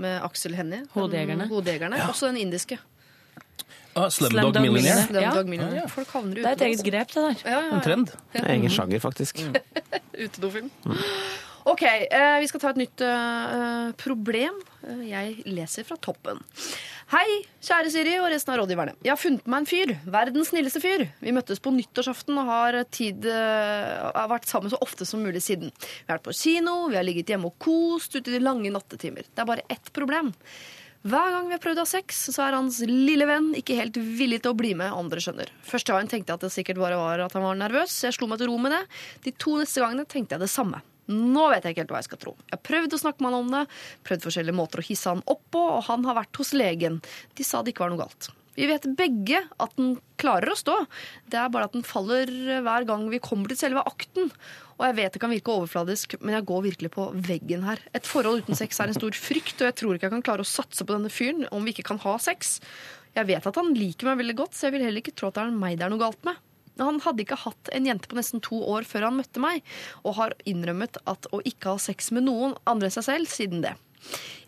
med 0.03 0.17
Aksel 0.27 0.57
Hennie. 0.59 0.83
Hodejegerne. 0.95 1.47
Hodejegerne. 1.51 2.01
Ja. 2.03 2.09
Også 2.11 2.31
den 2.31 2.41
indiske. 2.43 2.79
Ah, 3.93 4.09
Slumdog 4.09 4.39
Slumdog 4.41 4.61
Millionaire. 4.65 5.07
Slumdog 5.07 5.49
Millionaire. 5.49 5.83
Ja. 5.83 5.87
Folk 5.91 6.13
havner 6.17 6.39
ute. 6.39 6.41
Det 6.41 6.49
er 6.49 6.57
et 6.57 6.67
eget 6.67 6.79
altså. 6.79 6.89
grep, 6.89 7.13
det 7.13 7.23
der. 7.23 7.51
Ja, 7.51 7.59
ja, 7.59 7.75
En 7.77 7.83
trend. 7.85 8.13
Egen 8.43 8.73
sjanger, 8.73 9.03
faktisk. 9.03 9.43
Utedofilm. 10.25 10.71
Ok, 11.69 11.83
eh, 11.85 12.39
vi 12.43 12.47
skal 12.49 12.59
ta 12.59 12.71
et 12.73 12.81
nytt 12.81 13.03
eh, 13.07 13.91
problem. 14.01 14.57
Jeg 15.07 15.45
leser 15.47 15.87
fra 15.87 15.95
toppen. 16.01 16.41
Hei, 17.11 17.41
kjære 17.59 17.89
Siri 17.91 18.13
og 18.21 18.29
resten 18.31 18.53
av 18.53 18.61
rådgiverne. 18.61 18.93
Jeg 19.03 19.11
har 19.11 19.19
funnet 19.19 19.47
meg 19.49 19.63
en 19.63 19.67
fyr. 19.67 19.91
Verdens 20.07 20.53
snilleste 20.53 20.79
fyr. 20.79 21.03
Vi 21.19 21.33
møttes 21.35 21.59
på 21.59 21.73
nyttårsaften 21.75 22.37
og 22.39 22.47
har, 22.47 22.77
tid, 22.95 23.27
uh, 23.27 24.13
har 24.15 24.29
vært 24.31 24.47
sammen 24.47 24.71
så 24.71 24.79
ofte 24.83 25.07
som 25.07 25.19
mulig 25.25 25.41
siden. 25.43 25.73
Vi 25.75 26.07
har 26.07 26.21
vært 26.21 26.29
på 26.29 26.35
kino, 26.39 26.77
vi 26.87 26.95
har 26.95 27.03
ligget 27.03 27.33
hjemme 27.33 27.51
og 27.51 27.57
kost 27.61 28.15
ute 28.15 28.31
i 28.31 28.37
de 28.37 28.39
lange 28.43 28.71
nattetimer. 28.71 29.27
Det 29.27 29.43
er 29.43 29.49
bare 29.49 29.67
ett 29.73 29.91
problem. 29.95 30.31
Hver 31.03 31.33
gang 31.35 31.49
vi 31.49 31.57
har 31.57 31.63
prøvd 31.65 31.81
å 31.81 31.83
ha 31.83 31.91
sex, 31.91 32.21
så 32.31 32.45
er 32.45 32.55
hans 32.55 32.79
lille 32.87 33.27
venn 33.27 33.51
ikke 33.59 33.75
helt 33.75 33.99
villig 33.99 34.39
til 34.45 34.53
å 34.53 34.59
bli 34.63 34.71
med, 34.79 34.95
om 34.95 35.11
dere 35.11 35.25
skjønner. 35.25 35.51
Første 35.67 35.91
gangen 35.91 36.07
tenkte 36.07 36.31
jeg 36.31 36.39
at 36.39 36.47
det 36.47 36.53
sikkert 36.55 36.79
bare 36.79 37.01
var 37.01 37.25
at 37.25 37.35
han 37.35 37.43
var 37.43 37.59
nervøs. 37.59 37.91
så 37.91 38.07
Jeg 38.07 38.21
slo 38.21 38.31
meg 38.31 38.39
til 38.39 38.47
ro 38.53 38.55
med 38.63 38.71
det. 38.77 38.83
De 39.27 39.35
to 39.35 39.59
neste 39.59 39.83
gangene 39.83 40.07
tenkte 40.07 40.37
jeg 40.37 40.45
det 40.45 40.53
samme. 40.53 40.79
Nå 41.11 41.47
vet 41.51 41.65
jeg 41.65 41.75
ikke 41.75 41.83
helt 41.83 41.95
hva 41.95 42.03
jeg 42.03 42.09
skal 42.11 42.21
tro. 42.21 42.35
Jeg 42.47 42.55
har 42.55 42.63
prøvd 42.69 42.95
å 42.95 43.01
snakke 43.01 43.23
med 43.23 43.33
han 43.33 43.41
om 43.41 43.51
det, 43.57 43.65
prøvd 44.07 44.29
forskjellige 44.29 44.59
måter 44.59 44.83
å 44.83 44.87
hisse 44.87 45.11
han 45.11 45.25
opp 45.25 45.43
på, 45.51 45.65
og 45.77 45.83
han 45.89 46.07
har 46.07 46.21
vært 46.21 46.39
hos 46.39 46.53
legen. 46.55 47.01
De 47.35 47.47
sa 47.47 47.61
det 47.61 47.73
ikke 47.73 47.85
var 47.85 47.93
noe 47.93 48.05
galt. 48.05 48.31
Vi 48.53 48.67
vet 48.69 48.85
begge 48.97 49.39
at 49.63 49.71
den 49.79 49.95
klarer 50.21 50.53
å 50.53 50.57
stå. 50.57 50.75
Det 51.25 51.39
er 51.41 51.49
bare 51.53 51.65
at 51.67 51.73
den 51.73 51.85
faller 51.85 52.29
hver 52.61 52.85
gang 52.85 53.07
vi 53.09 53.21
kommer 53.23 53.49
til 53.49 53.57
selve 53.57 53.81
akten. 53.89 54.29
Og 54.77 54.85
jeg 54.85 54.97
vet 54.99 55.15
det 55.15 55.21
kan 55.23 55.33
virke 55.33 55.55
overfladisk, 55.55 56.15
men 56.21 56.37
jeg 56.37 56.47
går 56.49 56.65
virkelig 56.67 56.91
på 56.93 57.07
veggen 57.25 57.65
her. 57.65 57.81
Et 57.97 58.07
forhold 58.07 58.45
uten 58.45 58.57
sex 58.57 58.77
er 58.77 58.93
en 58.93 58.97
stor 58.97 59.17
frykt, 59.17 59.57
og 59.57 59.69
jeg 59.69 59.77
tror 59.81 59.97
ikke 59.97 60.09
jeg 60.09 60.15
kan 60.17 60.25
klare 60.29 60.45
å 60.45 60.49
satse 60.49 60.85
på 60.85 60.95
denne 60.95 61.11
fyren 61.13 61.47
om 61.49 61.65
vi 61.65 61.73
ikke 61.73 61.87
kan 61.89 62.01
ha 62.05 62.15
sex. 62.21 62.59
Jeg 63.17 63.29
vet 63.29 63.49
at 63.49 63.59
han 63.59 63.73
liker 63.77 64.09
meg 64.09 64.21
veldig 64.21 64.37
godt, 64.43 64.57
så 64.57 64.67
jeg 64.67 64.77
vil 64.77 64.85
heller 64.85 65.01
ikke 65.01 65.17
tro 65.17 65.29
at 65.29 65.37
det 65.37 65.47
er 65.47 65.61
meg 65.65 65.79
det 65.79 65.87
er 65.87 65.93
noe 65.93 66.01
galt 66.01 66.21
med. 66.29 66.37
Han 66.81 66.99
hadde 67.05 67.25
ikke 67.25 67.39
hatt 67.43 67.69
en 67.75 67.87
jente 67.89 68.09
på 68.09 68.17
nesten 68.17 68.41
to 68.43 68.59
år 68.73 68.87
før 68.87 69.09
han 69.09 69.17
møtte 69.19 69.41
meg, 69.43 69.61
og 70.03 70.17
har 70.19 70.35
innrømmet 70.49 70.97
at 71.09 71.29
å 71.33 71.41
ikke 71.45 71.75
ha 71.75 71.81
sex 71.81 72.11
med 72.15 72.25
noen 72.29 72.55
andre 72.69 72.89
enn 72.89 72.95
seg 72.97 73.07
selv 73.09 73.29
siden 73.31 73.65
det. 73.65 73.75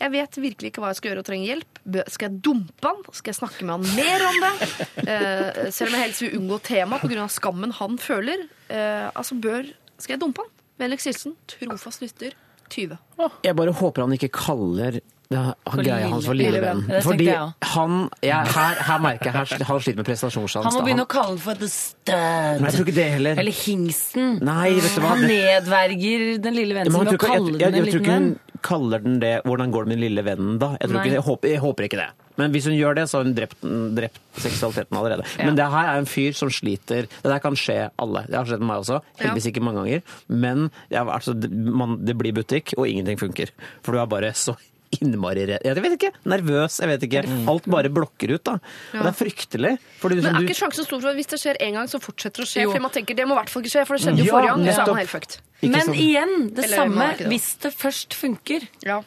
Jeg 0.02 0.12
vet 0.12 0.38
virkelig 0.44 0.72
ikke 0.72 0.82
hva 0.84 0.90
jeg 0.92 1.00
skal 1.00 1.12
gjøre 1.12 1.22
og 1.24 1.28
trenger 1.30 1.52
hjelp. 1.54 1.80
Skal 2.12 2.28
jeg 2.28 2.42
dumpe 2.44 2.90
han? 2.90 3.04
Skal 3.16 3.32
jeg 3.32 3.38
snakke 3.40 3.68
med 3.68 3.78
han 3.78 4.00
mer 4.02 4.26
om 4.30 4.42
det? 4.44 4.54
Eh, 5.06 5.68
selv 5.70 5.92
om 5.92 5.96
jeg 5.96 6.02
helst 6.02 6.24
vil 6.24 6.36
unngå 6.40 6.58
temaet 6.66 7.04
pga. 7.06 7.28
skammen 7.30 7.72
han 7.78 7.98
føler. 8.02 8.48
Eh, 8.74 9.06
altså 9.14 9.38
bør 9.38 9.68
Skal 10.02 10.16
jeg 10.16 10.24
dumpe 10.24 10.42
han? 10.42 10.50
Vennligst 10.82 11.08
hilsen 11.08 11.36
trofast 11.48 12.02
lytter 12.04 12.34
20. 12.74 12.98
Jeg 13.46 13.56
bare 13.56 13.76
håper 13.80 14.04
han 14.04 14.16
ikke 14.18 14.32
kaller 14.34 14.98
han 15.34 15.82
greia 15.82 16.10
hans 16.12 16.26
for 16.26 16.38
lille- 16.38 16.52
lille 16.54 16.62
venn. 16.62 17.02
Fordi 17.04 17.26
jeg 17.26 17.54
han 17.76 18.10
jeg, 18.22 18.52
her, 18.56 18.82
her 18.90 19.00
merker 19.00 19.32
jeg 19.32 19.34
her, 19.34 19.64
han 19.66 19.80
sliter 19.82 19.98
med 20.02 20.06
prestasjonsangst. 20.06 20.66
Han 20.70 20.74
må 20.78 20.84
begynne 20.86 21.06
å 21.06 21.10
kalle 21.10 21.36
den 21.36 21.42
for 21.46 21.54
the 21.60 21.70
stud. 21.72 22.14
Nei, 22.14 22.70
jeg 22.70 22.74
tror 22.78 22.86
ikke 22.86 22.98
det 23.00 23.08
heller. 23.16 23.40
Eller 23.44 23.52
hingsten. 23.66 24.40
Nei, 24.46 24.74
vet 24.78 24.96
du 24.96 25.02
hva? 25.02 25.14
Han 25.16 25.26
nedverger 25.30 26.26
den 26.44 26.60
lille 26.60 26.78
vennen 26.78 26.92
sin 26.94 27.06
ved 27.06 27.18
å 27.18 27.24
kalle 27.26 27.56
jeg, 27.56 27.60
jeg, 27.60 27.60
den 27.60 27.68
en 27.68 27.74
jeg, 27.74 27.82
tror 27.82 27.86
liten 27.86 28.06
ikke 28.06 28.20
venn. 28.20 28.30
hun 28.36 28.62
kaller 28.66 29.00
den 29.06 29.20
det 29.22 29.34
'Hvordan 29.46 29.72
går 29.72 29.84
det 29.84 29.88
med 29.90 29.98
den 29.98 30.06
lille 30.06 30.24
vennen', 30.26 30.60
da. 30.60 30.70
Jeg, 30.82 30.90
tror 30.90 31.02
ikke, 31.02 31.14
jeg, 31.14 31.26
håper, 31.26 31.50
jeg 31.50 31.60
håper 31.60 31.84
ikke 31.90 32.00
det. 32.02 32.10
Men 32.38 32.52
hvis 32.52 32.66
hun 32.66 32.76
gjør 32.76 32.96
det, 32.96 33.06
så 33.10 33.18
har 33.18 33.24
hun 33.24 33.34
drept, 33.36 33.62
drept 33.96 34.20
seksualiteten 34.44 34.98
allerede. 34.98 35.24
Men 35.40 35.56
det 35.56 35.68
her 35.72 35.88
er 35.94 35.98
en 36.02 36.06
fyr 36.10 36.34
som 36.36 36.50
sliter 36.52 37.08
Det 37.08 37.24
der 37.32 37.40
kan 37.40 37.56
skje 37.56 37.90
alle. 37.98 38.26
Det 38.28 38.36
har 38.36 38.46
skjedd 38.46 38.60
med 38.60 38.68
meg 38.68 38.84
også. 38.84 39.02
Heldigvis 39.22 39.48
ikke 39.52 39.64
mange 39.64 39.84
ganger. 39.84 40.02
Men 40.28 40.70
altså, 40.92 41.34
man, 41.50 42.06
det 42.06 42.18
blir 42.18 42.34
butikk, 42.36 42.74
og 42.78 42.88
ingenting 42.88 43.18
funker. 43.20 43.54
For 43.84 43.94
du 43.96 44.00
er 44.00 44.06
bare 44.12 44.34
så 44.34 44.56
innmari 45.02 45.46
redd 45.50 45.64
Jeg 45.66 45.76
vet 45.84 45.96
ikke. 45.98 46.12
Nervøs. 46.26 46.80
Jeg 46.80 46.88
vet 46.94 47.04
ikke. 47.08 47.24
Alt 47.52 47.66
bare 47.72 47.90
blokker 47.94 48.36
ut, 48.36 48.44
da. 48.44 48.54
Og 48.94 49.02
det 49.04 49.12
er 49.12 49.18
fryktelig. 49.20 49.74
Fordi 50.02 50.16
Men 50.22 50.24
du, 50.24 50.30
er 50.40 50.48
ikke 50.48 50.60
sjansen 50.62 50.86
stor 50.88 51.00
for 51.02 51.10
at 51.10 51.16
hvis 51.20 51.28
det 51.34 51.40
skjer 51.42 51.58
én 51.62 51.74
gang, 51.80 51.88
så 51.92 52.00
fortsetter 52.04 52.44
det 52.44 52.48
å 52.48 52.52
skje? 52.52 52.62
Jo. 52.66 52.72
Fordi 52.72 52.82
man 52.88 52.92
tenker 52.96 53.16
det 53.16 53.26
må 53.28 53.36
i 53.36 53.40
hvert 53.42 53.50
fall 53.54 53.64
ikke 53.66 53.74
skje, 53.76 53.86
for 53.88 53.96
det 53.98 54.04
skjedde 54.06 54.24
jo 54.24 54.26
Ja, 54.26 54.34
forrige 54.38 54.54
gang. 54.56 54.66
Så 54.76 54.82
er 54.86 54.92
man 54.94 55.02
helt 55.04 55.14
fucked. 55.16 55.38
Men 55.66 55.82
sånn. 55.88 55.96
igjen, 55.96 56.34
det 56.56 56.66
Eller 56.66 56.78
samme. 56.84 57.10
det. 57.18 57.28
Hvis 57.32 57.50
det 57.66 57.74
først 57.74 58.14
funker, 58.14 58.68
Ja. 58.86 59.02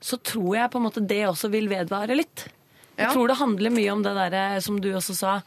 så 0.00 0.18
tror 0.22 0.56
jeg 0.56 0.70
på 0.70 0.76
en 0.80 0.86
måte 0.90 1.06
det 1.06 1.22
også 1.28 1.50
vil 1.50 1.68
vedvare 1.68 2.16
litt. 2.16 2.48
Jeg 2.98 3.06
Ja. 3.08 3.12
tror 3.14 3.28
det 3.28 3.36
handler 3.38 3.70
mye 3.70 3.92
om 3.92 4.02
det 4.02 4.14
derre 4.14 4.60
som 4.60 4.78
du 4.80 4.92
også 4.92 5.14
sa. 5.14 5.42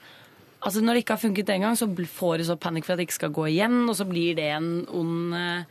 Altså 0.65 0.81
Når 0.81 0.93
det 0.95 1.05
ikke 1.05 1.13
har 1.13 1.29
funket 1.29 1.49
en 1.53 1.61
gang, 1.61 1.75
så 1.75 1.85
får 1.93 2.37
du 2.39 2.43
så 2.45 2.55
panikk 2.57 2.85
for 2.85 2.93
at 2.93 2.97
det 2.97 3.07
ikke 3.07 3.19
skal 3.21 3.29
gå 3.29 3.45
igjen, 3.53 3.87
og 3.87 3.95
så 3.95 4.07
blir 4.09 4.35
det 4.35 4.49
en 4.55 4.87
ond 4.89 5.35
eh, 5.35 5.63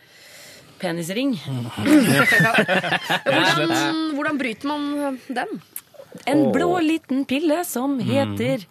penisring. 0.81 1.37
Hvordan, 3.25 4.14
hvordan 4.16 4.39
bryter 4.41 4.68
man 4.70 5.20
den? 5.29 5.55
En 6.31 6.45
blå 6.55 6.77
liten 6.85 7.25
pille 7.29 7.62
som 7.68 7.97
heter 8.03 8.62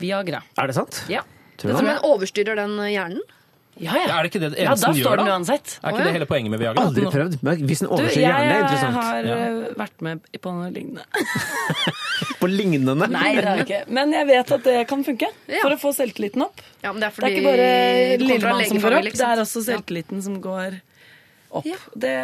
Viagra. 0.00 0.42
er 0.56 0.70
det 0.70 0.76
sant? 0.78 1.02
Ja. 1.10 1.24
Tror 1.58 1.72
du 1.72 1.74
Altså, 1.74 1.84
det? 1.84 1.90
men 1.90 2.06
overstyrer 2.06 2.56
den 2.56 2.78
hjernen? 2.92 3.20
Ja, 3.78 3.92
ja. 3.94 4.06
Er 4.18 4.24
det 4.26 4.30
ikke 4.32 4.40
det 4.42 4.48
det 4.56 4.62
ja 4.64 4.70
eneste 4.72 4.88
da 4.88 4.92
den 4.92 4.98
gjør, 5.04 5.20
da? 5.20 5.24
uansett. 5.36 5.74
Er 5.84 5.92
ikke 5.94 6.04
det 6.08 6.12
hele 6.16 6.26
poenget 6.26 6.50
med 6.50 6.58
Viagra? 6.62 6.82
Aldri 6.88 7.04
prøvd. 7.14 7.36
Men 7.46 7.60
hvis 7.68 7.82
den 7.84 7.90
overstyrer 7.94 8.24
hjernen, 8.24 8.48
det 8.48 8.56
er 8.56 8.64
interessant. 8.64 8.96
Jeg 8.98 9.04
har 9.04 9.28
Ja. 9.28 9.36
eh, 9.68 9.76
vært 9.78 10.02
med 10.02 10.24
på 10.42 10.54
noe 10.56 10.70
lignende. 10.74 11.04
På 12.40 12.46
lignende. 12.50 13.06
Nei, 13.10 13.34
det 13.36 13.44
har 13.46 13.56
jeg 13.60 13.66
ikke. 13.68 13.80
Men 13.94 14.12
jeg 14.14 14.26
vet 14.26 14.50
at 14.56 14.64
det 14.66 14.76
kan 14.90 15.04
funke. 15.06 15.28
Ja. 15.46 15.60
For 15.62 15.74
å 15.74 15.78
få 15.78 15.92
selvtilliten 15.94 16.42
opp. 16.42 16.60
Ja, 16.82 16.90
men 16.92 17.00
det 17.02 17.06
er 17.06 17.14
Det 17.14 17.28
er 17.28 17.36
ikke 17.36 17.46
bare 17.46 18.18
lillemann 18.24 18.66
som 18.66 18.78
går 18.82 18.96
opp, 18.98 19.12
det 19.14 19.28
er 19.28 19.42
også 19.44 19.62
selvtilliten 19.68 20.22
som 20.26 20.40
går 20.42 20.78
opp. 20.80 20.84
Ja. 21.64 21.76
Det, 21.96 22.14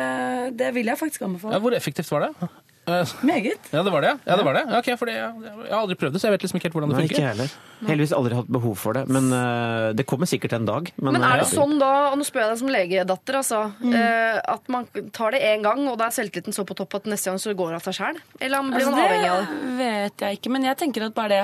det 0.58 0.74
vil 0.76 0.86
jeg 0.92 0.98
faktisk 1.00 1.20
Ja, 1.24 1.26
anbefale. 1.30 1.60
hvor 1.64 1.72
effektivt 1.76 2.10
var 2.12 2.20
det? 2.28 2.48
Eh, 2.86 3.12
Meget. 3.24 3.70
Ja, 3.72 3.80
det 3.82 3.90
var 3.94 4.02
det. 4.04 4.10
Ja, 4.28 4.34
det 4.36 4.44
var 4.44 4.52
det. 4.58 4.62
Ja, 4.68 4.78
ok, 4.82 4.88
for 5.00 5.08
det, 5.08 5.14
jeg 5.16 5.70
har 5.72 5.78
aldri 5.80 5.94
prøvd 5.96 6.12
det, 6.12 6.20
så 6.20 6.26
jeg 6.28 6.34
vet 6.34 6.42
liksom 6.44 6.58
ikke 6.58 6.66
helt 6.68 6.74
hvordan 6.76 6.90
det 6.92 6.98
Nei, 6.98 7.04
ikke 7.08 7.14
funker. 7.16 7.24
jeg 7.24 7.32
heller. 7.32 7.54
Heldigvis 7.88 8.12
aldri 8.12 8.34
hatt 8.36 8.50
behov 8.52 8.74
for 8.76 8.92
det. 8.98 9.04
Men 9.08 9.30
uh, 9.32 9.92
det 9.96 10.04
kommer 10.10 10.28
sikkert 10.28 10.52
en 10.58 10.66
dag. 10.68 10.90
Men, 11.00 11.16
Men 11.16 11.24
er 11.24 11.40
det 11.40 11.46
ja. 11.46 11.62
sånn 11.62 11.78
da, 11.80 11.88
og 12.10 12.18
nå 12.20 12.26
spør 12.28 12.44
jeg 12.44 12.50
deg 12.52 12.60
som 12.60 12.68
legedatter, 12.74 13.38
altså, 13.40 13.62
Mm. 13.80 13.94
uh, 13.96 14.36
at 14.52 14.68
man 14.68 14.84
tar 15.16 15.32
det 15.32 15.40
én 15.48 15.64
gang, 15.64 15.80
og 15.88 15.96
da 16.02 16.10
er 16.10 16.16
selvtilliten 16.18 16.52
så 16.52 16.66
på 16.68 16.76
topp 16.76 16.98
at 17.00 17.08
neste 17.08 17.32
gang 17.32 17.40
så 17.40 17.56
går 17.56 17.72
det 17.72 17.80
av 17.80 17.88
seg 17.88 17.96
sjæl? 18.02 18.20
Eller 18.44 18.68
blir 18.68 18.76
Altså, 18.76 18.90
man 18.92 19.00
avhengig 19.06 19.32
av 19.32 19.40
det? 19.40 19.56
det 19.64 19.78
vet 19.80 20.26
jeg 20.28 20.38
ikke, 20.42 20.52
men 20.58 20.68
jeg 20.68 20.76
tenker 20.84 21.06
at 21.08 21.14
bare 21.16 21.28
det 21.40 21.42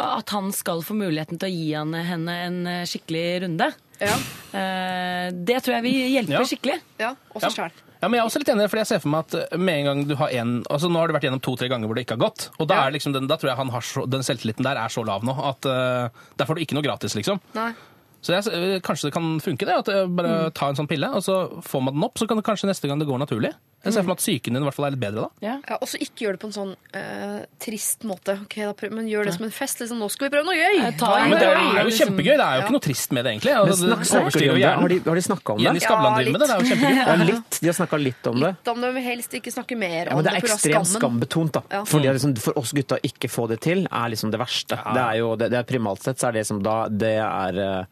at 0.00 0.30
han 0.32 0.52
skal 0.54 0.80
få 0.86 0.94
muligheten 0.96 1.36
til 1.42 1.50
å 1.50 1.52
gi 1.52 1.66
henne, 1.74 2.30
en 2.46 2.60
eh, 2.70 2.84
skikkelig 2.88 3.42
runde, 3.42 3.66
Ja, 4.00 4.16
eh, 4.56 5.30
det 5.36 5.60
tror 5.62 5.76
jeg 5.78 5.82
vil 5.84 6.10
hjelpe 6.14 6.32
Ja. 6.38 6.42
skikkelig. 6.48 6.80
ja 6.98 7.14
også 7.34 7.50
sjæl. 7.54 7.70
Ja, 8.00 8.08
men 8.08 8.16
jeg 8.16 8.22
er 8.24 8.28
også 8.30 8.40
litt 8.40 8.48
enig, 8.48 8.70
fordi 8.72 8.80
jeg 8.80 8.86
ser 8.88 8.98
for 9.04 9.12
meg 9.12 9.26
at 9.28 9.34
eh, 9.52 9.58
med 9.60 9.78
en 9.80 9.84
gang 9.90 10.04
du 10.08 10.14
har 10.16 10.30
en, 10.32 10.62
altså 10.72 10.88
Nå 10.88 10.98
har 11.02 11.08
du 11.08 11.12
vært 11.18 11.26
gjennom 11.28 11.42
to-tre 11.44 11.68
ganger 11.68 11.86
hvor 11.86 11.94
det 11.98 12.06
ikke 12.06 12.16
har 12.16 12.24
gått. 12.30 12.48
Og 12.58 12.66
da, 12.70 12.74
Ja. 12.80 12.86
er 12.88 12.92
liksom 12.96 13.12
den, 13.12 13.26
da 13.28 13.36
tror 13.36 13.50
jeg 13.52 13.56
han 13.60 13.68
har 13.68 13.80
så, 13.84 14.06
den 14.08 14.22
selvtilliten 14.24 14.64
der 14.64 14.76
er 14.80 14.88
så 14.88 15.04
lav 15.04 15.22
nå 15.22 15.36
at 15.36 15.66
eh, 15.68 16.08
der 16.36 16.46
får 16.48 16.56
du 16.56 16.62
ikke 16.64 16.74
noe 16.78 16.82
gratis, 16.86 17.14
liksom. 17.14 17.40
Nei. 17.54 17.74
Så 18.22 18.32
jeg, 18.36 18.52
eh, 18.52 18.80
kanskje 18.80 19.08
det 19.08 19.12
kan 19.14 19.38
funke, 19.40 19.64
det. 19.64 19.76
At 19.80 19.86
jeg 19.88 20.08
bare 20.16 20.50
ta 20.52 20.68
en 20.68 20.76
sånn 20.76 20.88
pille, 20.88 21.08
og 21.08 21.22
så 21.24 21.62
får 21.64 21.82
man 21.82 21.94
den 21.94 22.04
opp. 22.04 22.18
Så 22.20 22.26
kan 22.28 22.36
det 22.36 22.44
kanskje 22.44 22.68
neste 22.68 22.88
gang 22.88 22.98
det 23.00 23.08
går 23.08 23.18
naturlig. 23.20 23.52
Jeg 23.80 23.94
ser 23.94 24.02
for 24.04 24.10
meg 24.10 24.18
at 24.18 24.20
psyken 24.20 24.52
din 24.52 24.60
i 24.60 24.66
hvert 24.66 24.76
fall 24.76 24.84
er 24.86 24.92
litt 24.92 25.00
bedre 25.00 25.22
da. 25.24 25.28
Ja. 25.40 25.52
Ja, 25.70 25.76
og 25.80 25.88
så 25.88 25.96
ikke 26.04 26.26
gjør 26.26 26.34
det 26.36 26.40
på 26.42 26.48
en 26.50 26.52
sånn 26.52 26.72
eh, 26.92 27.38
trist 27.64 28.02
måte. 28.04 28.34
Ok, 28.44 28.56
da 28.60 28.74
prøv, 28.76 28.92
Men 28.92 29.06
gjør 29.08 29.24
det 29.30 29.32
som 29.38 29.46
en 29.46 29.54
fest. 29.56 29.80
Liksom, 29.80 29.96
nå 30.02 30.08
skal 30.12 30.28
vi 30.28 30.32
prøve 30.34 30.44
noe 30.50 30.56
gøy! 30.58 30.74
Jeg 30.82 30.96
tar 31.00 31.14
en 31.16 31.24
en 31.24 31.30
Men 31.32 31.38
det 31.40 31.46
er, 31.48 31.60
det 31.60 31.80
er 31.80 31.88
jo 31.88 31.94
kjempegøy. 31.96 32.34
Det 32.36 32.44
er 32.44 32.52
jo 32.52 32.60
Ja. 32.60 32.66
ikke 32.66 32.74
noe 32.76 32.84
trist 32.84 33.14
med 33.16 33.24
det, 33.24 33.32
egentlig. 33.32 33.54
Men 33.56 33.72
Altså, 33.72 33.88
det 33.88 33.96
snakker 33.96 34.10
de 34.10 34.20
overstyrer 34.20 34.52
om 34.52 34.60
jo 34.60 34.66
det? 34.66 34.74
Har 34.80 34.88
de, 34.92 34.98
har 35.10 35.14
de 35.20 35.24
snakka 35.30 35.52
om 35.54 35.58
det? 35.58 35.64
Jenny 35.70 35.80
Skavlan 35.86 36.18
driver 36.20 36.32
med 36.36 36.40
det. 36.40 36.48
Det 36.50 36.54
er 36.54 36.60
jo 36.60 36.70
kjempegøy. 36.74 37.00
Ja, 37.00 37.16
litt. 37.32 37.58
De 37.60 37.66
har 37.72 37.78
snakka 37.80 37.96
litt 38.04 38.30
om 38.34 38.40
det. 38.44 38.52
Litt 38.60 38.72
om 38.74 38.80
det, 38.84 38.92
vil 39.00 39.06
helst 39.08 39.38
ikke 39.40 39.54
snakke 39.56 39.80
mer 39.80 40.04
Ja, 40.04 40.10
om 40.12 40.16
men 40.20 40.24
det 40.24 40.30
det. 40.30 40.36
er 40.36 40.44
ekstremt 40.44 40.86
skammen. 40.92 41.00
skambetont. 41.00 41.52
da. 41.56 41.62
Ja. 41.72 41.82
Fordi 41.88 42.12
liksom, 42.12 42.36
For 42.44 42.58
oss 42.60 42.72
gutta 42.76 43.00
ikke 43.02 43.28
få 43.32 43.48
det 43.48 43.60
til, 43.64 43.86
er 43.90 44.08
liksom 44.12 44.30
det 44.30 44.40
verste. 44.44 44.76
Det 44.76 45.02
er 45.08 45.16
jo, 45.24 45.32
det, 45.40 45.50
det 45.50 45.58
er 45.58 45.68
Primalt 45.72 46.02
sett 46.04 46.18
så 46.20 46.28
er 46.28 46.32
det 46.40 46.46
som 46.46 46.60
da 46.62 46.88
Det 46.88 47.16
er 47.16 47.58
eh, 47.64 47.84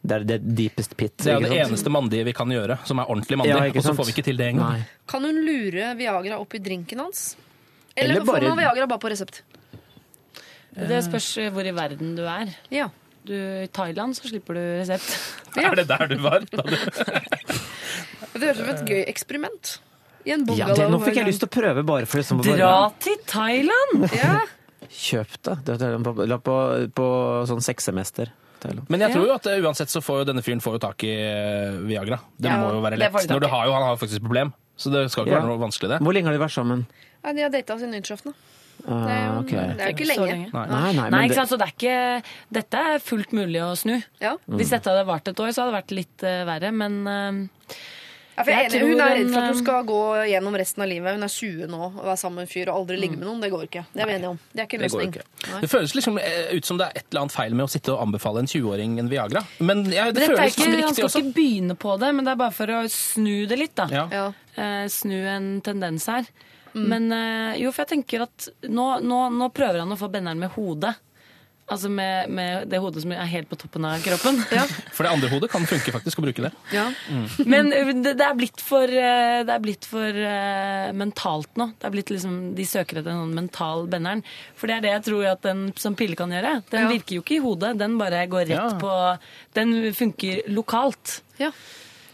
Det 0.00 0.16
er 0.16 0.24
det 0.24 0.38
deepest 0.56 0.94
pit. 0.96 1.12
Det 1.20 1.28
er 1.28 1.36
ikke 1.42 1.50
det 1.50 1.56
sant? 1.60 1.70
eneste 1.74 1.90
mandige 1.92 2.24
vi 2.24 2.32
kan 2.32 2.48
gjøre, 2.48 2.78
som 2.88 2.98
er 3.02 3.10
ordentlig 3.12 3.36
mandig. 3.36 3.52
Ja, 3.52 3.66
og 3.68 3.84
så 3.84 3.92
får 3.98 4.06
vi 4.08 4.14
ikke 4.14 4.24
til 4.30 4.38
det 4.40 4.46
engang. 4.54 4.84
Kan 5.12 5.26
hun 5.28 5.40
lure 5.44 5.90
Viagra 5.98 6.38
opp 6.40 6.54
i 6.56 6.60
drinken 6.64 7.02
hans? 7.04 7.36
Eller, 7.96 8.14
Eller 8.16 8.24
bare- 8.24 8.40
får 8.40 8.48
man 8.54 8.62
Viagra 8.62 8.86
bare 8.86 9.02
på 9.02 9.10
resept? 9.12 9.42
Det 10.80 11.02
spørs 11.04 11.28
hvor 11.52 11.66
i 11.66 11.74
verden 11.76 12.14
du 12.16 12.22
er. 12.24 12.54
Ja. 12.72 12.88
Du, 13.26 13.34
I 13.34 13.66
Thailand 13.68 14.16
så 14.16 14.30
slipper 14.30 14.56
du 14.56 14.62
resept. 14.80 15.10
Er 15.60 15.74
det 15.76 15.88
der 15.90 16.06
du 16.08 16.16
var? 16.24 16.40
Da 16.48 16.62
du... 16.70 16.72
Det 18.38 18.46
høres 18.46 18.60
ut 18.60 18.64
som 18.64 18.70
et 18.78 18.86
gøy 18.88 19.02
eksperiment. 19.10 19.74
I 20.24 20.32
en 20.36 20.46
Ja, 20.56 20.68
det, 20.72 20.86
nå 20.92 21.00
fikk 21.02 21.16
jeg 21.20 21.26
lyst 21.28 21.42
til 21.44 21.48
å 21.50 21.52
prøve, 21.52 21.82
bare 21.84 22.06
for 22.08 22.20
det. 22.22 22.26
Som 22.28 22.40
Dra 22.40 22.54
bare- 22.54 22.60
Dra 22.62 22.90
til 23.04 23.18
Thailand! 23.28 24.06
Ja. 24.16 24.38
Kjøp 25.04 25.36
det. 25.44 25.56
det. 25.68 25.76
er- 25.82 25.98
på- 26.06 26.26
La 26.30 26.38
på, 26.40 26.56
på 26.96 27.06
sånn 27.50 27.60
sekssemester. 27.64 28.32
Thailand. 28.60 28.86
Men 28.92 29.00
jeg 29.06 29.12
tror 29.16 29.26
jo 29.26 29.34
at 29.34 29.46
eh, 29.50 29.60
uansett 29.64 29.88
så 29.92 30.02
får 30.04 30.22
jo 30.22 30.28
denne 30.32 30.42
fyren 30.46 30.60
får 30.64 30.76
jo 30.78 30.82
tak 30.86 31.04
i 31.08 31.12
eh, 31.16 31.78
Viagra. 31.88 32.18
Det 32.38 32.50
Ja, 32.52 32.58
må 32.62 32.72
jo 32.76 32.80
være 32.84 32.96
det 32.98 33.04
lett. 33.04 33.12
de 33.12 33.18
tak 33.26 33.34
Når 33.34 33.40
du 33.40 33.46
i. 33.46 33.50
har 33.50 33.66
jo, 33.66 33.72
han 33.76 33.82
har 33.88 33.90
jo 33.96 34.00
faktisk 34.04 34.20
et 34.20 34.26
problem, 34.28 34.52
så 34.76 34.92
det 34.94 35.04
skal 35.10 35.24
ikke 35.26 35.34
Ja. 35.34 35.40
være 35.40 35.50
noe 35.52 35.62
vanskelig, 35.64 35.88
det. 35.94 36.00
Hvor 36.04 36.12
lenge 36.16 36.30
har 36.30 36.36
de 36.38 36.44
vært 36.44 36.56
sammen? 36.56 36.86
Nei, 37.24 37.32
de 37.36 37.42
har 37.42 37.50
data 37.50 37.76
siden 37.80 37.92
nyttårsaften. 37.96 38.34
Det 38.80 38.88
er 38.88 39.24
jo 39.26 39.32
Ah, 39.34 39.38
ok. 39.42 39.50
det 39.50 39.80
er 39.84 39.90
jo 39.90 39.96
ikke 39.96 40.06
Så 40.08 40.24
lenge. 40.24 40.46
Nei, 40.54 40.66
nei, 40.70 40.92
Nei, 40.96 41.10
men 41.10 41.20
ikke 41.26 41.28
det, 41.28 41.36
sant, 41.36 41.50
så 41.50 41.58
det 41.60 41.66
er 41.68 41.74
ikke 41.76 42.22
Dette 42.56 42.78
er 42.94 42.98
fullt 43.04 43.32
mulig 43.36 43.60
å 43.60 43.76
snu. 43.76 44.02
Ja. 44.22 44.36
Hvis 44.48 44.70
dette 44.72 44.88
hadde 44.88 45.04
vart 45.04 45.28
et 45.28 45.36
år, 45.38 45.50
så 45.52 45.62
hadde 45.66 45.74
det 45.74 45.80
vært 45.82 45.92
litt 45.98 46.24
eh, 46.24 46.44
verre, 46.48 46.70
men 46.72 46.96
eh, 47.06 47.74
Ja, 48.40 48.44
for 48.46 48.50
jeg 48.54 48.66
er 48.70 48.74
Jeg. 48.74 48.88
Hun 48.88 49.00
er 49.04 49.12
redd 49.18 49.30
for 49.34 49.40
at 49.44 49.50
hun 49.52 49.58
skal 49.60 49.84
gå 49.90 49.98
gjennom 50.32 50.56
resten 50.56 50.82
av 50.84 50.88
livet. 50.88 51.12
Hun 51.18 51.26
er 51.28 51.32
20 51.34 51.68
nå 51.70 51.80
og 51.90 52.00
være 52.08 52.16
sammen 52.22 52.40
med 52.40 52.46
en 52.48 52.52
fyr 52.54 52.70
og 52.72 52.78
aldri 52.80 52.96
ligge 53.02 53.18
med 53.20 53.26
noen. 53.28 53.40
Det 53.44 53.50
går 53.52 53.64
ikke. 53.68 53.84
Det 53.92 54.02
er 54.02 54.10
vi 54.10 54.14
enige 54.16 54.30
om. 54.32 54.38
Det 54.54 54.62
er 54.64 54.68
ikke 54.70 54.78
en 54.80 54.84
Det 54.86 54.90
går 54.90 55.02
løsning. 55.04 55.14
ikke. 55.20 55.60
Det 55.60 55.70
føles 55.74 55.94
liksom 55.98 56.18
eh, 56.22 56.54
ut 56.56 56.64
som 56.70 56.80
det 56.80 56.86
er 56.88 56.96
et 57.02 57.06
eller 57.10 57.20
annet 57.26 57.36
feil 57.36 57.54
med 57.60 57.64
å 57.68 57.70
sitte 57.76 57.92
og 57.94 58.02
anbefale 58.06 58.42
en 58.44 58.50
20-åring 58.50 58.98
en 59.04 59.10
Viagra. 59.12 59.44
Men 59.60 59.84
ja, 59.92 60.06
det 60.10 60.14
Dette 60.22 60.32
er 60.32 60.36
føles 60.36 60.56
ikke, 60.56 60.64
som 60.64 60.80
Han 60.88 60.94
skal 60.94 61.10
også. 61.10 61.18
ikke 61.24 61.34
begynne 61.36 61.76
på 61.76 61.98
det, 62.00 62.14
men 62.16 62.24
det 62.24 62.32
er 62.32 62.40
bare 62.40 62.56
for 62.56 62.66
å 62.78 62.80
snu 62.88 63.46
det 63.50 63.58
litt. 63.60 63.74
da. 63.76 63.86
Ja. 63.92 64.06
Ja. 64.10 64.26
Eh, 64.56 64.86
snu 64.88 65.18
en 65.36 65.60
tendens 65.60 66.06
her. 66.08 66.24
Men 66.72 67.10
eh, 67.12 67.58
jo, 67.64 67.72
for 67.74 67.82
jeg 67.84 67.96
tenker 67.98 68.22
at 68.28 68.48
nå, 68.70 69.00
nå, 69.02 69.20
nå 69.34 69.48
prøver 69.52 69.80
han 69.82 69.90
å 69.90 69.98
få 69.98 70.08
benderen 70.08 70.38
med 70.38 70.52
hodet. 70.54 70.94
Altså 71.70 71.88
med, 71.92 72.30
med 72.34 72.66
det 72.70 72.80
hodet 72.82 73.04
som 73.04 73.12
er 73.14 73.28
helt 73.30 73.48
på 73.50 73.56
toppen 73.60 73.84
av 73.86 74.00
kroppen. 74.02 74.40
For 74.96 75.06
det 75.06 75.12
andre 75.12 75.28
hodet 75.30 75.50
kan 75.52 75.66
funke 75.70 75.92
faktisk 75.94 76.18
å 76.18 76.24
bruke 76.24 76.42
det. 76.42 76.50
Ja. 76.74 76.88
Men 77.46 77.70
eh, 77.76 77.92
det, 77.94 78.16
det 78.18 78.26
er 78.26 78.34
blitt 78.38 78.62
for, 78.64 78.90
eh, 78.90 79.40
det 79.46 79.54
er 79.54 79.62
blitt 79.62 79.86
for 79.88 80.18
uh, 80.18 80.90
mentalt 80.98 81.60
nå. 81.60 81.68
Det 81.78 81.86
er 81.86 81.94
blitt 81.94 82.10
liksom, 82.10 82.38
De 82.58 82.66
søker 82.66 83.00
etter 83.00 83.14
en 83.14 83.22
sånn 83.24 83.36
mental 83.38 83.86
benderen. 83.92 84.24
For 84.58 84.66
det 84.70 84.80
er 84.80 84.86
det 84.88 84.94
jeg 84.96 85.06
tror 85.10 85.28
at 85.36 85.46
en 85.52 85.62
som 85.78 85.94
pille 85.98 86.18
kan 86.18 86.34
gjøre. 86.34 86.56
Den 86.74 86.88
Ja. 86.88 86.90
virker 86.90 87.18
jo 87.20 87.22
ikke 87.24 87.38
i 87.38 87.44
hodet. 87.44 87.76
Den 87.80 87.98
bare 88.00 88.26
går 88.30 88.50
rett 88.50 88.56
Ja. 88.58 88.72
på 88.82 88.96
Den 89.54 89.76
funker 89.94 90.42
lokalt. 90.50 91.20
Ja. 91.38 91.52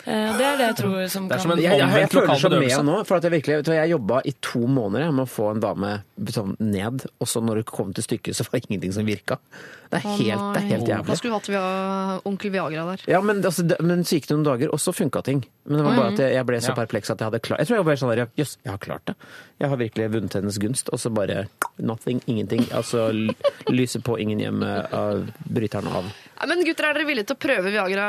Eh, 0.06 0.36
Det 0.38 0.44
er 0.46 0.58
det 0.60 0.66
jeg 0.68 0.76
tror 0.78 1.08
som 1.10 1.24
Det 1.26 1.34
er 1.34 1.40
kan 1.40 1.42
som 1.42 1.52
en 1.56 1.58
jeg, 1.58 1.78
jeg, 1.80 2.00
jeg 2.02 2.10
føler 2.12 2.38
så 2.38 2.50
med 2.52 2.84
nå. 2.86 2.96
For 3.08 3.18
at 3.18 3.24
jeg 3.26 3.32
virkelig, 3.34 3.56
vet 3.58 3.66
du 3.66 3.72
jeg 3.74 3.90
jobba 3.90 4.20
i 4.24 4.34
to 4.40 4.60
måneder 4.70 5.10
med 5.10 5.26
å 5.26 5.30
få 5.30 5.48
en 5.50 5.62
dame 5.64 5.92
sånn 6.30 6.54
ned, 6.62 7.06
og 7.18 7.26
så 7.30 7.42
når 7.42 7.62
det 7.62 7.66
kom 7.72 7.90
til 7.96 8.06
stykket, 8.06 8.38
så 8.38 8.46
var 8.46 8.60
det 8.60 8.70
ingenting 8.70 8.94
som 8.94 9.08
virka. 9.08 9.40
Det 9.90 9.98
er 10.00 10.04
helt, 10.18 10.44
det 10.54 10.60
er 10.60 10.66
helt 10.72 10.88
jævlig. 10.90 11.06
Da 11.06 11.14
skulle 11.18 11.32
vi 11.32 11.36
hatt 11.38 11.48
via 11.52 12.20
onkel 12.26 12.50
Viagra 12.54 12.84
der. 12.90 13.02
Ja, 13.10 13.20
men, 13.22 13.42
altså, 13.46 13.62
det, 13.66 13.76
men 13.86 14.02
så 14.06 14.16
gikk 14.18 14.26
det 14.30 14.34
noen 14.36 14.46
dager, 14.48 14.72
og 14.74 14.80
så 14.82 14.92
funka 14.96 15.22
ting. 15.26 15.44
Men 15.66 15.78
det 15.80 15.84
var 15.86 15.96
bare 15.98 16.12
at 16.14 16.20
jeg, 16.22 16.34
jeg 16.36 16.46
ble 16.48 16.60
så 16.62 16.74
perpleks 16.76 17.10
at 17.10 17.18
jeg 17.22 17.26
hadde 17.26 17.40
klart 17.42 17.58
Jeg 17.62 17.66
tror 17.70 17.76
jeg 17.80 17.86
var 17.88 17.96
sånn 18.00 18.10
der, 18.12 18.22
jøss, 18.38 18.52
jeg 18.62 18.70
har 18.72 18.80
klart 18.82 19.04
det. 19.10 19.14
Jeg 19.62 19.70
har 19.72 19.80
virkelig 19.80 20.08
vunnet 20.14 20.36
hennes 20.38 20.58
gunst, 20.62 20.90
og 20.94 21.00
så 21.02 21.10
bare 21.14 21.46
nothing, 21.78 22.20
ingenting. 22.26 22.66
Altså 22.76 23.06
lyset 23.70 24.04
på, 24.06 24.18
ingen 24.22 24.42
hjemme, 24.42 24.72
av, 24.94 25.24
bryteren 25.46 25.88
av. 25.90 26.10
Men 26.46 26.64
gutter, 26.66 26.90
er 26.90 26.98
dere 26.98 27.08
villige 27.08 27.30
til 27.30 27.38
å 27.38 27.42
prøve 27.46 27.72
Viagra 27.72 28.06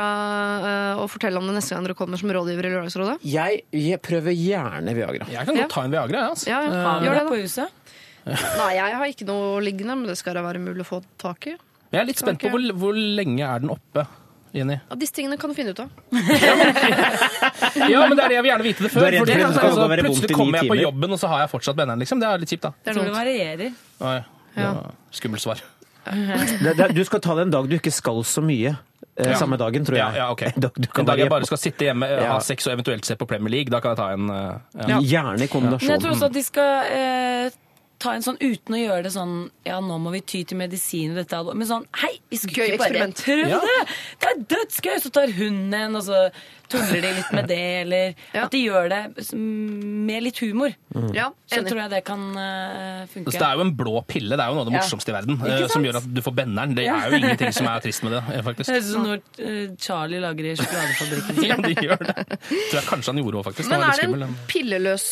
eh, 0.70 1.00
og 1.02 1.08
fortelle 1.14 1.40
om 1.40 1.46
det 1.48 1.56
neste 1.58 1.74
gang 1.74 1.86
dere 1.86 1.96
kommer 1.98 2.20
som 2.20 2.30
rådgiver 2.34 2.68
i 2.68 2.72
Lørdagsrådet? 2.74 3.18
Jeg, 3.26 3.62
jeg 3.72 4.02
prøver 4.04 4.34
gjerne 4.36 4.94
Viagra. 4.98 5.30
Jeg 5.32 5.46
kan 5.48 5.56
Ja. 5.56 5.64
godt 5.64 5.74
ta 5.78 5.86
en 5.86 5.94
Viagra, 5.96 6.18
jeg. 6.26 6.34
Altså. 6.34 6.50
Ja, 6.50 6.60
ja. 6.66 6.98
Gjør 7.06 7.18
det 7.22 7.26
på 7.30 7.40
huset? 7.42 7.84
Nei, 8.28 8.72
jeg 8.76 8.96
har 9.00 9.08
ikke 9.08 9.24
noe 9.28 9.60
liggende, 9.64 9.94
men 9.96 10.10
det 10.10 10.18
skal 10.20 10.36
da 10.36 10.42
være 10.44 10.60
mulig 10.60 10.84
å 10.84 10.88
få 10.90 10.98
tak 11.20 11.46
i. 11.48 11.54
Men 11.88 11.98
jeg 11.98 12.02
er 12.04 12.08
litt 12.10 12.20
spent 12.20 12.40
på 12.42 12.50
hvor, 12.52 12.64
hvor 12.76 12.96
lenge 12.96 13.44
er 13.48 13.62
den 13.64 13.70
oppe, 13.72 14.04
Jenny? 14.52 14.76
Ja, 14.80 14.96
disse 15.00 15.14
tingene 15.16 15.38
kan 15.40 15.52
du 15.52 15.56
finne 15.56 15.72
ut 15.72 15.80
av. 15.80 15.88
Ja, 17.88 18.02
men 18.08 18.16
det 18.16 18.24
er 18.24 18.32
det 18.32 18.36
jeg 18.38 18.44
vil 18.44 18.50
gjerne 18.50 18.66
vite 18.66 18.84
det 18.84 18.90
Du 18.90 18.94
før. 18.98 19.06
er 19.06 19.14
redd 19.14 19.28
for 19.28 19.32
at 19.48 19.54
skal 19.56 19.68
altså, 19.70 19.86
være 19.92 20.04
plutselig 20.06 20.36
kommer 20.36 20.60
jeg 20.60 20.70
på 20.72 20.78
jobben, 20.80 21.14
og 21.14 21.20
så 21.20 21.30
har 21.32 21.42
jeg 21.44 21.50
fortsatt 21.52 21.78
benderen, 21.78 22.02
liksom. 22.02 22.20
Det 22.20 22.28
er 22.28 22.42
litt 22.42 22.52
kjipt, 22.52 22.64
da. 22.66 22.72
Det 22.84 22.92
er 22.92 22.98
noe. 22.98 23.08
det 23.08 23.16
varierer. 23.16 24.28
Ja. 24.58 24.70
Skummelt 25.14 25.44
svar. 25.44 25.64
Du 26.96 27.02
skal 27.04 27.20
ta 27.20 27.34
det 27.36 27.48
en 27.48 27.50
dag 27.52 27.66
du 27.68 27.74
ikke 27.76 27.92
skal 27.92 28.22
så 28.24 28.44
mye. 28.44 28.76
Eh, 29.18 29.28
Ja. 29.32 29.34
Samme 29.36 29.56
dagen, 29.58 29.84
tror 29.84 29.98
jeg. 29.98 30.14
Ja, 30.14 30.24
ja, 30.24 30.26
ok. 30.32 30.44
da, 30.56 30.70
du 30.72 30.86
En 31.00 31.08
dag 31.08 31.18
jeg 31.18 31.28
bare 31.30 31.46
skal 31.48 31.58
sitte 31.58 31.88
hjemme, 31.88 32.06
Ja. 32.08 32.32
ha 32.32 32.38
sex 32.40 32.68
og 32.68 32.76
eventuelt 32.76 33.04
se 33.04 33.16
på 33.18 33.26
Premier 33.26 33.50
League, 33.50 33.70
da 33.72 33.80
kan 33.80 33.96
jeg 33.96 33.98
ta 33.98 34.12
en 34.14 34.28
ja. 34.28 35.00
Gjerne 35.00 35.42
i 35.42 35.48
Men 35.60 35.78
jeg 35.80 36.00
tror 36.00 36.12
også 36.14 36.28
at 36.30 36.36
de 36.36 36.42
skal 36.46 36.92
eh, 36.92 37.50
ta 37.98 38.12
en 38.14 38.22
sånn 38.22 38.36
uten 38.40 38.74
å 38.76 38.78
gjøre 38.78 39.02
det 39.08 39.10
sånn 39.14 39.50
Ja, 39.66 39.80
nå 39.82 39.96
må 39.98 40.12
vi 40.14 40.20
ty 40.20 40.44
til 40.44 40.56
medisin 40.60 41.12
i 41.12 41.18
dette. 41.18 41.40
Men 41.54 41.66
sånn 41.66 41.86
Hei, 42.02 42.12
vi 42.30 42.36
skulle 42.38 42.54
Gøy 42.62 42.72
ikke 42.74 42.78
bare 42.78 42.90
eksperiment. 42.90 43.24
prøve 43.24 43.48
Ja. 43.50 43.60
det! 43.60 43.96
Det 44.20 44.28
er 44.30 44.44
dødsgøy! 44.54 44.98
Så 45.02 45.10
tar 45.10 45.32
hunden 45.38 45.74
en, 45.74 45.96
og 45.96 46.02
så 46.06 46.20
tuller 46.68 47.00
de 47.02 47.10
litt 47.16 47.30
med 47.32 47.46
det, 47.48 47.58
eller 47.82 48.14
Ja. 48.34 48.44
at 48.44 48.52
de 48.52 48.60
gjør 48.64 48.88
det 48.92 49.00
med 49.38 50.22
litt 50.22 50.38
humor. 50.42 50.74
Ja, 51.14 51.30
Så 51.48 51.62
tror 51.64 51.80
jeg 51.82 51.90
det 51.90 52.00
kan 52.04 52.20
uh, 52.36 53.06
funke. 53.08 53.32
Så 53.32 53.38
det 53.40 53.46
er 53.48 53.54
jo 53.56 53.64
en 53.64 53.72
blå 53.76 54.02
pille. 54.06 54.36
Det 54.36 54.44
er 54.44 54.52
jo 54.52 54.58
noe 54.58 54.64
av 54.66 54.70
det 54.70 54.74
Ja. 54.76 54.82
morsomste 54.82 55.12
i 55.12 55.16
verden. 55.16 55.40
Eh, 55.46 55.66
Som 55.72 55.84
gjør 55.84 55.96
at 56.02 56.08
du 56.14 56.20
får 56.22 56.34
benneren. 56.34 56.74
Det 56.76 56.86
er 56.86 57.08
jo 57.10 57.16
ingenting 57.20 57.52
som 57.56 57.66
er 57.66 57.80
trist 57.80 58.02
med 58.04 58.12
det, 58.12 58.22
eh, 58.34 58.42
faktisk. 58.42 58.68
Det 58.68 58.74
høres 58.76 58.88
ut 58.88 58.92
som 58.92 59.06
når 59.06 59.20
eh, 59.38 59.76
Charlie 59.78 60.20
lager 60.20 60.44
i 60.44 60.54
sjokoladefabrikken. 60.60 61.42
Ja, 61.48 61.56
de 61.56 61.74
gjør 61.74 61.98
det. 62.04 62.26
Tror 62.48 62.78
jeg 62.80 62.86
kanskje 62.90 63.12
han 63.14 63.22
gjorde 63.22 63.40
òg, 63.40 63.44
faktisk. 63.48 63.70
Men 63.72 63.86
er 63.88 64.00
det 64.02 64.28
en 64.28 64.38
pilleløs 64.48 65.08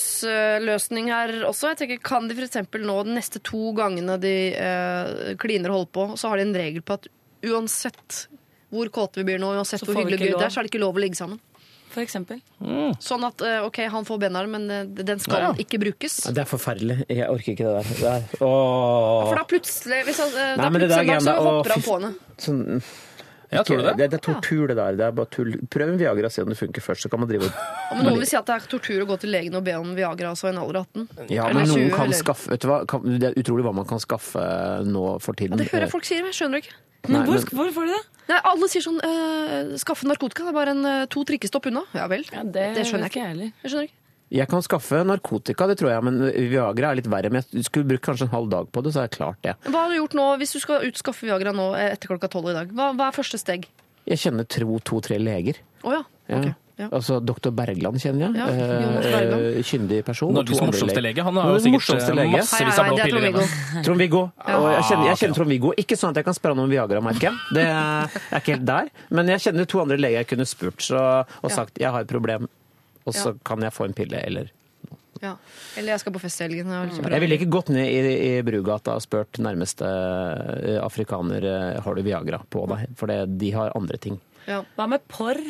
løsning 0.66 1.08
her 1.12 1.34
også? 1.48 1.72
Jeg 1.72 1.78
tenker, 1.82 2.02
Kan 2.06 2.28
de 2.28 2.34
f.eks. 2.36 2.58
nå 2.84 2.96
de 3.06 3.16
neste 3.16 3.40
to 3.42 3.72
gangene 3.76 4.18
de 4.20 4.34
kliner 5.40 5.72
holder 5.72 5.92
på, 5.92 6.08
så 6.18 6.28
har 6.30 6.36
de 6.40 6.48
en 6.50 6.54
regel 6.56 6.82
på 6.84 6.98
at 7.00 7.08
uansett 7.46 8.26
hvor 8.74 8.88
kåte 8.90 9.20
vi 9.20 9.24
blir 9.28 9.38
nå, 9.40 9.52
uansett 9.56 9.84
hvor 9.86 9.94
hyggelig 9.94 10.18
det 10.18 10.32
er, 10.34 10.50
så 10.50 10.60
er 10.60 10.66
det 10.66 10.72
ikke 10.72 10.82
lov 10.82 10.98
å 10.98 11.02
ligge 11.02 11.16
sammen. 11.18 11.38
For 11.96 12.04
eksempel. 12.04 12.42
Sånn 13.00 13.24
at 13.24 13.40
eh, 13.46 13.64
OK, 13.64 13.78
han 13.88 14.04
får 14.04 14.18
benderen, 14.26 14.50
men 14.52 14.66
eh, 14.70 14.84
den 15.08 15.18
skal 15.22 15.46
Ja. 15.46 15.50
ikke 15.56 15.78
brukes. 15.80 16.18
Det 16.28 16.42
er 16.44 16.48
forferdelig. 16.50 16.98
Jeg 17.08 17.24
orker 17.32 17.54
ikke 17.54 17.64
det 17.64 17.74
der. 17.78 17.90
Det 17.96 18.10
er, 18.12 18.22
Ja, 18.36 19.26
For 19.30 19.34
da 19.40 19.44
plutselig 19.48 20.02
hvis 20.10 20.20
han, 20.20 20.28
eh, 20.36 20.54
Nei, 20.60 20.64
da 20.66 20.70
plutselig 20.76 21.06
det 21.08 21.14
der 21.16 21.24
så 21.24 21.36
hopper 21.40 21.72
han 21.78 21.84
på 21.86 21.96
henne. 21.96 22.14
Sånn, 22.36 22.82
Ja, 23.54 23.62
tror 23.62 23.78
du 23.78 23.84
det? 23.86 23.92
det, 23.96 24.06
det 24.10 24.18
er 24.18 24.24
tortur, 24.26 24.66
det 24.68 24.74
der. 24.76 24.96
Det 24.98 25.04
er 25.06 25.12
bare 25.14 25.30
tull. 25.30 25.52
Prøv 25.70 25.88
en 25.92 25.98
Viagra, 26.00 26.28
se 26.34 26.42
om 26.42 26.48
det 26.50 26.58
funker 26.58 26.82
først. 26.82 27.06
Så 27.06 27.08
kan 27.12 27.20
man 27.22 27.28
drive 27.30 27.46
Men 27.94 28.04
noen 28.04 28.18
vil 28.18 28.26
si 28.26 28.36
at 28.36 28.44
det 28.44 28.56
er 28.58 28.66
tortur 28.72 29.04
å 29.04 29.06
gå 29.06 29.16
til 29.22 29.30
legen 29.32 29.54
og 29.56 29.62
be 29.64 29.72
om 29.78 29.92
Viagra 29.96 30.32
altså 30.34 30.48
i 30.48 30.52
en 30.52 30.58
alder 30.58 30.80
av 30.82 30.88
18. 30.92 31.30
Ja, 31.30 31.46
men 31.48 31.62
noen 31.70 31.86
20, 31.86 31.94
kan 31.94 32.06
eller- 32.10 32.20
skaffe 32.24 32.50
Vet 32.50 32.60
du 32.60 32.68
hva? 32.68 32.80
Kan, 32.90 33.06
det 33.22 33.30
er 33.30 33.38
utrolig 33.40 33.64
hva 33.64 33.72
man 33.72 33.86
kan 33.86 34.02
skaffe 34.02 34.42
nå 34.84 35.06
for 35.22 35.32
Ja, 35.38 35.46
tiden. 35.46 35.56
det 35.62 35.70
hører 35.70 35.86
jeg 35.86 35.94
folk 35.94 36.04
sier, 36.04 36.20
men 36.26 36.32
jeg 36.34 36.40
skjønner 36.42 36.58
ikke. 36.66 36.74
Men 37.08 37.20
Nei, 37.20 37.26
hvor, 37.28 37.38
men- 37.40 37.58
hvor 37.58 37.72
får 37.76 37.86
de 37.86 37.92
det? 37.96 38.02
Nei, 38.28 38.40
Alle 38.50 38.68
sier 38.68 38.82
sånn 38.82 38.96
eh, 39.06 39.76
skaffe 39.78 40.06
narkotika, 40.08 40.42
det 40.46 40.50
er 40.50 40.56
bare 40.56 40.72
en 40.74 40.84
eh, 40.90 41.06
to 41.12 41.22
trikkestopp 41.28 41.68
unna. 41.70 41.84
Ja 41.94 42.06
vel. 42.10 42.24
Ja, 42.32 42.42
det, 42.42 42.64
Det 42.74 42.86
skjønner 42.88 43.06
jeg 43.06 43.14
ikke 43.14 43.22
jeg. 43.28 43.52
Jeg 43.62 43.70
skjønner 43.70 43.88
ikke. 43.90 44.00
Jeg 44.34 44.48
kan 44.50 44.62
skaffe 44.66 45.04
narkotika, 45.06 45.68
det 45.70 45.76
tror 45.78 45.92
jeg, 45.92 46.02
men 46.02 46.16
Viagra 46.50 46.88
er 46.90 46.96
litt 46.98 47.06
verre. 47.06 47.30
Men 47.30 47.44
jeg 47.54 47.62
skulle 47.68 47.86
brukt 47.86 48.02
kanskje 48.08 48.26
en 48.26 48.32
halv 48.34 48.48
dag 48.50 48.66
på 48.74 48.82
det, 48.82 48.90
så 48.96 49.04
er 49.04 49.06
jeg 49.06 49.14
klart 49.20 49.38
det. 49.46 49.54
Hva 49.70 49.84
har 49.84 49.92
du 49.94 50.00
gjort 50.00 50.16
nå, 50.18 50.24
hvis 50.42 50.52
du 50.56 50.58
skal 50.64 50.82
utskaffe 50.88 51.28
Viagra 51.28 51.52
nå 51.54 51.68
eh, 51.78 51.92
etter 51.94 52.10
klokka 52.10 52.26
tolv 52.32 52.50
i 52.50 52.56
dag? 52.58 52.72
Hva, 52.74 52.88
hva 52.98 53.06
er 53.12 53.14
første 53.14 53.38
steg? 53.38 53.68
Jeg 54.10 54.18
kjenner 54.24 54.48
to- 54.50 54.80
to-tre 54.82 55.20
leger. 55.22 55.62
Å 55.86 55.94
ja. 55.94 56.02
Ja. 56.34 56.42
Ja. 56.76 56.86
Altså 56.92 57.16
Dr. 57.24 57.50
Bergland 57.56 57.96
kjenner 58.02 58.26
jeg. 58.26 58.36
Ja, 58.36 58.46
Eh, 58.52 58.96
Bergland. 59.06 59.44
eh, 59.56 59.62
Kyndig 59.64 60.00
person. 60.04 60.34
Norges 60.36 60.60
morsomste 60.60 61.00
lege. 61.00 61.22
Han 61.24 61.38
har 61.40 61.54
jo 61.54 61.62
sikkert 61.64 62.10
eh, 62.12 62.28
massevis 62.34 62.78
av 62.82 62.90
blå 62.90 62.98
er 62.98 63.04
piller 63.08 63.24
hjemme. 63.30 63.46
Trond-Viggo. 63.86 64.20
Og 64.36 64.66
jeg 64.74 64.84
kjenner, 64.90 65.06
jeg 65.08 65.16
ok. 65.16 65.20
kjenner 65.22 65.38
Trond-Viggo. 65.40 65.72
Ikke 65.80 65.96
sånn 65.96 66.12
at 66.12 66.20
jeg 66.20 66.26
kan 66.28 66.36
spørre 66.36 66.56
ham 66.58 66.64
om 66.66 66.74
Viagra, 66.74 67.00
merker 67.06 67.30
jeg. 67.30 67.40
Det 67.56 67.64
er 67.64 68.42
ikke 68.42 68.52
helt 68.58 68.66
der. 68.68 68.92
Men 69.08 69.32
jeg 69.32 69.44
kjenner 69.46 69.70
to 69.72 69.80
andre 69.86 69.96
leger 70.04 70.20
jeg 70.20 70.30
kunne 70.34 70.46
spurt 70.52 70.84
så, 70.84 71.00
og 71.40 71.50
sagt 71.56 71.80
jeg 71.80 71.90
har 71.96 72.04
et 72.04 72.12
problem, 72.12 72.44
og 73.08 73.16
så 73.16 73.32
kan 73.46 73.64
jeg 73.64 73.72
få 73.72 73.88
en 73.88 73.96
pille, 73.96 74.20
eller 74.28 74.52
Ja. 75.24 75.32
Eller 75.80 75.94
jeg 75.94 76.00
skal 76.04 76.12
på 76.12 76.20
fest 76.20 76.42
i 76.42 76.44
helgen. 76.44 76.68
Jeg 77.08 77.20
ville 77.24 77.38
ikke 77.40 77.48
gått 77.48 77.70
ned 77.72 77.88
i, 77.88 78.16
i 78.36 78.42
Brugata 78.44 78.98
og 78.98 79.00
spurt 79.00 79.40
nærmeste 79.40 79.88
afrikaner 80.84 81.46
har 81.82 81.94
du 81.96 82.02
Viagra 82.04 82.42
på 82.52 82.66
deg, 82.68 82.90
for 83.00 83.08
det, 83.10 83.22
de 83.40 83.50
har 83.56 83.72
andre 83.76 83.96
ting. 83.96 84.20
Ja. 84.46 84.60
Hva 84.76 84.86
med 84.92 85.02
porr? 85.08 85.40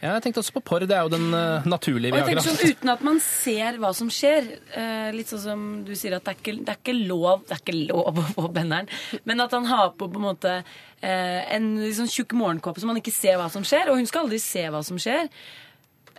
Ja, 0.00 0.14
jeg 0.16 0.22
tenkte 0.24 0.40
også 0.42 0.54
på 0.56 0.62
porr. 0.64 0.86
Det 0.88 0.96
er 0.96 1.06
jo 1.06 1.12
den 1.12 1.28
uh, 1.34 1.66
naturlige 1.68 2.12
Og 2.12 2.18
jeg 2.20 2.26
tenkte 2.30 2.42
tenker 2.42 2.64
sånn 2.64 2.74
Uten 2.74 2.92
at 2.94 3.02
man 3.06 3.20
ser 3.24 3.78
hva 3.82 3.92
som 3.96 4.10
skjer. 4.12 4.48
Uh, 4.74 5.08
litt 5.16 5.30
sånn 5.32 5.42
som 5.44 5.64
du 5.86 5.94
sier 5.98 6.16
at 6.16 6.24
det 6.26 6.34
er, 6.34 6.38
ikke, 6.40 6.56
det 6.64 6.74
er 6.74 6.80
ikke 6.80 6.96
lov 7.08 7.44
Det 7.46 7.56
er 7.56 7.62
ikke 7.64 7.78
lov 7.92 8.20
å 8.20 8.26
få 8.34 8.50
benderen. 8.56 8.90
Men 9.28 9.40
at 9.46 9.56
han 9.56 9.68
har 9.70 9.92
på 9.96 10.08
på 10.10 10.20
en 10.20 10.26
måte 10.30 10.54
uh, 10.60 11.40
en 11.56 11.70
sånn 11.96 12.10
tjukk 12.10 12.34
morgenkåpe 12.38 12.82
så 12.82 12.88
man 12.90 12.98
ikke 13.00 13.14
ser 13.14 13.38
hva 13.40 13.50
som 13.52 13.66
skjer. 13.66 13.90
Og 13.92 14.00
hun 14.00 14.08
skal 14.10 14.26
aldri 14.26 14.40
se 14.42 14.66
hva 14.72 14.82
som 14.86 14.98
skjer. 15.00 15.28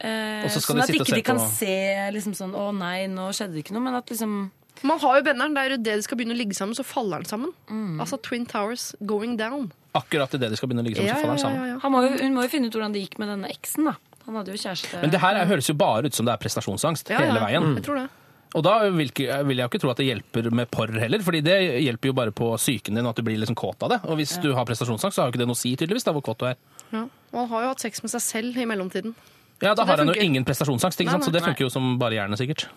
Eh, 0.01 0.45
Og 0.45 0.49
så 0.49 0.61
skal 0.63 0.79
sånn 0.79 0.81
at 0.81 0.95
ikke 0.95 1.13
de 1.19 1.21
kan 1.21 1.37
på- 1.37 1.49
se 1.51 1.75
liksom 2.15 2.33
sånn 2.33 2.55
Å 2.57 2.71
nei, 2.73 3.05
nå 3.11 3.27
skjedde 3.37 3.53
det 3.53 3.65
ikke 3.65 3.75
noe. 3.75 3.83
Men 3.85 3.99
at 3.99 4.09
liksom 4.09 4.49
Man 4.81 4.97
har 4.97 5.19
jo 5.19 5.23
benderen. 5.27 5.53
Det 5.53 5.61
er 5.61 5.69
jo 5.69 5.77
det 5.77 5.95
de 5.99 6.01
skal 6.07 6.17
begynne 6.17 6.33
å 6.33 6.39
ligge 6.39 6.55
sammen, 6.57 6.73
så 6.73 6.83
faller 6.83 7.21
den 7.21 7.29
sammen. 7.29 7.51
Mm. 7.69 7.99
Altså 8.01 8.17
Twin 8.17 8.47
Towers 8.49 8.95
going 9.05 9.35
down. 9.37 9.71
Akkurat 9.93 10.33
idet 10.37 10.49
de 10.53 10.55
skal 10.55 10.69
begynne 10.69 10.85
å 10.85 10.87
ligge 10.87 11.01
sammen, 11.01 11.09
Ja, 11.11 11.15
så 11.15 11.21
faller 11.25 11.35
han 11.35 11.43
sammen. 11.43 11.57
ja, 11.67 11.73
ja. 11.73 11.79
Han 11.83 11.91
må 11.91 12.01
jo, 12.05 12.11
hun 12.23 12.33
må 12.37 12.41
jo 12.45 12.47
finne 12.53 12.67
ut 12.67 12.73
hvordan 12.77 12.93
det 12.95 13.01
gikk 13.03 13.17
med 13.19 13.27
denne 13.27 13.49
eksen, 13.51 13.85
da. 13.89 13.95
Han 14.25 14.35
hadde 14.39 14.53
jo 14.53 14.59
kjæreste. 14.61 15.01
Men 15.01 15.09
det 15.11 15.19
her 15.19 15.35
er- 15.35 15.45
høres 15.49 15.67
jo 15.67 15.73
bare 15.75 16.05
ut 16.05 16.13
som 16.13 16.25
det 16.25 16.31
er 16.33 16.37
prestasjonsangst 16.37 17.09
Ja, 17.09 17.17
hele 17.19 17.39
ja. 17.39 17.45
veien. 17.45 17.75
Jeg 17.75 17.83
tror 17.83 17.95
det. 17.99 18.09
Og 18.53 18.63
da 18.63 18.89
vil, 18.89 19.07
jeg 19.15 19.43
jo 19.47 19.67
ikke 19.67 19.79
tro 19.79 19.89
at 19.91 19.97
det 19.97 20.05
hjelper 20.07 20.51
med 20.51 20.69
porr 20.71 20.91
heller, 20.99 21.19
fordi 21.19 21.41
det 21.41 21.83
hjelper 21.83 22.07
jo 22.11 22.13
bare 22.13 22.31
på 22.31 22.49
psyken 22.59 22.95
din 22.95 23.05
at 23.07 23.15
du 23.15 23.21
blir 23.23 23.37
liksom 23.39 23.55
kåt 23.55 23.81
av 23.83 23.89
det. 23.89 23.99
Og 24.05 24.17
hvis 24.19 24.41
du 24.41 24.53
har 24.53 24.65
prestasjonsangst, 24.65 25.15
så 25.15 25.21
har 25.23 25.27
jo 25.29 25.31
ikke 25.31 25.39
det 25.43 25.47
noe 25.47 25.55
å 25.55 25.61
si, 25.61 25.75
tydeligvis, 25.75 26.03
da, 26.03 26.11
hvor 26.11 26.21
kåt 26.21 26.37
du 26.39 26.45
er. 26.47 26.55
Ja. 26.91 27.03
Og 27.31 27.39
han 27.39 27.47
har 27.47 27.61
jo 27.63 27.67
hatt 27.69 27.79
sex 27.79 28.03
med 28.03 28.11
seg 28.11 28.21
selv 28.21 28.57
i 28.57 28.65
mellomtiden. 28.67 29.15
Ja, 29.61 29.73
da 29.73 29.85
har 29.85 29.97
han 29.97 30.07
jo 30.07 30.13
ingen 30.19 30.43
prestasjonsangst, 30.43 30.99
ikke 30.99 31.05
Nei, 31.05 31.19
sant? 31.19 31.25
så 31.25 31.31
det 31.31 31.43
funker 31.43 31.59
jo 31.63 31.69
som 31.69 31.97
bare 31.97 32.11
jernet, 32.19 32.37
sikkert. 32.39 32.67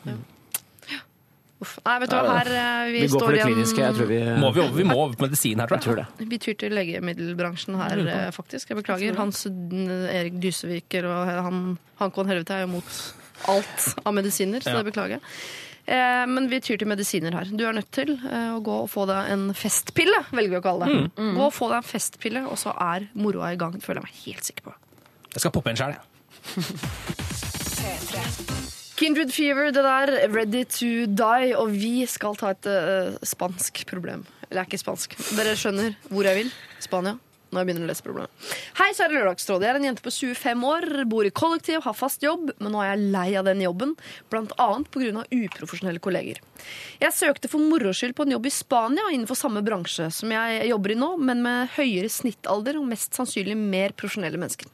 Uff. 1.65 1.73
Nei, 1.89 1.97
vet 2.05 2.13
du 2.13 2.17
hva, 2.21 2.37
her 2.39 2.51
eh, 2.53 2.93
vi, 2.93 3.01
Vi 3.01 3.09
går 3.09 3.19
står 3.19 3.33
det 3.35 3.41
igjen 3.41 3.51
kliniske. 3.55 3.83
Jeg 3.89 3.97
tror 3.99 4.11
vi 4.13 4.21
Må 4.45 4.53
vi, 4.55 4.61
over, 4.65 4.77
vi 4.79 4.87
må 4.89 4.97
over 5.01 5.17
på 5.19 5.27
medisin 5.27 5.59
her, 5.65 5.67
tror 5.73 5.81
jeg. 5.81 5.85
tror 5.89 5.97
det. 6.03 6.29
Vi 6.35 6.39
tyr 6.45 6.57
til 6.61 6.77
legemiddelbransjen 6.79 7.81
her, 7.81 8.05
eh, 8.05 8.31
faktisk. 8.37 8.71
Jeg 8.75 8.79
beklager. 8.85 9.17
Hans 9.19 9.45
eh, 9.51 10.19
Erik 10.21 10.37
Dyseviker 10.45 11.09
og 11.11 11.35
han, 11.49 11.61
Hankon 12.01 12.29
Helvete 12.31 12.61
er 12.61 12.67
jo 12.69 12.73
mot 12.79 12.91
alt 13.51 13.89
av 14.07 14.15
medisiner, 14.17 14.61
så 14.65 14.71
Ja. 14.71 14.83
det 14.83 14.93
beklager 14.93 15.17
jeg. 15.19 15.23
Eh, 15.87 16.25
Men 16.31 16.47
vi 16.49 16.61
tyr 16.65 16.79
til 16.81 16.89
medisiner 16.89 17.35
her. 17.37 17.45
Du 17.53 17.65
er 17.69 17.73
nødt 17.77 17.91
til 17.93 18.15
eh, 18.17 18.55
å 18.57 18.61
gå 18.65 18.77
og 18.85 18.89
få 18.89 19.05
deg 19.11 19.29
en 19.35 19.51
festpille, 19.53 20.23
velger 20.33 20.55
vi 20.55 20.61
å 20.63 20.65
kalle 20.65 20.89
det. 20.89 21.11
Gå 21.37 21.45
og 21.51 21.53
få 21.53 21.69
deg 21.75 21.83
en 21.83 21.89
festpille, 21.91 22.45
og 22.49 22.57
så 22.61 22.73
er 22.81 23.09
moroa 23.15 23.53
i 23.53 23.59
gang. 23.61 23.73
Det 23.77 23.85
føler 23.85 24.01
jeg 24.01 24.09
meg 24.09 24.17
helt 24.25 24.45
sikker 24.49 24.71
på. 24.71 24.77
Jeg 25.35 25.41
skal 25.45 25.53
poppe 25.59 25.75
en 25.75 25.77
sjæl, 25.83 25.97
jeg. 25.99 26.03
Kindred 28.95 29.33
Fever, 29.35 29.73
det 29.75 29.83
der. 29.83 30.13
Ready 30.31 30.65
to 30.71 30.93
die. 31.11 31.53
Og 31.59 31.75
vi 31.75 32.07
skal 32.07 32.37
ta 32.39 32.55
et 32.55 32.69
uh, 32.71 33.19
spansk 33.27 33.83
problem. 33.91 34.23
Eller 34.49 34.63
er 34.63 34.69
ikke 34.69 34.83
spansk. 34.85 35.17
Dere 35.35 35.57
skjønner 35.59 35.97
hvor 36.13 36.29
jeg 36.29 36.45
vil. 36.45 36.53
Spania. 36.83 37.17
Når 37.51 37.63
jeg 37.63 37.69
begynner 37.69 37.87
å 37.87 37.91
lese 37.91 38.03
problemet. 38.03 38.47
Hei, 38.81 38.89
så 38.97 39.05
er 39.05 39.11
det 39.11 39.19
Lørdagsrådet. 39.21 39.67
Jeg 39.67 39.71
er 39.71 39.79
en 39.79 39.87
jente 39.87 40.03
på 40.03 40.11
25 40.11 40.65
år, 40.67 40.87
bor 41.11 41.27
i 41.27 41.31
kollektiv, 41.31 41.77
har 41.85 41.95
fast 41.95 42.25
jobb, 42.27 42.49
men 42.59 42.75
nå 42.75 42.81
er 42.83 42.89
jeg 42.89 43.13
lei 43.15 43.29
av 43.39 43.47
den 43.47 43.63
jobben, 43.63 43.93
annet 44.35 44.91
pga. 44.91 45.23
uprofesjonelle 45.31 46.03
kolleger. 46.03 46.41
Jeg 46.99 47.15
søkte 47.15 47.51
for 47.53 47.63
moro 47.63 47.93
skyld 47.95 48.17
på 48.19 48.27
en 48.27 48.35
jobb 48.35 48.49
i 48.51 48.55
Spania 48.57 49.07
innenfor 49.13 49.39
samme 49.39 49.63
bransje 49.63 50.09
som 50.17 50.35
jeg 50.35 50.67
jobber 50.73 50.97
i 50.97 50.99
nå, 50.99 51.13
men 51.23 51.47
med 51.47 51.71
høyere 51.77 52.11
snittalder 52.11 52.81
og 52.81 52.91
mest 52.91 53.15
sannsynlig 53.15 53.55
mer 53.61 53.95
profesjonelle 53.95 54.41
mennesker. 54.41 54.67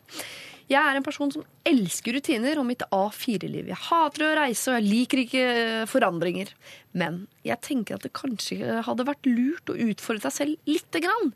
Jeg 0.70 0.78
er 0.78 0.94
en 0.94 1.02
person 1.02 1.32
som 1.34 1.42
elsker 1.66 2.14
rutiner 2.14 2.60
og 2.60 2.66
mitt 2.68 2.84
A4-liv. 2.94 3.72
Jeg 3.72 3.82
hater 3.88 4.22
å 4.22 4.34
reise, 4.38 4.70
og 4.70 4.76
jeg 4.78 4.86
liker 4.86 5.22
ikke 5.24 5.42
eh, 5.50 5.86
forandringer. 5.90 6.52
Men 6.94 7.24
jeg 7.46 7.58
tenker 7.66 7.96
at 7.96 8.06
det 8.06 8.12
kanskje 8.14 8.76
hadde 8.86 9.06
vært 9.08 9.26
lurt 9.26 9.72
å 9.72 9.78
utfordre 9.88 10.30
seg 10.30 10.36
selv 10.36 10.70
lite 10.70 11.02
grann. 11.02 11.32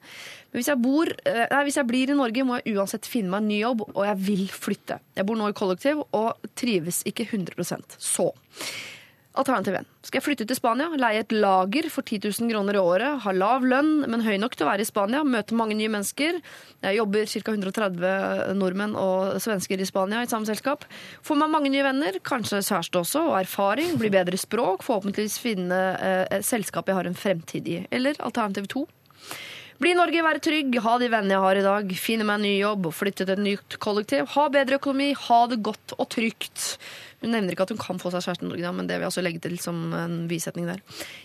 Men 0.53 0.61
hvis 0.61 0.71
jeg, 0.71 0.83
bor, 0.85 1.11
eh, 1.27 1.43
nei, 1.51 1.65
hvis 1.67 1.81
jeg 1.81 1.91
blir 1.91 2.15
i 2.15 2.19
Norge, 2.21 2.47
må 2.47 2.61
jeg 2.61 2.79
uansett 2.79 3.11
finne 3.11 3.35
meg 3.35 3.43
en 3.43 3.51
ny 3.51 3.59
jobb, 3.59 3.85
og 3.91 4.03
jeg 4.07 4.23
vil 4.31 4.47
flytte. 4.55 5.01
Jeg 5.19 5.27
bor 5.27 5.41
nå 5.41 5.51
i 5.51 5.59
kollektiv 5.59 6.05
og 6.07 6.51
trives 6.55 7.03
ikke 7.11 7.27
100% 7.27 7.99
Så 7.99 8.31
Alternativ 9.35 9.75
1. 9.75 9.87
Skal 10.07 10.21
jeg 10.21 10.25
flytte 10.29 10.45
til 10.47 10.55
Spania, 10.55 10.87
leie 10.95 11.25
et 11.25 11.33
lager 11.35 11.89
for 11.91 12.07
10 12.07 12.21
000 12.39 12.53
kroner 12.53 12.77
i 12.77 12.83
året, 12.83 13.17
ha 13.25 13.33
lav 13.35 13.65
lønn, 13.67 14.05
men 14.07 14.23
høy 14.23 14.37
nok 14.39 14.55
til 14.55 14.63
å 14.63 14.69
være 14.69 14.85
i 14.85 14.87
Spania, 14.87 15.25
møte 15.27 15.57
mange 15.59 15.75
nye 15.75 15.91
mennesker. 15.91 16.39
Jeg 16.85 16.99
jobber 17.01 17.27
ca. 17.33 17.55
130 17.57 18.55
nordmenn 18.61 18.95
og 18.95 19.41
svensker 19.43 19.83
i 19.83 19.89
Spania 19.91 20.23
i 20.23 20.31
samme 20.31 20.47
selskap. 20.47 20.87
Få 21.27 21.35
meg 21.41 21.51
mange 21.51 21.73
nye 21.75 21.83
venner, 21.83 22.21
kanskje 22.23 22.63
kjæreste 22.63 23.01
også, 23.03 23.25
og 23.33 23.41
erfaring. 23.41 23.97
Bli 23.99 24.13
bedre 24.15 24.39
språk, 24.39 24.87
forhåpentligvis 24.87 25.41
finne 25.43 25.81
eh, 25.99 26.23
et 26.39 26.47
selskap 26.47 26.87
jeg 26.87 27.01
har 27.01 27.11
en 27.11 27.19
fremtid 27.19 27.67
i. 27.75 27.81
Eller 27.91 28.21
alternativ 28.23 28.71
2. 28.71 28.87
Bli 29.83 29.91
i 29.91 29.97
Norge, 29.99 30.23
være 30.23 30.43
trygg, 30.43 30.77
ha 30.85 30.93
de 31.03 31.09
vennene 31.11 31.35
jeg 31.35 31.43
har 31.43 31.59
i 31.59 31.65
dag, 31.65 31.89
finne 31.99 32.27
meg 32.29 32.39
en 32.39 32.45
ny 32.47 32.53
jobb 32.61 32.87
flytte 32.95 33.25
til 33.27 33.35
et 33.35 33.43
nytt 33.43 33.77
kollektiv. 33.83 34.29
Ha 34.37 34.45
bedre 34.55 34.79
økonomi, 34.79 35.11
ha 35.19 35.41
det 35.51 35.59
godt 35.67 35.97
og 35.99 36.07
trygt. 36.15 36.77
Hun 37.25 37.33
nevner 37.33 37.55
ikke 37.57 37.65
at 37.65 37.73
hun 37.73 37.81
kan 37.81 37.99
få 38.03 38.11
seg 38.13 38.21
kjæreste 38.27 38.45
i 38.45 38.49
Norge, 38.51 38.63
da, 38.67 38.73
men 38.77 38.87
det 38.91 38.99
vil 38.99 39.07
jeg 39.07 39.13
også 39.15 39.25
legge 39.25 39.41
til 39.47 39.57
som 39.65 39.79
en 39.97 40.17
bisetning 40.29 40.67
der. 40.69 40.83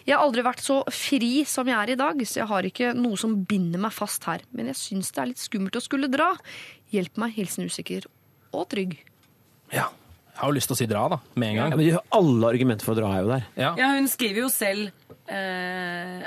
Jeg 0.07 0.15
har 0.15 0.23
aldri 0.23 0.45
vært 0.47 0.63
så 0.63 0.79
fri 0.95 1.43
som 1.49 1.67
jeg 1.67 1.75
er 1.75 1.91
i 1.91 1.99
dag, 1.99 2.21
så 2.23 2.39
jeg 2.41 2.47
har 2.49 2.67
ikke 2.69 2.93
noe 2.95 3.19
som 3.19 3.33
binder 3.49 3.83
meg 3.83 3.91
fast 3.91 4.23
her. 4.29 4.45
Men 4.55 4.71
jeg 4.71 4.79
syns 4.79 5.11
det 5.11 5.21
er 5.25 5.31
litt 5.33 5.43
skummelt 5.43 5.75
å 5.75 5.83
skulle 5.83 6.07
dra. 6.13 6.31
Hjelp 6.95 7.19
meg, 7.19 7.35
hilsen 7.35 7.67
usikker 7.67 8.07
og 8.55 8.63
trygg. 8.71 8.95
Ja. 9.75 9.89
Jeg 10.31 10.45
har 10.45 10.53
jo 10.53 10.55
lyst 10.55 10.69
til 10.71 10.77
å 10.77 10.79
si 10.79 10.85
dra, 10.87 11.01
da, 11.11 11.17
med 11.35 11.49
en 11.49 11.55
Ja, 11.57 11.63
gang. 11.67 11.75
men 11.75 11.85
de 11.85 11.91
har 11.97 12.05
alle 12.15 12.47
argumenter 12.55 12.87
for 12.87 12.95
å 12.95 13.01
dra 13.01 13.09
er 13.17 13.25
jo 13.25 13.31
der. 13.33 13.47
Ja. 13.59 13.71
Ja, 13.75 13.89
hun 13.99 14.07
skriver 14.07 14.45
jo 14.45 14.47
selv 14.47 14.87
eh, 15.27 16.23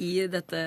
i 0.00 0.12
dette 0.32 0.62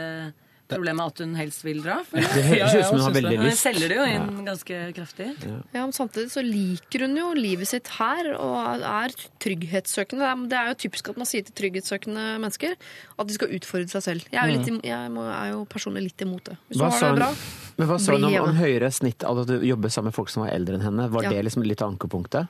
problemet 0.70 0.99
er 1.03 1.11
at 1.13 1.22
hun 1.24 1.36
helst 1.39 1.63
vil 1.65 1.82
dra. 1.84 1.97
Det 2.11 2.24
Ja, 2.57 2.68
høres 2.68 2.76
ut 2.76 2.86
som 2.89 2.97
hun 2.97 3.05
har 3.07 3.15
veldig 3.18 3.38
lyst. 3.39 3.47
Hun 3.47 3.59
selger 3.61 3.88
det 3.93 3.97
jo 3.97 4.05
inn 4.11 4.45
ganske 4.47 4.80
kraftig. 4.97 5.28
Ja, 5.47 5.82
men 5.86 5.93
Samtidig 5.95 6.32
så 6.34 6.43
liker 6.45 7.05
hun 7.07 7.15
jo 7.18 7.30
livet 7.38 7.68
sitt 7.72 7.88
her 7.97 8.32
og 8.36 8.84
er 8.84 9.15
trygghetssøkende. 9.43 10.32
Det 10.49 10.57
er- 10.57 10.68
jo 10.74 10.76
typisk 10.86 11.09
at 11.09 11.18
man 11.18 11.26
sier 11.26 11.43
til 11.47 11.55
trygghetssøkende 11.55 12.26
mennesker 12.43 12.76
at 13.20 13.28
de 13.28 13.34
skal 13.34 13.47
utfordre 13.57 13.89
seg 13.89 14.03
selv. 14.03 14.26
Jeg 14.32 14.41
er 14.43 14.47
jo, 14.51 14.57
litt, 14.59 14.84
jeg 14.86 15.11
må, 15.11 15.24
er 15.32 15.51
jo 15.53 15.65
personlig 15.65 16.03
litt 16.11 16.22
imot 16.22 16.43
det. 16.51 16.57
Hvis 16.70 16.78
du 16.78 16.84
Hva 16.84 16.91
har 16.91 17.15
det 17.15 17.22
bra, 17.22 17.32
men 17.78 17.88
hva 17.88 17.99
sa 17.99 18.11
hun 18.18 18.26
om, 18.26 18.36
om 18.49 18.55
høyere 18.55 18.91
snitt 18.91 19.24
av 19.24 19.39
at 19.39 19.47
du 19.47 19.59
jobber 19.65 19.89
sammen 19.89 20.11
med 20.11 20.15
folk 20.15 20.30
som 20.30 20.43
var 20.43 20.51
eldre 20.53 20.76
enn 20.76 20.82
henne? 20.82 21.09
Var 21.09 21.24
Ja. 21.24 21.30
det 21.30 21.45
liksom 21.45 21.63
litt 21.63 21.82
av 21.82 21.91
ankepunktet? 21.93 22.47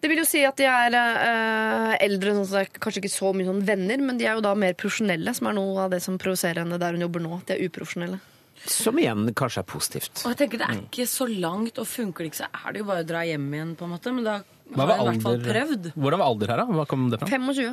Det 0.00 0.08
vil 0.08 0.18
jo 0.22 0.24
si 0.24 0.40
at 0.48 0.56
de 0.56 0.64
er 0.64 0.94
eh, 0.96 1.94
eldre, 2.06 2.32
sånn 2.38 2.46
så 2.48 2.56
det 2.56 2.62
er 2.66 2.80
kanskje 2.80 3.02
ikke 3.02 3.12
så 3.12 3.32
mye 3.36 3.48
sånn 3.50 3.62
venner, 3.68 4.00
men 4.00 4.16
de 4.20 4.24
er 4.24 4.38
jo 4.38 4.44
da 4.46 4.54
mer 4.56 4.72
profesjonelle, 4.80 5.34
som 5.36 5.50
er 5.50 5.56
noe 5.58 5.82
av 5.84 5.90
det 5.92 6.00
som 6.04 6.16
provoserer 6.20 6.62
henne 6.64 6.78
der 6.80 6.96
hun 6.96 7.04
jobber 7.04 7.20
nå. 7.24 7.40
De 7.48 7.56
er 7.58 7.66
uprofesjonelle. 7.68 8.20
Som 8.64 8.98
igjen 9.00 9.28
kanskje 9.36 9.62
er 9.62 9.68
positivt. 9.68 10.22
Og 10.24 10.32
jeg 10.34 10.38
tenker 10.42 10.60
Det 10.60 10.66
er 10.68 10.80
ikke 10.84 11.06
så 11.08 11.26
langt, 11.28 11.78
og 11.80 11.86
funker 11.88 12.24
det 12.24 12.32
ikke, 12.32 12.40
så 12.42 12.48
er 12.52 12.72
det 12.76 12.82
jo 12.82 12.88
bare 12.88 13.04
å 13.04 13.08
dra 13.08 13.22
hjem 13.28 13.46
igjen, 13.56 13.76
på 13.76 13.86
en 13.88 13.92
måte. 13.94 14.12
Men 14.16 14.24
da 14.26 14.34
Hva 14.72 14.84
har 14.84 14.90
var 14.90 14.96
jeg 14.96 15.00
i 15.04 15.08
hvert 15.10 15.22
fall 15.24 15.36
alder? 15.38 15.52
prøvd. 15.54 15.92
Hvordan 15.96 16.20
var 16.20 16.26
alder 16.32 16.52
her, 16.54 16.60
da? 16.64 16.66
Hva 16.80 16.84
kom 16.88 17.06
det 17.12 17.20
fra? 17.22 17.28
25. 17.32 17.70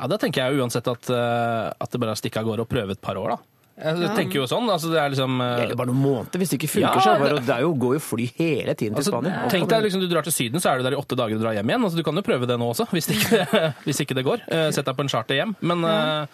Ja, 0.00 0.06
Da 0.08 0.16
tenker 0.20 0.44
jeg 0.44 0.56
jo 0.56 0.64
uansett 0.64 0.88
at, 0.88 1.10
eh, 1.12 1.72
at 1.76 1.90
det 1.92 2.00
bare 2.00 2.12
er 2.12 2.16
å 2.16 2.20
stikke 2.20 2.40
av 2.40 2.48
gårde 2.48 2.64
og 2.64 2.68
prøve 2.72 2.96
et 2.96 3.00
par 3.04 3.16
år, 3.20 3.36
da. 3.36 3.38
Jeg 3.80 4.10
tenker 4.16 4.38
jo 4.40 4.46
sånn, 4.50 4.66
altså 4.70 4.90
det 4.92 4.98
er 5.00 5.10
liksom 5.14 5.40
eh, 5.40 5.50
Det 5.56 5.62
gjelder 5.64 5.78
bare 5.80 5.90
noen 5.90 6.02
måneder. 6.04 6.40
Hvis 6.42 6.50
det 6.52 6.58
ikke 6.60 6.70
funker, 6.74 7.00
Ja, 7.00 7.14
er 7.16 7.24
det, 7.34 7.46
det- 7.46 7.56
er 7.56 7.64
jo, 7.64 7.72
går 7.74 7.94
jo 7.96 8.02
fly 8.04 8.26
hele 8.36 8.74
tiden 8.74 8.94
til 8.94 9.00
Altså, 9.00 9.12
Spania. 9.14 9.48
tenk 9.48 9.68
deg 9.72 9.82
liksom, 9.86 10.00
Du 10.04 10.08
drar 10.12 10.22
til 10.26 10.32
Syden, 10.36 10.60
så 10.60 10.70
er 10.72 10.78
du 10.78 10.84
der 10.88 10.96
i 10.96 11.00
åtte 11.00 11.16
dager 11.16 11.34
og 11.36 11.42
drar 11.42 11.54
hjem 11.56 11.72
igjen. 11.72 11.84
Altså, 11.88 11.96
du 11.96 12.02
kan 12.04 12.14
jo 12.14 12.22
prøve 12.22 12.46
det 12.46 12.58
nå 12.60 12.68
også, 12.74 12.86
hvis 12.92 13.08
ikke, 13.14 13.40
hvis 13.86 14.00
ikke 14.04 14.14
det 14.20 14.24
går. 14.28 14.44
Eh, 14.48 14.70
Sett 14.70 14.84
deg 14.84 14.96
på 14.96 15.06
en 15.06 15.12
charter 15.12 15.40
hjem. 15.40 15.54
Men 15.62 15.84
eh, 15.84 16.26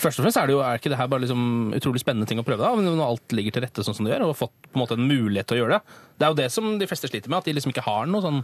først 0.00 0.18
og 0.18 0.24
fremst 0.26 0.40
er 0.40 0.46
det 0.50 0.54
jo 0.56 0.62
er 0.64 0.78
ikke 0.80 0.90
det 0.94 0.98
her 0.98 1.06
bare 1.12 1.20
liksom 1.26 1.74
utrolig 1.76 2.00
spennende 2.02 2.26
ting 2.26 2.40
å 2.40 2.46
prøve. 2.46 2.58
da, 2.64 2.72
Når 2.74 3.04
alt 3.06 3.36
ligger 3.36 3.52
til 3.58 3.62
rette 3.68 3.84
sånn 3.86 3.94
som 3.94 4.04
det 4.08 4.14
gjør, 4.16 4.26
og 4.26 4.34
har 4.34 4.40
fått 4.46 4.56
på 4.70 4.74
en 4.78 4.82
måte 4.86 4.96
en 4.98 5.06
mulighet 5.06 5.46
til 5.50 5.58
å 5.58 5.62
gjøre 5.64 5.78
det. 5.78 5.98
Det 6.18 6.26
er 6.26 6.34
jo 6.34 6.40
det 6.42 6.50
som 6.52 6.72
de 6.80 6.86
fleste 6.90 7.08
sliter 7.12 7.28
med, 7.30 7.38
at 7.42 7.44
de 7.50 7.54
liksom 7.58 7.70
ikke 7.74 7.84
har 7.86 8.06
noe 8.10 8.24
sånn 8.24 8.42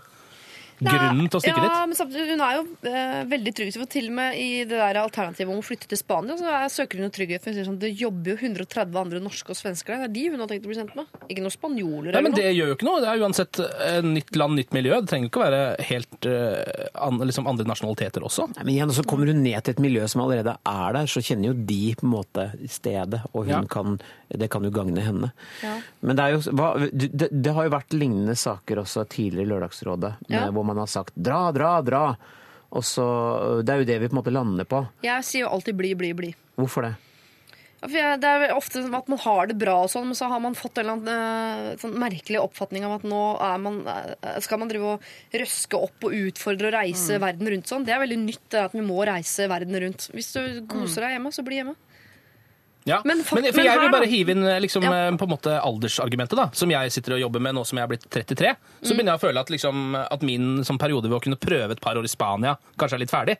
grunn 0.80 1.22
til 1.30 1.38
å 1.38 1.42
stikke 1.42 1.62
ja, 1.62 1.66
dit. 1.66 1.88
men 1.90 1.98
samtidig, 1.98 2.26
hun 2.34 2.42
er 2.46 2.56
jo 2.58 2.64
eh, 2.90 3.20
veldig 3.30 3.52
trygg. 3.56 3.72
For 3.76 3.90
til 3.96 4.08
og 4.10 4.16
med 4.18 4.36
i 4.40 4.48
det 4.68 4.76
der 4.76 5.00
alternativet 5.00 5.52
om 5.52 5.60
å 5.62 5.64
flytte 5.66 5.88
til 5.90 6.00
Spania, 6.00 6.36
så 6.40 6.48
er, 6.50 6.68
søker 6.72 7.00
hun 7.00 7.08
jo 7.08 7.12
trygghet. 7.16 7.42
For 7.44 7.50
hun 7.52 7.58
sier 7.58 7.68
sånn, 7.70 7.78
Det 7.80 7.92
jobber 7.96 8.34
jo 8.34 8.36
130 8.40 9.00
andre 9.00 9.20
norske 9.24 9.54
og 9.54 9.58
svensker 9.58 9.94
der. 9.96 10.06
Det 10.06 10.08
er 10.10 10.14
de 10.16 10.24
hun 10.34 10.44
har 10.44 10.50
tenkt 10.52 10.66
å 10.66 10.72
bli 10.72 10.78
kjent 10.80 10.94
med. 10.98 11.06
Ikke 11.30 11.44
noen 11.44 11.54
spanjoler 11.56 12.10
Nei, 12.10 12.12
eller 12.12 12.26
men 12.26 12.34
noe. 12.36 12.42
Det 12.42 12.52
gjør 12.56 12.72
jo 12.72 12.76
ikke 12.78 12.88
noe. 12.90 13.00
Det 13.04 13.10
er 13.12 13.24
uansett 13.24 13.62
eh, 13.64 14.00
nytt 14.06 14.36
land, 14.40 14.58
nytt 14.60 14.76
miljø. 14.76 15.00
Det 15.00 15.12
trenger 15.12 15.30
ikke 15.30 15.40
å 15.40 15.46
være 15.46 15.62
helt 15.90 16.28
eh, 16.30 16.86
an, 17.06 17.22
liksom 17.30 17.48
andre 17.50 17.68
nasjonaliteter 17.70 18.26
også. 18.26 18.48
Nei, 18.56 18.66
men 18.68 18.74
igjen, 18.76 18.94
så 18.96 19.06
kommer 19.08 19.32
hun 19.32 19.42
ned 19.44 19.60
til 19.66 19.76
et 19.76 19.82
miljø 19.86 20.06
som 20.10 20.24
allerede 20.26 20.56
er 20.66 20.96
der, 21.00 21.08
så 21.10 21.22
kjenner 21.24 21.52
jo 21.52 21.56
de 21.68 21.80
på 21.96 22.06
en 22.06 22.12
måte 22.16 22.48
stedet, 22.70 23.22
og 23.32 23.46
hun 23.46 23.54
Ja. 23.56 23.62
kan, 23.70 23.96
det 24.28 24.48
kan 24.50 24.64
jo 24.66 24.70
gagne 24.74 25.00
henne. 25.04 25.30
Ja. 25.62 25.76
Men 26.00 26.16
det, 26.18 26.24
er 26.24 26.34
jo, 26.34 26.40
hva, 26.58 26.72
det, 26.90 27.28
det 27.30 27.52
har 27.54 27.68
jo 27.68 27.74
vært 27.76 27.94
lignende 27.94 28.34
saker 28.36 28.82
også 28.82 29.04
tidligere 29.12 29.46
i 29.46 29.50
Lørdagsrådet, 29.54 30.12
med, 30.28 30.34
Ja. 30.40 30.50
hvor 30.50 30.66
man 30.66 30.78
har 30.82 30.90
sagt 30.90 31.14
dra, 31.14 31.52
dra, 31.54 31.76
dra. 31.86 32.04
Og 32.76 32.82
så, 32.84 33.06
Det 33.62 33.72
er 33.72 33.78
jo 33.84 33.88
det 33.88 34.00
vi 34.02 34.08
på 34.08 34.16
en 34.16 34.22
måte 34.24 34.34
lander 34.34 34.66
på. 34.68 34.82
Jeg 35.06 35.24
sier 35.24 35.46
jo 35.46 35.52
alltid 35.54 35.76
bli, 35.78 35.94
bli, 35.94 36.12
bli. 36.18 36.32
Hvorfor 36.58 36.82
det? 36.88 36.94
Ja, 37.76 37.86
for 37.90 37.96
jeg, 38.00 38.20
det 38.22 38.28
er 38.32 38.52
ofte 38.56 38.80
at 38.88 39.08
man 39.12 39.18
har 39.20 39.46
det 39.50 39.58
bra, 39.60 39.74
og 39.84 39.90
sånn, 39.92 40.06
men 40.08 40.16
så 40.16 40.26
har 40.32 40.40
man 40.40 40.54
fått 40.56 40.78
en 40.80 40.86
eller 40.86 40.94
annen 40.96 41.72
eh, 41.72 41.78
sånn 41.78 41.92
merkelig 42.00 42.40
oppfatning 42.40 42.86
av 42.88 42.94
at 42.96 43.04
nå 43.06 43.18
er 43.44 43.58
man, 43.62 43.82
eh, 43.92 44.38
skal 44.42 44.58
man 44.62 44.70
drive 44.72 44.94
og 44.96 45.08
røske 45.36 45.76
opp 45.78 46.06
og 46.08 46.16
utfordre 46.16 46.70
og 46.70 46.74
reise 46.78 47.20
verden 47.22 47.52
rundt 47.52 47.68
sånn. 47.70 47.84
Det 47.86 47.92
er 47.94 48.00
veldig 48.02 48.18
nytt 48.24 48.56
at 48.64 48.72
vi 48.74 48.80
må 48.82 48.96
reise 49.06 49.46
verden 49.52 49.76
rundt. 49.84 50.08
Hvis 50.16 50.32
du 50.34 50.64
koser 50.72 51.04
deg 51.04 51.18
hjemme, 51.18 51.32
så 51.36 51.44
bli 51.46 51.60
hjemme. 51.60 51.76
Ja, 52.86 53.00
Men 53.04 53.18
men, 53.18 53.42
men 53.42 53.44
jeg 53.64 53.66
her 53.68 53.80
vil 53.82 53.90
bare 53.90 54.06
hive 54.06 54.30
inn 54.30 54.44
eh, 54.46 54.60
liksom, 54.62 54.82
Ja. 54.86 54.92
eh, 55.08 55.16
på 55.18 55.26
en 55.26 55.32
måte 55.32 55.56
aldersargumentet, 55.60 56.36
da, 56.38 56.48
som 56.54 56.70
jeg 56.70 56.92
sitter 56.94 57.14
og 57.16 57.20
jobber 57.20 57.40
med 57.42 57.54
nå 57.56 57.64
som 57.66 57.78
jeg 57.78 57.82
er 57.82 57.88
blitt 57.90 58.04
33. 58.10 58.52
Så 58.82 58.92
Mm. 58.92 58.96
begynner 58.96 59.12
jeg 59.12 59.18
å 59.18 59.24
føle 59.26 59.40
at, 59.40 59.48
liksom, 59.50 59.96
at 60.12 60.22
min 60.22 60.62
sånn, 60.62 60.78
periode 60.78 61.08
ved 61.10 61.18
å 61.18 61.22
kunne 61.22 61.36
prøve 61.36 61.72
et 61.72 61.80
par 61.80 61.96
år 61.96 62.04
i 62.04 62.12
Spania 62.12 62.56
kanskje 62.78 62.94
er 62.94 62.98
litt 63.02 63.10
ferdig. 63.10 63.36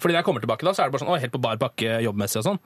Fordi 0.00 0.14
når 0.14 0.18
jeg 0.18 0.24
kommer 0.24 0.40
tilbake 0.40 0.64
da, 0.64 0.72
så 0.72 0.82
er 0.82 0.90
det 0.90 0.92
bare 0.98 1.04
sånn, 1.06 1.14
å, 1.14 1.20
helt 1.20 1.32
på 1.32 1.40
bar 1.40 1.56
bakke 1.56 2.02
jobbmessig 2.02 2.36
og 2.42 2.44
sånn. 2.44 2.58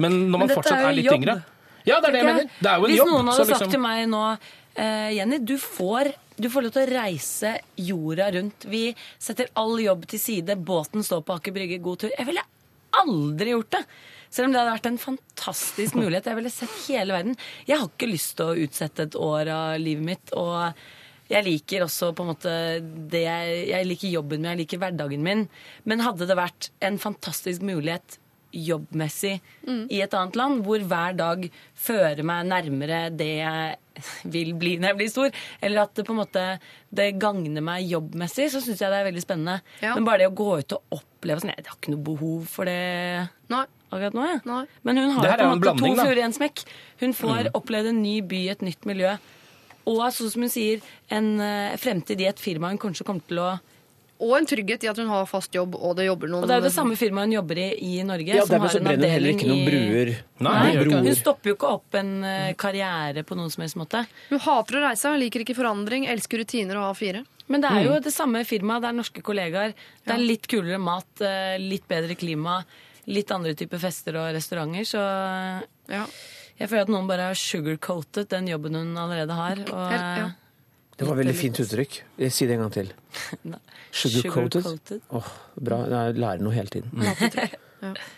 Men 0.00 0.30
når 0.32 0.38
man 0.38 0.48
fortsatt 0.48 0.78
er 0.80 0.88
er 0.90 0.92
litt 0.92 1.04
jobb. 1.06 1.22
yngre 1.22 1.44
Ja, 1.86 2.00
det 2.00 2.08
er 2.08 2.12
det 2.12 2.20
jeg 2.20 2.26
mener. 2.34 2.50
Det 2.60 2.66
er 2.70 2.76
jo 2.76 2.84
en 2.84 2.90
Hvis 2.90 2.98
jobb. 2.98 3.08
noen 3.08 3.26
så 3.26 3.30
hadde 3.30 3.46
liksom- 3.46 3.58
sagt 3.58 3.70
til 3.70 3.80
meg 3.80 4.08
nå 4.08 4.38
eh, 4.76 5.10
Jenny, 5.14 5.38
du 5.38 5.56
får, 5.58 6.14
du 6.40 6.48
får 6.48 6.62
lov 6.62 6.72
til 6.72 6.86
å 6.86 6.90
reise 6.90 7.58
jorda 7.78 8.30
rundt. 8.32 8.64
Vi 8.66 8.94
setter 9.18 9.46
all 9.56 9.76
jobb 9.78 10.06
til 10.06 10.18
side. 10.18 10.56
Båten 10.64 11.02
står 11.04 11.22
på 11.24 11.34
Aker 11.36 11.52
Brygge. 11.52 11.80
God 11.82 11.98
tur. 12.00 12.10
Jeg 12.16 12.26
ville 12.26 12.42
aldri 12.92 13.50
gjort 13.54 13.70
det. 13.70 13.84
Selv 14.30 14.46
om 14.48 14.54
det 14.54 14.60
hadde 14.60 14.76
vært 14.76 14.88
en 14.92 15.02
fantastisk 15.02 15.98
mulighet. 15.98 16.30
Jeg 16.30 16.38
ville 16.38 16.54
sett 16.54 16.78
hele 16.86 17.16
verden. 17.16 17.36
Jeg 17.66 17.80
har 17.80 17.90
ikke 17.90 18.10
lyst 18.10 18.36
til 18.38 18.52
å 18.52 18.64
utsette 18.66 19.08
et 19.08 19.18
år 19.18 19.50
av 19.50 19.74
livet 19.82 20.06
mitt. 20.06 20.34
Og 20.38 21.30
jeg 21.30 21.46
liker 21.46 21.84
også 21.86 22.12
på 22.14 22.24
en 22.24 22.32
måte 22.32 22.54
det 23.10 23.24
jeg, 23.26 23.60
jeg 23.72 23.88
liker 23.90 24.14
jobben 24.14 24.42
min, 24.42 24.52
jeg 24.52 24.62
liker 24.62 24.82
hverdagen 24.82 25.26
min. 25.26 25.46
Men 25.82 26.06
hadde 26.06 26.30
det 26.30 26.38
vært 26.38 26.70
en 26.86 26.98
fantastisk 27.02 27.66
mulighet 27.66 28.20
jobbmessig 28.52 29.36
i 29.90 30.00
et 30.02 30.14
annet 30.16 30.36
land, 30.38 30.64
hvor 30.66 30.82
hver 30.90 31.16
dag 31.18 31.46
fører 31.78 32.22
meg 32.26 32.48
nærmere 32.50 33.00
det 33.14 33.32
jeg 33.40 33.78
vil 34.32 34.52
bli 34.58 34.76
når 34.80 34.92
jeg 34.92 34.98
blir 35.00 35.10
stor, 35.12 35.40
eller 35.60 35.82
at 35.84 35.94
det 35.96 36.06
på 36.06 36.14
en 36.14 36.20
måte 36.22 36.44
det 36.90 37.10
gagner 37.20 37.64
meg 37.64 37.88
jobbmessig, 37.90 38.48
så 38.52 38.62
syns 38.64 38.80
jeg 38.82 38.92
det 38.92 39.00
er 39.00 39.08
veldig 39.10 39.24
spennende. 39.24 39.58
Ja. 39.82 39.94
Men 39.96 40.06
bare 40.08 40.24
det 40.24 40.30
å 40.30 40.36
gå 40.38 40.48
ut 40.62 40.76
og 40.76 41.00
oppleve 41.00 41.42
sånn 41.42 41.52
Jeg 41.52 41.66
har 41.68 41.76
ikke 41.76 41.94
noe 41.94 42.06
behov 42.10 42.46
for 42.50 42.70
det 42.70 42.78
Nei. 43.52 43.64
akkurat 43.90 44.16
nå, 44.16 44.28
jeg. 44.30 44.40
Nei. 44.50 44.62
Men 44.86 45.02
hun 45.02 45.10
har 45.16 45.20
jo 45.20 45.26
på 45.28 45.34
er 45.34 45.44
en 45.44 45.52
måte 45.58 45.76
to 45.82 45.92
fluer 46.00 46.22
i 46.22 46.24
en 46.26 46.36
smekk. 46.36 46.64
Hun 47.02 47.14
får 47.16 47.52
opplevd 47.58 47.92
en 47.92 48.02
ny 48.02 48.16
by, 48.26 48.46
et 48.54 48.64
nytt 48.66 48.88
miljø. 48.88 49.16
Og 49.90 50.00
sånn 50.14 50.32
som 50.32 50.44
hun 50.44 50.52
sier, 50.52 50.82
en 51.12 51.32
eh, 51.42 51.76
fremtid 51.80 52.20
i 52.22 52.28
et 52.30 52.40
firma 52.40 52.70
hun 52.72 52.80
kanskje 52.80 53.06
kommer 53.06 53.26
til 53.26 53.42
å 53.42 53.50
Og 54.20 54.34
en 54.36 54.44
trygghet 54.46 54.82
i 54.84 54.88
at 54.90 54.98
hun 55.00 55.08
har 55.08 55.24
fast 55.26 55.54
jobb, 55.56 55.74
og 55.80 55.96
det 55.96 56.04
jobber 56.04 56.28
noen 56.28 56.42
Og 56.44 56.48
det 56.48 56.54
er 56.56 56.60
jo 56.60 56.66
det 56.68 56.74
samme 56.74 56.96
firmaet 57.00 57.24
hun 57.30 57.32
jobber 57.38 57.56
i 57.62 57.68
i 57.80 58.02
Norge. 58.04 58.34
Ja, 58.36 58.44
som 58.44 58.60
har 58.60 58.68
så 58.68 58.76
en 58.82 58.86
avdeling 58.92 59.38
ikke 59.38 59.48
noen 59.48 59.62
i- 59.62 59.68
bruer. 59.70 60.10
Nei, 60.40 60.74
Nei, 60.74 60.84
hun 61.08 61.14
stopper 61.16 61.48
jo 61.50 61.54
ikke 61.56 61.70
opp 61.72 61.94
en 61.94 62.10
eh, 62.24 62.52
karriere 62.54 63.24
på 63.24 63.34
noen 63.38 63.50
som 63.50 63.62
helst 63.64 63.76
måte. 63.80 64.02
Hun 64.28 64.38
hater 64.38 64.76
å 64.76 64.82
reise, 64.88 65.14
liker 65.18 65.40
ikke 65.40 65.56
forandring, 65.56 66.04
elsker 66.06 66.38
rutiner 66.44 66.76
og 66.76 66.94
A4. 66.94 67.24
Men 67.48 67.60
det 67.62 67.70
er 67.70 67.80
Mm. 67.80 67.86
jo 67.94 68.00
det 68.00 68.12
samme 68.12 68.44
firmaet, 68.44 68.82
det 68.82 68.88
er 68.88 68.92
norske 69.00 69.22
kollegaer. 69.22 69.72
Det 70.06 70.14
er 70.14 70.18
litt 70.18 70.46
kulere 70.46 70.78
mat, 70.78 71.06
eh, 71.20 71.56
litt 71.58 71.88
bedre 71.88 72.14
klima, 72.14 72.64
litt 73.08 73.30
andre 73.32 73.54
typer 73.54 73.78
fester 73.80 74.14
og 74.16 74.34
restauranter. 74.36 74.84
Så 74.84 75.00
Ja. 75.88 76.04
jeg 76.58 76.68
føler 76.68 76.82
at 76.82 76.88
noen 76.88 77.08
bare 77.08 77.22
har 77.22 77.34
sugarcoated 77.34 78.28
den 78.28 78.46
jobben 78.48 78.74
hun 78.74 78.94
allerede 78.96 79.32
har. 79.34 79.56
Og, 79.58 79.90
Helt- 79.90 80.18
ja. 80.18 80.30
Det 81.00 81.06
var 81.08 81.16
veldig 81.16 81.32
fint 81.32 81.56
uttrykk. 81.62 81.94
Si 82.28 82.46
det 82.46 82.58
en 82.58 82.66
gang 82.66 82.72
til. 82.74 82.90
Sugarcoated. 84.02 84.66
Sugar 84.68 85.16
Åh, 85.16 85.30
bra. 85.56 85.78
Jeg 85.88 86.18
lærer 86.20 86.42
noe 86.44 86.56
hele 86.56 86.72
tiden. 86.72 87.94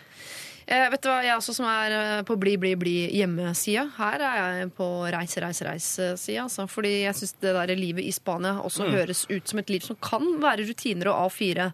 Eh, 0.63 0.85
vet 0.93 1.01
du 1.03 1.09
hva, 1.09 1.17
Jeg 1.25 1.35
også 1.35 1.51
som 1.57 1.65
er 1.67 1.91
eh, 1.91 2.21
på 2.23 2.37
Bli, 2.39 2.53
bli, 2.55 2.69
bli 2.79 2.93
hjemmesida. 3.11 3.81
Her 3.97 4.21
er 4.23 4.37
jeg 4.39 4.69
på 4.77 4.85
reis, 5.11 5.33
reis, 5.43 5.59
reis-sida. 5.67 6.45
Altså, 6.45 6.63
fordi 6.71 6.93
jeg 7.01 7.17
syns 7.19 7.35
det 7.43 7.51
der 7.57 7.73
livet 7.75 8.07
i 8.07 8.13
Spania 8.15 8.53
også 8.63 8.87
høres 8.87 9.25
ut 9.27 9.51
som 9.51 9.59
et 9.59 9.73
liv 9.73 9.83
som 9.83 9.99
kan 9.99 10.23
være 10.39 10.63
rutiner 10.69 11.11
og 11.11 11.27
A4. 11.27 11.67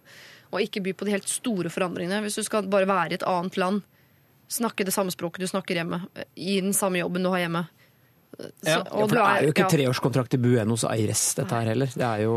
Og 0.49 0.65
ikke 0.65 0.81
by 0.87 0.95
på 0.97 1.05
de 1.05 1.13
helt 1.13 1.29
store 1.29 1.69
forandringene. 1.69 2.23
Hvis 2.25 2.39
du 2.41 2.43
skal 2.47 2.65
bare 2.65 2.89
være 2.89 3.13
i 3.13 3.19
et 3.19 3.27
annet 3.29 3.61
land, 3.61 3.83
snakke 4.49 4.87
det 4.87 4.95
samme 4.95 5.13
språket 5.13 5.45
du 5.45 5.51
snakker 5.53 5.77
hjemme, 5.77 6.01
i 6.33 6.57
den 6.57 6.73
samme 6.73 6.97
jobben 6.97 7.23
du 7.23 7.29
har 7.29 7.45
hjemme. 7.45 7.67
Så, 8.39 8.69
Ja. 8.69 8.77
Ja, 8.79 8.83
for 8.87 9.07
det 9.11 9.19
er 9.19 9.43
jo 9.43 9.51
ikke 9.51 9.65
ja. 9.65 9.69
treårskontrakt 9.73 10.33
i 10.33 10.37
Buenos 10.39 10.85
Aires, 10.87 11.23
dette 11.35 11.51
her 11.57 11.67
heller. 11.73 11.89
Det 11.91 12.05
er 12.07 12.21
jo, 12.23 12.35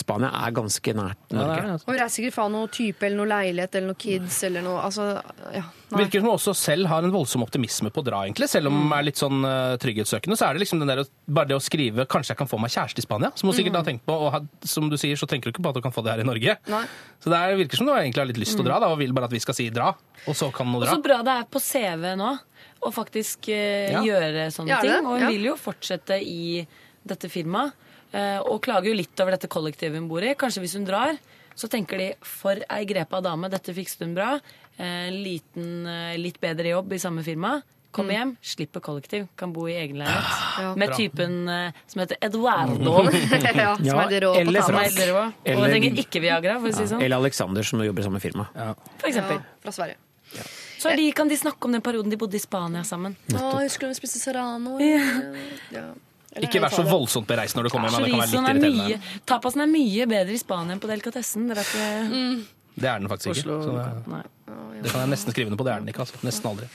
Spania 0.00 0.30
er 0.46 0.50
ganske 0.56 0.94
nært 0.96 1.18
Ja, 1.28 1.36
det 1.36 1.36
Norge. 1.36 1.58
er 1.58 1.72
altså. 1.74 1.88
Og 1.88 1.98
reiser 1.98 2.14
sikkert 2.16 2.34
fra 2.38 2.46
noe 2.48 2.70
type 2.72 3.04
eller 3.06 3.16
noe 3.20 3.28
leilighet 3.28 3.74
eller 3.76 3.92
noe 3.92 4.00
kids 4.00 4.38
eller 4.48 4.64
noe 4.64 4.80
altså, 4.80 5.08
ja, 5.52 5.64
nei. 5.92 6.00
Virker 6.04 6.22
som 6.22 6.28
hun 6.30 6.34
også 6.38 6.54
selv 6.56 6.88
har 6.88 7.04
en 7.04 7.12
voldsom 7.12 7.44
optimisme 7.44 7.92
på 7.92 8.00
å 8.00 8.06
dra, 8.06 8.22
egentlig. 8.24 8.48
Selv 8.48 8.72
om 8.72 8.78
hun 8.80 8.92
er 8.96 9.02
litt 9.10 9.20
sånn 9.20 9.44
uh, 9.44 9.76
trygghetssøkende, 9.82 10.38
så 10.40 10.48
er 10.48 10.56
det 10.56 10.64
liksom 10.64 10.80
den 10.80 10.88
der, 10.88 11.04
bare 11.28 11.52
det 11.52 11.58
å 11.58 11.60
skrive 11.60 12.06
'kanskje 12.08 12.32
jeg 12.32 12.38
kan 12.40 12.48
få 12.48 12.58
meg 12.58 12.70
kjæreste 12.72 13.04
i 13.04 13.06
Spania', 13.06 13.32
som 13.36 13.48
hun 13.52 13.56
sikkert 13.56 13.76
har 13.76 13.84
tenkt 13.84 14.06
på. 14.08 14.16
Og 14.16 14.48
som 14.64 14.88
du 14.88 14.96
sier, 14.96 15.16
så 15.20 15.28
tenker 15.28 15.50
du 15.50 15.52
ikke 15.52 15.62
på 15.62 15.68
at 15.68 15.76
du 15.76 15.82
kan 15.84 15.92
få 15.92 16.02
det 16.02 16.16
her 16.16 16.24
i 16.24 16.28
Norge. 16.28 16.56
Nei. 16.66 16.84
Så 17.20 17.28
det 17.28 17.36
er, 17.36 17.56
virker 17.60 17.76
som 17.76 17.86
du 17.86 17.92
egentlig 17.92 18.24
har 18.24 18.30
litt 18.32 18.40
lyst 18.40 18.56
til 18.56 18.64
å 18.64 18.68
dra, 18.72 18.80
da, 18.80 18.88
og 18.88 18.98
vil 18.98 19.12
bare 19.12 19.28
at 19.28 19.32
vi 19.36 19.38
skal 19.44 19.54
si 19.54 19.68
'dra', 19.68 19.92
og 20.26 20.34
så 20.34 20.48
kan 20.52 20.66
hun 20.66 20.76
Og 20.76 20.86
dra. 20.86 20.96
så 20.96 21.02
bra 21.02 21.20
det 21.22 21.36
er 21.36 21.44
på 21.44 21.60
CV 21.60 22.16
nå 22.16 22.38
å 22.82 22.92
faktisk 22.92 23.48
eh, 23.48 23.90
Ja. 23.92 24.02
gjøre 24.02 24.46
sånne 24.54 24.68
Ja, 24.68 24.80
det, 24.82 24.90
ting. 24.96 25.06
Og 25.06 25.18
hun 25.18 25.20
ja. 25.26 25.28
vil 25.30 25.44
jo 25.52 25.56
fortsette 25.56 26.18
i 26.22 26.66
dette 27.06 27.28
firmaet. 27.30 27.72
eh, 28.12 28.38
og 28.44 28.60
klager 28.62 28.90
jo 28.90 28.94
litt 28.94 29.18
over 29.20 29.32
dette 29.32 29.48
kollektivet 29.48 29.94
hun 29.96 30.08
bor 30.08 30.20
i. 30.22 30.34
Kanskje 30.34 30.60
hvis 30.60 30.74
hun 30.76 30.84
drar, 30.84 31.16
så 31.56 31.68
tenker 31.68 31.96
de 31.98 32.14
'for 32.20 32.56
ei 32.70 32.84
grepa 32.84 33.22
dame, 33.22 33.48
dette 33.48 33.72
fikset 33.74 34.00
hun 34.04 34.14
bra'. 34.14 34.40
Eh, 34.78 35.10
liten, 35.10 35.86
eh, 35.86 36.16
litt 36.18 36.40
bedre 36.40 36.68
jobb 36.68 36.92
i 36.92 36.98
samme 36.98 37.22
firma. 37.24 37.62
Kommer 37.92 38.14
hjem, 38.14 38.36
slipper 38.42 38.80
kollektiv, 38.80 39.28
kan 39.36 39.52
bo 39.52 39.66
i 39.66 39.72
egen 39.72 39.96
leilighet. 39.98 40.58
Ja. 40.58 40.74
Med 40.74 40.90
typen 40.96 41.46
eh, 41.48 41.72
som 41.86 42.00
heter 42.00 42.16
Eduardo. 42.22 43.04
ja, 43.54 43.76
som 43.76 43.84
Ja, 43.84 44.00
er 44.04 44.08
det 44.08 44.22
rå 44.22 44.34
på 44.34 44.40
eller. 44.40 44.62
Som 44.62 44.76
er. 44.76 45.12
Og 45.12 45.32
Eller- 45.44 45.68
trenger 45.68 45.96
ikke 46.00 46.20
Viagra, 46.22 46.58
for 46.58 46.68
å 46.68 46.72
si 46.72 46.80
det 46.80 46.88
sånn. 46.88 47.02
Eller 47.02 47.16
Alexander, 47.16 47.62
som 47.62 47.80
jobber 47.80 48.00
i 48.00 48.04
samme 48.04 48.20
firma. 48.20 48.46
For 48.98 49.08
eksempel. 49.08 49.36
Ja, 49.36 49.42
fra 49.62 49.72
Sverige. 49.72 49.96
Så 50.82 50.94
de, 50.98 51.04
kan 51.16 51.28
de 51.30 51.36
snakke 51.38 51.68
om 51.68 51.76
den 51.76 51.82
perioden 51.84 52.10
de 52.10 52.18
bodde 52.18 52.38
i 52.38 52.42
Spania 52.42 52.82
sammen. 52.86 53.14
Å, 53.34 53.52
husker 53.60 53.86
du 53.86 53.92
vi 53.92 54.00
spiste 54.00 54.22
serrano? 54.22 54.78
Ja. 54.82 55.84
Eller 56.32 56.48
Ikke 56.48 56.62
vær 56.64 56.72
så 56.72 56.82
voldsomt 56.88 57.28
bereist 57.28 57.56
når 57.58 57.68
du 57.68 57.74
kommer 57.74 57.92
hjem. 57.92 58.08
men 58.16 58.62
Det 58.62 58.70
er 58.70 58.74
mye, 58.80 58.98
tapasen 59.28 59.62
er 59.66 59.68
mye 59.68 60.08
bedre 60.08 60.32
i 60.32 60.40
Spania 60.40 60.74
enn 60.74 60.80
på 60.80 60.88
delikatessen. 60.90 61.44
Det 61.50 61.60
er 61.60 62.08
mm. 62.08 62.42
Det 62.74 62.88
er 62.88 63.02
den 63.02 63.08
faktisk 63.12 63.34
ikke. 63.34 63.58
Oslo 63.58 63.58
Så 63.62 63.72
det, 63.76 64.22
det 64.82 64.92
kan 64.94 65.04
jeg 65.04 65.12
nesten 65.12 65.34
skrive 65.34 65.50
under 65.50 65.60
på. 65.60 65.66
Det 65.68 65.74
er 65.74 65.82
den 65.84 65.92
ikke. 65.92 66.06
altså. 66.06 66.20
Nesten 66.24 66.48
aldri. 66.54 66.68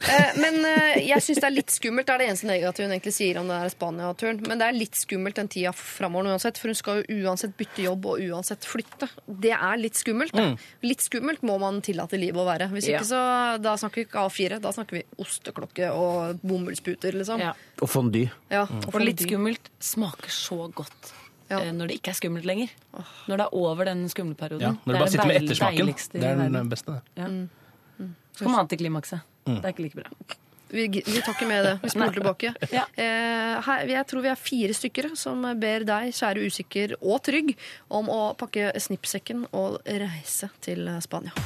Eh, 0.00 0.32
Men 0.40 0.56
eh, 0.64 0.98
jeg 1.06 1.22
syns 1.22 1.38
det 1.40 1.46
er 1.48 1.54
litt 1.54 1.70
skummelt. 1.72 2.06
Det 2.06 2.14
er 2.14 2.18
det 2.18 2.26
eneste 2.28 2.48
negative 2.48 2.86
hun 2.88 2.92
egentlig 2.96 3.12
sier 3.14 3.38
om 3.40 3.48
det 3.48 3.56
er 3.62 3.70
Spania-turen. 3.72 4.40
Men 4.48 4.58
det 4.60 4.66
er 4.68 4.76
litt 4.76 4.98
skummelt 4.98 5.38
den 5.38 5.48
tida 5.48 5.72
framover 5.72 6.32
uansett, 6.34 6.58
for 6.60 6.68
hun 6.68 6.74
skal 6.78 7.02
jo 7.02 7.20
uansett 7.24 7.54
bytte 7.56 7.84
jobb 7.86 8.06
og 8.10 8.20
uansett 8.26 8.66
flytte. 8.68 9.08
Det 9.26 9.52
er 9.54 9.76
litt 9.80 9.94
skummelt. 10.00 10.34
Mm. 10.36 10.56
Litt 10.84 11.00
skummelt 11.06 11.42
må 11.46 11.58
man 11.62 11.80
tillate 11.86 12.18
livet 12.20 12.36
å 12.42 12.46
være. 12.48 12.68
Hvis 12.74 12.88
Ja. 12.90 12.98
ikke 12.98 13.08
så 13.14 13.62
da 13.62 13.74
snakker 13.80 13.94
vi 14.02 14.04
ikke 14.08 14.24
A4, 14.26 14.60
da 14.60 14.72
snakker 14.72 14.98
vi 15.00 15.04
osteklokke 15.18 15.90
og 15.94 16.40
bomullsputer, 16.42 17.12
liksom. 17.14 17.40
Ja. 17.40 17.52
Og 17.80 17.88
fondue. 17.88 18.30
Ja, 18.50 18.66
Og 18.92 19.00
litt 19.00 19.18
skummelt 19.24 19.70
smaker 19.80 20.28
så 20.28 20.70
godt 20.72 21.12
Ja. 21.50 21.60
eh, 21.60 21.72
når 21.72 21.88
det 21.88 22.00
ikke 22.02 22.08
er 22.10 22.18
skummelt 22.20 22.44
lenger. 22.44 22.68
Når 23.28 23.36
det 23.36 23.40
er 23.46 23.54
over 23.54 23.84
den 23.84 24.08
skumle 24.08 24.34
perioden. 24.34 24.60
Ja, 24.60 24.70
når 24.86 24.92
du 24.92 24.98
bare 24.98 25.10
sitter 25.10 25.26
med 25.26 25.42
ettersmaken. 25.42 25.94
Det 26.12 26.24
er 26.24 26.48
den 26.50 26.68
beste. 26.70 26.92
det. 26.92 27.02
Ja. 27.16 27.28
Så 28.34 28.44
kommer 28.44 28.64
antiklimakset. 28.66 29.20
Mm. 29.44 29.60
Det 29.60 29.64
er 29.64 29.74
ikke 29.74 29.86
like 29.86 30.02
bra. 30.02 30.40
Vi, 30.74 30.88
vi 30.90 31.20
tar 31.22 31.36
ikke 31.36 31.46
med 31.46 31.64
det. 31.64 31.74
Vi 31.84 31.92
spoler 31.92 32.16
tilbake. 32.16 32.54
Ja. 32.72 32.86
Eh, 32.98 33.52
her, 33.62 33.84
jeg 33.92 34.06
tror 34.10 34.24
vi 34.24 34.32
er 34.32 34.40
fire 34.40 34.74
stykker 34.74 35.12
som 35.18 35.44
ber 35.60 35.86
deg, 35.86 36.10
kjære 36.16 36.48
usikker 36.48 36.96
og 37.00 37.20
trygg, 37.26 37.54
om 37.94 38.10
å 38.10 38.22
pakke 38.38 38.72
snippsekken 38.82 39.46
og 39.54 39.78
reise 39.86 40.50
til 40.64 40.88
Spania. 41.04 41.36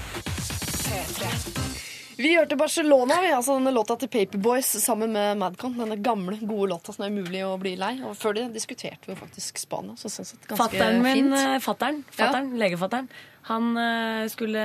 Vi 2.18 2.32
hørte 2.34 2.56
Barcelona, 2.58 3.20
vi, 3.22 3.28
altså 3.30 3.54
denne 3.54 3.70
låta 3.70 3.94
til 4.00 4.08
Paperboys 4.10 4.66
sammen 4.82 5.12
med 5.14 5.36
Madcon. 5.38 5.76
Denne 5.78 6.00
gamle, 6.02 6.34
gode 6.40 6.72
låta 6.72 6.90
som 6.90 7.04
det 7.04 7.12
er 7.12 7.14
umulig 7.14 7.42
å 7.46 7.52
bli 7.62 7.76
lei. 7.78 7.92
Og 8.02 8.16
før 8.18 8.34
det 8.34 8.48
diskuterte 8.56 9.06
vi 9.06 9.12
jo 9.14 9.18
faktisk 9.20 9.60
Spania, 9.62 9.94
så 10.00 10.10
sånn 10.10 10.26
sett 10.26 10.48
ganske 10.48 10.64
Fatteren 10.64 10.98
min, 11.04 11.28
fint. 11.30 11.36
Fattern, 11.62 12.00
fatteren, 12.08 12.16
fatteren 12.16 12.50
legefatteren, 12.58 13.12
han 13.48 13.68
eh, 13.80 14.28
skulle 14.32 14.62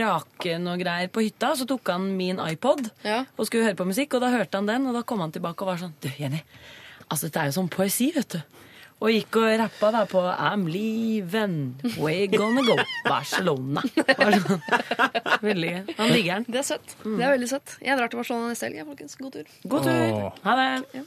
rake 0.00 0.56
noe 0.62 0.78
greier 0.80 1.10
på 1.12 1.24
hytta, 1.24 1.52
så 1.58 1.66
tok 1.68 1.92
han 1.92 2.10
min 2.16 2.40
iPod 2.42 2.88
Ja. 3.04 3.22
og 3.36 3.46
skulle 3.48 3.66
høre 3.68 3.78
på 3.78 3.86
musikk, 3.88 4.14
og 4.18 4.24
da 4.24 4.30
hørte 4.32 4.56
han 4.60 4.66
den, 4.70 4.86
og 4.88 4.96
da 4.96 5.02
kom 5.06 5.20
han 5.24 5.32
tilbake 5.34 5.62
og 5.64 5.72
var 5.74 5.82
sånn 5.82 5.94
Du, 6.00 6.08
Jenny, 6.18 6.40
altså 7.08 7.28
dette 7.28 7.40
er 7.44 7.50
jo 7.52 7.58
sånn 7.60 7.70
poesi, 7.72 8.10
vet 8.16 8.36
du. 8.38 8.51
Og 9.02 9.10
gikk 9.10 9.34
og 9.40 9.48
rappa 9.58 9.88
da 9.90 10.00
på 10.06 10.20
I'm 10.30 10.68
leaving, 10.70 11.56
we're 11.98 12.28
gonna 12.30 12.62
go 12.62 12.76
Barcelona. 13.02 13.82
Veldig 15.42 15.72
gøy. 15.72 15.80
Han 15.98 16.12
digger 16.14 16.38
den. 16.38 16.46
Det 16.46 16.60
er 16.60 16.66
søtt. 16.68 16.94
Det 17.02 17.24
er 17.26 17.32
veldig 17.34 17.48
søtt. 17.50 17.74
Jeg 17.82 17.98
drar 17.98 18.12
til 18.12 18.20
Barcelona 18.20 18.52
neste 18.52 18.68
helg, 18.68 18.84
folkens. 18.92 19.16
God 19.18 19.34
tur. 19.34 19.50
God 19.72 19.88
tur. 19.88 20.14
Åh. 20.20 20.38
Ha 20.44 20.54
det. 20.60 21.02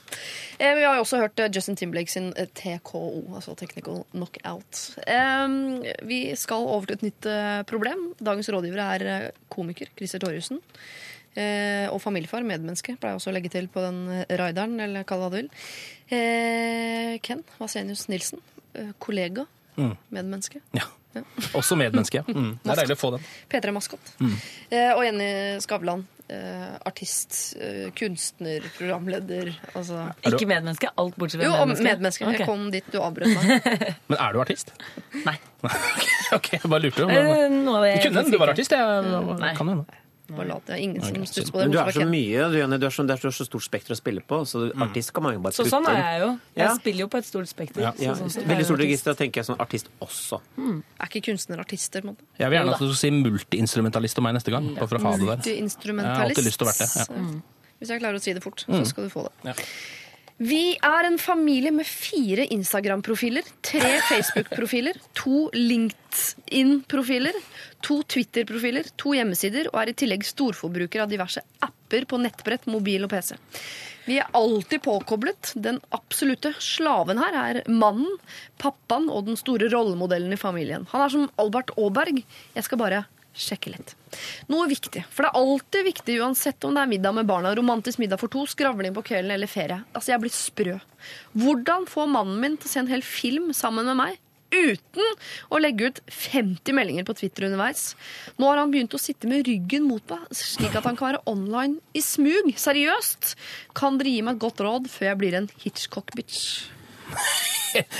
Eh, 0.59 0.73
vi 0.75 0.83
har 0.83 0.97
jo 0.99 1.05
også 1.05 1.21
hørt 1.23 1.39
eh, 1.39 1.47
Justin 1.55 1.79
Timberlake 1.79 2.11
sin 2.11 2.29
eh, 2.35 2.51
TKO, 2.59 3.05
altså 3.39 3.55
Technical 3.59 4.03
Knockout. 4.11 4.83
Eh, 5.07 5.55
vi 6.11 6.19
skal 6.39 6.67
over 6.67 6.91
til 6.91 6.99
et 6.99 7.07
nytt 7.07 7.31
eh, 7.31 7.63
problem. 7.71 8.09
Dagens 8.19 8.51
rådgiver 8.51 8.83
er 8.89 9.07
eh, 9.15 9.31
komiker 9.55 9.87
Christer 9.95 10.19
Torjussen. 10.25 10.59
Eh, 11.35 11.85
og 11.91 11.99
familiefar, 12.03 12.45
medmenneske, 12.47 12.95
pleier 12.95 13.15
jeg 13.15 13.21
også 13.21 13.31
å 13.33 13.35
legge 13.35 13.51
til 13.51 13.67
på 13.71 13.83
den 13.83 13.97
eh, 14.21 14.35
rideren, 14.39 14.77
eller 14.79 15.03
kall 15.07 15.19
det 15.19 15.25
hva 15.25 15.33
du 15.33 15.39
vil. 15.41 15.49
Eh, 16.15 17.15
Ken 17.25 17.43
Vasenius 17.59 18.07
Nilsen, 18.11 18.39
eh, 18.73 18.93
kollega, 19.03 19.43
medmenneske. 19.75 20.61
Ja. 20.77 20.87
Også 21.55 21.75
medmenneske. 21.79 22.23
ja. 22.23 22.23
Mm. 22.35 22.57
Det 22.63 22.71
er 22.73 22.81
deilig 22.83 22.95
å 22.97 22.99
få 22.99 23.09
den. 23.15 23.23
P3-maskot. 23.51 24.11
Eh, 24.71 24.91
og 24.95 25.01
Jenny 25.05 25.27
Skavlan, 25.63 26.05
eh, 26.27 26.73
artist, 26.87 27.55
eh, 27.59 27.89
kunstner, 27.95 28.65
programleder. 28.77 29.51
Altså 29.73 30.09
Ikke 30.27 30.47
medmenneske. 30.49 30.91
Alt 30.99 31.15
bortsett 31.19 31.43
fra 31.43 31.51
jo, 31.51 31.67
medmenneske. 31.71 32.27
Okay. 32.27 32.41
Jeg 32.43 32.49
kom 32.49 32.67
dit 32.73 32.89
du 32.91 32.99
avbrøt 32.99 33.31
meg. 33.35 33.69
Men 34.11 34.19
er 34.19 34.35
du 34.35 34.41
artist? 34.43 34.73
Nei. 35.23 35.37
ok, 36.37 36.51
jeg 36.57 36.63
bare 36.67 36.83
lurte. 36.87 37.07
Eh, 37.07 37.45
noe 37.55 37.85
Det 37.87 38.01
kunne 38.07 38.23
hende 38.23 38.35
du 38.35 38.41
var 38.41 38.51
artist. 38.55 38.75
Jeg, 38.75 39.13
Nei. 39.43 39.53
kan 39.59 39.71
hende. 39.75 40.01
Bare 40.25 40.47
lat, 40.49 40.63
det 40.65 40.73
er 40.73 40.81
ingen 40.81 41.01
som 41.05 41.13
Ok, 41.21 41.27
stusser 41.29 41.51
på 41.53 41.59
det. 41.59 41.65
Men 41.67 41.71
du 41.75 41.77
er 41.77 41.91
så 41.93 42.05
mye, 42.09 42.45
du, 42.49 42.55
Jenny. 42.57 42.77
Du 42.81 42.85
er 42.87 42.93
så, 42.95 43.03
det 43.05 43.13
er 43.13 43.29
så 43.35 43.45
stort 43.45 43.61
spekter 43.61 43.93
å 43.93 43.97
spille 43.99 44.23
på, 44.25 44.39
så 44.49 44.63
du, 44.63 44.71
artist 44.81 45.11
kan 45.13 45.21
man 45.23 45.35
jo 45.35 45.39
bare 45.43 45.53
Så 45.53 45.65
sånn 45.69 45.85
er 45.91 45.99
jeg 45.99 46.21
jo. 46.23 46.29
Jeg 46.55 46.65
Ja. 46.65 46.71
spiller 46.79 46.99
jo 47.05 47.07
på 47.13 47.17
et 47.21 47.25
stort 47.29 47.47
spekter. 47.51 47.81
Ja. 47.81 47.91
så 47.93 48.01
Ja, 48.01 48.13
sånn 48.15 48.29
veldig 48.33 48.65
stort 48.65 48.79
artist. 48.79 48.85
register, 48.87 49.13
da 49.13 49.19
tenker 49.21 49.37
jeg 49.43 49.45
sånn 49.51 49.59
artist 49.61 49.87
også. 50.01 50.41
Er 50.57 51.05
ikke 51.11 51.21
kunstner 51.29 51.59
artister, 51.61 52.01
på 52.01 52.07
en 52.09 52.15
måte? 52.15 52.23
Jeg 52.39 52.49
vil 52.49 52.57
gjerne 52.57 52.73
at 52.73 52.79
du 52.79 52.93
skal 52.93 53.01
si 53.03 53.11
multiinstrumentalist 53.11 54.17
om 54.17 54.23
meg 54.23 54.33
neste 54.39 54.49
gang. 54.51 54.73
Bare 54.75 54.87
for 54.87 54.97
å 54.97 55.01
ha 55.03 55.11
det 55.17 55.19
der. 55.27 55.37
Multiinstrumentalist. 55.37 56.09
Jeg 56.09 56.17
har 56.17 56.29
alltid 56.29 56.45
lyst 56.49 56.57
til 56.57 56.65
å 56.65 56.71
være 56.71 56.79
det, 56.81 56.89
ja. 56.95 57.05
Mm. 57.21 57.43
Hvis 57.79 57.89
jeg 57.91 57.99
klarer 58.01 58.15
å 58.15 58.21
si 58.23 58.33
det 58.33 58.41
fort, 58.41 58.65
så 58.65 58.85
skal 58.87 59.03
du 59.03 59.09
få 59.13 59.27
det. 59.43 59.55
Vi 60.35 60.75
er 60.83 61.07
en 61.07 61.15
familie 61.15 61.71
med 61.71 61.87
fire 61.87 62.43
Instagram-profiler, 62.51 63.45
tre 63.63 64.01
Facebook-profiler, 64.03 64.97
to 65.15 65.45
LinkedIn-profiler, 65.55 67.37
to 67.79 68.01
Twitter-profiler, 68.03 68.89
to 68.99 69.13
hjemmesider 69.15 69.69
og 69.71 69.79
er 69.79 69.93
i 69.93 69.95
tillegg 69.95 70.27
storforbruker 70.27 71.05
av 71.05 71.13
diverse 71.13 71.39
apper 71.63 72.03
på 72.11 72.19
nettbrett, 72.19 72.67
mobil 72.67 73.07
og 73.07 73.13
PC. 73.15 73.31
Vi 74.09 74.19
er 74.19 74.27
alltid 74.35 74.83
påkoblet. 74.83 75.53
Den 75.55 75.79
absolutte 75.95 76.51
slaven 76.59 77.23
her 77.23 77.39
er 77.39 77.63
mannen, 77.71 78.19
pappaen 78.59 79.07
og 79.07 79.31
den 79.31 79.39
store 79.39 79.71
rollemodellen 79.71 80.35
i 80.35 80.41
familien. 80.41 80.83
Han 80.91 81.05
er 81.05 81.15
som 81.15 81.29
Albert 81.39 81.71
Aaberg. 81.79 82.25
Jeg 82.59 82.67
skal 82.67 82.83
bare 82.83 83.05
sjekke 83.35 83.73
litt. 83.73 83.93
Noe 84.51 84.67
viktig. 84.71 85.03
For 85.11 85.25
det 85.25 85.31
er 85.31 85.39
alltid 85.41 85.87
viktig 85.89 86.17
uansett 86.23 86.67
om 86.67 86.75
det 86.75 86.83
er 86.83 86.91
middag 86.91 87.15
med 87.17 87.29
barna, 87.29 87.53
romantisk 87.57 87.99
middag 88.01 88.21
for 88.21 88.31
to, 88.31 88.45
skravling 88.49 88.95
på 88.95 89.03
kvelden 89.11 89.35
eller 89.35 89.51
ferie. 89.51 89.81
Altså, 89.93 90.13
jeg 90.13 90.23
blir 90.23 90.35
sprø. 90.35 90.77
Hvordan 91.35 91.89
få 91.91 92.07
mannen 92.09 92.39
min 92.41 92.59
til 92.59 92.71
å 92.71 92.73
se 92.73 92.83
en 92.83 92.91
hel 92.91 93.03
film 93.05 93.51
sammen 93.55 93.87
med 93.91 93.99
meg? 93.99 94.21
Uten 94.55 95.17
å 95.51 95.59
legge 95.59 95.89
ut 95.89 95.99
50 96.07 96.77
meldinger 96.77 97.07
på 97.07 97.15
Twitter 97.17 97.47
underveis. 97.49 97.89
Nå 98.39 98.47
har 98.47 98.61
han 98.61 98.71
begynt 98.71 98.93
å 98.95 99.01
sitte 99.01 99.27
med 99.27 99.43
ryggen 99.49 99.87
mot 99.89 100.05
meg, 100.13 100.29
slik 100.37 100.77
at 100.77 100.85
han 100.87 100.95
kan 100.95 101.09
være 101.09 101.25
online 101.27 101.81
i 101.97 102.03
smug. 102.05 102.53
Seriøst! 102.55 103.33
Kan 103.75 103.99
dere 103.99 104.15
gi 104.15 104.23
meg 104.23 104.37
et 104.37 104.45
godt 104.45 104.63
råd 104.63 104.87
før 104.93 105.11
jeg 105.11 105.21
blir 105.23 105.39
en 105.41 105.51
Hitchcock-bitch? 105.65 106.74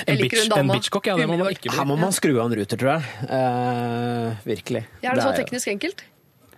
En, 0.06 0.16
bitch, 0.16 0.46
en 0.56 0.70
bitchcock, 0.72 1.04
ja. 1.10 1.16
Det 1.20 1.26
må 1.28 1.36
man 1.36 1.50
ikke 1.52 1.68
bli. 1.68 1.76
Her 1.76 1.84
må 1.88 1.98
man 2.00 2.14
skru 2.16 2.30
av 2.38 2.46
en 2.48 2.54
ruter, 2.56 2.80
tror 2.80 2.94
jeg. 2.94 3.26
Uh, 3.28 4.46
virkelig. 4.48 4.86
Er 5.04 5.18
det 5.18 5.24
så 5.26 5.32
er- 5.34 5.40
teknisk 5.42 5.68
enkelt? 5.68 6.04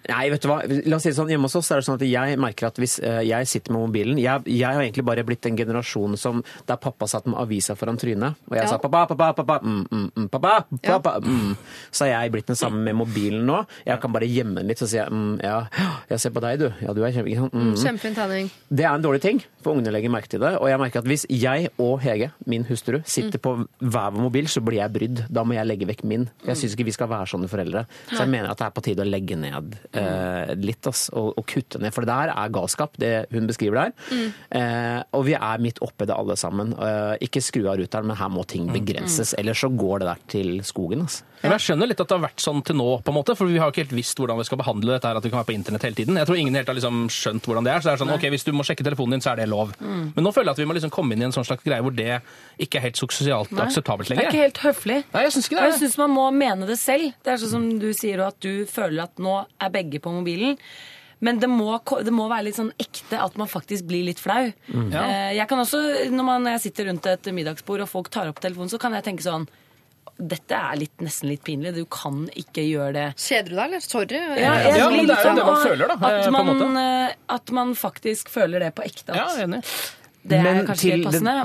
Nei, 0.08 0.30
vet 0.32 0.40
du 0.42 0.48
hva. 0.48 0.58
La 0.88 0.96
oss 0.96 1.04
si 1.04 1.10
det 1.10 1.16
sånn, 1.18 1.28
Hjemme 1.28 1.48
hos 1.50 1.56
oss 1.58 1.68
er 1.74 1.80
det 1.82 1.84
sånn 1.88 1.98
at 1.98 2.04
jeg 2.08 2.38
merker 2.40 2.68
at 2.70 2.78
hvis 2.80 2.94
eh, 3.04 3.20
jeg 3.28 3.48
sitter 3.50 3.74
med 3.74 3.82
mobilen 3.88 4.18
jeg, 4.22 4.44
jeg 4.48 4.64
har 4.64 4.80
egentlig 4.80 5.04
bare 5.04 5.24
blitt 5.28 5.42
den 5.44 5.56
generasjon 5.58 6.16
som 6.16 6.40
der 6.68 6.78
pappa 6.80 7.04
satt 7.10 7.26
med 7.28 7.36
avisa 7.40 7.76
foran 7.76 7.98
trynet, 8.00 8.38
og 8.48 8.56
jeg 8.56 8.64
Ja. 8.64 8.70
sa 8.72 8.78
pappa, 8.80 9.02
pappa, 9.10 9.32
pappa, 9.36 9.58
mm, 9.62 9.82
mm, 9.90 10.06
mm, 10.16 10.28
pappa, 10.32 10.54
pappa, 10.82 11.12
mm. 11.20 11.52
Så 11.92 12.06
har 12.06 12.22
jeg 12.24 12.32
blitt 12.32 12.46
den 12.48 12.56
samme 12.56 12.80
med 12.84 12.96
mobilen 12.96 13.44
nå. 13.46 13.58
Jeg 13.86 14.00
kan 14.00 14.12
bare 14.12 14.26
gjemme 14.28 14.56
den 14.62 14.68
litt, 14.72 14.80
så 14.80 14.88
sier 14.88 15.04
jeg 15.04 15.12
mm, 15.12 15.40
ja, 15.44 15.58
jeg 16.10 16.20
ser 16.24 16.32
på 16.34 16.40
deg, 16.44 16.58
du. 16.64 16.68
Ja, 16.86 16.94
du 16.96 17.02
er 17.04 17.12
kjempefin. 17.12 17.50
Mm. 17.52 17.74
Kjempefin 17.76 18.16
tanning. 18.16 18.50
Det 18.72 18.84
er 18.88 18.94
en 18.96 19.04
dårlig 19.04 19.20
ting, 19.24 19.42
for 19.62 19.76
ungene 19.76 19.92
legger 19.92 20.12
merke 20.12 20.28
til 20.32 20.40
det. 20.40 20.54
Og 20.62 20.68
jeg 20.72 20.80
merker 20.80 21.02
at 21.04 21.08
hvis 21.10 21.26
jeg 21.28 21.68
og 21.78 22.00
Hege, 22.04 22.30
min 22.48 22.64
hustru, 22.68 23.00
sitter 23.04 23.38
på 23.44 23.54
hver 23.84 24.10
vår 24.16 24.24
mobil, 24.28 24.48
så 24.48 24.62
blir 24.64 24.80
jeg 24.80 24.92
brydd. 24.96 25.24
Da 25.28 25.44
må 25.44 25.56
jeg 25.58 25.68
legge 25.68 25.88
vekk 25.88 26.04
min. 26.08 26.28
Jeg 26.48 26.56
syns 26.60 26.74
ikke 26.76 26.88
vi 26.88 26.96
skal 26.96 27.12
være 27.12 27.28
sånne 27.28 27.48
foreldre. 27.52 27.84
Så 28.08 28.22
jeg 28.24 28.32
mener 28.32 28.50
at 28.52 28.58
det 28.62 28.68
er 28.70 28.74
på 28.76 28.84
tide 28.88 29.04
å 29.04 29.08
legge 29.08 29.36
ned 29.38 29.76
eh, 29.98 30.52
litt, 30.62 30.86
ass, 30.90 31.06
og, 31.12 31.32
og 31.40 31.46
kutte 31.50 31.80
ned. 31.82 31.94
For 31.94 32.06
det 32.06 32.12
der 32.14 32.32
er 32.34 32.52
galskap, 32.54 32.96
det 33.00 33.12
hun 33.34 33.48
beskriver 33.50 33.80
der. 33.88 33.92
Eh, 34.50 35.00
og 35.16 35.26
vi 35.28 35.34
er 35.38 35.62
midt 35.62 35.80
oppi 35.84 36.06
det 36.08 36.16
alle 36.16 36.36
sammen. 36.40 36.72
Eh, 36.74 37.14
ikke 37.28 37.42
skru 37.44 37.64
av 37.70 37.78
ruteren, 37.80 38.08
men 38.08 38.18
her 38.20 38.30
må 38.32 38.44
ting 38.48 38.68
begrenses. 38.72 39.34
Ellers 39.38 39.60
så 39.64 39.70
går 39.74 40.04
det 40.04 40.10
der 40.12 40.22
til 40.34 40.52
skogen, 40.66 41.04
Ass. 41.08 41.22
Men 41.38 41.52
jeg 41.54 41.62
skjønner 41.68 41.86
litt 41.86 42.00
at 42.02 42.08
det 42.10 42.16
har 42.16 42.22
vært 42.24 42.42
sånn 42.42 42.64
til 42.66 42.74
nå, 42.74 42.86
på 43.06 43.12
en 43.12 43.14
måte, 43.14 43.34
for 43.38 43.46
vi 43.46 43.60
har 43.62 43.70
ikke 43.70 43.84
helt 43.84 43.92
visst 43.94 44.18
hvordan 44.18 44.40
vi 44.40 44.46
skal 44.48 44.58
behandle 44.58 44.96
dette 44.96 45.06
her, 45.06 45.20
at 45.20 45.22
vi 45.22 45.30
kan 45.30 45.38
være 45.38 45.46
på 45.52 45.54
internett 45.54 45.84
hele 45.86 45.94
tiden. 45.94 46.18
Jeg 46.18 46.26
tror 46.26 46.38
ingen 46.40 46.56
helt 46.58 46.66
har 46.66 46.74
liksom 46.74 47.04
skjønt 47.14 47.46
hvordan 47.46 47.68
det 47.68 47.70
er. 47.76 47.78
Så 47.84 47.86
det 47.86 47.92
er 47.94 48.00
sånn, 48.02 48.10
ok, 48.16 48.26
Hvis 48.34 48.42
du 48.48 48.50
må 48.58 48.64
sjekke 48.66 48.82
telefonen 48.82 49.14
din, 49.14 49.22
så 49.22 49.30
er 49.36 49.44
det 49.44 49.46
lov. 49.52 49.70
Men 49.78 50.18
nå 50.26 50.32
føler 50.34 50.50
jeg 50.50 50.56
at 50.58 50.62
vi 50.64 50.66
må 50.66 50.74
liksom 50.74 50.90
komme 50.90 51.14
inn 51.14 51.22
i 51.22 51.28
en 51.28 51.34
sånn 51.36 51.46
slags 51.46 51.62
greie 51.62 51.78
hvor 51.84 51.94
det 51.94 52.18
ikke 52.58 52.80
er 52.80 52.88
helt 52.88 52.98
sosialt 52.98 53.54
Nei. 53.54 53.68
akseptabelt 53.68 54.10
Det 54.10 54.18
er 54.18 54.26
ikke 54.32 54.42
helt 54.48 54.58
høflig. 54.64 54.98
Nei, 55.14 55.22
jeg 55.28 55.36
syns 55.36 55.46
ikke 55.46 55.56
Og 55.60 55.62
det. 55.62 55.70
jeg 55.70 55.80
syns 55.84 55.96
man 56.02 56.10
må 56.16 56.26
mene 56.34 56.66
det 56.66 56.78
selv. 56.82 57.14
Det 57.22 57.32
er 57.32 57.40
sånn 57.44 57.54
som 57.54 57.68
du 57.78 57.88
sier, 57.94 58.24
at 58.26 58.40
du 58.42 58.66
føler 58.66 59.06
at 59.06 59.22
nå 59.22 59.36
er 59.62 59.70
begge 59.70 59.87
på 59.96 60.12
mobilen. 60.12 60.58
Men 61.20 61.40
det 61.40 61.48
må, 61.50 61.72
det 62.04 62.12
må 62.14 62.28
være 62.30 62.44
litt 62.46 62.54
sånn 62.60 62.68
ekte 62.78 63.18
at 63.18 63.34
man 63.40 63.48
faktisk 63.50 63.88
blir 63.88 64.04
litt 64.06 64.20
flau. 64.22 64.52
Ja. 64.92 65.00
Eh, 65.02 65.32
Jeg 65.40 65.48
kan 65.48 65.58
også, 65.58 65.80
når, 66.12 66.24
man, 66.28 66.44
når 66.44 66.50
jeg 66.58 66.60
sitter 66.68 66.86
rundt 66.92 67.06
et 67.10 67.26
middagsbord 67.34 67.80
og 67.80 67.88
folk 67.88 68.08
tar 68.14 68.28
opp 68.30 68.38
telefonen, 68.44 68.68
så 68.70 68.78
kan 68.78 68.92
jeg 68.94 69.02
tenke 69.08 69.22
sånn 69.24 69.48
Dette 70.18 70.50
er 70.50 70.74
litt, 70.80 70.96
nesten 70.98 71.28
litt 71.30 71.44
pinlig. 71.46 71.70
Du 71.76 71.84
kan 71.86 72.24
ikke 72.34 72.62
gjøre 72.66 72.92
det. 72.96 73.02
Kjeder 73.22 73.52
du 73.52 73.54
deg, 73.54 73.64
eller? 73.68 73.80
Sorry. 73.86 74.18
Ja, 74.18 74.54
Ja, 74.74 74.88
men 74.90 75.06
det 75.06 75.14
er 75.14 75.20
jo 75.22 75.28
sånn, 75.28 75.36
det 75.38 75.44
man 75.46 75.60
føler, 75.62 75.86
da, 75.86 75.94
eh, 75.94 76.24
At 76.26 76.32
man, 76.34 76.76
eh, 76.80 77.12
at 77.36 77.52
man 77.54 77.74
faktisk 77.78 78.28
føler 78.34 78.58
det 78.66 78.72
på 78.74 78.82
ekte. 78.82 79.14
Ja, 79.14 79.28
enig. 79.44 79.60
det 80.26 80.38
er 80.40 80.42
Men 80.42 80.66
kanskje 80.66 80.90
helt 80.96 81.06
passende. 81.06 81.36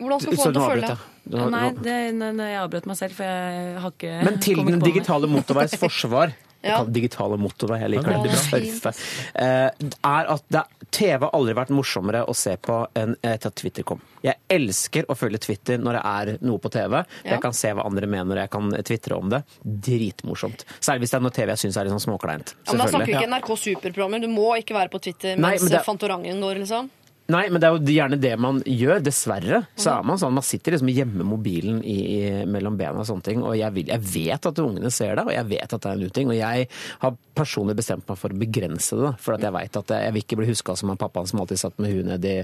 Hvordan 0.00 0.20
skal 0.22 0.32
du 0.32 0.36
få 0.36 0.42
Så 0.46 0.52
til 0.52 0.60
å 0.62 0.68
føle 0.70 0.80
det? 0.80 0.96
jeg. 0.96 1.40
Har- 1.40 1.50
Nei, 1.50 1.70
det, 1.82 1.96
nei, 2.14 2.30
nei, 2.32 2.48
jeg 2.54 2.60
avbrøt 2.62 2.86
meg 2.86 2.96
selv, 2.96 3.12
for 3.18 3.24
jeg 3.24 3.78
har 3.84 3.90
ikke 3.90 4.24
Men 4.24 4.38
til 4.40 4.64
den 4.64 4.80
digitale 4.80 5.26
motorveis 5.28 5.74
forsvar 5.76 6.32
Ja. 6.66 6.82
Digitale 6.84 7.38
motorvei, 7.38 7.80
jeg 7.80 7.90
liker 7.94 8.10
Ja, 8.16 8.22
det. 8.22 8.30
fint. 8.50 8.82
Perfekt. 8.82 9.34
Eh, 9.34 9.70
er 10.10 10.30
at 10.34 10.42
det, 10.50 10.62
TV 10.90 11.18
har 11.26 11.30
aldri 11.36 11.54
vært 11.54 11.70
morsommere 11.74 12.24
å 12.26 12.34
se 12.34 12.56
på 12.56 12.86
enn 12.96 13.16
etter 13.22 13.48
at 13.50 13.54
Twitter 13.58 13.82
kom. 13.86 14.00
Jeg 14.22 14.36
elsker 14.50 15.06
å 15.08 15.16
følge 15.18 15.38
Twitter 15.42 15.78
når 15.78 15.98
det 15.98 16.02
er 16.04 16.38
noe 16.46 16.58
på 16.58 16.70
TV. 16.72 16.98
Ja. 17.24 17.30
Jeg 17.36 17.40
kan 17.42 17.52
se 17.52 17.72
hva 17.72 17.84
andre 17.86 18.06
mener, 18.10 18.36
jeg 18.36 18.50
kan 18.50 18.70
tvitre 18.82 19.16
om 19.18 19.28
det. 19.30 19.42
Dritmorsomt. 19.64 20.64
Særlig 20.80 21.04
hvis 21.06 21.14
det 21.14 21.18
er 21.20 21.24
noe 21.26 21.34
TV 21.36 21.52
jeg 21.54 21.62
syns 21.66 21.76
er 21.80 21.86
litt 21.88 21.94
sånn 21.96 22.04
småkleint. 22.08 22.54
Ja, 22.66 22.72
men 22.74 22.82
da 22.82 22.86
snakker 22.90 23.06
vi 23.10 23.16
ikke 23.18 23.30
NRK 23.30 23.50
Superprogrammer. 23.62 24.20
Du 24.24 24.28
må 24.32 24.48
ikke 24.58 24.74
være 24.76 24.90
på 24.92 25.00
Twitter 25.02 25.36
Nei, 25.36 25.54
mens 25.56 25.62
men 25.66 25.72
det- 25.76 25.84
Fantorangen 25.86 26.40
går, 26.42 26.62
liksom. 26.64 26.90
Nei, 27.26 27.48
men 27.50 27.58
det 27.58 27.66
er 27.66 27.74
jo 27.74 27.94
gjerne 27.96 28.18
det 28.22 28.32
man 28.38 28.60
gjør. 28.62 29.00
Dessverre 29.02 29.64
så 29.74 29.96
er 29.96 30.04
man 30.06 30.20
sånn. 30.20 30.36
Man 30.36 30.46
sitter 30.46 30.76
liksom 30.76 30.92
hjemme 30.94 31.26
mobilen 31.26 31.80
i, 31.82 31.96
i, 31.96 32.20
mellom 32.46 32.76
bena 32.78 33.02
og 33.02 33.08
sånne 33.08 33.26
ting. 33.26 33.42
Og 33.42 33.56
jeg, 33.58 33.74
vil, 33.74 33.90
jeg 33.90 34.04
vet 34.12 34.46
at 34.50 34.62
ungene 34.62 34.92
ser 34.94 35.18
det, 35.18 35.24
og 35.26 35.34
jeg 35.34 35.48
vet 35.50 35.66
at 35.66 35.82
det 35.82 35.90
er 35.90 35.98
en 35.98 36.06
uting. 36.06 36.30
Og 36.30 36.38
jeg 36.38 36.68
har 37.02 37.18
personlig 37.34 37.74
bestemt 37.80 38.06
meg 38.06 38.20
for 38.20 38.30
å 38.30 38.40
begrense 38.44 39.00
det. 39.00 39.12
For 39.24 39.42
jeg 39.42 39.56
vet 39.58 39.80
at 39.82 39.94
jeg, 39.96 40.06
jeg 40.06 40.14
vil 40.14 40.26
ikke 40.26 40.40
bli 40.42 40.50
huska 40.52 40.78
som 40.78 40.94
han 40.94 41.02
pappaen 41.02 41.26
som 41.32 41.42
alltid 41.42 41.64
satt 41.64 41.82
med 41.82 41.96
huet 41.96 42.30
i... 42.30 42.38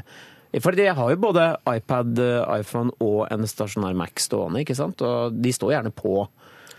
fordi 0.59 0.89
jeg 0.89 0.99
har 0.99 1.15
jo 1.15 1.23
både 1.29 1.49
iPad, 1.77 2.19
iPhone 2.59 2.91
og 2.99 3.29
en 3.31 3.47
stasjonær 3.47 3.95
Mac 3.97 4.19
stående, 4.19 4.67
ikke 4.67 4.79
sant? 4.79 5.07
Og 5.07 5.39
de 5.39 5.55
står 5.55 5.77
gjerne 5.77 5.95
på. 5.95 6.27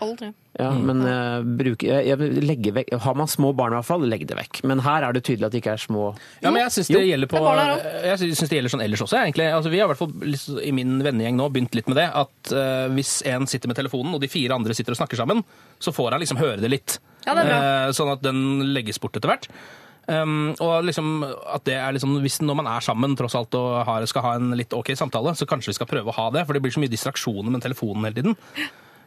Aldri. 0.04 0.34
Ja, 0.54 0.68
men 0.70 1.00
uh, 1.02 1.42
bruk, 1.58 1.82
jeg, 1.82 2.06
jeg 2.06 2.74
vekk, 2.76 2.92
Har 3.02 3.16
man 3.18 3.26
små 3.30 3.50
barn 3.58 3.74
i 3.74 3.78
hvert 3.80 3.88
fall, 3.88 4.04
legg 4.06 4.22
det 4.30 4.36
vekk. 4.38 4.60
Men 4.70 4.84
her 4.84 5.02
er 5.02 5.16
det 5.16 5.24
tydelig 5.26 5.48
at 5.48 5.54
det 5.54 5.62
ikke 5.64 5.72
er 5.74 5.82
små 5.82 6.04
Ja, 6.44 6.52
men 6.52 6.60
jeg 6.62 6.74
syns 6.76 6.90
det 6.94 7.02
gjelder 7.02 7.30
på 7.32 7.40
er 7.42 7.72
Jeg 8.06 8.20
synes 8.22 8.44
det 8.52 8.60
gjelder 8.60 8.74
sånn 8.76 8.84
ellers 8.84 9.02
også, 9.02 9.18
egentlig. 9.18 9.48
Altså, 9.50 9.72
vi 9.72 9.80
har 9.82 9.88
i 9.88 9.92
hvert 9.92 10.02
fall 10.04 10.62
i 10.62 10.74
min 10.76 11.00
vennegjeng 11.02 11.40
nå 11.40 11.48
begynt 11.50 11.74
litt 11.74 11.90
med 11.90 11.98
det. 11.98 12.06
At 12.22 12.54
uh, 12.54 12.86
hvis 12.94 13.16
en 13.30 13.48
sitter 13.50 13.72
med 13.72 13.80
telefonen, 13.80 14.14
og 14.14 14.22
de 14.22 14.30
fire 14.30 14.54
andre 14.54 14.76
sitter 14.78 14.94
og 14.94 15.00
snakker 15.00 15.18
sammen, 15.18 15.42
så 15.82 15.94
får 15.94 16.14
han 16.14 16.22
liksom 16.22 16.38
høre 16.38 16.62
det 16.62 16.70
litt. 16.70 17.00
Ja, 17.24 17.34
det 17.34 17.42
er 17.42 17.50
bra. 17.50 17.58
Eh, 17.58 17.94
sånn 17.96 18.12
at 18.12 18.22
den 18.22 18.44
legges 18.76 19.00
bort 19.02 19.16
etter 19.18 19.32
hvert. 19.32 19.50
Um, 20.06 20.52
og 20.60 20.84
liksom 20.84 21.22
at 21.24 21.64
det 21.64 21.78
er 21.80 21.94
liksom, 21.96 22.18
hvis 22.20 22.42
Når 22.44 22.58
man 22.58 22.66
er 22.68 22.84
sammen 22.84 23.14
tross 23.16 23.32
alt 23.38 23.54
og 23.56 23.86
har, 23.88 24.04
skal 24.04 24.24
ha 24.26 24.32
en 24.36 24.52
litt 24.52 24.74
ok 24.76 24.90
samtale, 25.00 25.32
så 25.32 25.48
kanskje 25.48 25.72
vi 25.72 25.78
skal 25.78 25.88
prøve 25.88 26.12
å 26.12 26.18
ha 26.18 26.30
det. 26.34 26.44
For 26.46 26.56
det 26.56 26.62
blir 26.62 26.74
så 26.74 26.82
mye 26.82 26.92
distraksjoner 26.92 27.54
med 27.54 27.64
telefonen 27.64 28.06
hele 28.06 28.20
tiden. 28.20 28.36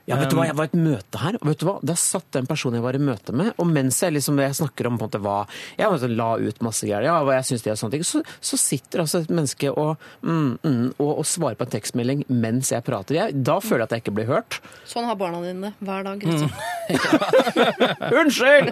Ja, 0.08 0.16
vet 0.16 0.32
du 0.32 0.38
hva, 0.38 0.45
Jeg 0.47 0.55
var 0.55 0.70
i 0.70 0.72
et 0.72 0.78
møte 0.80 1.20
her, 1.20 1.36
og 1.41 1.49
vet 1.49 1.60
du 1.60 1.66
hva? 1.68 1.74
da 1.84 1.93
satt 1.99 2.30
den 2.32 2.45
personen 2.47 2.78
jeg 2.80 2.84
var 2.86 2.95
i 2.95 3.01
møte 3.03 3.34
med. 3.36 3.49
Og 3.60 3.68
mens 3.68 3.97
jeg 4.01 4.14
liksom, 4.16 4.38
jeg 4.39 4.55
snakker 4.55 4.88
om 4.88 4.95
på 4.95 5.03
en 5.03 5.10
måte 5.10 5.20
hva 5.20 5.38
Jeg 5.78 5.91
liksom 5.91 6.14
la 6.16 6.30
ut 6.39 6.62
masse 6.64 6.88
greier, 6.88 7.03
ja, 7.10 7.18
hva 7.28 7.36
jeg 7.36 7.47
synes 7.49 7.66
det 7.66 7.72
er 7.74 7.80
sånne 7.82 7.97
ting, 7.97 8.05
så, 8.08 8.22
så 8.39 8.60
sitter 8.62 9.03
altså 9.03 9.20
et 9.26 9.34
menneske 9.34 9.72
og, 9.74 9.97
mm, 10.24 10.53
mm, 10.64 10.86
og, 11.03 11.12
og 11.20 11.26
svarer 11.28 11.60
på 11.60 11.68
en 11.68 11.74
tekstmelding 11.76 12.24
mens 12.32 12.72
jeg 12.72 12.86
prater. 12.88 13.20
Jeg, 13.20 13.36
da 13.43 13.58
føler 13.60 13.84
jeg 13.84 13.89
at 13.89 13.97
jeg 13.97 14.05
ikke 14.05 14.16
blir 14.22 14.32
hørt. 14.32 14.60
Sånn 14.88 15.08
har 15.10 15.20
barna 15.20 15.43
dine 15.43 15.74
hver 15.84 16.08
dag. 16.08 16.24
Liksom. 16.24 16.55
Unnskyld! 18.22 18.72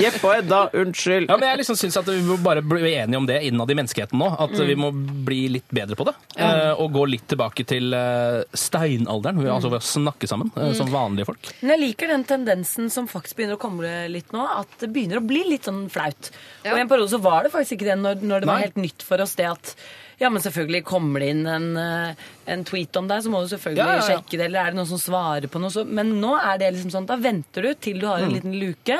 Jeppe 0.00 0.24
og 0.24 0.34
Edda, 0.38 0.60
unnskyld! 0.78 1.28
Ja, 1.28 1.36
men 1.36 1.48
jeg 1.50 1.60
liksom 1.60 1.76
synes 1.76 1.98
at 2.00 2.08
Vi 2.08 2.22
må 2.24 2.38
bare 2.40 2.62
bli 2.64 2.94
enige 2.96 3.18
om 3.20 3.26
det 3.28 3.42
innad 3.44 3.70
i 3.70 3.76
menneskeheten 3.76 4.16
nå. 4.20 4.30
At 4.40 4.54
vi 4.56 4.76
må 4.78 4.88
bli 4.92 5.42
litt 5.58 5.68
bedre 5.74 5.98
på 5.98 6.06
det. 6.08 6.14
eh, 6.40 6.72
og 6.80 6.92
gå 6.96 7.04
litt 7.12 7.26
tilbake 7.30 7.66
til 7.68 7.92
eh, 7.96 8.40
steinalderen. 8.56 9.42
Altså 9.52 9.68
ved 9.72 9.82
å 9.82 9.84
snakke 9.92 10.28
sammen 10.30 10.52
eh, 10.70 10.76
som 10.78 10.90
vanlige 10.92 11.26
folk. 11.26 11.50
Men 11.62 11.74
jeg 11.74 11.80
liker 11.86 12.08
den 12.14 12.24
tendensen 12.24 12.90
som 12.90 13.08
faktisk 13.10 13.36
begynner 13.36 13.58
å 13.58 13.62
komme 13.62 13.94
litt 14.12 14.32
nå, 14.32 14.44
at 14.60 14.78
det 14.80 14.92
begynner 14.94 15.18
å 15.22 15.26
bli 15.26 15.42
litt 15.50 15.64
sånn 15.68 15.88
flaut. 15.92 16.30
Ja. 16.64 16.72
Og 16.72 16.78
i 16.78 16.84
en 16.86 16.88
periode 16.88 17.10
så 17.14 17.20
var 17.22 17.42
det 17.44 17.52
faktisk 17.54 17.78
ikke 17.80 17.90
det 17.92 17.98
når, 18.02 18.22
når 18.22 18.40
det 18.40 18.46
var 18.52 18.64
helt 18.66 18.76
nytt 18.80 19.02
for 19.02 19.20
oss 19.24 19.34
det 19.38 19.50
at 19.50 19.76
ja, 20.22 20.28
men 20.30 20.42
selvfølgelig 20.44 20.84
kommer 20.86 21.18
det 21.18 21.28
inn 21.32 21.46
en, 21.50 21.64
eh, 21.80 22.14
en 22.52 22.60
tweet 22.68 22.94
om 23.00 23.08
deg, 23.10 23.24
så 23.24 23.30
må 23.32 23.40
du 23.42 23.48
selvfølgelig 23.50 23.80
Ja, 23.82 23.94
ja, 23.96 23.96
ja. 23.98 24.04
sjekke 24.06 24.38
det, 24.38 24.44
eller 24.46 24.60
er 24.60 24.70
det 24.70 24.78
noen 24.78 24.86
som 24.92 25.00
svarer 25.02 25.48
på 25.50 25.58
noe 25.58 25.72
så 25.74 25.82
Men 25.88 26.12
nå 26.22 26.36
er 26.38 26.60
det 26.60 26.68
liksom 26.76 26.92
sånn, 26.94 27.08
da 27.08 27.16
venter 27.18 27.62
du 27.66 27.72
til 27.74 27.98
du 27.98 28.06
har 28.06 28.20
en 28.22 28.28
Mm. 28.30 28.34
liten 28.36 28.54
luke. 28.60 28.98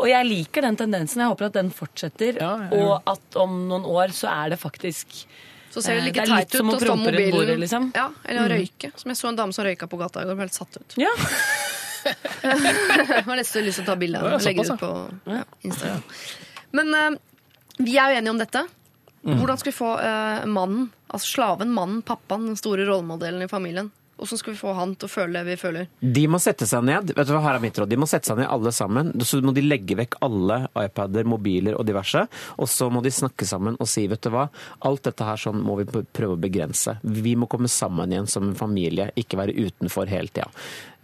Og 0.00 0.08
jeg 0.08 0.24
liker 0.30 0.62
den 0.64 0.76
tendensen. 0.80 1.20
Jeg 1.20 1.28
håper 1.28 1.46
at 1.50 1.52
den 1.58 1.68
fortsetter, 1.70 2.40
Ja, 2.40 2.54
ja, 2.56 2.68
ja. 2.72 2.86
og 2.86 3.02
at 3.12 3.36
om 3.36 3.68
noen 3.68 3.84
år 3.84 4.14
så 4.16 4.30
er 4.32 4.50
det 4.54 4.58
faktisk 4.62 5.26
Så 5.76 5.82
ser 5.84 5.98
det 5.98 6.00
Eh, 6.00 6.04
like 6.06 6.22
det 6.22 6.22
er 6.22 6.30
litt 6.30 6.48
teit 6.48 6.54
ut 6.54 6.62
som 6.62 6.70
å 6.72 6.76
stå 6.76 6.86
prompe 6.86 7.10
rundt 7.10 7.18
mobilen. 7.18 7.34
bordet, 7.36 7.58
liksom. 7.60 7.86
Ja, 7.92 8.06
eller 8.24 8.46
å 8.46 8.48
røyke. 8.48 8.88
Som 8.96 9.12
jeg 9.12 9.18
så 9.20 9.28
en 9.28 9.36
dame 9.36 9.52
som 9.52 9.66
røyka 9.66 9.88
på 9.92 9.98
gata 10.00 10.22
i 10.22 10.24
går. 10.24 10.38
Ble 10.38 10.46
helt 10.46 10.56
satt 10.56 10.78
ut. 10.80 10.96
Ja. 10.96 11.12
Jeg 12.06 13.24
har 13.26 13.36
nesten 13.36 13.64
lyst 13.66 13.80
til 13.80 13.84
å 13.84 13.86
ta 13.88 13.96
bilde 13.98 14.20
Ja, 14.22 14.36
og 14.36 14.44
legge 14.46 14.62
det 14.62 14.74
ut 14.76 14.78
på 14.78 15.38
Instagram. 15.66 16.02
Men 16.78 16.94
uh, 16.94 17.16
vi 17.82 17.96
er 17.98 18.12
jo 18.12 18.20
enige 18.20 18.30
om 18.30 18.38
dette. 18.38 18.62
Mm. 19.26 19.40
Hvordan 19.40 19.58
skal 19.58 19.72
vi 19.72 19.76
få 19.76 19.90
uh, 19.98 20.46
mannen, 20.46 20.86
altså 21.08 21.32
slaven, 21.34 21.72
mannen, 21.74 22.00
pappaen, 22.06 22.46
den 22.52 22.60
store 22.60 22.86
rollemodellen 22.86 23.42
i 23.42 23.50
familien, 23.50 23.90
hvordan 24.16 24.40
skal 24.40 24.54
vi 24.54 24.58
få 24.58 24.72
han 24.76 24.94
til 24.96 25.08
å 25.08 25.12
føle 25.12 25.40
det 25.40 25.44
vi 25.52 25.56
føler? 25.60 25.88
De 26.00 26.24
må 26.32 26.40
sette 26.42 26.68
seg 26.68 26.84
ned 26.88 27.12
vet 27.12 27.28
du 27.28 27.34
hva, 27.34 27.42
her 27.44 27.58
er 27.58 27.64
mitt 27.64 27.78
råd, 27.78 27.90
de 27.92 27.98
må 28.00 28.08
sette 28.10 28.30
seg 28.30 28.40
ned 28.40 28.48
alle 28.50 28.72
sammen. 28.72 29.12
Så 29.26 29.40
må 29.44 29.52
de 29.56 29.64
legge 29.64 29.98
vekk 29.98 30.18
alle 30.24 30.62
iPader, 30.86 31.28
mobiler 31.28 31.76
og 31.76 31.86
diverse. 31.88 32.26
Og 32.56 32.70
så 32.70 32.88
må 32.92 33.02
de 33.04 33.12
snakke 33.14 33.48
sammen 33.48 33.78
og 33.80 33.90
si 33.90 34.06
vet 34.10 34.24
du 34.24 34.32
hva, 34.34 34.48
alt 34.88 35.06
dette 35.06 35.28
her 35.28 35.40
sånn 35.40 35.60
må 35.64 35.78
vi 35.80 35.88
prøve 35.88 36.36
å 36.36 36.40
begrense. 36.40 36.98
Vi 37.02 37.36
må 37.38 37.48
komme 37.50 37.68
sammen 37.72 38.12
igjen 38.12 38.30
som 38.30 38.48
en 38.48 38.58
familie, 38.58 39.10
ikke 39.20 39.40
være 39.40 39.56
utenfor 39.56 40.08
hele 40.10 40.32
tida. 40.32 40.50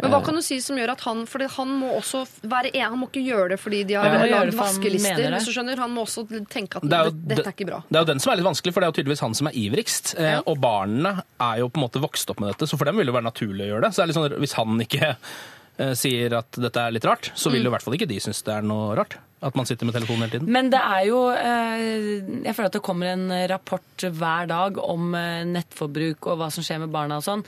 Men 0.03 0.11
hva 0.11 0.19
kan 0.25 0.35
du 0.35 0.43
si 0.43 0.57
som 0.63 0.79
gjør 0.79 0.95
at 0.97 1.03
han 1.07 1.21
For 1.31 1.45
han 1.57 1.75
må 1.79 1.93
også 1.95 2.25
være 2.51 2.73
en, 2.73 2.89
han 2.95 2.99
må 2.99 3.07
ikke 3.07 3.23
gjøre 3.23 3.53
det 3.53 3.59
fordi 3.63 3.83
de 3.87 3.95
har 3.99 4.09
Ja, 4.09 4.25
lagd 4.33 4.57
vaskelister. 4.59 5.29
Hvis 5.37 5.47
du 5.47 5.53
skjønner, 5.55 5.79
Han 5.79 5.93
må 5.95 6.03
også 6.07 6.25
tenke 6.51 6.81
at 6.81 6.87
Det 6.89 6.97
er 6.97 7.07
jo 7.07 7.13
dette, 7.15 7.37
dette 7.37 7.45
er 7.53 7.55
ikke 7.55 7.69
bra. 7.69 7.79
Det 7.87 8.01
er 8.01 8.03
jo 8.03 8.09
den 8.11 8.23
som 8.25 8.33
er 8.33 8.41
litt 8.41 8.49
vanskelig, 8.49 8.73
for 8.75 8.83
det 8.83 8.89
er 8.89 8.93
jo 8.93 8.97
tydeligvis 8.99 9.23
han 9.23 9.37
som 9.39 9.51
er 9.51 9.59
ivrigst. 9.63 10.15
Ja. 10.19 10.41
Og 10.51 10.59
barna 10.63 11.15
er 11.39 11.61
jo 11.63 11.69
på 11.71 11.79
en 11.79 11.85
måte 11.87 12.03
vokst 12.03 12.33
opp 12.35 12.43
med 12.43 12.51
dette, 12.51 12.67
så 12.67 12.79
for 12.81 12.91
dem 12.91 12.99
vil 13.03 13.11
det 13.11 13.17
være 13.19 13.29
naturlig 13.29 13.67
å 13.67 13.75
gjøre 13.75 13.85
det. 13.89 13.93
Så 13.93 14.01
det 14.01 14.05
er 14.07 14.13
litt 14.13 14.21
sånn, 14.21 14.39
hvis 14.47 14.57
han 14.61 14.87
ikke 14.87 15.11
eh, 15.11 15.93
sier 15.99 16.39
at 16.39 16.63
dette 16.63 16.87
er 16.87 16.95
litt 16.95 17.09
rart, 17.09 17.33
så 17.35 17.53
vil 17.53 17.67
jo 17.67 17.73
i 17.73 17.75
hvert 17.75 17.85
fall 17.85 17.99
ikke 17.99 18.11
de 18.11 18.23
synes 18.23 18.43
det 18.47 18.57
er 18.57 18.67
noe 18.67 18.95
rart. 18.99 19.19
At 19.43 19.57
man 19.59 19.67
sitter 19.67 19.89
med 19.89 19.97
telefonen 19.97 20.23
hele 20.23 20.37
tiden. 20.37 20.51
Men 20.55 20.71
det 20.71 20.79
er 20.79 21.03
jo 21.09 21.25
eh, 21.35 22.23
Jeg 22.47 22.55
føler 22.55 22.69
at 22.69 22.77
det 22.77 22.85
kommer 22.87 23.11
en 23.11 23.27
rapport 23.51 24.05
hver 24.07 24.47
dag 24.47 24.79
om 24.79 25.17
eh, 25.19 25.43
nettforbruk 25.51 26.31
og 26.31 26.39
hva 26.39 26.51
som 26.55 26.63
skjer 26.63 26.85
med 26.85 26.93
barna 26.95 27.19
og 27.19 27.27
sånn. 27.27 27.43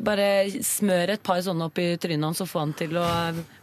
Bare 0.00 0.28
smør 0.64 1.10
et 1.12 1.24
par 1.26 1.42
sånne 1.44 1.66
opp 1.68 1.80
i 1.82 1.90
trynet 2.00 2.24
hans 2.24 2.40
og 2.40 2.48
få 2.48 2.62
han 2.62 2.70
til 2.78 2.94
å 2.96 3.06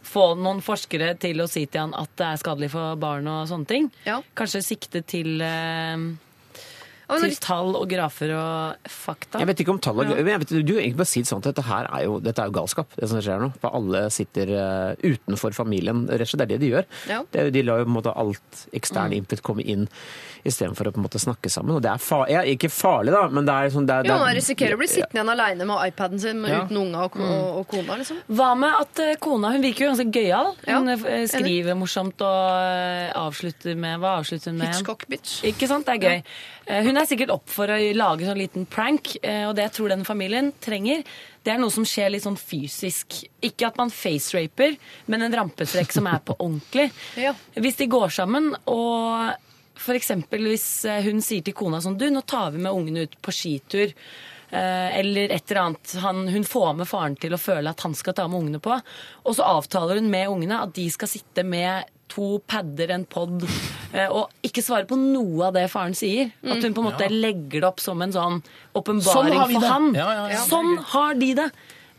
få 0.06 0.26
noen 0.38 0.60
forskere 0.62 1.14
til 1.18 1.40
å 1.42 1.48
si 1.50 1.64
til 1.66 1.86
han 1.86 1.96
at 1.98 2.12
det 2.20 2.28
er 2.28 2.42
skadelig 2.42 2.70
for 2.76 3.00
barn 3.00 3.26
og 3.32 3.48
sånne 3.50 3.70
ting. 3.72 3.88
Ja. 4.04 4.20
Kanskje 4.38 4.62
sikte 4.68 5.02
til, 5.02 5.40
eh, 5.42 5.96
til 7.18 7.34
tall 7.42 7.74
og 7.76 7.88
grafer 7.90 8.30
og 8.38 8.90
fakta. 8.90 9.40
Jeg 9.42 9.50
vet 9.50 9.60
ikke 9.64 9.74
om 9.74 9.80
tall 9.82 9.96
men 10.00 10.12
jeg 10.16 10.24
vet, 10.28 10.48
Du 10.64 10.74
egentlig 10.78 10.96
bare 11.00 11.10
si 11.10 11.20
det 11.24 11.28
sånn 11.30 11.42
at 11.42 11.50
dette 11.50 11.64
her 11.66 11.88
er 11.90 12.04
jo, 12.06 12.20
dette 12.22 12.38
er 12.42 12.46
jo 12.50 12.56
galskap, 12.60 12.94
det 12.96 13.08
som 13.10 13.20
skjer 13.20 13.40
nå. 13.42 13.50
For 13.60 13.74
alle 13.74 14.04
sitter 14.14 14.52
uh, 14.54 14.94
utenfor 15.02 15.52
familien. 15.56 16.06
Rett 16.08 16.28
og 16.28 16.32
slett 16.32 16.44
det 16.44 16.48
er 16.48 16.52
det 16.54 16.60
de 16.64 16.72
gjør. 16.74 16.86
Ja. 17.10 17.20
Mm. 17.20 17.30
Det, 17.32 17.46
de 17.56 17.62
lar 17.66 17.78
jo 17.82 17.88
på 17.88 17.90
en 17.90 17.96
måte 17.98 18.14
alt 18.16 18.66
ekstern 18.72 19.12
input 19.16 19.42
komme 19.42 19.62
inn 19.66 19.88
istedenfor 20.46 20.88
å 20.88 20.92
på 20.94 21.00
en 21.02 21.04
måte 21.04 21.20
snakke 21.20 21.50
sammen. 21.52 21.74
Og 21.76 21.82
det 21.84 21.90
er 21.92 22.00
fa 22.00 22.22
ja, 22.30 22.40
ikke 22.48 22.70
farlig, 22.72 23.12
da, 23.12 23.26
men 23.28 23.44
det 23.44 23.52
er 23.52 23.72
sånn 23.74 23.86
det 23.88 23.96
er, 23.98 24.08
Jo, 24.08 24.14
er- 24.24 24.36
risikerer 24.38 24.78
å 24.78 24.80
bli 24.80 24.88
sittende 24.88 25.18
igjen 25.20 25.32
aleine 25.34 25.66
med 25.68 25.82
iPaden 25.90 26.20
sin 26.22 26.40
Ja. 26.48 26.62
uten 26.64 26.78
unga 26.80 27.02
og, 27.04 27.18
og, 27.20 27.58
og 27.60 27.66
kona. 27.68 27.98
liksom. 28.00 28.22
Hva 28.30 28.54
med 28.56 28.72
at 28.80 29.02
eh, 29.04 29.16
kona 29.20 29.50
hun 29.52 29.60
virker 29.66 29.84
jo 29.84 29.90
ganske 29.92 30.08
gøyal? 30.14 30.54
Hun 30.64 30.88
Ja, 30.88 30.96
eh, 31.10 31.26
skriver 31.28 31.76
morsomt 31.76 32.24
og 32.24 33.18
avslutter 33.20 33.76
med 33.76 34.00
Hva 34.00 34.16
avslutter 34.20 34.50
hun 34.54 34.58
med? 34.62 34.72
Hitchcock 34.72 35.04
bitch. 35.10 35.40
Ikke 35.44 35.68
sant? 35.68 35.84
Det 35.86 35.98
er 35.98 36.08
gøy. 36.08 36.24
Eh, 36.70 36.84
Hun 36.86 36.96
er 37.00 37.08
sikkert 37.08 37.32
opp 37.34 37.50
for 37.50 37.70
å 37.72 37.78
lage 37.96 38.26
sånn 38.28 38.38
liten 38.38 38.66
prank, 38.70 39.16
eh, 39.22 39.42
og 39.48 39.56
det 39.58 39.66
jeg 39.66 39.76
tror 39.78 39.92
den 39.92 40.06
familien 40.06 40.52
trenger, 40.62 41.02
det 41.42 41.54
er 41.54 41.60
noe 41.60 41.72
som 41.74 41.86
skjer 41.88 42.12
litt 42.14 42.26
sånn 42.26 42.38
fysisk. 42.38 43.24
Ikke 43.42 43.70
at 43.70 43.78
man 43.80 43.90
faceraper, 43.90 44.76
men 45.10 45.26
en 45.26 45.36
rampestrekk 45.40 45.94
som 45.96 46.06
er 46.10 46.22
på 46.24 46.36
ordentlig. 46.38 46.90
Ja. 47.20 47.34
Hvis 47.58 47.76
de 47.80 47.88
går 47.90 48.12
sammen 48.14 48.52
og 48.70 49.48
for 49.80 49.96
eksempel 49.96 50.44
hvis 50.46 50.84
eh, 50.88 51.02
hun 51.04 51.22
sier 51.24 51.42
til 51.44 51.56
kona 51.56 51.80
sånn 51.82 51.96
Du, 51.98 52.06
nå 52.12 52.20
tar 52.28 52.52
vi 52.54 52.60
med 52.62 52.72
ungene 52.72 53.06
ut 53.08 53.16
på 53.22 53.32
skitur. 53.34 53.94
Eller 54.50 55.30
et 55.30 55.52
eller 55.52 55.60
annet. 55.62 55.92
Han, 56.02 56.24
hun 56.26 56.42
får 56.42 56.72
med 56.80 56.88
faren 56.90 57.14
til 57.22 57.36
å 57.36 57.38
føle 57.38 57.70
at 57.70 57.84
han 57.86 57.92
skal 57.94 58.16
ta 58.18 58.24
med 58.26 58.40
ungene 58.40 58.58
på. 58.58 58.74
Og 59.30 59.36
så 59.38 59.46
avtaler 59.46 60.00
hun 60.00 60.08
med 60.10 60.26
ungene 60.26 60.58
at 60.64 60.72
de 60.74 60.88
skal 60.90 61.06
sitte 61.12 61.44
med 61.46 61.86
to 62.10 62.40
padder, 62.50 62.90
en 62.96 63.04
pod, 63.06 63.44
eh, 63.94 64.08
og 64.10 64.28
ikke 64.46 64.62
svare 64.66 64.86
på 64.90 64.98
noe 64.98 65.46
av 65.48 65.54
det 65.54 65.68
faren 65.70 65.94
sier. 65.94 66.32
At 66.44 66.62
hun 66.66 66.74
på 66.74 66.82
en 66.82 66.88
måte 66.90 67.08
legger 67.10 67.60
det 67.62 67.68
opp 67.68 67.80
som 67.80 68.02
en 68.02 68.12
sånn 68.12 68.40
åpenbaring 68.74 69.36
Sånn 69.38 69.52
for 69.54 69.60
det. 69.60 69.68
han. 69.70 69.92
Ja, 69.94 70.08
ja, 70.18 70.24
ja. 70.34 70.40
Sånn 70.48 70.72
har 70.94 71.14
de 71.14 71.34
det! 71.38 71.50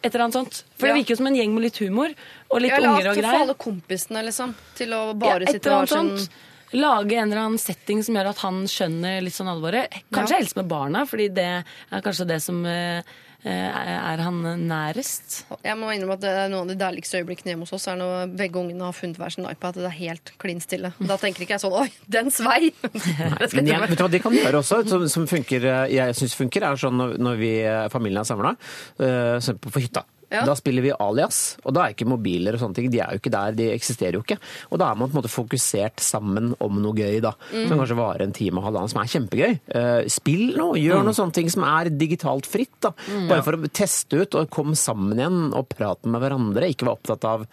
Et 0.03 0.09
eller 0.15 0.23
annet 0.25 0.33
sånt. 0.33 0.63
For 0.79 0.87
Ja. 0.87 0.93
det 0.95 1.01
virker 1.03 1.13
jo 1.13 1.17
som 1.21 1.27
en 1.29 1.35
gjeng 1.37 1.51
med 1.53 1.61
litt 1.63 1.77
humor 1.77 2.09
og 2.49 2.61
litt 2.61 2.71
unger 2.73 2.89
og 3.11 3.15
greier. 3.15 3.21
greier. 3.21 3.41
alle 3.45 3.53
kompisene 3.53 4.23
liksom, 4.25 4.55
til 4.75 4.89
å 4.97 5.13
bare 5.17 5.45
Ja, 5.45 5.51
sitte 5.53 5.69
og 5.71 5.83
ha 5.83 5.85
sånn. 5.95 6.27
Lage 6.73 7.13
en 7.19 7.31
eller 7.31 7.41
annen 7.43 7.59
setting 7.59 8.01
som 8.01 8.15
gjør 8.15 8.29
at 8.31 8.37
han 8.45 8.63
skjønner 8.65 9.21
litt 9.21 9.33
sånn 9.35 9.49
alvoret. 9.51 9.91
Kanskje 10.11 10.31
Ja. 10.31 10.37
helst 10.39 10.55
med 10.55 10.67
barna, 10.69 11.05
fordi 11.05 11.27
det 11.33 11.43
er 11.91 12.01
kanskje 12.01 12.25
det 12.27 12.41
som 12.41 12.65
eh, 12.65 13.01
er 13.49 14.21
han 14.21 14.39
nærest. 14.67 15.41
Jeg 15.65 15.77
må 15.79 15.89
innrømme 15.93 16.17
at 16.19 16.23
det 16.23 16.31
er 16.43 16.51
noen 16.51 16.67
av 16.67 16.71
de 16.73 16.77
deiligste 16.79 17.21
øyeblikkene 17.21 17.53
hjemme 17.53 17.65
hos 17.65 17.73
oss 17.77 17.87
er 17.89 17.97
når 17.99 18.35
begge 18.37 18.61
ungene 18.61 18.85
har 18.85 18.95
funnet 18.95 19.17
hver 19.17 19.33
sin 19.33 19.47
iPad. 19.49 19.79
Det 19.79 19.89
er 19.89 19.97
helt 19.97 20.33
klin 20.41 20.61
stille. 20.63 20.93
Da 20.99 21.17
tenker 21.21 21.45
ikke 21.45 21.57
jeg 21.57 21.63
sånn 21.63 21.77
Oi, 21.81 21.87
den 22.11 22.31
svei! 22.33 22.71
Det 23.41 23.51
Men 23.57 23.69
jeg 23.71 23.81
vet 23.81 23.97
du 23.97 24.03
hva 24.05 24.11
de 24.11 24.21
kan 24.21 24.35
gjøre 24.35 24.61
også, 24.61 24.81
som, 24.89 25.03
som 25.09 25.27
funker, 25.29 25.65
eh, 25.65 25.93
jeg 25.95 26.17
syns 26.17 26.37
funker, 26.37 26.65
er 26.67 26.79
sånn 26.79 26.97
når, 26.99 27.17
når 27.21 27.39
vi, 27.41 27.53
eh, 27.65 27.85
familien 27.93 28.21
er 28.21 28.29
samla, 28.29 28.55
på 28.97 29.79
hytta. 29.81 30.05
Ja. 30.31 30.45
Da 30.47 30.53
spiller 30.55 30.85
vi 30.85 30.93
alias, 30.95 31.57
og 31.65 31.73
da 31.75 31.83
er 31.85 31.95
ikke 31.95 32.07
mobiler 32.07 32.55
og 32.55 32.61
sånne 32.63 32.77
ting. 32.77 32.85
De 32.93 33.01
er 33.03 33.11
jo 33.11 33.19
ikke 33.19 33.33
der, 33.33 33.55
de 33.57 33.65
eksisterer 33.73 34.15
jo 34.15 34.21
ikke. 34.23 34.37
Og 34.71 34.79
da 34.79 34.87
er 34.91 34.95
man 34.99 35.09
på 35.11 35.17
en 35.17 35.19
måte 35.21 35.31
fokusert 35.33 35.99
sammen 36.03 36.53
om 36.63 36.79
noe 36.83 36.95
gøy, 36.95 37.19
da. 37.23 37.33
Som 37.51 37.81
kanskje 37.81 37.97
varer 37.99 38.23
en 38.25 38.35
time 38.37 38.61
og 38.61 38.69
halvannen, 38.69 38.91
som 38.93 39.01
er 39.03 39.11
kjempegøy. 39.11 39.59
Eh, 39.75 40.07
Spill 40.11 40.55
noe, 40.55 40.79
gjør 40.79 41.03
noe 41.03 41.17
sånne 41.17 41.35
ting 41.35 41.51
som 41.51 41.67
er 41.67 41.91
digitalt 41.91 42.47
fritt, 42.47 42.73
da. 42.87 42.93
Bare 43.27 43.43
for 43.43 43.59
å 43.59 43.69
teste 43.75 44.23
ut 44.23 44.39
og 44.39 44.49
komme 44.55 44.79
sammen 44.79 45.19
igjen 45.19 45.51
og 45.51 45.67
prate 45.75 46.07
med 46.07 46.23
hverandre. 46.23 46.71
Ikke 46.71 46.87
være 46.87 46.97
opptatt 47.01 47.27
av 47.27 47.45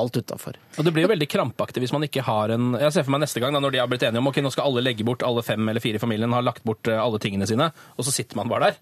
alt 0.00 0.16
utafor. 0.16 0.56
Og 0.80 0.86
det 0.86 0.92
blir 0.96 1.04
jo 1.04 1.10
veldig 1.12 1.28
krampaktig 1.28 1.82
hvis 1.84 1.92
man 1.92 2.06
ikke 2.06 2.22
har 2.24 2.54
en 2.54 2.70
Jeg 2.80 2.94
ser 2.94 3.04
for 3.04 3.12
meg 3.12 3.26
neste 3.26 3.42
gang 3.44 3.52
da, 3.52 3.60
når 3.60 3.74
de 3.74 3.80
har 3.82 3.90
blitt 3.92 4.04
enige 4.06 4.22
om 4.22 4.30
ok, 4.30 4.38
nå 4.40 4.52
skal 4.54 4.70
alle 4.70 4.84
legge 4.86 5.04
bort, 5.04 5.20
alle 5.26 5.44
fem 5.44 5.68
eller 5.68 5.84
fire 5.84 6.00
i 6.00 6.02
familien 6.02 6.32
har 6.32 6.46
lagt 6.46 6.64
bort 6.64 6.88
eh, 6.88 6.96
alle 6.96 7.20
tingene 7.20 7.44
sine, 7.50 7.68
og 7.98 8.06
så 8.08 8.14
sitter 8.14 8.40
man 8.40 8.48
bare 8.48 8.70
der. 8.70 8.78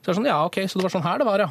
Så 0.00 0.06
det 0.08 0.12
er 0.14 0.16
sånn, 0.16 0.26
ja, 0.30 0.38
ok, 0.48 0.56
så 0.64 0.78
det 0.80 0.84
var 0.86 0.92
sånn 0.94 1.02
her 1.04 1.18
det 1.20 1.26
var, 1.28 1.38
ja. 1.44 1.48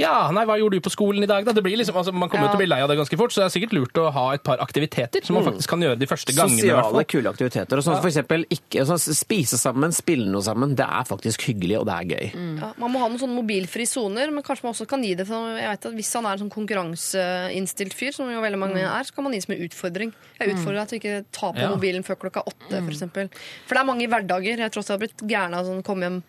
Ja, 0.00 0.12
nei, 0.32 0.44
hva 0.48 0.54
gjorde 0.56 0.78
du 0.78 0.84
på 0.86 0.92
skolen 0.94 1.22
i 1.22 1.28
dag, 1.28 1.44
da? 1.44 1.52
Det 1.52 1.60
blir 1.62 1.76
liksom, 1.76 1.96
altså, 2.00 2.14
man 2.16 2.30
kommer 2.32 2.46
jo 2.48 2.52
til 2.54 2.56
å 2.56 2.62
bli 2.62 2.68
lei 2.70 2.78
av 2.80 2.88
det 2.88 2.96
ganske 2.96 3.18
fort, 3.20 3.34
så 3.34 3.42
det 3.42 3.46
er 3.50 3.52
sikkert 3.58 3.74
lurt 3.76 3.98
å 4.00 4.06
ha 4.14 4.22
et 4.32 4.42
par 4.46 4.56
aktiviteter 4.64 5.20
som 5.26 5.36
man 5.36 5.44
faktisk 5.44 5.68
kan 5.68 5.84
gjøre 5.84 5.98
de 6.00 6.08
første 6.08 6.32
gangene. 6.32 6.62
i 6.64 6.70
hvert 6.70 6.80
Sosiale, 6.88 6.94
fall. 6.96 7.08
kule 7.12 7.28
aktiviteter. 7.34 7.76
Og 7.76 7.84
sånn 7.84 7.98
for 8.00 8.08
eksempel 8.08 8.46
ikke, 8.48 8.80
altså, 8.86 9.12
spise 9.18 9.58
sammen, 9.60 9.92
spille 9.92 10.30
noe 10.32 10.40
sammen. 10.46 10.72
Det 10.78 10.86
er 10.88 11.04
faktisk 11.10 11.44
hyggelig, 11.50 11.76
og 11.82 11.86
det 11.90 11.98
er 11.98 12.08
gøy. 12.14 12.32
Ja, 12.62 12.72
man 12.80 12.94
må 12.94 13.02
ha 13.04 13.10
noen 13.12 13.20
sånne 13.20 13.36
mobilfrie 13.36 13.86
soner, 13.86 14.32
men 14.32 14.42
kanskje 14.48 14.64
man 14.64 14.72
også 14.72 14.88
kan 14.88 15.04
gi 15.04 15.12
det 15.20 15.28
til 15.28 15.36
jeg 15.58 15.68
vet 15.68 15.86
at 15.92 15.92
Hvis 15.98 16.14
han 16.16 16.24
er 16.24 16.32
en 16.38 16.42
sånn 16.46 16.54
konkurranseinnstilt 16.56 17.94
fyr, 17.96 18.12
som 18.16 18.30
jo 18.32 18.40
veldig 18.42 18.58
mange 18.60 18.80
er, 18.80 19.04
så 19.04 19.14
kan 19.14 19.24
man 19.28 19.32
gi 19.36 19.40
det 19.40 19.46
som 19.46 19.54
en 19.56 19.64
utfordring. 19.68 20.12
Jeg 20.40 20.54
utfordrer 20.56 20.80
deg 20.82 20.88
til 20.88 21.00
ikke 21.02 21.24
ta 21.36 21.52
på 21.52 21.60
Ja. 21.62 21.68
mobilen 21.74 22.04
før 22.04 22.16
klokka 22.24 22.42
åtte, 22.46 22.80
for 22.80 22.92
eksempel. 22.92 23.28
For 23.66 23.74
det 23.74 23.80
er 23.82 23.88
mange 23.92 24.08
hverdager. 24.08 24.56
Jeg 24.58 24.72
tross 24.72 24.90
alt 24.90 25.00
har 25.00 25.06
blitt 25.06 25.20
gæren 25.28 25.54
av 25.54 25.66
sånn 25.66 25.82
komme 25.84 26.02
hjem 26.08 26.22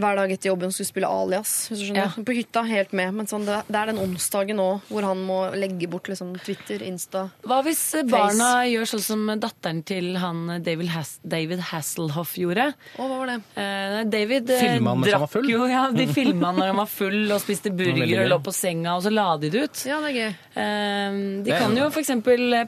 hver 0.00 0.16
dag 0.18 0.32
etter 0.32 0.50
jobben 0.52 0.72
skulle 0.72 0.88
spille 0.88 1.08
alias. 1.10 1.52
Hvis 1.70 1.82
du 1.82 1.86
skjønner. 1.88 2.14
Ja. 2.16 2.24
På 2.26 2.36
hytta, 2.36 2.62
helt 2.68 2.94
med. 2.96 3.12
Men 3.18 3.28
sånn, 3.30 3.44
det, 3.48 3.60
det 3.68 3.78
er 3.78 3.92
den 3.92 4.00
onsdagen 4.02 4.58
nå 4.60 4.68
hvor 4.88 5.06
han 5.06 5.20
må 5.26 5.38
legge 5.58 5.88
bort 5.90 6.08
liksom, 6.10 6.32
Twitter, 6.42 6.82
Insta. 6.86 7.26
Hva 7.46 7.60
hvis 7.66 7.82
barna 8.08 8.32
barna 8.32 8.50
gjør 8.68 8.88
sånn 8.94 9.04
som 9.04 9.24
datteren 9.40 9.82
til 9.86 10.12
han 10.20 10.42
eh, 10.56 10.62
David, 10.64 10.90
Has 10.94 11.14
David 11.22 11.62
Hasselhoff 11.70 12.34
gjorde? 12.40 12.70
Å, 12.72 13.06
hva 13.06 13.18
var 13.20 13.32
det? 13.32 13.38
Eh, 13.60 13.98
David 14.12 14.50
eh, 14.52 14.62
Filma 14.66 14.94
han 14.94 15.02
mens 15.02 15.16
han 15.16 15.24
var 15.24 15.32
full? 15.32 15.48
jo, 15.50 15.62
ja, 15.70 15.84
de 15.94 16.06
filma 16.10 16.50
han 16.50 16.60
når 16.60 16.72
han 16.72 16.80
var 16.82 16.90
full 16.90 17.20
og 17.28 17.42
spiste 17.42 17.72
burger 17.78 18.24
og 18.24 18.30
lå 18.32 18.40
på 18.46 18.54
senga, 18.56 18.96
og 18.96 19.04
så 19.06 19.12
la 19.12 19.28
de 19.42 19.52
det 19.52 19.66
ut. 19.66 19.84
Ja, 19.88 20.00
det 20.04 20.12
er 20.12 20.18
gøy. 20.18 20.30
Eh, 20.62 21.18
de 21.18 21.48
Det 21.48 21.56
er 21.56 21.66
kan 21.66 21.76
jo 21.78 21.88
f.eks. 21.92 22.14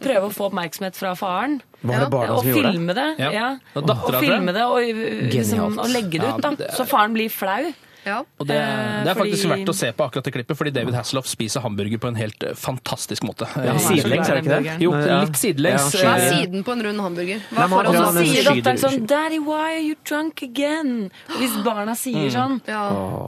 prøve 0.05 0.29
å 0.29 0.35
få 0.35 0.51
oppmerksomhet 0.51 0.99
fra 0.99 1.14
faren. 1.18 1.61
Var 1.85 2.01
det 2.05 2.11
barna 2.11 2.32
og 2.35 2.41
som 2.43 2.49
gjorde 2.51 2.62
det? 2.62 2.72
filme 2.72 2.95
det. 2.97 3.07
Ja. 3.20 3.30
Ja. 3.30 3.49
Og 3.76 4.14
filme 4.24 4.53
det 4.57 4.62
og, 4.64 4.78
uh, 4.80 5.30
liksom, 5.35 5.78
og 5.78 5.89
legge 5.93 6.18
det 6.18 6.22
Ja, 6.28 6.37
ut, 6.37 6.43
da. 6.43 6.51
det 6.57 6.68
er- 6.70 6.76
Så 6.78 6.87
faren 6.89 7.12
blir 7.12 7.28
flau. 7.28 7.72
Ja. 8.07 8.19
Og 8.39 8.47
det, 8.47 8.55
Eh, 8.57 9.05
det 9.05 9.11
er 9.11 9.15
faktisk 9.15 9.43
fordi- 9.49 9.65
verdt 9.65 9.69
å 9.69 9.75
se 9.75 9.93
på 9.93 10.05
akkurat 10.09 10.25
det 10.25 10.33
klippet, 10.35 10.57
fordi 10.57 10.73
David 10.73 10.95
Hasselhoff 10.95 11.27
spiser 11.27 11.61
hamburger 11.61 11.99
på 11.99 12.09
en 12.09 12.15
helt 12.17 12.43
eh, 12.43 12.53
fantastisk 12.55 13.23
måte. 13.25 13.47
Ja, 13.57 13.73
Eh, 13.75 13.79
sidelengs, 13.79 14.29
er 14.29 14.35
det 14.41 14.45
ikke 14.45 14.63
det? 14.63 14.81
Jo, 14.81 14.91
litt 14.93 15.37
sidelengs. 15.41 15.91
Hva 15.95 16.15
er 16.15 16.21
eh, 16.21 16.33
siden 16.45 16.65
på 16.65 16.73
en 16.73 16.83
rund 16.83 17.01
hamburger? 17.01 17.41
Hva 17.51 17.69
får 17.69 17.85
han- 17.85 17.87
Og 17.87 17.95
så 17.95 18.05
han 18.05 18.05
Ja, 18.05 18.13
men 18.13 18.25
sier 18.25 18.43
skyter- 18.45 18.63
datteren 18.63 18.79
sånn 18.85 19.07
'Daddy, 19.07 19.39
why 19.45 19.75
are 19.75 19.81
you 19.81 19.95
drunk 20.05 20.43
again?' 20.43 21.11
Hvis 21.39 21.55
barna 21.65 21.93
Mm. 21.93 21.97
sier 21.97 22.31
sånn 22.31 22.61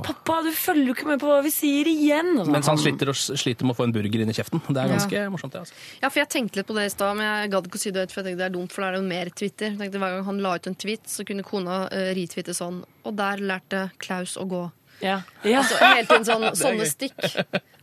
'Pappa, 0.03 0.43
du 0.43 0.51
følger 0.53 0.87
jo 0.87 0.95
ikke 0.95 1.07
med 1.07 1.21
på 1.21 1.27
hva 1.27 1.43
vi 1.43 1.51
sier 1.51 1.85
igjen'. 1.87 2.37
Sånn. 2.45 2.49
Mens 2.53 2.67
han 2.67 2.77
sliter, 2.77 3.09
og, 3.09 3.15
sliter 3.15 3.63
med 3.65 3.77
å 3.77 3.79
få 3.79 3.85
en 3.85 3.93
burger 3.93 4.21
inn 4.21 4.29
i 4.31 4.33
kjeften. 4.33 4.61
Det 4.67 4.77
er 4.77 4.89
ganske 4.89 5.31
morsomt, 5.33 5.53
det. 5.53 5.61
altså. 5.63 5.73
Ja, 6.03 6.09
for 6.09 6.21
jeg 6.21 6.29
tenkte 6.29 6.57
litt 6.57 6.67
på 6.67 6.75
det 6.75 6.85
i 6.87 6.89
stad, 6.89 7.17
men 7.17 7.25
jeg 7.43 7.51
gadd 7.51 7.67
ikke 7.67 7.77
å 7.77 7.79
si 7.81 7.91
det, 7.91 8.11
for 8.13 8.23
jeg 8.23 8.33
tenkte 8.33 8.39
det 8.39 8.53
er 8.53 8.59
dumt, 8.59 8.73
for 8.73 8.83
da 8.83 8.89
er 8.89 8.93
det 8.93 9.01
jo 9.03 9.09
mer 9.09 9.25
Twitter. 9.31 9.71
Jeg 9.71 9.79
tenkte 9.79 9.97
Hver 9.99 10.17
gang 10.17 10.25
han 10.25 10.39
la 10.43 10.55
ut 10.55 10.67
en 10.67 10.75
tweet, 10.75 11.05
så 11.07 11.25
kunne 11.25 11.43
kona 11.43 11.89
uh, 11.91 12.13
retwitte 12.15 12.53
sånn 12.55 12.85
Og 13.07 13.15
der 13.19 13.39
lærte 13.43 13.87
Klaus 14.03 14.37
å 14.41 14.47
gå. 14.51 14.65
Ja. 15.05 15.21
ja. 15.45 15.61
Altså 15.61 15.77
hele 15.79 16.07
tiden 16.09 16.25
sånn, 16.25 16.47
sånne 16.57 16.87
stikk. 16.89 17.19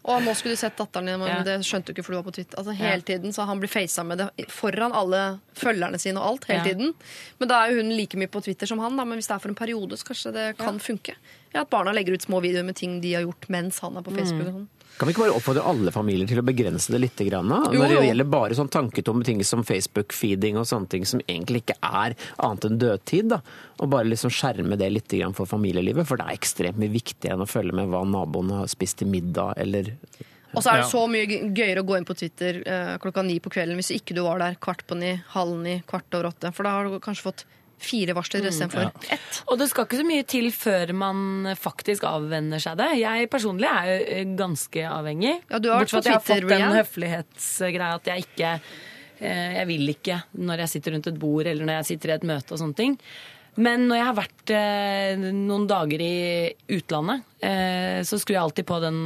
Og 0.03 0.19
nå 0.26 0.34
skulle 0.36 0.57
du 0.57 0.59
sett 0.59 0.76
datteren 0.76 1.05
din, 1.07 1.19
men 1.21 1.30
Ja. 1.30 1.43
det 1.45 1.53
skjønte 1.63 1.86
du 1.86 1.93
ikke 1.93 2.03
for 2.03 2.11
du 2.11 2.17
var 2.17 2.26
på 2.26 2.34
Twitter. 2.36 2.57
Altså 2.59 2.74
hele 2.76 3.01
tiden, 3.07 3.32
Så 3.32 3.45
han 3.47 3.59
blir 3.61 3.69
facet 3.71 4.03
med 4.05 4.17
det 4.19 4.47
foran 4.51 4.91
alle 4.91 5.39
følgerne 5.55 5.99
sine 6.01 6.17
og 6.19 6.26
alt. 6.34 6.45
hele 6.49 6.59
Ja. 6.59 6.63
tiden. 6.74 6.93
Men 7.39 7.47
da 7.47 7.61
er 7.63 7.71
jo 7.71 7.78
hun 7.84 7.93
like 7.95 8.17
mye 8.19 8.28
på 8.28 8.43
Twitter 8.43 8.65
som 8.67 8.80
han, 8.80 8.97
da, 8.97 9.05
men 9.05 9.17
hvis 9.17 9.28
det 9.30 9.36
er 9.36 9.39
for 9.39 9.49
en 9.49 9.55
periode, 9.55 9.91
så 9.95 10.03
kanskje 10.09 10.34
det 10.34 10.57
kan 10.57 10.80
funke. 10.80 11.15
Ja, 11.53 11.61
At 11.61 11.69
barna 11.69 11.93
legger 11.93 12.13
ut 12.17 12.21
små 12.26 12.41
videoer 12.41 12.65
med 12.65 12.76
ting 12.76 12.99
de 12.99 13.13
har 13.13 13.21
gjort 13.24 13.47
mens 13.47 13.80
han 13.80 13.95
er 13.95 14.01
på 14.01 14.11
Facebook. 14.17 14.47
og 14.47 14.53
sånn. 14.53 14.67
Kan 14.98 15.08
vi 15.10 15.14
ikke 15.16 15.24
bare 15.26 15.34
oppfordre 15.36 15.64
alle 15.66 15.91
familier 15.91 16.28
til 16.30 16.38
å 16.39 16.46
begrense 16.46 16.91
det 16.94 17.00
litt? 17.02 17.22
Grann, 17.28 17.50
da? 17.50 17.62
Jo, 17.74 17.80
Når 17.82 17.94
det 17.94 18.04
gjelder 18.08 18.28
bare 18.30 18.58
sånn 18.58 18.70
tanketomme 18.70 19.26
ting 19.26 19.39
som 19.44 19.64
Facebook-feeding 19.66 20.58
og 20.62 20.68
sånne 20.70 20.89
ting 20.91 21.06
som 21.10 21.22
egentlig 21.26 21.64
ikke 21.64 21.78
er 21.82 22.14
annet 22.38 22.68
enn 22.70 22.78
dødtid. 22.82 23.30
da. 23.34 23.39
Og 23.82 23.89
bare 23.89 24.06
liksom 24.12 24.30
skjerme 24.34 24.78
det 24.78 24.91
litt 24.94 25.08
grann 25.10 25.34
for 25.34 25.50
familielivet, 25.50 26.06
for 26.08 26.18
det 26.22 26.28
er 26.28 26.38
ekstremt 26.38 26.78
mye 26.78 26.94
viktigere 26.94 27.34
enn 27.38 27.46
å 27.46 27.50
følge 27.50 27.74
med 27.74 27.89
hva 27.89 28.04
naboen 28.06 28.52
har 28.54 28.70
spist 28.72 28.98
til 29.02 29.08
middag, 29.10 29.56
eller 29.58 29.94
Og 30.56 30.62
så 30.62 30.70
er 30.70 30.82
det 30.84 30.86
Ja. 30.86 30.91
så 30.94 31.08
mye 31.10 31.26
gøyere 31.58 31.82
å 31.82 31.88
gå 31.89 31.98
inn 31.98 32.06
på 32.06 32.14
Twitter 32.16 32.62
eh, 32.64 32.98
klokka 33.00 33.24
ni 33.26 33.39
på 33.39 33.50
kvelden 33.50 33.74
hvis 33.76 33.89
ikke 33.98 34.14
du 34.14 34.22
var 34.22 34.38
der 34.38 34.54
kvart 34.62 34.86
på 34.86 34.96
ni, 34.96 35.16
halv 35.34 35.58
ni, 35.58 35.82
kvart 35.88 36.14
over 36.14 36.30
åtte. 36.30 36.54
For 36.54 36.62
da 36.62 36.70
har 36.78 36.84
du 36.86 37.00
kanskje 37.00 37.24
fått 37.26 37.46
fire 37.84 38.15
varsler 38.17 38.47
istedenfor 38.49 39.11
ett. 39.13 39.41
Og 39.47 39.59
det 39.59 39.67
skal 39.71 39.88
ikke 39.88 39.99
så 39.99 40.07
mye 40.07 40.25
til 40.29 40.49
før 40.55 40.93
man 40.97 41.51
faktisk 41.59 42.07
avvenner 42.09 42.63
seg 42.63 42.79
det. 42.79 42.89
Jeg 43.01 43.29
personlig 43.34 43.69
er 43.69 43.91
jo 43.91 43.99
eh, 44.15 44.34
ganske 44.39 44.88
avhengig. 44.89 45.36
Ja, 45.51 45.59
du 45.59 45.69
har 45.71 45.84
vært 45.84 45.93
Bortsett 45.93 46.07
fra 46.07 46.17
at 46.17 46.34
jeg 46.34 46.39
har 46.39 46.47
fått 46.47 46.55
den 46.55 46.79
høflighetsgreia 46.79 47.91
at 47.99 48.09
jeg 48.13 48.25
ikke 48.27 48.55
eh, 49.19 49.53
Jeg 49.59 49.69
vil 49.69 49.93
ikke 49.93 50.19
når 50.39 50.65
jeg 50.65 50.75
sitter 50.77 50.97
rundt 50.97 51.13
et 51.13 51.21
bord 51.21 51.47
eller 51.49 51.67
når 51.67 51.81
jeg 51.81 51.91
sitter 51.93 52.13
i 52.13 52.17
et 52.17 52.27
møte 52.34 52.55
og 52.55 52.63
sånne 52.63 52.79
ting. 52.79 52.97
Men 53.61 53.86
når 53.86 53.99
jeg 53.99 54.07
har 54.09 54.17
vært 54.17 54.53
eh, 54.57 55.25
noen 55.29 55.67
dager 55.69 56.01
i 56.01 56.13
utlandet, 56.73 57.27
eh, 57.45 57.99
så 58.07 58.17
skrur 58.17 58.39
jeg 58.39 58.45
alltid 58.47 58.69
på 58.69 58.79
den 58.81 59.01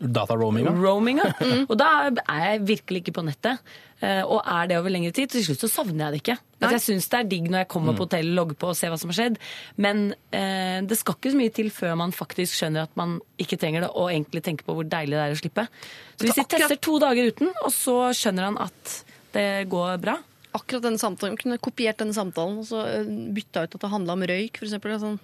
Dataroaminga. 0.00 0.72
roaminga. 0.80 1.26
Og 1.70 1.76
da 1.78 1.88
er 2.08 2.44
jeg 2.46 2.60
virkelig 2.70 3.02
ikke 3.04 3.14
på 3.18 3.24
nettet. 3.26 3.60
Eh, 4.00 4.22
Og 4.24 4.40
er 4.48 4.70
det 4.70 4.78
over 4.80 4.88
lengre 4.88 5.12
tid, 5.12 5.28
til 5.28 5.44
slutt 5.44 5.60
så 5.60 5.68
savner 5.68 6.06
jeg 6.06 6.12
det 6.14 6.20
ikke. 6.22 6.36
Altså, 6.60 6.72
jeg 6.78 6.84
syns 6.86 7.08
det 7.12 7.18
er 7.18 7.28
digg 7.28 7.50
når 7.52 7.62
jeg 7.62 7.68
kommer 7.74 7.96
på 7.98 8.06
hotellet, 8.06 8.32
logger 8.36 8.56
på 8.60 8.70
og 8.72 8.78
ser 8.78 8.92
hva 8.92 8.96
som 9.00 9.12
har 9.12 9.18
skjedd. 9.18 9.36
Men 9.76 10.02
eh, 10.32 10.80
det 10.88 10.96
skal 11.00 11.18
ikke 11.18 11.34
så 11.34 11.40
mye 11.42 11.52
til 11.60 11.68
før 11.74 11.98
man 12.00 12.16
faktisk 12.16 12.56
skjønner 12.56 12.88
at 12.88 12.96
man 13.00 13.18
ikke 13.40 13.60
trenger 13.60 13.84
det, 13.84 13.92
og 13.92 14.08
egentlig 14.08 14.44
tenker 14.46 14.64
på 14.68 14.78
hvor 14.78 14.88
deilig 14.88 15.18
det 15.18 15.26
er 15.26 15.36
å 15.36 15.40
slippe. 15.42 15.66
Så 16.16 16.24
hvis 16.24 16.40
vi 16.40 16.48
tester 16.56 16.80
to 16.80 16.96
dager 17.02 17.28
uten, 17.32 17.52
og 17.64 17.72
så 17.76 17.98
skjønner 18.16 18.48
han 18.48 18.60
at 18.68 18.96
det 19.36 19.48
går 19.70 20.00
bra 20.02 20.16
Akkurat 20.56 20.82
denne 20.82 20.98
samtalen, 20.98 21.36
Kunne 21.38 21.58
kopiert 21.62 22.00
denne 22.02 22.16
samtalen 22.16 22.58
og 22.62 22.66
så 22.66 22.80
eh, 22.88 23.04
bytta 23.36 23.66
ut 23.66 23.76
at 23.76 23.84
det 23.84 23.90
handla 23.92 24.16
om 24.16 24.24
røyk, 24.26 24.62
eksempel. 24.62 24.96
Sånn. 25.02 25.20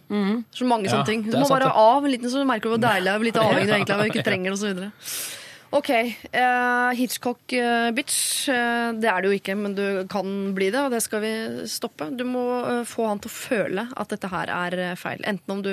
Så 0.55 0.69
mange 0.69 0.87
Ja, 0.87 0.97
sånne 0.97 1.09
ting. 1.09 1.25
Du 1.27 1.35
må 1.39 1.49
bare 1.51 1.73
ha 1.73 1.89
av 1.97 2.07
en 2.07 2.15
liten, 2.15 2.31
så 2.31 2.43
du 2.43 2.47
merker 2.49 2.71
hvor 2.73 2.83
deilig 2.83 3.11
det 3.11 3.15
er, 3.15 3.25
litt 3.27 3.35
lite 3.35 3.43
avhengig 3.49 3.67
av 3.67 3.77
egentlig 3.81 3.99
og 3.99 4.15
ikke 4.15 4.29
trenger 4.31 4.55
det, 4.55 4.61
osv. 4.61 5.43
OK. 5.77 5.91
Uh, 6.33 6.91
Hitchcock-bitch. 6.97 8.49
Uh, 8.49 8.97
det 8.97 9.11
er 9.11 9.21
det 9.21 9.29
jo 9.29 9.37
ikke, 9.37 9.57
men 9.59 9.75
du 9.77 9.85
kan 10.09 10.31
bli 10.57 10.71
det, 10.73 10.81
og 10.81 10.95
det 10.95 11.03
skal 11.05 11.21
vi 11.21 11.33
stoppe. 11.69 12.09
Du 12.17 12.25
må 12.29 12.45
uh, 12.65 12.83
få 12.89 13.09
han 13.11 13.21
til 13.21 13.29
å 13.29 13.35
føle 13.35 13.85
at 13.93 14.13
dette 14.13 14.31
her 14.33 14.53
er 14.53 14.77
eh, 14.81 14.95
feil. 14.99 15.25
Enten 15.29 15.53
om 15.53 15.63
du 15.65 15.73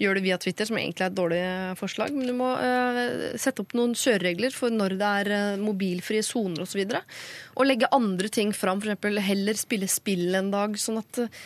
gjør 0.00 0.18
det 0.18 0.24
via 0.24 0.38
Twitter, 0.40 0.68
som 0.68 0.78
egentlig 0.78 1.06
er 1.06 1.10
et 1.10 1.18
dårlig 1.18 1.40
eh, 1.42 1.72
forslag, 1.78 2.14
men 2.14 2.30
du 2.30 2.34
må 2.36 2.50
eh, 2.56 3.00
sette 3.40 3.64
opp 3.64 3.74
noen 3.78 3.96
kjøreregler 3.98 4.54
for 4.54 4.74
når 4.74 4.96
det 5.00 5.10
er 5.22 5.32
eh, 5.36 5.62
mobilfrie 5.62 6.22
soner 6.26 6.64
osv. 6.64 6.84
Og, 6.86 7.16
og 7.56 7.68
legge 7.68 7.90
andre 7.96 8.30
ting 8.32 8.54
fram, 8.56 8.82
f.eks. 8.84 9.20
heller 9.26 9.58
spille 9.58 9.90
spill 9.90 10.38
en 10.38 10.52
dag. 10.54 10.78
sånn 10.78 11.02
at 11.02 11.24
eh, 11.24 11.42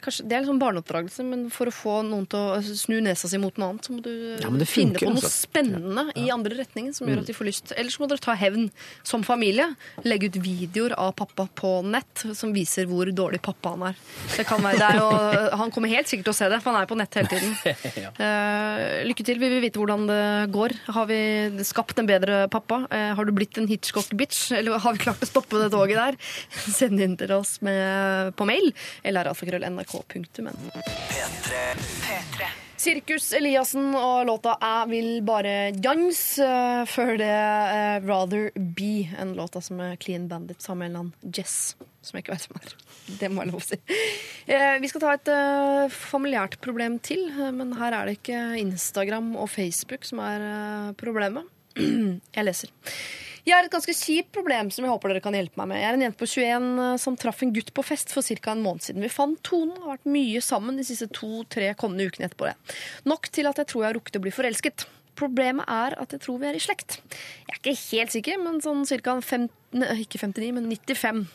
Kanskje, 0.00 0.24
det 0.24 0.36
er 0.36 0.44
liksom 0.44 0.60
barneoppdragelse, 0.62 1.24
men 1.28 1.44
for 1.52 1.68
å 1.68 1.74
få 1.74 1.94
noen 2.06 2.24
til 2.30 2.38
å 2.40 2.60
snu 2.64 2.96
nesa 3.04 3.28
si 3.28 3.38
mot 3.42 3.56
noe 3.60 3.72
annet, 3.74 3.84
så 3.84 3.92
må 3.92 4.00
du 4.04 4.10
Ja, 4.40 4.48
funker, 4.48 4.68
finne 4.70 4.96
på 4.96 5.10
noe 5.10 5.20
altså. 5.20 5.32
spennende 5.48 6.04
i 6.16 6.30
andre 6.32 6.56
retningen 6.62 6.94
som 6.96 7.10
gjør 7.10 7.20
at 7.22 7.28
de 7.28 7.36
får 7.36 7.48
lyst. 7.48 7.72
Ellers 7.76 7.98
må 8.00 8.08
dere 8.08 8.22
ta 8.24 8.32
hevn 8.38 8.70
som 9.06 9.24
familie. 9.26 9.66
Legge 10.08 10.30
ut 10.32 10.38
videoer 10.42 10.94
av 10.96 11.12
pappa 11.18 11.48
på 11.58 11.74
nett 11.84 12.24
som 12.38 12.54
viser 12.56 12.88
hvor 12.88 13.10
dårlig 13.12 13.42
pappa 13.44 13.74
han 13.74 13.84
er. 13.90 14.00
Det 14.36 14.46
kan 14.48 14.62
være, 14.64 14.80
det 14.80 14.88
er 14.88 15.00
jo, 15.02 15.10
han 15.60 15.74
kommer 15.74 15.92
helt 15.92 16.08
sikkert 16.10 16.30
til 16.30 16.34
å 16.34 16.38
se 16.40 16.48
det, 16.52 16.62
for 16.64 16.72
han 16.72 16.82
er 16.82 16.90
på 16.90 16.98
nett 16.98 17.20
hele 17.20 17.32
tiden. 17.32 17.52
Eh, 18.22 19.02
lykke 19.06 19.24
til. 19.26 19.38
Vi 19.40 19.48
vil 19.50 19.62
vite 19.64 19.80
hvordan 19.80 20.04
det 20.08 20.20
går. 20.54 20.74
Har 20.94 21.06
vi 21.08 21.18
skapt 21.66 21.98
en 21.98 22.06
bedre 22.08 22.44
pappa? 22.52 22.82
Eh, 22.92 23.10
har 23.16 23.26
du 23.26 23.32
blitt 23.34 23.56
en 23.58 23.66
Hitchcock-bitch? 23.68 24.52
Eller 24.56 24.78
har 24.82 24.94
vi 24.94 25.02
klart 25.02 25.22
å 25.24 25.28
stoppe 25.28 25.58
det 25.60 25.70
toget 25.74 25.98
der? 25.98 26.18
Send 26.78 27.00
inn 27.02 27.16
til 27.20 27.32
oss 27.34 27.56
med, 27.64 28.32
på 28.38 28.46
mail 28.48 28.70
eller 29.02 29.30
alfakrøll.nrk.no. 29.82 30.72
Sirkus 32.82 33.28
Eliassen 33.36 33.92
og 33.94 34.26
låta 34.26 34.56
'Jeg 34.58 34.88
vil 34.90 35.22
bare 35.22 35.70
danse' 35.70 36.42
eh, 36.42 36.84
Før 36.86 37.16
det 37.16 37.30
uh, 37.30 38.02
'Rather 38.02 38.50
Be', 38.58 39.08
en 39.20 39.34
låta 39.36 39.60
som 39.62 39.80
er 39.80 39.96
Clean 39.96 40.28
Bandit 40.28 40.62
sammen 40.62 40.90
med 40.92 40.98
annen 40.98 41.12
Jess. 41.36 41.76
Som 42.02 42.16
jeg 42.18 42.24
ikke 42.24 42.32
vet 42.32 42.48
hvem 42.48 42.58
er. 42.58 42.74
Det 43.20 43.30
må 43.30 43.42
jeg 43.42 43.52
lov 43.52 43.60
å 43.60 43.66
si. 43.66 43.78
Uh, 44.48 44.80
Vi 44.82 44.88
skal 44.90 45.00
ta 45.00 45.12
et 45.14 45.28
uh, 45.30 45.86
familiært 45.94 46.58
problem 46.60 46.98
til, 46.98 47.28
eh, 47.30 47.52
men 47.54 47.72
her 47.78 47.92
er 47.94 48.06
det 48.06 48.18
ikke 48.18 48.58
Instagram 48.58 49.36
og 49.36 49.48
Facebook 49.50 50.04
som 50.04 50.18
er 50.18 50.40
eh, 50.42 50.92
problemet. 50.98 51.46
Jeg 51.78 52.44
leser. 52.44 52.68
Jeg 53.42 53.56
har 53.56 53.66
et 53.66 53.72
ganske 53.74 53.94
kjipt 53.98 54.30
problem 54.36 54.68
som 54.70 54.84
jeg 54.86 54.92
håper 54.92 55.10
dere 55.10 55.22
kan 55.24 55.34
hjelpe 55.34 55.58
meg 55.58 55.72
med. 55.72 55.80
Jeg 55.82 55.88
er 55.88 55.96
en 55.96 56.04
jente 56.04 56.20
på 56.20 56.28
21 56.30 56.66
eh, 56.84 56.92
som 57.02 57.16
traff 57.18 57.42
en 57.42 57.54
gutt 57.56 57.72
på 57.74 57.82
fest 57.82 58.12
for 58.14 58.22
ca. 58.22 58.52
en 58.52 58.62
måned 58.62 58.86
siden. 58.86 59.02
Vi 59.02 59.10
fant 59.10 59.40
tonen 59.42 59.74
og 59.80 59.88
har 59.88 59.96
vært 59.96 60.12
mye 60.14 60.42
sammen 60.46 60.78
de 60.78 60.86
siste 60.86 61.08
to-tre 61.10 61.72
kommende 61.78 62.06
ukene 62.06 62.28
etterpå 62.28 62.52
det. 62.52 62.54
Nok 63.10 63.26
til 63.34 63.50
at 63.50 63.58
jeg 63.58 63.72
tror 63.72 63.82
jeg 63.82 63.90
har 63.90 63.98
rukket 63.98 64.20
å 64.20 64.22
bli 64.22 64.34
forelsket. 64.34 64.86
Problemet 65.18 65.68
er 65.68 65.94
at 66.00 66.14
jeg 66.14 66.22
tror 66.24 66.38
vi 66.40 66.48
er 66.48 66.56
i 66.56 66.62
slekt. 66.62 67.00
Jeg 67.44 67.52
er 67.52 67.58
ikke 67.58 67.74
helt 67.80 68.14
sikker, 68.14 68.38
men 68.40 68.62
sånn 68.64 68.86
ca. 68.88 69.16
ikke 70.00 70.20
59, 70.20 70.52
men 70.56 70.68
95 70.70 71.26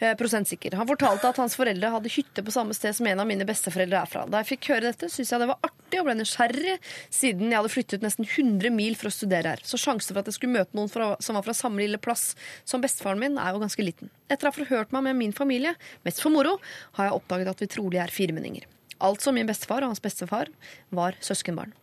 eh, 0.00 0.44
sikker. 0.46 0.76
Han 0.78 0.88
fortalte 0.88 1.30
at 1.30 1.40
hans 1.42 1.56
foreldre 1.58 1.90
hadde 1.90 2.12
hytte 2.14 2.44
på 2.46 2.54
samme 2.54 2.74
sted 2.76 2.94
som 2.96 3.08
en 3.10 3.22
av 3.22 3.26
mine 3.26 3.46
besteforeldre 3.46 3.98
er 3.98 4.10
fra. 4.10 4.24
Da 4.30 4.42
jeg 4.42 4.52
fikk 4.54 4.70
høre 4.74 4.92
dette, 4.92 5.10
syntes 5.10 5.32
jeg 5.34 5.42
det 5.42 5.50
var 5.50 5.66
artig 5.66 6.00
og 6.00 6.06
ble 6.08 6.16
nysgjerrig, 6.20 6.76
siden 7.14 7.50
jeg 7.50 7.58
hadde 7.58 7.74
flyttet 7.74 8.06
nesten 8.06 8.28
100 8.28 8.74
mil 8.74 8.94
for 8.98 9.10
å 9.10 9.16
studere 9.16 9.56
her. 9.56 9.64
Så 9.66 9.80
sjansen 9.80 10.14
for 10.14 10.22
at 10.22 10.30
jeg 10.30 10.38
skulle 10.38 10.58
møte 10.60 10.78
noen 10.78 10.92
fra, 10.92 11.14
som 11.22 11.38
var 11.38 11.46
fra 11.46 11.56
samme 11.56 11.82
lille 11.82 11.98
plass 12.02 12.30
som 12.66 12.84
bestefaren 12.84 13.22
min, 13.22 13.42
er 13.42 13.54
jo 13.54 13.62
ganske 13.62 13.86
liten. 13.86 14.14
Etter 14.30 14.46
å 14.46 14.54
ha 14.54 14.60
forhørt 14.60 14.94
meg 14.94 15.08
med 15.10 15.20
min 15.24 15.36
familie, 15.36 15.74
mest 16.06 16.22
for 16.22 16.34
moro, 16.34 16.60
har 16.98 17.10
jeg 17.10 17.18
oppdaget 17.18 17.54
at 17.54 17.66
vi 17.66 17.70
trolig 17.74 18.02
er 18.02 18.14
firmenninger. 18.14 18.70
Altså 19.04 19.32
min 19.34 19.48
bestefar 19.48 19.84
og 19.84 19.92
hans 19.92 20.02
bestefar 20.04 20.48
var 20.94 21.16
søskenbarn. 21.24 21.74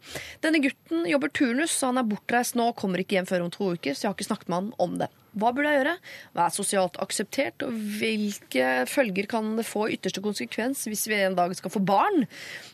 Denne 0.42 0.62
gutten 0.64 1.06
jobber 1.10 1.30
turnus, 1.30 1.76
så 1.76 1.92
han 1.92 2.02
er 2.02 2.08
bortreist 2.10 2.58
nå 2.58 2.72
og 2.72 2.80
kommer 2.80 3.04
ikke 3.04 3.20
hjem 3.20 3.30
før 3.30 3.46
om 3.46 3.52
to 3.54 3.74
uker, 3.76 3.94
så 3.94 4.08
jeg 4.08 4.10
har 4.10 4.18
ikke 4.18 4.32
snakket 4.32 4.50
med 4.50 4.60
han 4.62 4.72
om 4.82 4.98
det. 5.04 5.12
Hva 5.34 5.50
burde 5.56 5.72
jeg 5.72 5.80
gjøre? 5.82 5.94
Hva 6.36 6.46
er 6.46 6.54
sosialt 6.54 6.98
akseptert, 7.02 7.64
og 7.66 7.74
hvilke 8.00 8.68
følger 8.90 9.28
kan 9.32 9.48
det 9.58 9.66
få 9.66 9.88
i 9.90 9.96
ytterste 9.98 10.22
konsekvens 10.24 10.84
hvis 10.90 11.06
vi 11.10 11.18
en 11.26 11.38
dag 11.38 11.56
skal 11.58 11.74
få 11.74 11.82
barn? 11.84 12.28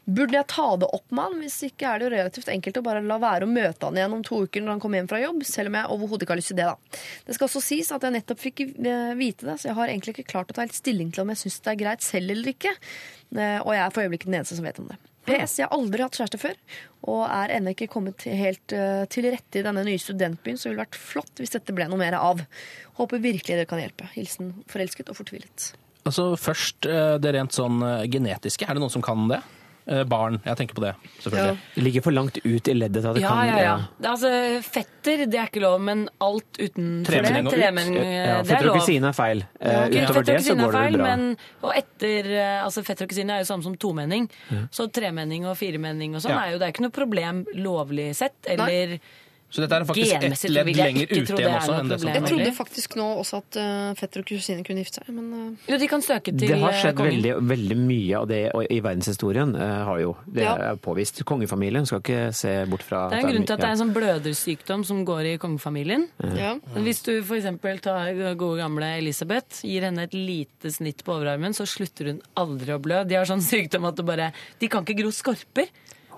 Burde 0.10 0.36
jeg 0.36 0.50
ta 0.52 0.66
det 0.82 0.90
opp 0.96 1.06
med 1.16 1.24
han? 1.28 1.38
Hvis 1.44 1.60
ikke 1.70 1.88
er 1.88 2.00
det 2.02 2.08
jo 2.10 2.14
relativt 2.16 2.52
enkelt 2.52 2.82
å 2.82 2.86
bare 2.86 3.04
la 3.06 3.20
være 3.22 3.48
å 3.48 3.52
møte 3.52 3.88
han 3.88 4.00
igjen 4.00 4.18
om 4.20 4.26
to 4.28 4.42
uker 4.46 4.66
når 4.66 4.76
han 4.76 4.84
kommer 4.84 5.00
hjem 5.02 5.12
fra 5.12 5.22
jobb, 5.24 5.44
selv 5.48 5.72
om 5.72 5.80
jeg 5.80 5.94
overhodet 5.96 6.26
ikke 6.28 6.36
har 6.36 6.42
lyst 6.42 6.54
til 6.54 6.60
det, 6.60 6.68
da. 6.70 7.04
Det 7.30 7.38
skal 7.38 7.50
også 7.50 7.64
sies 7.64 7.92
at 7.96 8.06
jeg 8.08 8.18
nettopp 8.18 8.44
fikk 8.44 8.66
eh, 8.68 9.14
vite 9.20 9.48
det, 9.48 9.58
så 9.62 9.70
jeg 9.72 9.78
har 9.80 9.92
egentlig 9.94 10.18
ikke 10.18 10.32
klart 10.34 10.52
å 10.52 10.58
ta 10.58 10.66
helt 10.66 10.76
stilling 10.78 11.14
til 11.16 11.24
om 11.24 11.32
jeg 11.34 11.44
syns 11.46 11.62
det 11.64 11.74
er 11.76 11.82
greit 11.86 12.04
selv 12.06 12.36
eller 12.36 12.52
ikke. 12.56 12.76
Eh, 13.38 13.60
Og 13.64 13.72
jeg 13.76 13.84
er 13.86 13.94
for 13.96 14.04
øyeblikket 14.04 14.32
den 14.32 14.40
eneste 14.42 14.58
som 14.60 14.68
vet 14.68 14.80
om 14.84 14.90
det. 14.92 15.00
PS. 15.30 15.60
Jeg 15.62 15.68
har 15.70 15.76
aldri 15.78 16.04
hatt 16.04 16.18
kjæreste 16.20 16.42
før, 16.42 16.58
og 17.14 17.22
er 17.28 17.54
ennå 17.58 17.76
ikke 17.76 17.90
kommet 17.92 18.26
helt 18.26 18.76
uh, 18.76 19.04
til 19.12 19.30
rette 19.30 19.62
i 19.62 19.66
denne 19.66 19.86
nye 19.88 20.02
studentbyen, 20.02 20.58
så 20.58 20.68
det 20.68 20.74
ville 20.74 20.86
vært 20.88 21.00
flott 21.00 21.42
hvis 21.42 21.56
dette 21.56 21.76
ble 21.76 21.88
noe 21.92 22.02
mer 22.02 22.18
av. 22.20 22.42
Håper 23.00 23.22
virkelig 23.24 23.56
dere 23.56 23.70
kan 23.70 23.82
hjelpe. 23.82 24.10
Hilsen 24.16 24.58
forelsket 24.72 25.14
og 25.14 25.22
fortvilet. 25.22 25.72
Altså 26.08 26.32
Først 26.40 26.88
eh, 26.90 27.16
det 27.22 27.34
rent 27.36 27.56
sånn 27.56 27.84
eh, 27.86 28.06
genetiske. 28.12 28.66
Er 28.66 28.76
det 28.76 28.84
noen 28.84 28.94
som 28.94 29.04
kan 29.06 29.28
det? 29.30 29.42
Eh, 29.90 30.04
Barn. 30.06 30.36
Jeg 30.46 30.56
tenker 30.60 30.76
på 30.78 30.84
det, 30.84 30.92
selvfølgelig. 31.24 31.58
Det 31.76 31.84
ligger 31.84 32.04
for 32.06 32.14
langt 32.14 32.36
ut 32.44 32.68
i 32.70 32.74
leddet 32.78 33.02
til 33.02 33.10
at 33.10 33.16
det 33.18 33.24
Ja, 33.24 33.30
kan 33.30 33.48
ja, 33.48 33.56
ja. 33.64 33.76
Det 33.98 34.06
er 34.06 34.12
altså, 34.12 34.32
fetter, 34.70 35.24
det 35.26 35.40
er 35.42 35.48
ikke 35.50 35.64
lov, 35.64 35.80
men 35.82 36.04
alt 36.22 36.60
utenfor 36.60 37.10
det 37.10 37.24
Tremenning 37.24 37.48
og 37.48 37.54
ut. 37.54 37.58
tremenning, 37.58 37.96
Ja, 37.98 38.36
er 38.40 38.44
Fetter 38.52 38.70
og 38.70 38.78
kusine 38.78 39.10
er 39.10 39.18
feil. 39.18 39.42
Ja, 39.60 39.86
okay. 39.88 40.04
Utover 40.06 40.28
det 40.30 40.38
så 40.46 40.54
går 40.56 40.62
er 40.62 40.72
det 40.72 40.80
feil, 40.84 40.98
bra. 41.00 41.08
men 41.10 41.38
og 41.64 41.74
etter, 41.82 42.30
eh, 42.38 42.64
altså 42.68 42.84
Fetter 42.86 43.08
og 43.08 43.10
kusine 43.16 43.34
er 43.34 43.40
jo 43.42 43.50
samme 43.50 43.64
som 43.66 43.76
tomenning. 43.82 44.30
Så 44.72 44.88
tremenning 44.94 45.48
og 45.50 45.58
firemenning 45.58 46.14
og 46.16 46.22
sånn 46.22 46.38
Ja. 46.38 46.44
er 46.46 46.52
jo 46.54 46.60
det 46.62 46.68
er 46.70 46.76
ikke 46.78 46.86
noe 46.86 46.98
problem 47.02 47.46
lovlig 47.56 48.12
sett. 48.16 48.38
Eller 48.46 49.00
Så 49.50 49.64
dette 49.64 49.74
er 49.80 49.86
faktisk 49.90 50.14
ett 50.28 50.44
ledd 50.54 50.68
lenger 50.78 51.08
ute 51.10 51.34
igjen 51.34 51.56
også. 51.58 51.74
enn 51.80 51.88
det 51.90 51.98
som. 52.02 52.10
Jeg 52.14 52.22
trodde 52.30 52.50
faktisk 52.54 52.96
nå 53.00 53.06
også 53.18 53.40
at 53.42 53.58
uh, 53.58 53.94
fetter 53.98 54.22
og 54.22 54.28
kusine 54.30 54.62
kunne 54.68 54.84
gifte 54.84 55.02
seg, 55.02 55.10
men 55.16 55.32
uh, 55.34 55.72
jo, 55.72 55.80
de 55.82 55.88
kan 55.90 56.04
søke 56.06 56.30
til 56.36 56.44
Det 56.52 56.60
har 56.62 56.70
eh, 56.70 56.78
skjedd 56.84 56.96
kongen. 57.00 57.16
veldig, 57.18 57.34
veldig 57.50 57.78
mye 57.82 58.20
av 58.20 58.28
det 58.30 58.42
og 58.54 58.68
i 58.70 58.78
verdenshistorien. 58.86 59.56
uh, 59.58 59.84
har 59.90 60.00
jo, 60.04 60.16
Det 60.30 60.44
Ja. 60.46 60.54
er 60.70 60.78
påvist. 60.78 61.24
Kongefamilien 61.26 61.90
skal 61.90 62.04
ikke 62.06 62.22
se 62.38 62.54
bort 62.70 62.86
fra 62.86 63.10
Det 63.10 63.18
er 63.18 63.26
en 63.26 63.34
grunn 63.34 63.48
til 63.50 63.54
at 63.58 63.60
det 63.66 63.70
er 63.72 63.74
en 63.74 63.82
sånn 63.82 63.96
blødersykdom 63.98 64.86
som 64.86 65.04
går 65.06 65.34
i 65.34 65.38
kongefamilien. 65.42 66.08
ja. 66.38 66.54
Hvis 66.78 67.02
du 67.04 67.14
f.eks. 67.24 67.82
tar 67.82 68.14
gode 68.38 68.62
gamle 68.62 68.98
Elisabeth, 69.02 69.64
gir 69.66 69.82
henne 69.82 70.04
et 70.06 70.14
lite 70.14 70.70
snitt 70.72 71.04
på 71.04 71.18
overarmen, 71.18 71.58
så 71.58 71.66
slutter 71.66 72.14
hun 72.14 72.22
aldri 72.38 72.78
å 72.78 72.80
blø. 72.80 73.04
De 73.04 73.16
har 73.18 73.26
sånn 73.26 73.42
sykdom 73.42 73.90
at 73.90 73.96
det 73.98 74.06
bare 74.06 74.32
De 74.60 74.68
kan 74.70 74.86
ikke 74.86 75.02
gro 75.02 75.10
skorper. 75.10 75.68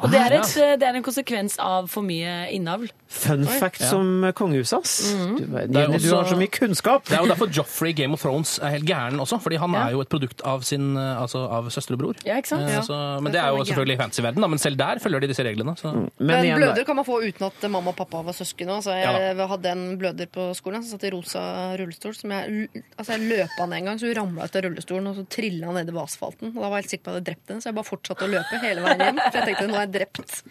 Og 0.02 0.10
det 0.10 0.18
er, 0.18 0.34
et, 0.40 0.80
det 0.82 0.88
er 0.88 0.96
en 0.98 1.04
konsekvens 1.06 1.60
av 1.62 1.88
for 1.88 2.02
mye 2.02 2.50
innavl. 2.52 2.90
Fun 3.12 3.44
fact 3.46 3.82
som 3.84 4.24
kongehuset, 4.38 4.78
ass. 4.80 4.94
Mhm. 5.14 5.34
Du, 5.38 5.46
Det 5.52 5.82
er 5.82 5.98
du 6.00 6.10
har 6.16 6.26
så 6.30 6.38
mye 6.40 6.48
kunnskap! 6.52 7.04
Det 7.10 7.18
er 7.18 7.26
jo 7.26 7.30
derfor 7.34 7.52
Joffrey 7.52 7.92
i 7.92 7.96
Game 7.98 8.14
of 8.16 8.22
Thrones 8.24 8.54
er 8.64 8.78
helt 8.78 8.86
gæren 8.88 9.20
også, 9.20 9.40
fordi 9.44 9.58
han 9.60 9.72
Ja. 9.76 9.88
er 9.88 9.92
jo 9.98 10.02
et 10.02 10.10
produkt 10.10 10.42
av 10.48 10.64
sin 10.64 10.96
eh, 10.96 11.22
altså 11.22 11.44
av 11.52 11.68
søster 11.70 11.94
og 11.98 12.00
bror. 12.00 12.16
Ja, 12.26 12.38
ikke 12.40 12.48
sant? 12.54 12.64
Eh, 12.70 12.72
Ja. 12.78 12.82
Så, 12.88 12.96
men 13.22 13.34
Det 13.34 13.42
er 13.42 13.50
jo 13.52 13.66
selvfølgelig 13.68 13.98
fancy-verden, 14.00 14.42
da, 14.42 14.48
men 14.48 14.60
selv 14.60 14.78
der 14.78 15.00
følger 15.04 15.20
de 15.22 15.28
disse 15.28 15.44
reglene. 15.44 15.76
Så. 15.78 15.92
Men, 15.94 16.10
Men 16.20 16.46
igjen, 16.46 16.58
bløder 16.58 16.86
kan 16.86 16.96
man 16.96 17.06
få 17.06 17.20
uten 17.22 17.46
at 17.48 17.70
mamma 17.70 17.90
og 17.92 17.98
pappa 17.98 18.22
var 18.24 18.34
søsken. 18.34 18.70
Altså, 18.70 18.96
jeg 18.96 19.36
Ja 19.38 19.48
hadde 19.52 19.66
en 19.72 19.98
bløder 20.00 20.28
på 20.32 20.56
skolen 20.56 20.82
som 20.84 20.98
satt 20.98 21.04
i 21.04 21.12
rosa 21.12 21.76
rullestol. 21.78 22.16
Som 22.16 22.32
jeg, 22.32 22.70
altså, 22.98 23.18
jeg 23.18 23.28
løp 23.28 23.50
han 23.60 23.74
en 23.74 23.86
gang, 23.86 24.00
så 24.00 24.08
hun 24.08 24.16
ramla 24.16 24.46
ut 24.48 24.56
av 24.56 24.64
rullestolen 24.64 25.08
og 25.12 25.16
så 25.20 25.28
trilla 25.28 25.74
nedover 25.76 26.04
asfalten. 26.08 26.56
Og 26.56 26.62
da 26.64 26.70
var 26.70 26.78
jeg 26.80 26.84
helt 26.88 26.92
sikker 26.96 27.04
på 27.04 27.10
at 27.12 27.14
jeg 27.14 27.22
hadde 27.22 27.30
drept 27.32 27.50
henne, 27.50 27.62
så 27.62 27.70
jeg 27.70 27.76
bare 27.76 27.92
fortsatte 27.92 28.24
å 28.24 28.32
løpe 28.32 28.62
hele 28.64 28.82
veien 28.82 29.00
hjem. 29.06 29.20
For 29.20 29.38
jeg 29.42 29.48
tenkte 29.52 29.68
nå 29.68 29.76
er 29.76 29.86
jeg 29.86 29.94
drept 30.00 30.42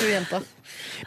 hun 0.00 0.10
jenta. 0.10 0.40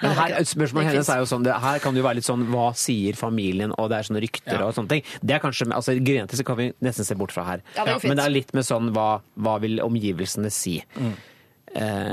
Men 0.01 0.14
her, 0.18 0.35
spørsmålet 0.47 0.91
hennes 0.91 1.09
er 1.09 1.22
jo 1.22 1.27
sånn, 1.30 1.45
det, 1.47 1.53
her 1.64 1.80
kan 1.84 1.95
det 1.95 2.01
jo 2.01 2.05
være 2.07 2.19
litt 2.19 2.27
sånn 2.27 2.43
hva 2.51 2.68
sier 2.77 3.18
familien, 3.19 3.73
og 3.77 3.89
det 3.91 3.97
er 3.99 4.07
sånne 4.09 4.22
rykter 4.23 4.59
Ja. 4.59 4.65
og 4.68 4.76
sånne 4.77 4.91
ting. 4.95 5.03
Det 5.22 5.38
er 5.38 5.41
kanskje, 5.43 5.69
altså 5.73 5.95
Genetisk 5.97 6.45
kan 6.47 6.59
vi 6.59 6.68
nesten 6.85 7.07
se 7.07 7.18
bort 7.19 7.34
fra 7.35 7.43
her. 7.47 7.64
Ja, 7.76 7.85
det 7.85 7.97
fint. 8.01 8.11
Men 8.11 8.22
det 8.22 8.26
er 8.27 8.35
litt 8.35 8.53
med 8.57 8.68
sånn 8.68 8.91
hva, 8.95 9.07
hva 9.35 9.57
vil 9.64 9.81
omgivelsene 9.84 10.51
si. 10.53 10.80
Mm. 10.95 11.15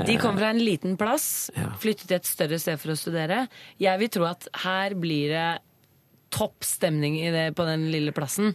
De 0.05 0.17
kom 0.21 0.35
fra 0.37 0.51
en 0.53 0.59
liten 0.61 0.97
plass, 0.99 1.49
flyttet 1.81 2.09
til 2.09 2.17
et 2.19 2.27
større 2.27 2.59
sted 2.61 2.77
for 2.81 2.93
å 2.93 2.97
studere. 2.99 3.45
Jeg 3.81 4.01
vil 4.01 4.11
tro 4.13 4.27
at 4.27 4.45
her 4.65 4.93
blir 4.99 5.31
det 5.31 5.47
topp 6.35 6.65
stemning 6.67 7.15
i 7.21 7.31
det, 7.33 7.47
på 7.55 7.65
den 7.65 7.87
lille 7.93 8.11
plassen. 8.15 8.53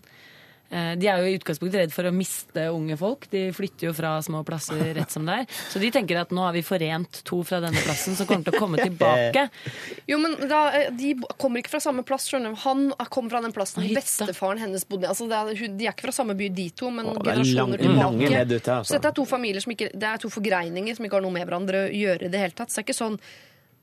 Eh, 0.71 0.93
De 1.01 1.09
er 1.11 1.19
jo 1.19 1.27
i 1.27 1.35
utgangspunktet 1.39 1.81
redd 1.81 1.93
for 1.93 2.07
å 2.07 2.13
miste 2.15 2.69
unge 2.71 2.95
folk. 2.97 3.25
De 3.33 3.49
flytter 3.57 3.89
jo 3.89 3.93
fra 3.97 4.13
små 4.23 4.45
plasser 4.47 4.79
rett 4.95 5.11
som 5.11 5.27
det 5.27 5.41
er. 5.43 5.47
Så 5.73 5.81
de 5.83 5.91
tenker 5.91 6.21
at 6.21 6.31
nå 6.31 6.45
har 6.47 6.55
vi 6.55 6.63
forent 6.63 7.23
to 7.27 7.41
fra 7.43 7.59
denne 7.65 7.81
plassen 7.83 8.15
som 8.15 8.29
kommer 8.31 8.47
til 8.47 8.55
å 8.55 8.61
komme 8.63 8.79
tilbake. 8.79 9.49
Jo, 10.11 10.19
men 10.23 10.37
da, 10.51 10.61
eh, 10.79 10.91
De 10.95 11.13
kommer 11.39 11.61
ikke 11.63 11.73
fra 11.75 11.81
samme 11.83 12.05
plass. 12.07 12.29
skjønner 12.31 12.55
du. 12.55 12.61
Han 12.63 12.87
kommer 13.11 13.31
fra 13.35 13.41
den 13.43 13.53
plassen 13.57 13.83
Hytta. 13.83 14.01
bestefaren 14.01 14.59
hennes 14.63 14.87
bodde. 14.87 15.09
Altså, 15.11 15.27
det 15.31 15.37
er, 15.37 15.69
de 15.77 15.87
er 15.87 15.93
ikke 15.95 16.07
fra 16.09 16.15
samme 16.21 16.35
by, 16.39 16.49
de 16.55 16.69
to, 16.71 16.91
men 16.95 17.07
Å, 17.11 17.17
er 17.19 17.31
generasjoner 17.33 17.85
lang- 17.99 18.19
tilbake. 18.23 18.57
ute, 18.57 18.73
altså. 18.79 18.91
Så 18.93 18.99
dette 18.99 19.11
er 19.11 19.19
to 19.19 19.27
familier 19.27 19.61
som 19.67 19.73
ikke, 19.75 19.91
det 19.95 20.09
er 20.15 20.23
to 20.23 20.31
forgreininger 20.31 20.97
som 20.97 21.05
ikke 21.07 21.19
har 21.19 21.27
noe 21.27 21.35
med 21.35 21.47
hverandre 21.49 21.87
å 21.89 21.93
gjøre 21.95 22.27
i 22.27 22.33
det 22.33 22.41
hele 22.47 22.55
tatt. 22.57 22.71
Så 22.71 22.79
det 22.79 22.85
er 22.85 22.89
ikke 22.93 23.01
sånn 23.03 23.19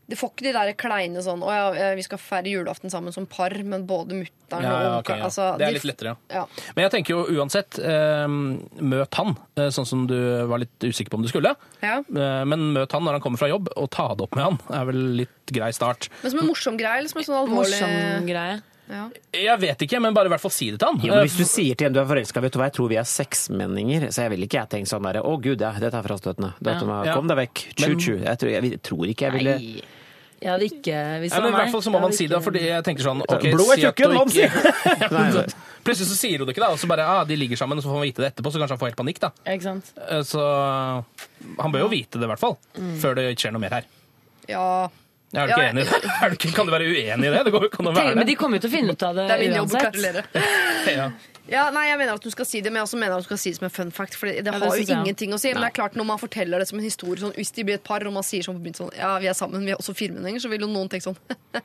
det 0.07 0.15
får 0.17 0.29
ikke 0.31 0.45
de 0.47 0.51
der 0.55 0.69
kleine 0.79 1.19
sånn 1.25 1.41
Å 1.43 1.49
ja, 1.51 1.63
eh, 1.75 1.95
vi 1.99 2.03
skal 2.05 2.17
feire 2.21 2.47
julaften 2.53 2.89
sammen 2.93 3.11
som 3.11 3.25
par, 3.27 3.51
men 3.63 3.83
både 3.89 4.15
mutter'n 4.15 4.63
Ja, 4.63 4.69
ja, 4.71 4.77
og 4.93 4.99
onkelen 5.01 5.19
ja. 5.19 5.25
altså, 5.27 5.47
Det 5.59 5.65
er 5.67 5.73
de- 5.73 5.79
litt 5.79 5.87
lettere, 5.89 6.13
ja. 6.31 6.37
Ja. 6.41 6.45
Men 6.77 6.83
jeg 6.87 6.91
tenker 6.95 7.09
jo 7.15 7.25
uansett, 7.41 7.79
eh, 7.83 8.27
møt 8.27 9.13
han, 9.19 9.35
eh, 9.57 9.67
sånn 9.75 9.85
som 9.89 10.05
du 10.07 10.15
var 10.47 10.59
litt 10.63 10.79
usikker 10.79 11.09
på 11.11 11.19
om 11.19 11.23
du 11.23 11.27
skulle. 11.27 11.55
Ja. 11.83 11.97
Eh, 11.99 12.45
men 12.47 12.71
møt 12.73 12.91
han 12.95 13.03
når 13.03 13.19
han 13.19 13.21
kommer 13.21 13.37
fra 13.41 13.49
jobb, 13.51 13.67
og 13.75 13.89
ta 13.91 14.07
det 14.15 14.23
opp 14.29 14.35
med 14.39 14.43
han. 14.45 14.59
er 14.71 14.85
vel 14.85 15.03
litt 15.25 15.51
grei 15.51 15.71
start. 15.75 16.07
Men 16.23 16.31
som 16.31 16.39
en 16.39 16.47
morsom 16.47 16.77
greie, 16.79 16.99
eller 16.99 17.09
som 17.11 17.19
en 17.19 17.27
sånn 17.27 17.41
alvorlig 17.43 17.81
Morsom 17.81 18.27
greie. 18.31 18.61
Ja. 18.89 19.09
Jeg 19.33 19.59
vet 19.59 19.81
ikke, 19.87 19.99
men 20.01 20.13
bare 20.15 20.29
i 20.29 20.33
hvert 20.33 20.41
fall 20.43 20.53
si 20.55 20.69
det 20.71 20.79
til 20.79 20.87
han. 20.87 20.99
Jo, 21.03 21.13
men 21.15 21.25
hvis 21.27 21.37
du 21.37 21.43
sier 21.45 21.75
til 21.75 21.87
en 21.89 21.93
du 21.93 21.99
er 21.99 22.07
forelska, 22.09 22.41
vet 22.41 22.53
du 22.53 22.59
hva, 22.61 22.69
jeg 22.69 22.77
tror 22.77 22.89
vi 22.93 22.97
er 23.01 23.07
seksmenninger, 23.11 24.07
så 24.11 24.25
jeg 24.25 24.31
vil 24.35 24.47
ikke 24.47 24.61
jeg 24.61 24.69
tenke 24.77 24.89
sånn 24.91 25.03
derre 25.07 25.21
Å 25.27 25.35
gud, 25.43 25.59
ja, 25.61 25.71
dette 25.79 25.97
er 25.99 26.07
frastøtende. 26.07 26.53
Dette 26.63 26.87
Ja. 27.05 27.13
Kom 27.13 27.27
deg 27.27 27.37
vekk. 27.43 27.63
Tju-tju. 27.75 28.17
Jeg, 28.23 28.37
tror- 28.39 28.51
jeg, 28.55 28.81
tror 28.81 29.05
ikke 29.11 29.25
jeg 29.29 29.33
ville 29.39 29.55
Nei. 29.59 29.81
Jeg 30.37 30.51
hadde 30.53 30.65
ikke 30.69 30.97
Hvis 31.23 31.31
Ja, 31.33 31.39
var 31.41 31.49
meg. 31.49 31.53
I 31.53 31.57
hvert 31.63 31.71
fall 31.73 31.81
så 31.81 31.91
må 31.91 31.99
man 32.01 32.11
si 32.13 32.27
det, 32.29 32.37
fordi 32.45 32.59
jeg 32.61 32.83
tenker 32.85 33.01
sånn 33.07 33.23
okay, 33.25 33.51
Blod 33.55 33.71
er 33.73 33.81
tjukken, 33.81 34.11
ikke-! 34.21 35.09
Nei, 35.17 35.23
nei. 35.33 35.45
Plutselig 35.87 36.09
så 36.11 36.17
sier 36.19 36.37
hun 36.37 36.45
det 36.45 36.53
ikke, 36.53 36.61
da, 36.61 36.69
og 36.75 36.77
så 36.77 36.85
bare 36.91 37.05
ah, 37.09 37.23
de 37.25 37.35
ligger 37.39 37.57
sammen, 37.57 37.79
og 37.79 37.81
så 37.83 37.89
får 37.89 37.95
man 37.97 38.05
vite 38.05 38.21
det 38.21 38.29
etterpå, 38.33 38.51
så 38.53 38.59
kanskje 38.61 38.75
han 38.75 38.81
får 38.83 38.89
helt 38.91 38.99
panikk. 38.99 39.19
da. 39.23 39.29
ikke- 39.47 39.63
sant? 39.65 39.91
Eh, 39.97 40.21
Så 40.27 40.41
han 41.57 41.71
bør 41.73 41.85
jo 41.85 41.89
vite 41.89 42.19
det, 42.19 42.27
i 42.27 42.31
hvert 42.33 42.39
fall, 42.43 42.57
før 43.01 43.15
det 43.17 43.25
skjer 43.39 43.51
noe 43.55 43.63
mer 43.65 43.77
her. 43.79 43.85
ja. 44.47 44.89
Er 45.35 45.47
du 45.47 45.51
ikke 45.51 45.63
Ja, 45.63 45.69
enig 45.73 45.81
i 45.83 45.87
det? 45.89 46.11
Er 46.23 46.29
du 46.29 46.35
ikke, 46.37 46.51
kan 46.55 46.65
du 46.65 46.71
være 46.71 46.85
uenig 46.87 47.27
i 47.27 47.31
det? 47.33 47.41
Det 47.47 47.51
går 47.51 47.65
Tenk, 47.73 48.15
men 48.15 48.25
de 48.29 48.35
kommer 48.39 48.57
jo 48.57 48.61
til 48.67 48.69
å 48.71 48.75
finne 48.77 48.93
ut 48.95 49.03
av 49.03 49.15
det, 49.17 49.25
Det 49.27 49.35
er 49.35 49.41
min 49.43 49.57
jobb 49.57 49.67
å 49.67 49.73
uansett. 49.75 49.97
gratulere. 49.97 50.23
Ja. 50.97 51.09
Ja, 51.47 51.69
nei, 51.71 51.85
jeg 51.87 51.95
mener 52.01 52.17
at 52.19 52.23
du 52.23 52.27
skal 52.31 52.43
si 52.47 52.59
det, 52.59 52.71
men 52.73 52.81
jeg 52.81 52.87
også 52.89 52.97
mener 52.99 53.13
at 53.15 53.23
du 53.23 53.27
skal 53.29 53.37
si 53.39 53.51
det 53.53 53.55
som 53.59 53.65
en 53.69 53.71
fun 53.71 53.91
fact. 53.95 54.15
For 54.19 54.27
det, 54.27 54.41
det 54.43 54.51
Ja, 54.51 54.59
har 54.59 54.75
jo 54.75 54.83
ingenting 54.97 55.31
å 55.31 55.37
si. 55.39 55.47
Men 55.55 55.63
det 55.63 55.69
er 55.69 55.75
klart 55.77 55.93
når 55.95 56.07
man 56.09 56.19
forteller 56.19 56.59
det 56.59 56.67
som 56.67 56.79
en 56.79 56.83
historie, 56.83 57.21
sånn, 57.23 57.31
hvis 57.39 57.53
de 57.55 57.63
blir 57.63 57.77
et 57.79 57.83
par, 57.87 58.03
og 58.03 58.11
man 58.17 58.25
sier 58.27 58.43
sånn 58.43 58.57
på 58.59 58.65
begynnelsen 58.65 58.89
sånn 58.89 58.97
Ja, 58.99 59.13
vi 59.23 59.29
er 59.31 59.35
sammen, 59.37 59.63
vi 59.63 59.71
er 59.71 59.79
også 59.79 59.95
firmenhenger, 59.95 60.43
så 60.43 60.51
vil 60.51 60.65
jo 60.65 60.67
noen 60.67 60.91
tenke 60.91 61.07
sånn 61.07 61.15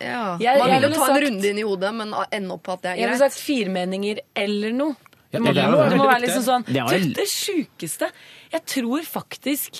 Ja. 0.00 0.38
Jeg- 0.40 0.58
man 0.62 0.70
jeg 0.70 0.80
vil 0.80 0.88
jo 0.88 0.96
ta 0.96 1.08
en 1.12 1.22
runde 1.26 1.48
inn 1.50 1.58
i 1.60 1.64
hodet, 1.66 1.92
men 1.94 2.14
ende 2.32 2.54
opp 2.56 2.62
på 2.68 2.72
at 2.76 2.82
det 2.84 2.90
er 2.92 2.94
greit. 2.96 3.02
Jeg 3.02 3.10
ville 3.12 3.24
sagt 3.24 3.40
firmenninger 3.42 4.20
eller 4.46 4.72
noe. 4.78 4.96
Det 5.32 5.40
må, 5.40 5.48
eller 5.52 5.62
det 5.62 5.70
må, 5.72 5.84
det 5.92 5.96
må 6.00 6.06
være 6.08 6.20
liksom 6.26 6.42
sånn 6.44 6.64
Det 6.68 6.80
er 6.82 6.90
Det, 6.92 7.14
det 7.16 7.24
sjukeste 7.32 8.08
Jeg 8.52 8.64
tror 8.68 9.00
faktisk 9.08 9.78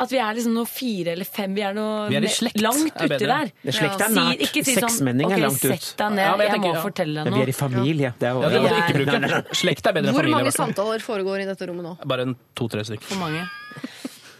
at 0.00 0.12
vi 0.12 0.18
er 0.22 0.36
liksom 0.38 0.54
noe 0.56 0.68
fire 0.70 1.12
eller 1.14 1.28
fem. 1.28 1.54
Vi 1.56 1.62
er 1.66 1.74
noe 1.76 2.08
Vi 2.10 2.16
er 2.18 2.26
slekt, 2.32 2.60
langt 2.64 2.96
er 2.96 3.10
uti 3.12 3.28
der. 3.30 3.50
Det 3.62 3.74
Slekt 3.76 4.04
er 4.06 4.14
nært. 4.16 4.44
Si, 4.50 4.62
si 4.64 4.74
sånn 4.76 5.22
okay, 5.26 5.36
er 5.36 5.42
langt 5.44 5.60
ut. 5.60 5.74
sett 5.74 5.90
deg 6.00 6.14
ned, 6.16 6.24
Ja, 6.24 6.36
jeg 6.40 6.50
jeg, 6.50 6.60
må 6.64 6.72
ja. 6.74 6.82
fortelle 6.84 7.14
deg 7.20 7.28
Men 7.30 7.36
vi 7.36 7.40
er 7.44 7.50
i 7.50 7.54
noe. 7.54 7.60
familie. 7.60 8.12
Det 8.20 8.28
er 8.30 8.40
Ja, 8.40 8.48
det 8.54 8.62
må 8.64 8.68
du 8.68 8.78
ikke 8.80 8.98
bruke. 9.00 9.56
Slekt 9.62 9.86
er 9.86 9.96
bedre 9.96 10.08
enn 10.10 10.16
familie. 10.16 10.34
Hvor 10.34 10.40
mange 10.40 10.54
samtaler 10.56 11.04
foregår 11.04 11.44
i 11.44 11.48
dette 11.50 11.68
rommet 11.70 11.84
nå? 11.84 11.96
Bare 12.14 12.26
to-tre 12.56 12.84
stykker. 12.88 13.06
For 13.12 13.20
mange. 13.20 13.46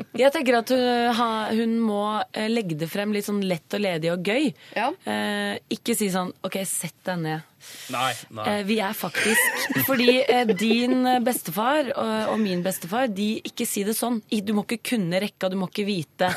Jeg 0.22 0.32
tenker 0.34 0.56
at 0.60 0.70
hun, 0.72 1.14
ha- 1.18 1.50
hun 1.54 1.76
må 1.84 2.00
eh, 2.32 2.48
legge 2.50 2.76
det 2.80 2.88
frem 2.90 3.12
litt 3.14 3.26
sånn 3.28 3.42
lett 3.46 3.76
og 3.76 3.82
ledig 3.84 4.10
og 4.12 4.24
gøy. 4.26 4.50
Ja. 4.76 4.88
Eh, 5.04 5.58
ikke 5.76 5.94
si 5.98 6.08
sånn 6.12 6.32
OK, 6.46 6.58
sett 6.68 6.96
deg 7.06 7.20
ned. 7.24 7.46
Nei, 7.92 8.12
nei. 8.32 8.44
Eh, 8.48 8.62
Vi 8.64 8.78
er 8.80 8.94
faktisk 8.96 9.84
Fordi 9.84 10.08
eh, 10.22 10.48
din 10.56 11.02
bestefar 11.26 11.90
og, 11.92 12.12
og 12.32 12.38
min 12.40 12.62
bestefar, 12.64 13.10
de 13.12 13.26
ikke 13.44 13.66
si 13.68 13.84
det 13.84 13.94
sånn. 13.98 14.22
Du 14.30 14.54
må 14.56 14.64
ikke 14.64 14.80
kunne 14.94 15.20
rekka, 15.20 15.50
du 15.52 15.58
må 15.60 15.68
ikke 15.68 15.84
vite. 15.88 16.30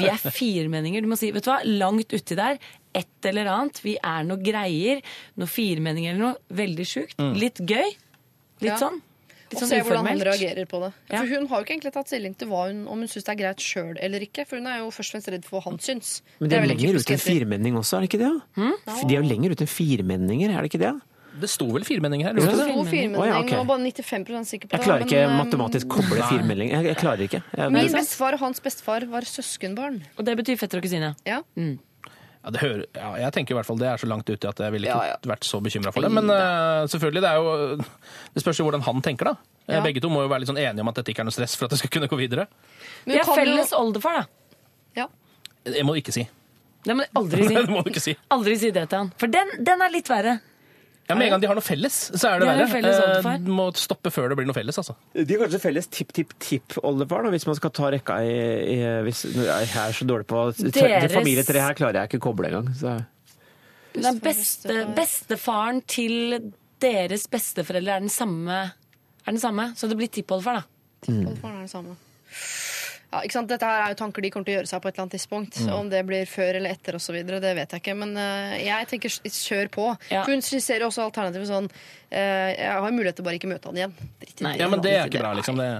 Vi 0.00 0.08
er 0.08 0.16
firmenninger. 0.24 1.04
Du 1.04 1.10
må 1.12 1.18
si, 1.20 1.28
vet 1.34 1.44
du 1.44 1.50
hva, 1.52 1.58
langt 1.66 2.14
uti 2.16 2.38
der. 2.38 2.56
Et 2.96 3.28
eller 3.28 3.46
annet. 3.52 3.82
Vi 3.84 3.98
er 4.00 4.24
noe 4.26 4.40
greier. 4.42 5.02
Noe 5.38 5.46
firmenninger 5.50 6.14
eller 6.16 6.24
noe. 6.30 6.40
Veldig 6.58 6.86
sjukt. 6.88 7.20
Litt 7.36 7.60
gøy. 7.60 7.92
Litt 8.64 8.72
Ja. 8.72 8.80
sånn. 8.80 8.98
Litt 9.50 9.58
Og 9.58 9.66
se 9.66 9.68
se 9.72 9.82
hvordan 9.82 10.06
han 10.06 10.20
reagerer 10.30 10.66
på 10.70 10.78
det. 10.84 10.90
Ja. 11.10 11.20
For 11.20 11.30
Hun 11.34 11.48
har 11.50 11.60
jo 11.60 11.66
ikke 11.66 11.74
egentlig 11.74 11.92
tatt 11.96 12.10
stilling 12.10 12.34
til 12.38 12.50
hva 12.52 12.64
hun, 12.68 12.84
om 12.86 13.02
hun 13.02 13.10
syns 13.10 13.26
det 13.26 13.32
er 13.34 13.38
greit 13.40 13.64
sjøl 13.64 13.96
eller 13.98 14.22
ikke. 14.22 14.46
For 14.46 14.60
hun 14.60 14.70
er 14.70 14.80
jo 14.84 14.90
først 14.94 15.10
og 15.10 15.16
fremst 15.16 15.30
redd 15.34 15.48
for 15.48 15.58
hva 15.58 15.64
han 15.66 15.80
syns. 15.82 16.20
Men 16.38 16.52
de 16.52 16.56
er 16.58 16.62
jo 16.62 16.70
lenger 16.70 17.00
ute 17.00 17.16
enn 17.16 17.22
firmenning 17.24 17.78
også, 17.80 17.98
er 17.98 18.06
det 18.06 18.10
ikke 18.12 18.22
det? 18.22 18.32
Hmm? 18.60 18.76
De 19.00 19.16
er 19.16 19.18
jo 19.18 19.26
lenger 19.26 19.56
ute 19.56 19.66
enn 19.66 19.72
firmenninger, 19.72 20.54
er 20.54 20.62
det 20.62 20.70
ikke 20.70 20.84
det? 20.84 20.94
Det 21.40 21.50
sto 21.50 21.66
vel 21.70 21.84
firmenninger 21.86 22.26
her? 22.26 22.38
Det 22.38 22.46
sto 22.46 22.56
det? 22.58 22.86
firmenning, 22.90 23.18
oh, 23.20 23.26
ja, 23.26 23.36
okay. 23.42 23.58
og 23.58 23.68
bare 23.68 23.84
95% 23.86 24.50
sikker 24.50 24.70
på 24.70 24.74
det. 24.74 24.80
Jeg 24.80 24.86
klarer 24.88 25.04
ikke 25.06 25.20
men, 25.26 25.36
matematisk 25.38 25.92
koble 25.94 26.24
firmenning. 26.26 26.72
Jeg, 26.74 26.88
jeg 26.90 26.98
klarer 26.98 27.26
ikke. 27.26 27.42
Jeg, 27.56 27.74
Min 27.74 27.92
bestefar 27.94 28.38
og 28.38 28.42
hans 28.46 28.62
bestefar 28.64 29.06
var 29.10 29.26
søskenbarn. 29.30 30.00
Og 30.16 30.26
det 30.26 30.34
betyr 30.42 30.58
fetter 30.60 30.82
og 30.82 30.86
kusine. 30.86 31.14
Ja. 31.28 31.42
Ja, 32.40 32.50
det 32.54 32.60
hører, 32.62 32.84
ja, 32.96 33.08
jeg 33.20 33.32
tenker 33.36 33.52
i 33.52 33.56
hvert 33.58 33.68
fall 33.68 33.76
det 33.80 33.88
er 33.90 34.00
så 34.00 34.06
langt 34.08 34.30
ute 34.30 34.48
at 34.48 34.60
jeg 34.64 34.72
ville 34.72 34.88
ikke 34.88 34.96
Ja, 35.04 35.12
ja. 35.12 35.16
vært 35.28 35.44
så 35.44 35.58
bekymra 35.60 35.92
for 35.92 36.00
det. 36.06 36.08
Men 36.16 36.30
uh, 36.32 36.86
selvfølgelig, 36.88 37.20
det 37.20 37.30
er 37.30 37.36
jo 37.36 37.76
Det 38.34 38.40
spørs 38.44 38.60
jo 38.62 38.64
hvordan 38.64 38.84
han 38.86 39.02
tenker, 39.04 39.28
da. 39.32 39.34
Eh, 39.68 39.74
Ja. 39.76 39.82
Begge 39.84 40.00
to 40.00 40.08
må 40.08 40.22
jo 40.24 40.30
være 40.32 40.40
litt 40.42 40.48
sånn 40.50 40.58
enige 40.58 40.80
om 40.80 40.88
at 40.88 40.96
dette 41.02 41.12
ikke 41.12 41.20
er 41.20 41.28
noe 41.28 41.36
stress 41.36 41.54
for 41.60 41.68
at 41.68 41.74
det 41.76 41.78
skal 41.82 41.92
kunne 41.98 42.08
gå 42.08 42.16
videre. 42.18 42.46
Men 43.04 43.14
Vi 43.16 43.20
er 43.20 43.28
felles 43.28 43.72
oldefar, 43.76 44.22
da. 44.22 44.24
Ja. 45.02 45.06
Det 45.68 45.84
må 45.84 45.92
du 45.94 46.00
ikke 46.00 46.14
si. 46.16 46.24
Det 46.88 46.96
må 46.96 47.04
du 47.04 47.20
aldri 47.20 47.44
si. 47.50 47.54
det 47.54 47.68
må 47.68 47.82
du 47.84 47.90
ikke 47.92 48.00
si. 48.02 48.16
Aldri 48.32 48.56
si 48.56 48.70
det 48.72 48.86
til 48.88 48.98
han. 49.04 49.12
For 49.20 49.28
den, 49.28 49.52
den 49.60 49.84
er 49.84 49.92
litt 49.92 50.08
verre. 50.08 50.38
Ja, 51.10 51.14
Med 51.18 51.26
en 51.26 51.32
gang 51.34 51.42
de 51.42 51.48
har 51.50 51.58
noe 51.58 51.66
felles, 51.66 51.96
så 52.14 52.30
er 52.30 52.38
det 52.40 52.46
De 52.46 52.50
har 52.50 52.58
verre. 52.60 52.68
felles 52.72 52.96
Eh, 52.96 53.04
oldefar. 53.10 53.38
Du 53.44 53.50
må 53.56 53.66
stoppe 53.76 54.12
før 54.14 54.28
det 54.30 54.36
blir 54.40 54.46
noe 54.48 54.56
felles, 54.56 54.78
altså. 54.80 54.94
De 55.14 55.26
har 55.34 55.42
kanskje 55.44 55.60
felles 55.66 55.88
tipp-tipp-tipp-oldefar, 55.90 57.24
da, 57.26 57.30
hvis 57.34 57.46
man 57.50 57.56
skal 57.58 57.70
ta 57.76 57.90
rekka 57.90 58.18
i, 58.22 58.34
i 58.74 58.76
hvis, 59.06 59.24
Jeg 59.34 59.68
er 59.74 59.92
så 59.98 60.06
dårlig 60.06 60.26
på 60.30 60.44
Det 60.56 60.72
Deres- 60.78 61.12
familietre 61.12 61.60
her 61.60 61.74
klarer 61.74 62.00
jeg 62.04 62.10
ikke 62.12 62.20
å 62.22 62.26
koble 62.30 62.46
engang. 62.48 62.70
Så. 62.78 62.94
Den 63.92 64.20
beste, 64.22 64.94
bestefaren 64.94 65.82
til 65.90 66.52
deres 66.80 67.26
besteforeldre 67.28 67.96
er 67.96 68.00
den 68.06 68.08
samme. 68.08 68.60
Er 69.26 69.32
den 69.34 69.40
samme. 69.42 69.72
Så 69.76 69.88
det 69.90 69.98
blir 69.98 70.08
tippoldefar, 70.08 70.62
da. 70.62 70.62
Oldefaren 71.10 71.58
er 71.58 71.66
det 71.66 71.70
samme. 71.74 71.96
Ja, 73.10 73.20
ikke 73.26 73.34
sant? 73.34 73.48
Dette 73.50 73.66
her 73.66 73.84
er 73.84 73.92
jo 73.94 73.96
tanker 73.98 74.22
de 74.22 74.30
kommer 74.30 74.46
til 74.46 74.54
å 74.54 74.58
gjøre 74.60 74.70
seg 74.70 74.82
på 74.82 74.88
et 74.90 74.94
eller 74.94 75.02
annet 75.06 75.14
tidspunkt. 75.16 75.56
Om 75.74 75.88
det 75.90 76.02
blir 76.06 76.28
før 76.30 76.58
eller 76.60 76.76
etter 76.76 76.94
osv., 76.94 77.16
det 77.26 77.54
vet 77.58 77.74
jeg 77.74 77.82
ikke. 77.82 77.94
Men 77.98 78.14
uh, 78.14 78.54
jeg 78.62 78.86
tenker 78.92 79.16
kjør 79.26 79.70
på. 79.74 79.86
Ja. 80.12 80.22
For 80.22 80.36
hun 80.36 80.44
skisserer 80.46 80.86
også 80.86 81.08
alternativet 81.08 81.50
sånn 81.50 81.66
uh, 81.66 82.16
Jeg 82.16 82.76
har 82.84 82.94
mulighet 82.94 83.18
til 83.18 83.26
bare 83.26 83.40
ikke 83.40 83.50
møte 83.50 83.72
han 83.72 83.80
igjen. 83.82 83.96
Dritt 84.22 84.44
i 84.44 84.46
Nei. 84.46 84.54
Ja, 84.62 84.68
men 84.70 84.84
det 84.84 84.94
er 84.94 85.10
ikke 85.10 85.24
bra, 85.24 85.32
liksom. 85.40 85.58
Det, 85.58 85.70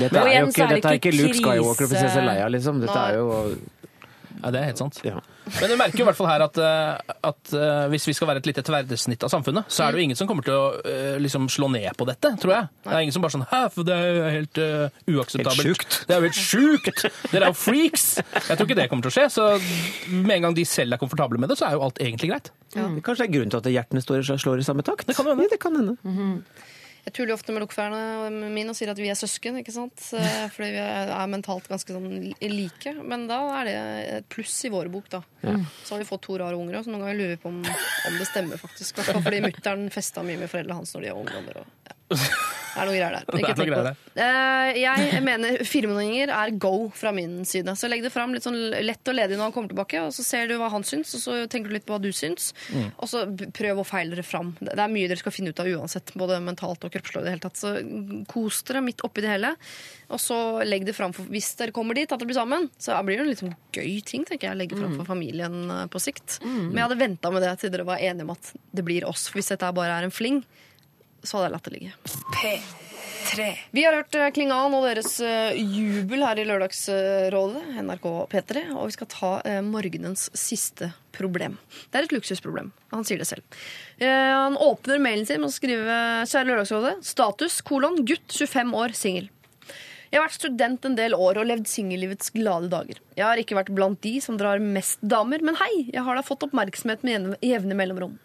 Dette 0.00 0.24
er 0.24 0.40
jo 0.40 0.48
ikke, 0.50 0.70
dette 0.74 0.94
er 0.96 0.98
ikke 0.98 1.14
Luke 1.14 1.36
Skywalker 1.38 1.68
og 1.68 1.76
krise- 1.78 1.92
prinsesse 1.94 2.26
Leia, 2.26 2.48
liksom. 2.56 2.82
Dette 2.82 3.04
er 3.06 3.20
jo 3.20 3.28
ja, 4.40 4.50
det 4.52 4.60
er 4.60 4.68
helt 4.70 4.80
sant. 4.80 5.00
ja. 5.04 5.20
Men 5.58 5.72
du 5.72 5.76
merker 5.80 6.00
jo 6.00 6.04
i 6.04 6.08
hvert 6.08 6.18
fall 6.18 6.28
her 6.30 6.44
at, 6.44 6.58
eh, 6.62 7.14
at 7.26 7.52
eh, 7.56 7.84
hvis 7.92 8.06
vi 8.08 8.14
skal 8.16 8.30
være 8.30 8.42
et 8.42 8.48
lite 8.50 8.64
tverrsnitt 8.66 9.24
av 9.26 9.32
samfunnet, 9.32 9.68
så 9.72 9.84
er 9.84 9.92
det 9.92 10.00
jo 10.00 10.06
ingen 10.08 10.18
som 10.18 10.28
kommer 10.30 10.46
til 10.46 10.56
å 10.56 10.66
eh, 10.86 11.16
liksom 11.22 11.48
slå 11.52 11.70
ned 11.74 11.90
på 11.98 12.06
dette, 12.08 12.32
tror 12.40 12.54
jeg. 12.54 12.70
Det 12.86 12.94
er 12.94 13.04
ingen 13.06 13.16
som 13.16 13.24
bare 13.24 13.34
sånn 13.36 13.46
Hæ, 13.50 13.62
for 13.74 13.88
det 13.88 13.96
er 13.96 14.10
jo 14.10 14.32
helt 14.36 14.60
uh, 14.62 14.98
uakseptabelt. 15.16 15.66
Helt 15.66 15.80
sjukt. 15.80 15.98
Det 16.06 16.14
er 16.14 16.20
jo 16.20 16.28
helt 16.28 16.40
sjukt! 16.40 17.04
Dere 17.32 17.48
er 17.48 17.54
jo 17.54 17.58
freaks! 17.58 18.06
Jeg 18.20 18.52
tror 18.52 18.68
ikke 18.68 18.78
det 18.78 18.88
kommer 18.92 19.06
til 19.06 19.12
å 19.12 19.16
skje. 19.16 19.26
Så 19.34 19.46
med 20.12 20.36
en 20.36 20.48
gang 20.48 20.58
de 20.58 20.66
selv 20.68 20.96
er 20.96 21.02
komfortable 21.02 21.40
med 21.42 21.50
det, 21.50 21.58
så 21.58 21.68
er 21.68 21.78
jo 21.78 21.86
alt 21.88 22.00
egentlig 22.02 22.30
greit. 22.32 22.52
Kanskje 22.76 23.24
det 23.24 23.28
er 23.28 23.34
grunnen 23.34 23.54
til 23.54 23.62
at 23.62 23.72
hjertene 23.74 24.04
står, 24.04 24.22
slår 24.38 24.62
i 24.62 24.66
samme 24.66 24.86
takt? 24.86 25.08
Det 25.08 25.18
kan 25.18 25.26
hende. 25.32 25.48
Ja, 25.48 25.54
det 25.54 25.62
kan 25.62 25.80
hende. 25.80 25.96
Jeg 27.06 27.14
tuller 27.16 27.34
ofte 27.34 27.54
med 27.54 27.64
lokførerne 27.64 28.50
mine 28.52 28.72
og 28.72 28.76
sier 28.78 28.92
at 28.92 28.98
vi 29.00 29.08
er 29.12 29.18
søsken, 29.18 29.60
ikke 29.62 29.74
sant? 29.74 30.02
Fordi 30.54 30.70
vi 30.74 30.82
er 30.82 31.30
mentalt 31.32 31.68
ganske 31.70 31.96
sånn 31.96 32.32
like. 32.52 32.94
Men 33.00 33.26
da 33.30 33.40
er 33.60 33.70
det 33.70 33.76
et 34.18 34.28
pluss 34.32 34.56
i 34.68 34.72
vår 34.72 34.90
bok, 34.92 35.08
da. 35.12 35.22
Så 35.84 35.94
har 35.94 36.02
vi 36.02 36.08
fått 36.08 36.24
to 36.28 36.36
rare 36.40 36.58
unger 36.58 36.80
òg, 36.80 36.86
så 36.86 36.92
noen 36.92 37.06
ganger 37.06 37.20
lurer 37.20 37.34
vi 37.36 37.40
på 37.42 37.52
om, 37.52 37.62
om 37.64 38.18
det 38.20 38.28
stemmer, 38.28 38.60
faktisk. 38.60 39.00
Fordi 39.10 39.42
mutter'n 39.48 39.88
festa 39.94 40.24
mye 40.26 40.40
med 40.42 40.52
foreldrene 40.52 40.80
hans 40.82 40.94
når 40.96 41.06
de 41.06 41.14
var 41.14 41.24
ungdommer. 41.24 41.62
Og, 41.64 41.72
ja. 41.88 41.99
Det 42.70 42.78
er 42.78 42.86
noe 42.86 42.94
greier 42.94 43.14
der. 43.16 43.24
Er 43.26 43.40
Ikke 43.40 43.54
tenk 43.58 43.72
på 43.74 43.80
det. 43.82 43.92
Eh, 44.22 44.76
Jeg 44.78 45.22
mener 45.26 45.56
firemånedinger 45.66 46.30
er 46.30 46.52
go 46.62 46.70
fra 46.94 47.10
min 47.12 47.40
side. 47.48 47.72
Så 47.76 47.88
legg 47.90 48.04
det 48.04 48.12
fram 48.14 48.30
litt 48.32 48.44
sånn 48.46 48.56
lett 48.86 49.10
og 49.10 49.16
ledig 49.18 49.34
når 49.34 49.48
han 49.48 49.54
kommer 49.56 49.72
tilbake, 49.72 49.98
og 50.06 50.12
så 50.14 50.22
ser 50.24 50.46
du 50.46 50.54
hva 50.60 50.68
han 50.70 50.86
syns, 50.86 51.10
og 51.18 51.22
så 51.24 51.34
tenker 51.50 51.66
du 51.72 51.74
litt 51.74 51.86
på 51.88 51.96
hva 51.96 52.00
du 52.04 52.08
syns. 52.14 52.52
Og 53.02 53.10
så 53.10 53.24
prøv 53.58 53.82
å 53.82 53.86
feile 53.88 54.14
dere 54.14 54.24
fram. 54.26 54.52
Det 54.62 54.76
er 54.78 54.92
mye 54.94 55.10
dere 55.10 55.18
skal 55.18 55.34
finne 55.34 55.50
ut 55.50 55.62
av 55.64 55.66
uansett, 55.72 56.14
både 56.14 56.38
mentalt 56.46 56.86
og 56.86 56.94
kroppslig. 56.94 57.24
i 57.24 57.26
det 57.26 57.34
hele 57.34 57.44
tatt. 57.48 57.58
Så 57.58 57.74
kos 58.30 58.62
dere 58.70 58.84
midt 58.86 59.02
oppi 59.06 59.26
det 59.26 59.34
hele, 59.34 59.52
og 60.14 60.22
så 60.22 60.38
legg 60.66 60.86
det 60.86 60.94
fram 60.96 61.12
for 61.16 61.26
Hvis 61.30 61.50
dere 61.58 61.74
kommer 61.74 61.98
dit 61.98 62.06
at 62.10 62.18
dere 62.22 62.30
blir 62.30 62.38
sammen, 62.38 62.70
så 62.78 62.94
det 62.94 63.02
blir 63.10 63.18
jo 63.18 63.26
en 63.26 63.32
litt 63.34 63.42
sånn 63.42 63.56
gøy 63.74 63.98
ting 64.06 64.24
tenker 64.30 64.46
jeg, 64.48 64.54
å 64.56 64.60
legge 64.62 64.78
fram 64.78 64.94
for 64.96 65.10
familien 65.10 65.58
eh, 65.74 65.84
på 65.90 66.00
sikt. 66.06 66.38
Men 66.46 66.78
jeg 66.78 66.86
hadde 66.86 67.02
venta 67.02 67.34
med 67.34 67.42
det 67.42 67.56
til 67.64 67.74
dere 67.74 67.84
var 67.90 67.98
enige 67.98 68.22
om 68.30 68.34
at 68.38 68.54
det 68.72 68.86
blir 68.86 69.04
oss. 69.10 69.26
Hvis 69.34 69.50
dette 69.52 69.74
bare 69.74 69.98
er 70.00 70.06
en 70.06 70.14
fling, 70.14 70.44
så 71.22 71.38
hadde 71.38 71.48
jeg 71.48 71.54
latt 71.56 71.68
det 71.68 71.74
ligge. 71.74 71.92
P3. 72.36 73.48
Vi 73.70 73.84
har 73.84 73.96
hørt 73.98 74.16
eh, 74.18 74.30
Klingan 74.34 74.74
og 74.76 74.86
deres 74.88 75.18
eh, 75.24 75.58
jubel 75.58 76.24
her 76.24 76.40
i 76.40 76.46
Lørdagsrådet, 76.48 77.62
NRK 77.84 78.06
P3, 78.32 78.64
og 78.74 78.88
vi 78.88 78.96
skal 78.96 79.10
ta 79.12 79.32
eh, 79.46 79.60
morgenens 79.64 80.28
siste 80.36 80.92
problem. 81.14 81.58
Det 81.90 82.00
er 82.00 82.08
et 82.08 82.14
luksusproblem. 82.14 82.70
Han 82.94 83.06
sier 83.06 83.20
det 83.20 83.28
selv. 83.28 83.60
Han 84.00 84.56
åpner 84.56 85.02
mailen 85.02 85.26
sin 85.28 85.42
med 85.42 85.50
å 85.50 85.54
skrive 85.54 85.96
Kjære 86.30 86.48
Lørdagsrådet. 86.48 86.94
Status 87.04 87.60
kolon 87.66 88.00
gutt 88.08 88.32
25 88.32 88.72
år 88.78 88.94
singel. 88.96 89.28
Jeg 90.10 90.18
har 90.18 90.26
vært 90.26 90.40
student 90.40 90.86
en 90.88 90.96
del 90.98 91.14
år 91.14 91.38
og 91.38 91.46
levd 91.46 91.68
singellivets 91.70 92.32
glade 92.34 92.66
dager. 92.72 92.98
Jeg 93.14 93.22
har 93.22 93.38
ikke 93.38 93.54
vært 93.54 93.70
blant 93.76 94.00
de 94.02 94.16
som 94.24 94.34
drar 94.40 94.58
mest 94.58 94.98
damer, 95.06 95.38
men 95.46 95.54
hei, 95.60 95.84
jeg 95.92 96.02
har 96.02 96.18
da 96.18 96.24
fått 96.26 96.42
oppmerksomhet 96.48 97.04
med 97.06 97.36
jevne- 97.46 97.78
mellomrom. 97.78 98.18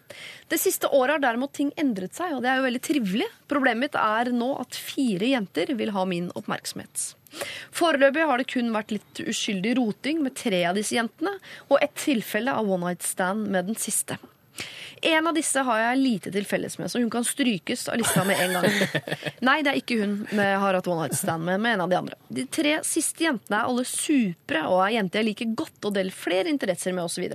Det 0.50 0.58
siste 0.58 0.90
året 0.90 1.14
har 1.14 1.22
derimot 1.22 1.54
ting 1.54 1.70
endret 1.78 2.18
seg, 2.18 2.34
og 2.34 2.42
det 2.42 2.50
er 2.50 2.58
jo 2.58 2.66
veldig 2.66 2.82
trivelig. 2.88 3.30
Problemet 3.46 3.84
mitt 3.86 4.00
er 4.02 4.32
nå 4.34 4.50
at 4.58 4.74
fire 4.74 5.30
jenter 5.30 5.76
vil 5.78 5.94
ha 5.94 6.04
min 6.10 6.32
oppmerksomhet. 6.34 7.12
Foreløpig 7.70 8.26
har 8.26 8.42
det 8.42 8.50
kun 8.50 8.74
vært 8.74 8.96
litt 8.96 9.22
uskyldig 9.22 9.76
roting 9.78 10.24
med 10.26 10.34
tre 10.34 10.64
av 10.66 10.74
disse 10.74 10.96
jentene, 10.98 11.36
og 11.70 11.78
et 11.82 11.94
tilfelle 12.02 12.50
av 12.50 12.66
one 12.66 12.90
night 12.90 13.06
stand 13.06 13.46
med 13.46 13.70
den 13.70 13.78
siste. 13.78 14.18
En 15.02 15.26
av 15.28 15.34
disse 15.36 15.62
har 15.68 15.80
jeg 15.80 16.00
lite 16.00 16.32
til 16.32 16.46
felles 16.48 16.78
med, 16.80 16.90
så 16.90 17.00
hun 17.02 17.10
kan 17.12 17.26
strykes 17.26 17.86
av 17.92 17.98
lista 18.00 18.24
med 18.24 18.40
en 18.40 18.56
gang. 18.56 18.78
Nei, 19.48 19.58
det 19.64 19.72
er 19.72 19.80
ikke 19.80 19.98
hun 20.00 20.14
jeg 20.30 20.62
har 20.62 20.78
hatt 20.78 20.88
one 20.88 21.06
night 21.06 21.18
stand 21.18 21.44
med, 21.46 21.60
med 21.60 21.76
en 21.76 21.84
av 21.84 21.92
de 21.92 21.98
andre. 21.98 22.18
De 22.28 22.46
tre 22.48 22.78
siste 22.86 23.26
jentene 23.26 23.60
er 23.60 23.68
alle 23.68 23.84
supre 23.88 24.64
og 24.70 24.80
er 24.86 24.96
jenter 24.96 25.22
jeg 25.22 25.30
liker 25.32 25.52
godt 25.58 25.90
og 25.90 25.96
deler 25.98 26.16
flere 26.16 26.52
interesser 26.52 26.96
med 26.96 27.06
osv. 27.06 27.28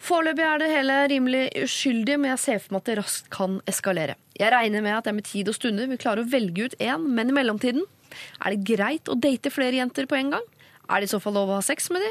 Foreløpig 0.00 0.44
er 0.46 0.62
det 0.62 0.70
hele 0.72 0.98
rimelig 1.12 1.42
uskyldig, 1.66 2.16
men 2.20 2.32
jeg 2.32 2.42
ser 2.44 2.62
for 2.62 2.76
meg 2.76 2.84
at 2.84 2.88
det 2.88 2.98
raskt 3.02 3.26
kan 3.34 3.58
eskalere. 3.68 4.16
Jeg 4.38 4.52
regner 4.54 4.84
med 4.84 4.96
at 4.96 5.10
jeg 5.10 5.18
med 5.18 5.28
tid 5.28 5.50
og 5.52 5.58
stunder 5.58 5.90
vil 5.90 6.00
klare 6.00 6.24
å 6.24 6.30
velge 6.30 6.70
ut 6.70 6.78
én, 6.80 7.04
men 7.18 7.28
i 7.28 7.36
mellomtiden 7.36 7.84
er 8.40 8.54
det 8.54 8.64
greit 8.72 9.10
å 9.10 9.18
date 9.18 9.52
flere 9.52 9.76
jenter 9.76 10.08
på 10.08 10.16
en 10.16 10.32
gang? 10.36 10.48
Er 10.90 11.02
det 11.02 11.10
i 11.10 11.12
så 11.12 11.20
fall 11.22 11.36
lov 11.38 11.52
å 11.52 11.60
ha 11.60 11.62
sex 11.62 11.90
med 11.94 12.02
de? 12.02 12.10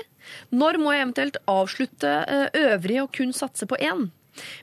Når 0.56 0.80
må 0.80 0.94
jeg 0.94 1.04
eventuelt 1.04 1.42
avslutte 1.52 2.14
eh, 2.30 2.62
øvrige 2.70 3.04
og 3.04 3.12
kun 3.18 3.34
satse 3.36 3.68
på 3.68 3.80
én? 3.84 4.08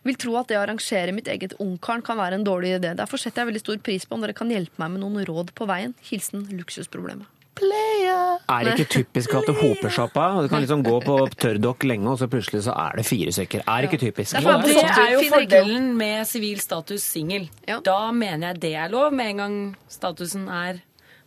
Vil 0.07 0.19
tro 0.21 0.37
at 0.41 0.51
det 0.51 0.59
å 0.59 0.65
arrangere 0.65 1.15
mitt 1.17 1.31
eget 1.33 1.57
ungkaren 1.63 2.05
kan 2.07 2.19
være 2.21 2.41
en 2.41 2.47
dårlig 2.47 2.77
idé. 2.79 2.93
Derfor 2.99 3.21
setter 3.21 3.43
jeg 3.43 3.53
veldig 3.53 3.65
stor 3.65 3.81
pris 3.87 4.07
på 4.07 4.19
om 4.19 4.25
dere 4.25 4.37
kan 4.37 4.53
hjelpe 4.53 4.81
meg 4.83 4.97
med 4.97 5.05
noen 5.05 5.27
råd 5.29 5.55
på 5.57 5.69
veien. 5.69 5.97
Hilsen 6.11 6.49
luksusproblemet. 6.57 7.33
Er 7.57 8.67
det 8.67 8.75
ikke 8.75 8.91
typisk 8.99 9.33
at 9.39 9.47
det 9.49 9.55
hoper 9.57 9.93
seg 9.93 10.11
opp? 10.11 10.19
Du 10.45 10.49
kan 10.53 10.61
liksom 10.61 10.83
gå 10.85 10.99
på 11.05 11.15
tørrdokk 11.41 11.87
lenge, 11.89 12.11
og 12.13 12.19
så 12.21 12.29
plutselig 12.29 12.67
så 12.67 12.75
er 12.77 12.99
det 13.01 13.07
fire 13.09 13.33
stykker. 13.33 13.65
Er 13.65 13.81
det 13.81 13.89
ikke 13.89 14.03
typisk? 14.03 14.37
Det 14.37 14.83
er 14.85 15.15
jo 15.15 15.23
fordelen 15.33 15.95
med 15.97 16.29
sivil 16.29 16.61
status 16.61 17.07
singel. 17.17 17.49
Ja. 17.69 17.81
Da 17.85 18.13
mener 18.13 18.53
jeg 18.53 18.61
det 18.67 18.75
er 18.77 18.93
lov. 18.93 19.09
Med 19.17 19.33
en 19.33 19.41
gang 19.41 19.57
statusen 19.89 20.51
er 20.53 20.83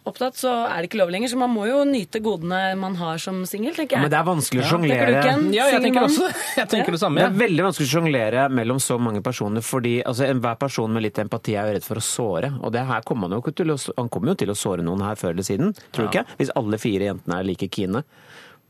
opptatt, 0.08 0.38
så 0.40 0.52
er 0.70 0.82
det 0.82 0.90
ikke 0.90 1.00
lov 1.02 1.12
lenger. 1.14 1.30
Så 1.32 1.38
man 1.40 1.52
må 1.54 1.66
jo 1.70 1.82
nyte 1.88 2.22
godene 2.24 2.76
man 2.80 2.96
har 3.00 3.18
som 3.22 3.42
singel, 3.50 3.76
tenker 3.76 3.98
Ja, 3.98 4.00
jeg. 4.00 4.06
men 4.08 4.14
det 4.14 4.20
er 4.20 4.28
vanskelig 4.30 4.64
å 4.64 4.70
sjonglere. 4.72 5.24
en 5.34 5.50
Ja, 5.54 5.68
jeg 5.74 5.82
tenker 5.84 6.08
også 6.08 6.30
jeg 6.62 6.70
tenker 6.72 6.96
det 6.96 7.02
samme. 7.02 7.22
Ja. 7.22 7.30
Det 7.30 7.36
er 7.36 7.44
veldig 7.48 7.66
vanskelig 7.68 7.90
å 7.90 7.94
sjonglere 7.94 8.48
mellom 8.54 8.80
så 8.84 9.00
mange 9.02 9.22
personer, 9.26 9.62
fordi 9.66 9.98
altså, 10.04 10.26
enhver 10.30 10.58
person 10.62 10.94
med 10.94 11.04
litt 11.06 11.20
empati 11.22 11.56
er 11.56 11.70
jo 11.70 11.78
redd 11.80 11.88
for 11.88 12.02
å 12.02 12.06
såre. 12.06 12.54
Og 12.64 12.74
det 12.76 12.86
her 12.90 13.06
kommer 13.08 13.30
han, 13.30 13.38
jo 13.40 13.52
til 13.54 13.76
å, 13.76 13.78
han 13.98 14.10
kommer 14.10 14.34
jo 14.34 14.40
til 14.44 14.54
å 14.54 14.58
såre 14.58 14.86
noen 14.86 15.04
her 15.06 15.20
før 15.20 15.36
eller 15.36 15.46
siden, 15.46 15.76
tror 15.92 16.08
du 16.08 16.14
ikke? 16.14 16.26
Hvis 16.40 16.54
alle 16.56 16.80
fire 16.82 17.12
jentene 17.12 17.40
er 17.42 17.50
like 17.50 17.70
kine 17.74 18.04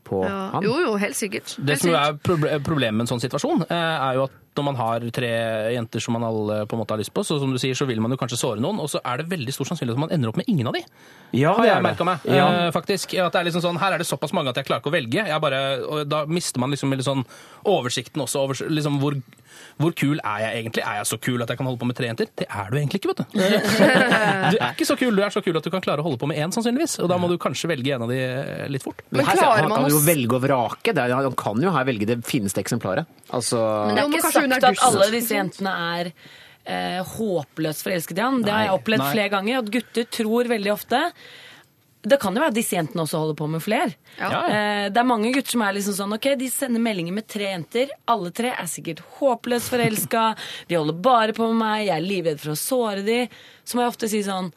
på 0.04 0.24
Ja. 0.24 0.50
han. 0.54 0.62
Jo, 0.62 0.74
jo, 0.80 0.96
helt 0.96 1.16
sikkert. 1.16 1.56
Det 1.64 1.78
som 1.78 1.90
sikkert. 1.90 2.52
er 2.52 2.58
problemet 2.60 2.94
med 2.94 3.06
en 3.10 3.18
sånn 3.18 3.22
situasjon, 3.22 3.66
eh, 3.70 3.74
er 4.10 4.14
jo 4.14 4.24
at 4.24 4.30
når 4.56 4.64
man 4.64 4.74
har 4.76 5.00
tre 5.14 5.28
jenter 5.72 6.00
som 6.02 6.12
man 6.12 6.24
alle 6.26 6.66
på 6.66 6.74
en 6.74 6.80
måte 6.82 6.90
har 6.90 6.98
lyst 6.98 7.14
på, 7.14 7.22
så 7.24 7.38
som 7.38 7.52
du 7.52 7.56
sier, 7.58 7.72
så 7.78 7.86
vil 7.86 8.00
man 8.02 8.10
jo 8.10 8.16
kanskje 8.18 8.36
såre 8.36 8.60
noen, 8.60 8.80
og 8.80 8.88
så 8.90 8.98
er 9.04 9.18
det 9.18 9.28
veldig 9.30 9.52
stor 9.54 9.64
sannsynlighet 9.70 9.94
at 9.96 9.98
man 10.00 10.10
ender 10.10 10.28
opp 10.28 10.36
med 10.36 10.48
ingen 10.48 10.66
av 10.66 10.74
de. 10.74 10.82
Ja, 11.32 11.54
Har 11.54 11.64
jeg 11.66 11.76
er 11.76 11.80
merka 11.82 12.04
meg, 12.04 12.18
Ja. 12.26 12.48
eh, 12.66 12.70
faktisk. 12.72 13.14
At 13.18 13.32
det 13.32 13.40
er 13.40 13.44
liksom 13.50 13.62
sånn, 13.62 13.78
her 13.78 13.92
er 13.94 13.98
det 13.98 14.06
såpass 14.08 14.32
mange 14.32 14.48
at 14.50 14.56
jeg 14.56 14.66
klarer 14.66 14.82
ikke 14.82 14.90
å 14.90 14.98
velge. 14.98 15.26
Jeg 15.26 15.40
bare, 15.40 15.80
og 15.86 16.08
da 16.08 16.26
mister 16.26 16.58
man 16.58 16.70
liksom 16.72 16.90
litt 16.90 17.04
sånn 17.06 17.24
oversikten 17.64 18.20
også 18.22 18.36
over 18.42 18.54
liksom 18.54 18.98
hvor, 19.00 19.14
hvor 19.80 19.94
kul 19.96 20.18
er 20.18 20.42
jeg 20.44 20.60
egentlig? 20.60 20.82
Er 20.84 20.98
jeg 21.00 21.08
så 21.08 21.18
kul 21.22 21.42
at 21.44 21.52
jeg 21.52 21.60
kan 21.60 21.68
holde 21.68 21.80
på 21.80 21.88
med 21.88 21.96
tre 21.98 22.08
jenter? 22.10 22.28
Det 22.36 22.46
er 22.48 22.70
du 22.70 22.76
egentlig 22.78 23.00
ikke, 23.00 23.12
vet 23.12 23.22
du. 23.22 23.38
Du 24.50 24.58
er 24.58 24.72
ikke 24.72 24.88
så 24.88 24.96
kul. 24.98 25.14
Du 25.16 25.22
er 25.24 25.32
så 25.32 25.42
kul 25.44 25.56
at 25.56 25.66
du 25.66 25.70
kan 25.72 25.84
klare 25.84 26.02
å 26.02 26.06
holde 26.06 26.18
på 26.20 26.28
med 26.30 26.40
én, 26.42 26.52
sannsynligvis. 26.54 26.98
Og 27.04 27.10
da 27.12 27.18
må 27.20 27.30
du 27.30 27.36
kanskje 27.40 27.70
velge 27.70 27.94
en 27.96 28.04
av 28.06 28.12
de 28.12 28.18
eh, 28.20 28.66
litt 28.72 28.84
fort. 28.84 29.02
Men 29.10 29.24
her, 29.28 29.38
klarer 29.40 29.64
han 29.64 29.74
kan 29.74 29.88
jo 29.92 30.02
velge 30.04 30.36
og 30.36 30.44
vrake. 30.44 30.94
Det 30.96 31.04
er, 31.04 31.16
han 31.16 31.38
kan 31.38 31.64
jo 31.64 31.74
her 31.74 31.88
velge 31.88 32.08
det 32.10 32.20
fineste 32.28 32.62
eksemplaret. 32.62 33.08
Altså, 33.30 33.60
Men 33.88 33.96
det 33.98 34.04
er 34.04 34.14
ikke 34.20 34.32
sagt 34.34 34.70
at 34.72 34.84
alle 34.88 35.10
disse 35.14 35.36
jentene 35.36 35.76
er 35.96 36.12
eh, 36.64 36.98
håpløst 37.14 37.86
forelsket 37.86 38.18
i 38.18 38.26
han. 38.26 38.42
Det 38.46 38.54
har 38.54 38.66
jeg 38.68 38.80
opplevd 38.80 39.04
Nei. 39.04 39.12
flere 39.14 39.32
ganger. 39.36 39.62
At 39.62 39.72
gutter 39.76 40.10
tror 40.20 40.50
veldig 40.50 40.74
ofte 40.74 41.04
Det 42.02 42.16
kan 42.20 42.32
jo 42.32 42.40
være 42.40 42.52
at 42.54 42.56
disse 42.56 42.76
jentene 42.78 43.02
også 43.04 43.18
holder 43.20 43.36
på 43.36 43.48
med 43.52 43.60
flere. 43.60 43.92
Ja. 44.16 44.30
Eh, 44.48 44.86
Det 44.88 44.96
er 44.96 45.08
mange 45.08 45.32
gutter 45.34 45.52
som 45.52 45.64
er 45.66 45.74
liksom 45.76 45.96
sånn 45.98 46.16
Ok, 46.16 46.30
de 46.40 46.48
sender 46.48 46.80
meldinger 46.80 47.12
med 47.12 47.28
tre 47.28 47.50
jenter. 47.50 47.92
Alle 48.08 48.30
tre 48.32 48.54
er 48.54 48.70
sikkert 48.72 49.02
håpløst 49.18 49.68
forelska. 49.68 50.24
De 50.68 50.78
holder 50.78 50.96
bare 50.96 51.36
på 51.36 51.50
med 51.52 51.60
meg. 51.60 51.86
Jeg 51.88 51.96
er 51.98 52.08
livredd 52.08 52.40
for 52.40 52.54
å 52.54 52.58
såre 52.58 53.04
de. 53.04 53.20
Så 53.64 53.76
må 53.76 53.84
jeg 53.84 53.92
ofte 53.92 54.08
si 54.08 54.22
sånn 54.24 54.50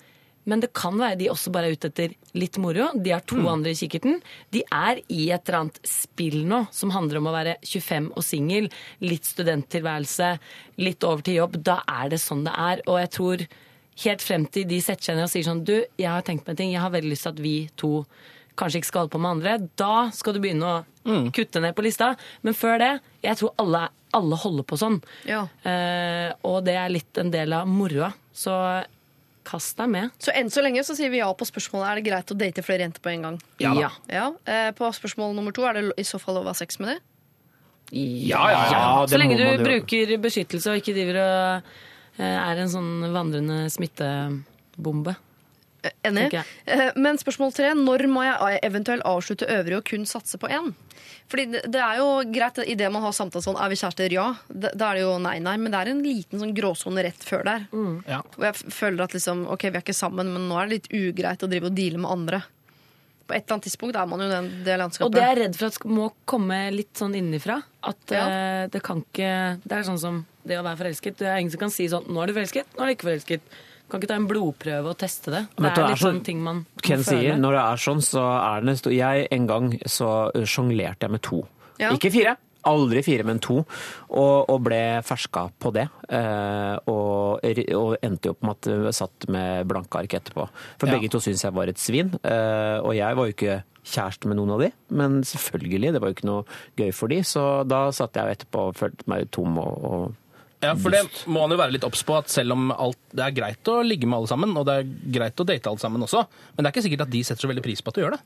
men 0.43 0.59
det 0.59 0.73
kan 0.75 0.97
være 0.99 1.15
de 1.21 1.29
også 1.31 1.51
bare 1.55 1.69
er 1.69 1.77
ute 1.77 1.87
etter 1.87 2.13
litt 2.35 2.57
moro. 2.59 2.89
De 2.99 3.13
har 3.13 3.23
to 3.27 3.37
andre 3.47 3.71
i 3.71 3.77
kikkerten. 3.79 4.17
De 4.51 4.63
er 4.75 4.99
i 5.07 5.29
et 5.31 5.47
eller 5.47 5.59
annet 5.61 5.79
spill 5.87 6.41
nå 6.49 6.65
som 6.75 6.91
handler 6.91 7.21
om 7.21 7.29
å 7.31 7.35
være 7.35 7.53
25 7.63 8.09
og 8.11 8.25
singel. 8.27 8.67
Litt 9.03 9.29
studenttilværelse, 9.29 10.33
litt 10.83 11.07
over 11.07 11.23
til 11.23 11.39
jobb. 11.39 11.61
Da 11.63 11.79
er 11.87 12.11
det 12.11 12.19
sånn 12.23 12.43
det 12.47 12.55
er. 12.59 12.83
Og 12.91 12.99
jeg 12.99 13.13
tror 13.15 13.45
helt 14.03 14.21
frem 14.25 14.45
til 14.49 14.65
de 14.67 14.79
setter 14.81 15.03
seg 15.11 15.15
ned 15.19 15.27
og 15.27 15.31
sier 15.33 15.45
sånn 15.45 15.63
Du, 15.67 15.75
jeg 15.99 16.09
har 16.09 16.21
tenkt 16.25 16.45
på 16.45 16.51
en 16.53 16.57
ting. 16.59 16.71
Jeg 16.73 16.81
har 16.81 16.89
veldig 16.93 17.11
lyst 17.13 17.27
til 17.27 17.35
at 17.35 17.41
vi 17.43 17.55
to 17.79 17.91
kanskje 18.57 18.79
ikke 18.81 18.89
skal 18.91 19.01
holde 19.05 19.13
på 19.15 19.21
med 19.21 19.31
andre. 19.37 19.53
Da 19.79 20.09
skal 20.13 20.33
du 20.35 20.39
begynne 20.43 20.69
å 20.69 21.19
kutte 21.33 21.61
ned 21.61 21.75
på 21.77 21.85
lista. 21.85 22.13
Men 22.45 22.53
før 22.57 22.77
det, 22.81 22.91
jeg 23.25 23.39
tror 23.39 23.53
alle, 23.61 23.87
alle 24.13 24.37
holder 24.43 24.67
på 24.69 24.77
sånn. 24.77 24.99
Ja. 25.29 25.45
Eh, 25.65 26.33
og 26.45 26.63
det 26.67 26.75
er 26.77 26.91
litt 26.93 27.17
en 27.21 27.31
del 27.33 27.53
av 27.57 27.69
moroa. 27.69 28.11
Så 28.33 28.53
kast 29.43 29.75
deg 29.81 29.89
med. 29.91 30.11
Så 30.23 30.31
enn 30.37 30.47
så 30.53 30.61
lenge 30.63 30.83
så 30.87 30.95
sier 30.95 31.11
vi 31.11 31.19
ja 31.19 31.27
på 31.35 31.45
spørsmålet 31.49 31.89
er 31.89 31.99
det 31.99 32.05
greit 32.05 32.31
å 32.31 32.37
date 32.39 32.63
flere 32.63 32.85
jenter 32.85 33.03
på 33.03 33.11
en 33.11 33.25
gang. 33.27 33.39
Ja. 33.59 33.73
Ja. 33.75 33.89
Ja. 34.07 34.27
Eh, 34.47 34.69
På 34.77 34.87
spørsmål 34.95 35.33
nummer 35.35 35.51
to 35.55 35.65
er 35.67 35.79
det 35.81 35.89
i 35.99 36.05
så 36.07 36.21
fall 36.21 36.37
lov 36.39 36.47
å 36.47 36.53
ha 36.53 36.57
sex 36.57 36.79
med 36.79 36.93
det? 36.93 36.99
Ja, 37.93 38.39
ja, 38.49 38.61
ja. 38.71 38.83
Så 39.09 39.19
lenge 39.19 39.35
du 39.37 39.43
bruker 39.65 40.13
beskyttelse 40.23 40.71
og 40.71 40.79
ikke 40.79 40.95
driver 40.95 41.19
og 41.25 41.73
er 42.21 42.57
en 42.61 42.69
sånn 42.69 42.91
vandrende 43.13 43.69
smittebombe. 43.73 45.15
Eh, 45.83 45.91
Enig. 46.07 46.33
Eh, 46.65 46.91
Men 46.95 47.17
spørsmål 47.19 47.53
tre, 47.55 47.73
når 47.75 48.05
må 48.07 48.23
jeg 48.23 48.59
eventuelt 48.63 49.03
avslutte 49.03 49.47
øvrig 49.51 49.77
og 49.81 49.83
kun 49.89 50.05
satse 50.07 50.37
på 50.39 50.47
én? 50.47 50.71
Fordi 51.27 51.45
det, 51.51 51.61
det 51.73 51.81
er 51.81 51.97
jo 51.97 52.07
greit 52.31 52.57
idet 52.67 52.91
man 52.91 53.01
har 53.03 53.11
samtale 53.15 53.43
sånn 53.43 53.57
er 53.59 53.69
vi 53.71 53.75
kjærester, 53.79 54.11
ja. 54.13 54.27
Da 54.47 54.91
er 54.91 54.99
det 54.99 55.03
jo 55.03 55.17
nei, 55.23 55.37
nei. 55.43 55.57
Men 55.57 55.71
det 55.73 55.79
er 55.81 55.91
en 55.91 56.03
liten 56.05 56.39
sånn 56.39 56.53
gråsone 56.55 57.03
rett 57.03 57.23
før 57.25 57.43
der. 57.47 57.65
Ja. 58.07 58.21
Hvor 58.35 58.45
jeg 58.47 58.71
føler 58.75 59.03
at 59.07 59.15
liksom, 59.17 59.45
ok, 59.51 59.65
vi 59.71 59.79
er 59.79 59.83
ikke 59.83 59.95
sammen, 59.97 60.29
men 60.35 60.47
nå 60.47 60.59
er 60.61 60.67
det 60.69 60.77
litt 60.77 60.91
ugreit 60.93 61.43
å 61.43 61.49
drive 61.51 61.71
og 61.71 61.75
deale 61.75 61.99
med 62.03 62.11
andre. 62.11 62.41
På 63.23 63.33
et 63.37 63.45
eller 63.45 63.55
annet 63.55 63.67
tidspunkt 63.69 63.95
er 63.99 64.07
man 64.11 64.19
jo 64.23 64.27
den, 64.29 64.49
det 64.67 64.77
landskapet. 64.79 65.07
Og 65.07 65.15
det 65.15 65.23
er 65.23 65.31
jeg 65.33 65.39
redd 65.45 65.55
for 65.59 65.71
at 65.71 65.85
må 65.89 66.09
komme 66.27 66.59
litt 66.75 66.93
sånn 66.99 67.15
innenfra. 67.15 67.61
At 67.87 68.11
Ja. 68.11 68.23
eh, 68.27 68.67
det 68.71 68.83
kan 68.83 68.99
ikke 69.03 69.59
Det 69.63 69.71
er 69.79 69.83
sånn 69.87 69.99
som 69.99 70.25
det 70.45 70.57
å 70.59 70.63
være 70.65 70.77
forelsket. 70.83 71.17
Det 71.17 71.27
er 71.27 71.37
ingen 71.41 71.51
som 71.53 71.59
kan 71.65 71.71
si 71.73 71.87
sånn 71.91 72.05
Nå 72.11 72.21
er 72.23 72.27
du 72.27 72.33
forelsket, 72.37 72.65
nå 72.77 72.83
er 72.83 72.91
du 72.91 72.95
ikke 72.97 73.09
forelsket. 73.11 73.41
Kan 73.91 73.99
ikke 74.01 74.07
ta 74.09 74.15
en 74.15 74.27
blodprøve 74.29 74.89
og 74.93 74.97
teste 74.97 75.29
det. 75.33 75.43
Det 75.57 75.65
er 75.65 75.75
det 75.75 75.83
er 75.83 75.89
litt 75.91 75.97
sånn- 76.01 76.15
sånn 76.17 76.23
ting 76.25 76.39
man 76.41 76.65
Ken 76.81 77.03
sier, 77.03 77.35
når 77.37 77.51
det 77.57 77.63
er 77.65 77.83
sånn, 77.83 78.01
så 78.01 78.23
er 78.39 78.61
det 78.61 78.69
nesten 78.71 78.95
Jeg 78.95 79.27
en 79.31 79.47
gang 79.47 79.69
så 79.85 80.31
sjonglerte 80.47 81.01
jeg 81.07 81.11
med 81.11 81.21
to. 81.21 81.43
Ja. 81.79 81.91
Ikke 81.91 82.11
fire. 82.11 82.37
Aldri 82.65 83.01
fire, 83.03 83.25
men 83.27 83.39
to. 83.43 83.57
Og, 84.09 84.49
og 84.49 84.61
ble 84.63 85.01
ferska 85.03 85.49
på 85.59 85.73
det. 85.75 85.83
Eh, 86.07 86.77
og, 86.87 87.43
og 87.75 87.97
endte 88.01 88.29
jo 88.29 88.31
opp 88.37 88.41
med 88.47 88.55
at 88.55 88.69
jeg 88.71 88.93
satt 88.95 89.27
med 89.27 89.67
blanke 89.67 89.99
ark 89.99 90.13
etterpå. 90.15 90.47
For 90.79 90.87
Ja. 90.87 90.93
begge 90.95 91.09
to 91.11 91.19
syntes 91.19 91.43
jeg 91.43 91.51
var 91.53 91.67
et 91.67 91.77
svin. 91.77 92.13
Eh, 92.23 92.79
og 92.79 92.95
jeg 92.95 93.15
var 93.19 93.27
jo 93.27 93.33
ikke 93.35 93.63
kjæreste 93.83 94.27
med 94.31 94.37
noen 94.39 94.53
av 94.55 94.59
de, 94.63 94.71
men 94.95 95.21
selvfølgelig, 95.27 95.91
det 95.91 95.99
var 96.01 96.07
jo 96.07 96.15
ikke 96.15 96.29
noe 96.29 96.45
gøy 96.79 96.93
for 96.95 97.07
de. 97.11 97.17
Så 97.27 97.67
da 97.67 97.89
satt 97.91 98.13
jeg 98.15 98.37
etterpå 98.37 98.69
og 98.69 98.75
følte 98.79 99.03
meg 99.11 99.29
tom 99.29 99.57
og, 99.59 99.83
og 99.83 100.15
Ja, 100.63 100.73
for 100.79 100.95
det 100.95 101.03
må 101.27 101.43
han 101.43 101.53
jo 101.53 101.59
være 101.59 101.75
litt 101.75 101.85
obs 101.87 102.03
på, 102.07 102.15
at 102.17 102.31
selv 102.31 102.55
om 102.55 102.71
alt, 102.71 102.99
det 103.11 103.25
er 103.25 103.35
greit 103.35 103.71
å 103.71 103.81
ligge 103.85 104.07
med 104.07 104.21
alle 104.21 104.31
sammen, 104.31 104.55
og 104.57 104.65
det 104.69 104.79
er 104.79 104.89
greit 105.19 105.43
å 105.43 105.47
date 105.49 105.69
alle 105.69 105.83
sammen 105.83 106.05
også, 106.07 106.23
men 106.55 106.63
det 106.63 106.69
er 106.69 106.75
ikke 106.75 106.85
sikkert 106.87 107.05
at 107.07 107.13
de 107.13 107.23
setter 107.27 107.45
så 107.45 107.51
veldig 107.51 107.65
pris 107.65 107.83
på 107.83 107.93
at 107.93 107.99
du 107.99 108.03
gjør 108.05 108.17
det. 108.17 108.23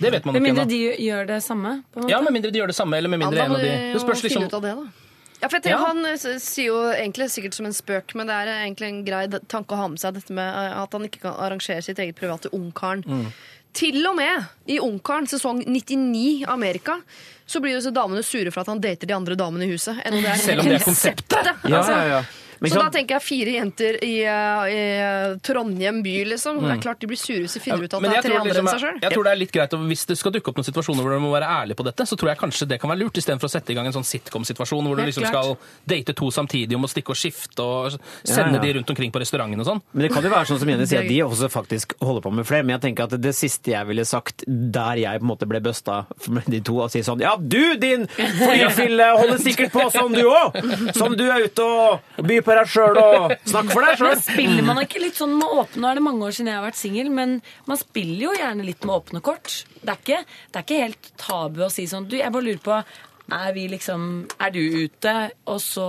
Det 0.00 0.10
vet 0.14 0.24
man 0.24 0.38
Med 0.38 0.46
mindre 0.46 0.64
de 0.70 0.80
gjør 1.04 1.26
det 1.28 1.42
samme. 1.44 1.82
på 1.92 2.00
en 2.00 2.06
måte. 2.06 2.12
Ja, 2.14 2.20
med 2.24 2.32
mindre 2.32 2.50
de 2.54 2.62
gjør 2.62 2.72
det 2.72 2.76
samme, 2.78 2.96
eller 2.96 3.12
med 3.12 3.20
mindre 3.20 3.42
ja, 3.42 3.44
en 3.50 3.58
av 3.58 3.60
de 3.60 3.68
de 3.68 3.92
Det 3.92 4.00
spørs 4.00 4.22
liksom 4.24 4.46
ut 4.48 4.54
av 4.56 4.62
det, 4.64 4.74
da. 4.78 5.06
Ja, 5.40 5.48
for 5.48 5.56
jeg 5.56 5.62
tenker, 5.64 5.78
Ja. 5.78 5.86
Han 5.88 6.04
eh, 6.04 6.38
sier 6.40 6.66
jo 6.66 6.80
egentlig 6.92 7.30
sikkert 7.32 7.56
som 7.56 7.66
en 7.68 7.76
spøk, 7.76 8.14
men 8.14 8.28
det 8.28 8.34
er 8.36 8.50
egentlig 8.60 8.88
en 8.90 9.04
grei 9.04 9.22
tanke 9.48 9.72
å 9.72 9.80
ha 9.80 9.86
med 9.88 10.00
seg 10.00 10.14
dette 10.18 10.32
med 10.36 10.48
eh, 10.48 10.74
at 10.82 10.92
han 10.92 11.06
ikke 11.08 11.22
kan 11.24 11.38
arrangere 11.40 11.82
sitt 11.84 11.98
eget 11.98 12.18
private 12.18 12.52
Ungkaren. 12.56 13.04
Mm. 13.06 13.30
Til 13.76 14.00
og 14.08 14.16
med 14.18 14.48
i 14.66 14.80
Ungkaren 14.82 15.28
sesong 15.30 15.62
99 15.66 16.44
Amerika 16.50 16.98
så 17.46 17.60
blir 17.62 17.74
jo 17.74 17.80
disse 17.80 17.92
damene 17.94 18.22
sure 18.26 18.50
for 18.54 18.62
at 18.62 18.70
han 18.70 18.82
dater 18.82 19.06
de 19.10 19.14
andre 19.14 19.36
damene 19.38 19.66
i 19.66 19.72
huset. 19.72 19.98
Enn 20.06 20.18
om 20.18 20.22
det 20.22 20.30
er 20.30 20.42
Selv 20.42 20.62
om 20.62 20.70
det 20.70 20.78
er 20.78 20.84
konseptet. 20.84 21.50
Ja, 21.70 21.82
ja, 21.82 22.02
ja. 22.10 22.20
Men 22.60 22.70
Så 22.70 22.80
da 22.80 22.90
tenker 22.92 23.16
jeg 23.16 23.24
fire 23.24 23.52
jenter 23.56 23.96
i, 24.04 24.14
eh, 24.28 24.64
i 24.68 24.80
eh, 25.00 25.36
Trondheim 25.46 26.02
by, 26.04 26.14
liksom. 26.34 26.60
Det 26.60 26.74
er 26.74 26.82
klart 26.84 27.00
de 27.00 27.08
blir 27.08 27.20
sure 27.20 27.40
hvis 27.44 27.56
de 27.56 27.62
finner 27.64 27.86
ut 27.86 27.94
at 27.96 28.04
det 28.04 28.10
er 28.10 28.26
tre 28.26 28.36
andre 28.36 28.50
liksom, 28.50 28.66
enn 28.68 28.74
seg 28.74 28.82
sjøl. 28.84 28.98
jeg 29.00 29.14
tror 29.14 29.26
det 29.26 29.32
er 29.32 29.40
litt 29.40 29.54
greit, 29.54 29.76
og 29.76 29.86
Hvis 29.90 30.04
det 30.10 30.16
skal 30.20 30.34
dukke 30.34 30.52
opp 30.52 30.60
noen 30.60 30.68
situasjoner 30.68 31.06
hvor 31.06 31.14
du 31.16 31.24
må 31.24 31.30
være 31.32 31.48
ærlig 31.48 31.76
på 31.78 31.86
dette, 31.88 32.04
så 32.06 32.18
tror 32.20 32.32
jeg 32.32 32.40
kanskje 32.42 32.68
det 32.68 32.80
kan 32.82 32.92
være 32.92 33.00
lurt, 33.00 33.16
istedenfor 33.16 33.48
å 33.48 33.52
sette 33.54 33.72
i 33.72 33.78
gang 33.78 33.88
en 33.88 33.96
sånn 33.96 34.06
sitcom-situasjon 34.06 34.90
hvor 34.90 35.00
du 35.00 35.04
liksom 35.08 35.24
skal 35.24 35.54
date 35.88 36.14
to 36.20 36.28
samtidig 36.34 36.76
og 36.76 36.84
må 36.84 36.90
stikke 36.92 37.14
og 37.14 37.18
skifte 37.18 37.64
og 37.64 37.96
sende 38.28 38.60
de 38.60 38.74
rundt 38.76 38.92
omkring 38.92 39.14
på 39.14 39.22
restauranten 39.24 39.64
og 39.64 39.68
sånn. 39.70 39.82
Men 39.94 40.06
det 40.06 40.12
kan 40.12 40.28
jo 40.28 40.34
være 40.34 40.50
sånn 40.52 40.60
som 40.60 40.72
Jenny 40.74 40.86
sier, 40.90 41.04
at 41.06 41.10
de 41.10 41.18
også 41.30 41.48
faktisk 41.52 41.96
holder 42.04 42.26
på 42.26 42.34
med 42.36 42.48
flere. 42.48 42.66
Men 42.66 42.76
jeg 42.76 42.84
tenker 42.90 43.08
at 43.08 43.16
det 43.24 43.34
siste 43.36 43.72
jeg 43.72 43.88
ville 43.88 44.04
sagt 44.08 44.44
der 44.46 45.00
jeg 45.00 45.22
på 45.22 45.26
en 45.26 45.32
måte 45.32 45.48
ble 45.48 45.62
busta 45.64 46.02
med 46.28 46.48
de 46.52 46.60
to, 46.66 46.76
og 46.84 46.92
si 46.92 47.02
sånn 47.06 47.24
Ja, 47.24 47.34
du 47.40 47.74
din 47.80 48.06
flyfille 48.10 49.08
holder 49.16 49.40
sikkert 49.42 49.72
på 49.72 49.88
som 49.94 50.12
du 50.12 50.22
òg! 50.28 50.60
Som 50.96 51.16
du 51.16 51.24
er 51.30 51.48
ute 51.48 51.64
og 51.64 52.20
byr 52.26 52.44
på 52.44 52.49
deg 52.58 52.70
sjøl 52.72 52.98
og 53.00 53.34
Snakk 53.46 53.70
for 53.72 53.84
deg 53.86 54.00
Men 54.00 54.00
sjøl. 54.00 54.22
spiller 54.24 54.66
man 54.66 54.80
ikke 54.82 55.02
litt 55.02 55.18
sånn 55.20 55.36
med 55.38 55.54
åpne 55.60 55.82
Nå 55.84 55.90
er 55.90 56.00
det 56.00 56.06
mange 56.08 56.26
år 56.26 56.34
siden 56.36 56.50
jeg 56.52 56.58
har 56.60 56.66
vært 56.66 56.80
singel, 56.80 57.12
men 57.14 57.36
man 57.70 57.80
spiller 57.80 58.24
jo 58.28 58.32
gjerne 58.38 58.66
litt 58.66 58.84
med 58.84 58.96
åpne 58.96 59.22
kort. 59.24 59.60
Det 59.80 59.94
er 59.94 60.02
ikke, 60.02 60.24
det 60.50 60.58
er 60.60 60.66
ikke 60.66 60.82
helt 60.86 61.12
tabu 61.20 61.62
å 61.66 61.70
si 61.72 61.86
sånn 61.90 62.08
Du, 62.10 62.18
jeg 62.20 62.32
bare 62.34 62.48
lurer 62.48 62.64
på 62.66 62.82
er 63.30 63.52
vi 63.54 63.68
liksom 63.70 64.26
Er 64.42 64.50
du 64.50 64.58
ute, 64.58 65.12
og 65.46 65.60
så 65.62 65.84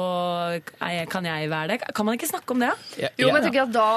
er 0.78 0.92
jeg, 0.94 1.08
kan 1.10 1.26
jeg 1.26 1.50
være 1.50 1.72
det? 1.74 1.78
Kan 1.98 2.06
man 2.06 2.18
ikke 2.18 2.30
snakke 2.30 2.54
om 2.54 2.62
det? 2.62 2.70
da? 2.70 3.10
Jo, 3.18 3.32
men 3.32 3.40
jeg 3.42 3.48
tenker 3.50 3.64
at 3.66 3.74
da 3.74 3.88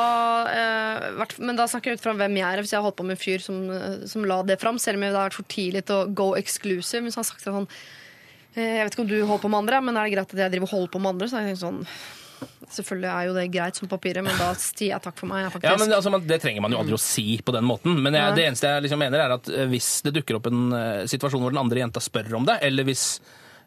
eh, 0.48 1.34
Men 1.44 1.58
da 1.58 1.66
snakker 1.68 1.92
jeg 1.92 2.00
ut 2.00 2.06
fra 2.06 2.14
hvem 2.16 2.38
jeg 2.40 2.46
er. 2.48 2.62
Hvis 2.64 2.72
jeg 2.72 2.80
har 2.80 2.86
holdt 2.86 2.96
på 3.00 3.04
med 3.04 3.18
en 3.18 3.20
fyr 3.20 3.44
som, 3.44 3.60
eh, 3.74 4.06
som 4.10 4.24
la 4.24 4.40
det 4.48 4.56
fram, 4.62 4.80
selv 4.80 4.96
om 4.96 5.04
det 5.06 5.12
har 5.12 5.28
vært 5.28 5.36
for 5.36 5.50
tidlig 5.52 5.84
til 5.84 6.00
å 6.00 6.08
go 6.16 6.30
exclusive. 6.40 7.04
Hvis 7.04 7.18
han 7.18 7.24
har 7.24 7.30
sagt 7.34 7.44
sånn 7.44 7.68
eh, 8.56 8.78
Jeg 8.78 8.84
vet 8.86 8.96
ikke 8.96 9.04
om 9.06 9.12
du 9.12 9.18
holder 9.20 9.44
på 9.44 9.52
med 9.52 9.60
andre, 9.64 9.82
men 9.90 9.96
er 10.00 10.08
det 10.08 10.16
greit 10.16 10.32
at 10.38 10.44
jeg 10.46 10.54
driver 10.56 10.70
og 10.70 10.76
holder 10.78 10.94
på 10.96 11.04
med 11.04 11.12
andre? 11.14 11.28
Så 11.28 11.40
har 11.40 11.50
jeg 11.52 11.60
sånn 11.60 11.82
Selvfølgelig 12.74 13.10
er 13.10 13.28
jo 13.28 13.36
det 13.36 13.44
greit 13.54 13.78
som 13.80 13.88
papiret, 13.90 14.24
men 14.26 14.36
da 14.40 14.50
sier 14.58 14.90
jeg 14.94 15.04
takk 15.04 15.16
for 15.20 15.30
meg. 15.30 15.46
Faktisk. 15.52 15.68
Ja, 15.70 15.76
men 15.80 15.94
altså, 15.96 16.12
man, 16.14 16.26
Det 16.26 16.40
trenger 16.42 16.64
man 16.64 16.74
jo 16.74 16.82
aldri 16.82 16.96
å 16.98 17.00
si 17.02 17.26
på 17.44 17.54
den 17.54 17.64
måten. 17.68 17.96
Men 18.02 18.18
jeg, 18.18 18.34
det 18.38 18.44
eneste 18.50 18.74
jeg 18.74 18.84
liksom 18.88 19.00
mener 19.04 19.24
er 19.24 19.36
at 19.38 19.48
eh, 19.52 19.66
hvis 19.70 19.88
det 20.06 20.14
dukker 20.18 20.38
opp 20.40 20.50
en 20.50 20.66
uh, 20.74 21.06
situasjon 21.10 21.42
hvor 21.44 21.54
den 21.54 21.62
andre 21.62 21.82
jenta 21.84 22.02
spør 22.02 22.34
om 22.40 22.46
det, 22.48 22.58
eller 22.66 22.86
hvis 22.88 23.06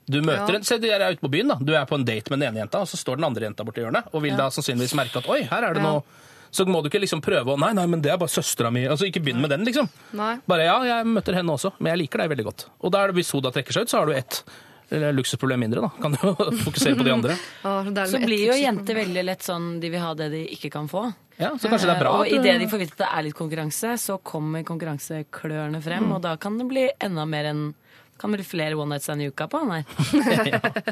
du 0.07 0.21
møter 0.21 0.55
Ja. 0.55 0.59
en, 0.61 0.63
Se, 0.63 0.77
du 0.79 0.88
er 0.88 1.03
ute 1.11 1.19
på 1.23 1.31
byen, 1.31 1.51
da. 1.51 1.57
Du 1.59 1.73
er 1.75 1.84
på 1.89 1.97
en 1.99 2.05
date 2.07 2.31
med 2.31 2.39
den 2.39 2.51
ene 2.53 2.63
jenta, 2.63 2.79
og 2.84 2.88
så 2.88 2.95
står 2.99 3.19
den 3.19 3.27
andre 3.27 3.49
jenta 3.49 3.65
borti 3.67 3.84
hjørnet, 3.84 4.07
og 4.13 4.23
vil 4.23 4.38
da 4.39 4.47
sannsynligvis 4.55 4.95
merke 4.95 5.19
at 5.19 5.27
oi, 5.27 5.41
her 5.49 5.63
er 5.67 5.75
det 5.75 5.84
Ja. 5.84 5.91
noe 5.91 6.03
Så 6.49 6.63
må 6.65 6.79
du 6.81 6.88
ikke 6.88 7.01
liksom 7.03 7.19
prøve 7.21 7.51
å 7.51 7.57
Nei, 7.59 7.73
nei, 7.75 7.85
men 7.91 7.99
det 8.01 8.09
er 8.13 8.17
bare 8.17 8.31
søstera 8.31 8.71
mi. 8.71 8.85
Altså, 8.88 9.03
ikke 9.05 9.19
begynn 9.19 9.41
med 9.43 9.51
den, 9.51 9.65
liksom. 9.67 9.89
Nei. 10.15 10.38
Bare 10.47 10.63
ja, 10.63 10.77
jeg 10.88 11.05
møter 11.05 11.35
henne 11.35 11.51
også, 11.51 11.73
men 11.77 11.91
jeg 11.91 11.99
liker 12.05 12.23
deg 12.23 12.29
veldig 12.31 12.45
godt. 12.47 12.63
Og 12.79 12.93
da 12.95 13.01
er 13.03 13.11
det, 13.11 13.17
hvis 13.19 13.34
da 13.43 13.51
trekker 13.51 13.75
seg 13.75 13.84
ut, 13.84 13.91
så 13.91 13.99
har 13.99 14.07
du 14.07 14.13
ett 14.15 14.43
eller 14.91 15.14
luksusproblem 15.18 15.59
mindre, 15.59 15.81
da. 15.81 15.89
Kan 16.01 16.14
du 16.15 16.18
jo 16.23 16.34
fokusere 16.68 16.95
på 16.99 17.03
de 17.07 17.11
andre. 17.14 17.38
Ja, 17.64 18.05
Så 18.07 18.19
blir 18.23 18.45
jo 18.47 18.55
jenter 18.57 18.95
veldig 19.01 19.23
lett 19.27 19.43
sånn 19.43 19.80
de 19.84 19.89
vil 19.93 19.99
ha 20.03 20.14
det 20.15 20.30
de 20.31 20.43
ikke 20.55 20.72
kan 20.72 20.88
få. 20.91 21.05
Ja, 21.38 21.51
Så 21.59 21.69
kanskje 21.69 21.89
det 21.89 21.95
er 21.97 21.99
bra. 22.01 22.14
Og 22.18 22.23
at 22.26 22.31
du- 22.31 22.38
idet 22.39 22.59
de 22.64 22.68
får 22.72 22.80
vite 22.85 22.95
at 22.95 23.01
det 23.03 23.09
er 23.14 23.26
litt 23.27 23.35
konkurranse, 23.38 23.91
så 24.01 24.15
kommer 24.23 24.64
konkurranseklørne 24.65 25.81
frem, 25.84 26.07
og 26.15 26.22
da 26.23 26.35
kan 26.41 26.57
det 26.57 26.68
bli 26.72 26.88
enda 27.03 27.26
mer 27.30 27.51
enn 27.51 27.68
kan 28.18 28.31
bli 28.34 28.41
flere 28.41 28.73
one 28.80 28.95
night 28.95 29.03
stand 29.05 29.22
i 29.22 29.27
uka 29.30 29.45
på 29.47 29.59
han 29.61 29.76
her. 29.76 29.84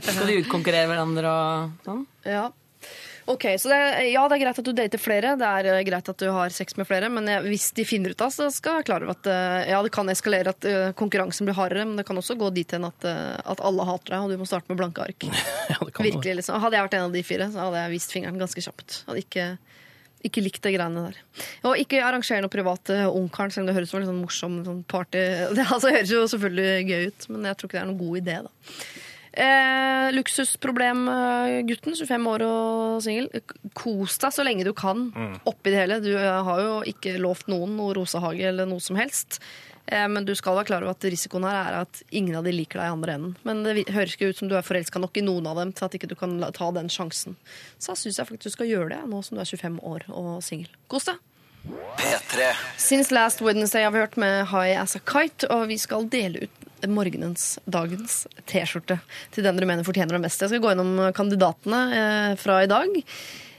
Skal 0.05 0.27
de 0.29 0.35
utkonkurrere 0.43 0.85
hverandre 0.91 1.25
og 1.31 1.71
sånn? 1.87 2.03
Ja. 2.29 2.43
Ok, 3.25 3.45
så 3.59 3.69
det, 3.69 3.77
Ja, 4.11 4.27
det 4.29 4.37
er 4.37 4.43
greit 4.43 4.59
at 4.61 4.67
du 4.67 4.71
dater 4.75 5.01
flere, 5.01 5.33
det 5.39 5.47
er 5.49 5.69
eh, 5.71 5.83
greit 5.87 6.09
at 6.11 6.21
du 6.21 6.27
har 6.29 6.53
sex 6.53 6.75
med 6.77 6.85
flere, 6.85 7.09
men 7.09 7.29
hvis 7.47 7.71
de 7.77 7.85
finner 7.87 8.13
ut 8.13 8.21
av 8.21 8.33
så 8.33 8.51
skal 8.53 8.75
jeg 8.75 8.83
være 8.83 8.87
klar 8.91 9.05
over 9.05 9.15
at 9.15 9.29
eh, 9.31 9.71
ja, 9.71 9.79
det 9.81 9.91
kan 9.95 10.11
eskalere 10.13 10.53
at 10.53 10.67
eh, 10.69 10.91
konkurransen 10.97 11.49
blir 11.49 11.57
hardere, 11.57 11.87
men 11.89 11.97
det 11.97 12.05
kan 12.05 12.21
også 12.21 12.37
gå 12.37 12.51
dit 12.53 12.75
hen 12.75 12.85
at, 12.85 13.07
at 13.41 13.63
alle 13.65 13.87
hater 13.89 14.13
deg, 14.13 14.25
og 14.27 14.33
du 14.33 14.41
må 14.41 14.49
starte 14.49 14.69
med 14.69 14.81
blanke 14.81 15.07
ark. 15.07 15.25
Ja, 15.65 15.79
det 15.81 15.95
kan 15.95 16.05
det. 16.05 16.11
Virkelig, 16.11 16.35
liksom. 16.37 16.59
Hadde 16.61 16.77
jeg 16.77 16.85
vært 16.85 16.97
en 16.99 17.07
av 17.07 17.15
de 17.15 17.23
fire, 17.25 17.47
så 17.49 17.63
hadde 17.63 17.79
jeg 17.81 17.93
vist 17.95 18.11
fingeren 18.13 18.37
ganske 18.37 18.61
kjapt. 18.61 18.99
Hadde 19.07 19.23
ikke, 19.23 19.45
ikke 20.29 20.43
likt 20.45 20.61
de 20.61 20.73
greiene 20.75 21.07
der. 21.07 21.17
Og 21.65 21.81
ikke 21.81 22.03
arrangere 22.05 22.43
noe 22.45 22.53
privat 22.53 22.91
ungkaren, 23.07 23.53
selv 23.55 23.65
om 23.65 23.71
det 23.71 23.77
høres 23.79 23.95
en 23.97 24.05
sånn 24.05 24.21
morsom 24.21 24.59
sånn 24.67 24.83
party. 24.91 25.23
Det 25.57 25.65
altså, 25.65 25.89
høres 25.89 26.13
jo 26.13 26.21
selvfølgelig 26.35 26.85
gøy 26.91 27.09
ut, 27.09 27.27
men 27.33 27.49
jeg 27.49 27.57
tror 27.57 27.71
ikke 27.71 27.79
det 27.79 27.81
er 27.81 27.89
noen 27.89 28.03
god 28.03 28.21
idé, 28.21 28.37
da. 28.45 28.53
Eh, 29.35 30.13
Luksusproblemgutten, 30.15 31.95
25 31.95 32.27
år 32.31 32.43
og 32.47 33.03
singel. 33.03 33.27
Kos 33.75 34.15
deg 34.23 34.31
så 34.31 34.45
lenge 34.47 34.63
du 34.63 34.71
kan 34.77 35.09
oppi 35.43 35.73
det 35.73 35.81
hele. 35.81 35.99
Du 36.03 36.13
eh, 36.15 36.43
har 36.47 36.61
jo 36.63 36.77
ikke 36.87 37.17
lovt 37.19 37.49
noen 37.51 37.75
noe 37.75 37.95
rosehage 37.97 38.47
eller 38.47 38.69
noe 38.69 38.83
som 38.83 38.95
helst. 38.99 39.41
Eh, 39.87 40.07
men 40.07 40.25
du 40.25 40.31
skal 40.39 40.55
være 40.55 40.69
klar 40.71 40.85
over 40.85 40.95
at 40.95 41.09
risikoen 41.11 41.45
her 41.45 41.59
er 41.59 41.77
at 41.83 42.01
ingen 42.15 42.39
av 42.39 42.47
de 42.47 42.55
liker 42.55 42.79
deg 42.79 42.87
i 42.87 42.95
andre 42.95 43.17
enden. 43.19 43.35
Men 43.43 43.61
det 43.67 43.89
høres 43.91 44.15
ikke 44.15 44.31
ut 44.31 44.39
som 44.39 44.49
du 44.49 44.55
er 44.57 44.65
forelska 44.65 45.03
nok 45.03 45.19
i 45.19 45.25
noen 45.25 45.51
av 45.51 45.59
dem 45.59 45.75
til 45.75 45.89
at 45.89 45.99
ikke 45.99 46.09
du 46.09 46.17
kan 46.19 46.39
ta 46.55 46.71
den 46.77 46.89
sjansen. 46.93 47.35
Så 47.77 47.91
da 47.91 47.99
syns 47.99 48.21
jeg 48.21 48.31
faktisk 48.31 48.55
du 48.55 48.59
skal 48.59 48.71
gjøre 48.71 48.93
det, 48.95 49.03
nå 49.11 49.19
som 49.25 49.35
du 49.35 49.43
er 49.43 49.51
25 49.51 49.81
år 49.83 50.07
og 50.15 50.35
singel. 50.45 50.71
Kos 50.91 51.11
deg! 51.11 51.19
P3 51.97 52.51
Since 52.77 53.13
Last 53.13 53.41
Wednesday 53.41 53.83
har 53.83 53.91
vi 53.91 54.03
hørt 54.03 54.17
med 54.21 54.45
High 54.51 54.77
As 54.77 54.95
A 54.95 55.01
Kite, 55.01 55.49
og 55.49 55.67
vi 55.71 55.79
skal 55.81 56.05
dele 56.13 56.45
ut 56.45 56.64
morgenens, 56.91 57.55
dagens 57.65 58.25
T-skjorte 58.49 58.99
til 59.33 59.45
den 59.45 59.57
dere 59.57 59.69
mener 59.69 59.87
fortjener 59.87 60.17
det 60.17 60.25
mest. 60.27 60.43
Jeg 60.43 60.53
skal 60.53 60.63
gå 60.63 60.71
gjennom 60.73 61.09
kandidatene 61.15 61.81
eh, 61.95 62.31
fra 62.41 62.61
i 62.63 62.71
dag. 62.71 63.01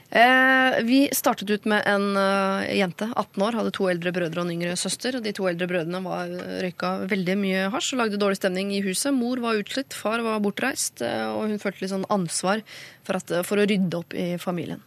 Eh, 0.09 0.83
vi 0.83 1.09
startet 1.11 1.49
ut 1.49 1.65
med 1.65 1.83
en 1.85 2.17
eh, 2.17 2.77
jente, 2.79 3.09
18 3.15 3.43
år, 3.43 3.57
hadde 3.59 3.73
to 3.75 3.89
eldre 3.91 4.13
brødre 4.15 4.39
og 4.39 4.47
en 4.47 4.53
yngre 4.55 4.75
søster. 4.79 5.17
De 5.19 5.33
to 5.35 5.49
eldre 5.49 5.67
brødrene 5.67 5.99
var 6.05 6.31
røyka 6.63 6.93
veldig 7.11 7.35
mye 7.41 7.65
hasj 7.73 7.95
og 7.95 8.03
lagde 8.03 8.21
dårlig 8.21 8.39
stemning 8.39 8.71
i 8.71 8.83
huset. 8.85 9.11
Mor 9.15 9.41
var 9.43 9.59
utslitt, 9.59 9.97
far 9.97 10.23
var 10.23 10.39
bortreist, 10.43 11.03
eh, 11.03 11.25
og 11.27 11.51
hun 11.51 11.59
følte 11.59 11.83
litt 11.83 11.91
sånn 11.91 12.07
ansvar 12.13 12.63
for, 13.03 13.19
at, 13.19 13.35
for 13.49 13.59
å 13.59 13.67
rydde 13.67 13.99
opp 13.99 14.15
i 14.15 14.29
familien. 14.39 14.85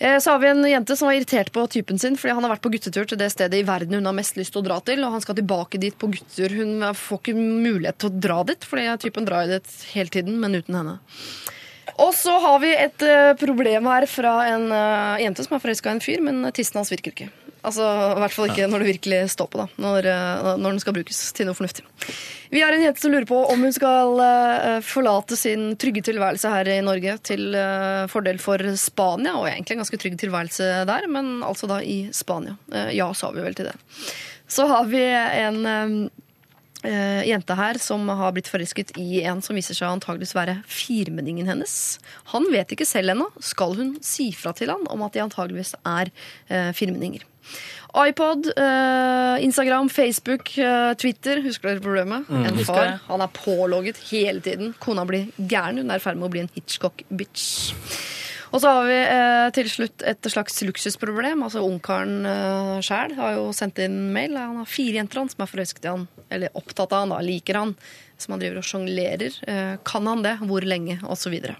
Eh, 0.00 0.18
Så 0.18 0.30
har 0.30 0.38
vi 0.38 0.48
en 0.48 0.64
jente 0.64 0.96
som 0.96 1.06
var 1.06 1.14
irritert 1.18 1.52
på 1.52 1.66
typen 1.66 1.98
sin 1.98 2.16
fordi 2.16 2.32
han 2.32 2.44
har 2.46 2.54
vært 2.54 2.64
på 2.64 2.72
guttetur 2.72 3.04
til 3.04 3.20
det 3.20 3.28
stedet 3.34 3.60
i 3.60 3.66
verden 3.68 3.98
hun 3.98 4.08
har 4.08 4.16
mest 4.16 4.38
lyst 4.40 4.54
til 4.54 4.62
å 4.62 4.68
dra 4.70 4.78
til, 4.80 5.04
og 5.04 5.12
han 5.12 5.20
skal 5.20 5.36
tilbake 5.36 5.80
dit 5.82 5.96
på 6.00 6.08
guttetur. 6.14 6.56
Hun 6.56 6.86
får 6.96 7.20
ikke 7.20 7.36
mulighet 7.36 8.00
til 8.00 8.08
å 8.08 8.20
dra 8.28 8.38
dit, 8.48 8.64
fordi 8.64 8.88
typen 9.04 9.28
drar 9.28 9.50
dit 9.50 9.76
hele 9.92 10.08
tiden, 10.08 10.40
men 10.40 10.56
uten 10.56 10.78
henne. 10.80 10.96
Og 12.00 12.14
så 12.16 12.32
har 12.40 12.62
vi 12.62 12.70
et 12.72 13.04
eh, 13.04 13.34
problem 13.36 13.90
her 13.92 14.08
fra 14.08 14.34
en 14.48 14.70
eh, 14.72 15.26
jente 15.26 15.44
som 15.44 15.58
er 15.58 15.64
forelska 15.66 15.92
i 15.92 15.98
en 15.98 16.04
fyr, 16.04 16.24
men 16.24 16.48
tissen 16.56 16.80
hans 16.80 16.92
virker 16.94 17.12
ikke. 17.12 17.28
Altså, 17.66 17.84
I 17.84 18.20
hvert 18.22 18.34
fall 18.34 18.50
ikke 18.50 18.68
når 18.70 18.82
det 18.82 18.90
virkelig 18.94 19.20
står 19.34 19.48
på, 19.52 19.60
da. 19.62 19.66
Når, 19.82 20.08
eh, 20.10 20.50
når 20.60 20.74
den 20.74 20.82
skal 20.82 20.96
brukes 20.96 21.18
til 21.36 21.48
noe 21.48 21.58
fornuftig. 21.58 21.84
Vi 22.50 22.62
har 22.64 22.74
en 22.74 22.82
jente 22.82 23.02
som 23.02 23.12
lurer 23.12 23.28
på 23.28 23.38
om 23.52 23.66
hun 23.66 23.74
skal 23.74 24.22
eh, 24.24 24.78
forlate 24.86 25.38
sin 25.38 25.74
trygge 25.80 26.02
tilværelse 26.08 26.50
her 26.50 26.70
i 26.72 26.80
Norge 26.86 27.18
til 27.26 27.54
eh, 27.54 28.06
fordel 28.10 28.40
for 28.42 28.64
Spania, 28.80 29.36
og 29.38 29.50
egentlig 29.50 29.76
en 29.76 29.84
ganske 29.84 30.00
trygg 30.00 30.16
tilværelse 30.20 30.72
der, 30.88 31.06
men 31.12 31.38
altså 31.46 31.70
da 31.70 31.82
i 31.84 32.02
Spania. 32.16 32.56
Ja, 32.94 33.12
sa 33.14 33.30
vi 33.34 33.44
vel 33.44 33.54
til 33.58 33.70
det. 33.70 33.76
Så 34.50 34.66
har 34.66 34.88
vi 34.90 35.04
en 35.04 36.10
eh, 36.84 37.28
jente 37.28 37.54
her 37.54 37.78
som 37.82 38.08
har 38.08 38.32
blitt 38.34 38.48
forelsket 38.50 38.94
i 39.00 39.22
en 39.28 39.42
som 39.44 39.58
viser 39.58 39.76
seg 39.76 39.90
antageligvis 39.90 40.34
være 40.36 40.60
firmenningen 40.70 41.48
hennes. 41.50 41.74
Han 42.34 42.48
vet 42.52 42.72
ikke 42.74 42.88
selv 42.88 43.14
ennå. 43.14 43.28
Skal 43.44 43.76
hun 43.78 43.96
si 44.04 44.30
fra 44.36 44.54
til 44.56 44.72
han 44.72 44.86
om 44.90 45.04
at 45.06 45.16
de 45.16 45.24
antageligvis 45.24 45.74
er 45.84 46.12
uh, 46.50 46.72
firmenninger? 46.76 47.26
iPod, 47.90 48.46
eh, 48.56 49.44
Instagram, 49.44 49.88
Facebook, 49.90 50.58
eh, 50.58 50.94
Twitter. 50.94 51.42
Husker 51.42 51.68
dere 51.72 51.82
problemet? 51.82 52.30
en 52.30 52.64
far. 52.64 53.00
Han 53.08 53.20
er 53.20 53.34
pålogget 53.34 53.98
hele 54.10 54.40
tiden. 54.40 54.74
Kona 54.78 55.04
blir 55.04 55.32
gæren. 55.36 55.78
Hun 55.78 55.90
er 55.90 55.96
i 55.96 56.04
ferd 56.04 56.16
med 56.16 56.28
å 56.28 56.32
bli 56.32 56.40
en 56.40 56.54
Hitchcock-bitch. 56.54 57.74
Og 58.50 58.58
så 58.58 58.70
har 58.74 58.86
vi 58.88 58.98
eh, 58.98 59.48
til 59.54 59.68
slutt 59.70 60.04
et 60.06 60.26
slags 60.32 60.58
luksusproblem. 60.66 61.42
Altså 61.46 61.62
Ungkaren 61.62 62.26
eh, 62.26 62.78
sjæl 62.82 63.14
har 63.18 63.36
jo 63.38 63.50
sendt 63.54 63.78
inn 63.82 64.12
mail. 64.14 64.34
Han 64.38 64.62
har 64.62 64.70
fire 64.70 64.98
jenter 64.98 65.22
han 65.22 65.30
som 65.30 65.44
er 65.44 65.50
forelsket 65.50 65.86
i 65.86 65.92
han, 65.92 66.06
eller 66.34 66.56
opptatt 66.58 66.90
av 66.90 67.04
han, 67.04 67.14
da, 67.14 67.20
liker 67.22 67.60
han. 67.60 67.76
Som 68.20 68.34
han 68.34 68.42
driver 68.42 68.60
og 68.60 68.66
sjonglerer. 68.66 69.38
Eh, 69.46 69.76
kan 69.86 70.10
han 70.10 70.26
det? 70.26 70.36
Hvor 70.42 70.66
lenge? 70.66 70.98
Og 71.06 71.18
så 71.20 71.30
videre. 71.32 71.56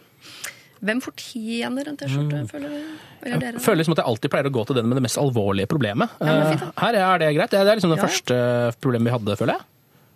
Hvem 0.81 1.01
fortjener 1.05 1.89
en 1.91 1.97
T-skjorte, 2.01 2.39
føler 2.49 2.69
dere? 2.73 3.51
Jeg 3.53 3.61
føler 3.61 3.83
liksom 3.83 3.93
at 3.93 4.01
jeg 4.01 4.09
alltid 4.09 4.31
pleier 4.33 4.49
å 4.49 4.55
gå 4.55 4.63
til 4.71 4.79
den 4.81 4.87
med 4.89 4.97
det 4.97 5.03
mest 5.05 5.19
alvorlige 5.21 5.69
problemet. 5.69 6.09
Ja, 6.21 6.39
fint, 6.55 6.63
Eh, 6.63 6.71
Her 6.81 6.95
er 6.97 7.19
det 7.21 7.35
greit. 7.37 7.51
Det 7.53 7.61
er 7.61 7.77
liksom 7.77 7.91
det 7.93 7.99
Ja, 8.01 8.03
ja. 8.03 8.09
første 8.09 8.81
problemet 8.81 9.11
vi 9.11 9.19
hadde, 9.19 9.37
føler 9.37 9.55
jeg. 9.59 9.67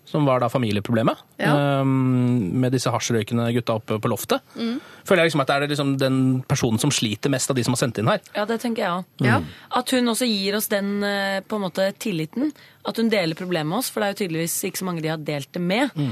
Som 0.06 0.26
var 0.28 0.38
da 0.40 0.48
familieproblemet. 0.52 1.16
Ja. 1.40 1.80
Eh, 1.80 1.84
Med 1.84 2.72
disse 2.72 2.90
hasjrøykende 2.92 3.52
gutta 3.56 3.74
oppe 3.76 3.98
på 4.00 4.08
loftet. 4.08 4.40
Mm. 4.56 4.78
Føler 5.04 5.22
jeg 5.24 5.30
liksom 5.32 5.40
at 5.40 5.46
det 5.48 5.56
er 5.56 5.66
liksom 5.68 5.98
den 5.98 6.18
personen 6.48 6.78
som 6.80 6.90
sliter 6.90 7.28
mest 7.32 7.50
av 7.50 7.56
de 7.56 7.64
som 7.64 7.72
har 7.74 7.80
sendt 7.82 7.98
inn 7.98 8.06
her. 8.08 8.20
Ja, 8.36 8.44
det 8.46 8.60
tenker 8.60 8.84
jeg 8.84 8.90
òg. 8.90 9.04
Mm. 9.20 9.44
At 9.80 9.90
hun 9.90 10.06
også 10.12 10.28
gir 10.28 10.56
oss 10.56 10.68
den 10.68 11.02
eh, 11.04 11.40
på 11.40 11.56
en 11.56 11.64
måte 11.68 11.92
tilliten. 11.98 12.52
At 12.86 12.96
hun 12.96 13.10
deler 13.10 13.34
problemet 13.34 13.66
med 13.68 13.78
oss, 13.78 13.90
for 13.90 14.00
det 14.00 14.06
er 14.08 14.14
jo 14.14 14.28
tydeligvis 14.28 14.56
ikke 14.64 14.78
så 14.80 14.84
mange 14.88 15.02
de 15.02 15.08
har 15.08 15.18
delt 15.18 15.52
det 15.52 15.60
med. 15.60 15.90
Eh, 15.96 16.10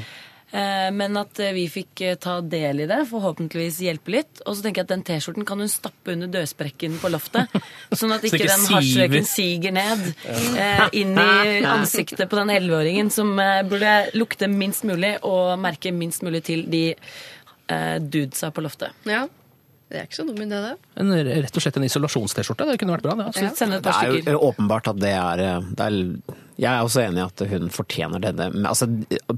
Men 0.52 1.16
at 1.16 1.38
eh, 1.40 1.54
vi 1.56 1.64
fikk 1.72 2.02
eh, 2.04 2.16
ta 2.20 2.36
del 2.44 2.82
i 2.84 2.86
det, 2.90 3.00
forhåpentligvis 3.08 3.80
hjelpe 3.86 4.12
litt. 4.12 4.42
Og 4.44 4.56
så 4.56 4.66
tenker 4.66 4.82
jeg 4.82 4.88
at 4.88 4.92
den 4.92 5.04
T-skjorten 5.08 5.46
kan 5.48 5.62
hun 5.62 5.70
stappe 5.72 6.12
under 6.12 6.28
dødsprekken 6.32 6.98
på 7.00 7.10
loftet. 7.12 7.52
Sånn 7.98 8.12
at 8.12 8.26
Så 8.26 8.36
ikke 8.36 8.50
den 8.50 8.66
hasjrøyken 8.74 9.28
siger 9.28 9.76
ned 9.76 10.08
ja. 10.58 10.88
inn 10.92 11.16
i 11.16 11.60
ansiktet 11.76 12.28
på 12.28 12.40
den 12.40 12.52
11-åringen 12.52 13.12
som 13.14 13.32
eh, 13.40 13.62
burde 13.68 13.94
lukte 14.18 14.50
minst 14.52 14.84
mulig 14.88 15.14
og 15.24 15.54
merke 15.62 15.94
minst 15.96 16.24
mulig 16.26 16.44
til 16.50 16.66
de 16.72 16.90
eh, 16.92 17.96
dudesa 18.02 18.52
på 18.52 18.64
loftet. 18.64 18.92
Ja. 19.08 19.24
Det 19.92 20.00
er 20.00 20.06
ikke 20.08 20.16
så 20.22 20.24
dum 20.24 20.38
idé, 20.40 20.56
det. 20.56 20.76
En, 21.02 21.10
rett 21.12 21.58
og 21.58 21.64
slett 21.64 21.76
en 21.76 21.84
isolasjons-T-skjorte. 21.84 22.64
Det 22.64 22.78
kunne 22.80 22.94
vært 22.94 23.04
bra. 23.04 23.16
det, 23.18 23.26
altså. 23.28 23.50
Så 23.52 23.68
Det 23.68 24.22
er 24.24 24.38
jo 24.38 24.46
åpenbart 24.48 24.88
at 24.88 25.00
det 25.00 25.12
er, 25.12 25.42
eh, 25.44 25.66
det 25.76 25.88
er 25.88 26.38
Jeg 26.62 26.70
er 26.70 26.84
også 26.86 27.02
enig 27.02 27.18
i 27.18 27.26
at 27.26 27.42
hun 27.50 27.68
fortjener 27.74 28.22
denne. 28.22 28.46
Altså, 28.70 28.86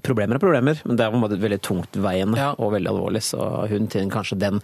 problemer 0.05 0.37
er 0.37 0.43
problemer, 0.43 0.83
men 0.85 0.99
det 1.01 1.07
er 1.07 1.15
på 1.15 1.33
veldig 1.47 1.61
tungtveiende 1.65 2.37
Ja. 2.37 2.51
og 2.59 2.75
veldig 2.77 2.91
alvorlig. 2.93 3.23
Så 3.25 3.41
hun 3.71 3.89
tjener 3.89 4.13
kanskje 4.13 4.39
den 4.39 4.61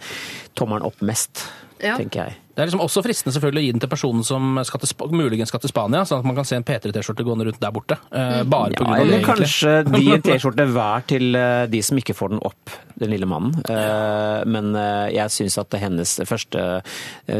tommelen 0.55 0.85
opp 0.85 1.01
mest, 1.01 1.47
Ja. 1.81 1.95
tenker 1.97 2.25
jeg. 2.27 2.35
Det 2.53 2.61
er 2.61 2.67
liksom 2.67 2.81
også 2.83 3.01
fristende 3.01 3.33
selvfølgelig 3.33 3.61
å 3.61 3.65
gi 3.65 3.71
den 3.71 3.79
til 3.79 3.89
personen 3.89 4.23
som 4.23 4.59
skal 4.67 4.79
til, 4.83 5.07
muligens 5.15 5.47
skal 5.49 5.61
til 5.63 5.69
Spania, 5.71 6.03
sånn 6.05 6.19
at 6.19 6.25
man 6.25 6.35
kan 6.35 6.45
se 6.45 6.55
en 6.59 6.63
P3-T-skjorte 6.67 7.23
gående 7.25 7.45
rundt 7.47 7.59
der 7.63 7.71
borte. 7.71 7.97
Uh, 8.13 8.43
bare 8.43 8.75
på 8.75 8.83
Ja, 8.85 8.91
av 8.91 8.97
det, 8.97 9.01
eller 9.01 9.17
egentlig. 9.17 9.25
kanskje 9.25 9.71
de 9.87 10.11
en 10.13 10.21
T-skjorte 10.21 10.67
hver 10.69 11.07
til 11.07 11.35
eh, 11.39 11.65
de 11.71 11.81
som 11.81 11.97
ikke 11.97 12.13
får 12.13 12.29
den 12.35 12.43
opp, 12.45 12.75
den 12.99 13.09
lille 13.09 13.25
mannen. 13.25 13.55
Uh, 13.65 14.43
Men 14.45 14.75
jeg 15.15 15.31
syns 15.33 15.57
at 15.57 15.71
hennes 15.81 16.19
første 16.27 16.83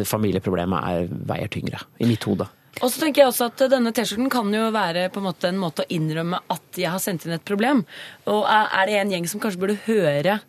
familieproblem 0.07 0.73
er, 0.79 1.07
veier 1.11 1.51
tyngre, 1.51 1.83
i 1.99 2.07
mitt 2.09 2.23
hode. 2.23 2.47
Og 2.79 2.87
så 2.87 3.01
tenker 3.01 3.21
jeg 3.21 3.29
også 3.33 3.49
at 3.51 3.61
denne 3.73 3.91
T-skjorten 3.91 4.31
kan 4.31 4.47
jo 4.55 4.69
være 4.73 5.09
på 5.11 5.19
en 5.19 5.27
måte 5.27 5.49
en 5.51 5.59
måte 5.59 5.83
å 5.83 5.91
innrømme 5.91 6.39
at 6.53 6.79
jeg 6.79 6.89
har 6.93 7.01
sendt 7.03 7.27
inn 7.27 7.35
et 7.35 7.43
problem. 7.45 7.83
Og 8.31 8.45
er 8.47 8.87
det 8.87 8.95
en 9.01 9.11
gjeng 9.11 9.27
som 9.27 9.43
kanskje 9.43 9.61
burde 9.61 9.81
høre 9.89 10.39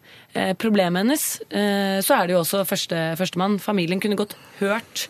problemet 0.57 1.03
hennes, 1.03 1.25
eh, 1.51 1.99
så 2.01 2.17
er 2.17 2.29
det 2.29 2.37
jo 2.37 2.41
også 2.41 2.63
første, 2.69 3.01
førstemann. 3.21 3.59
Familien 3.61 4.01
kunne 4.01 4.17
godt 4.17 4.35
hørt 4.63 5.07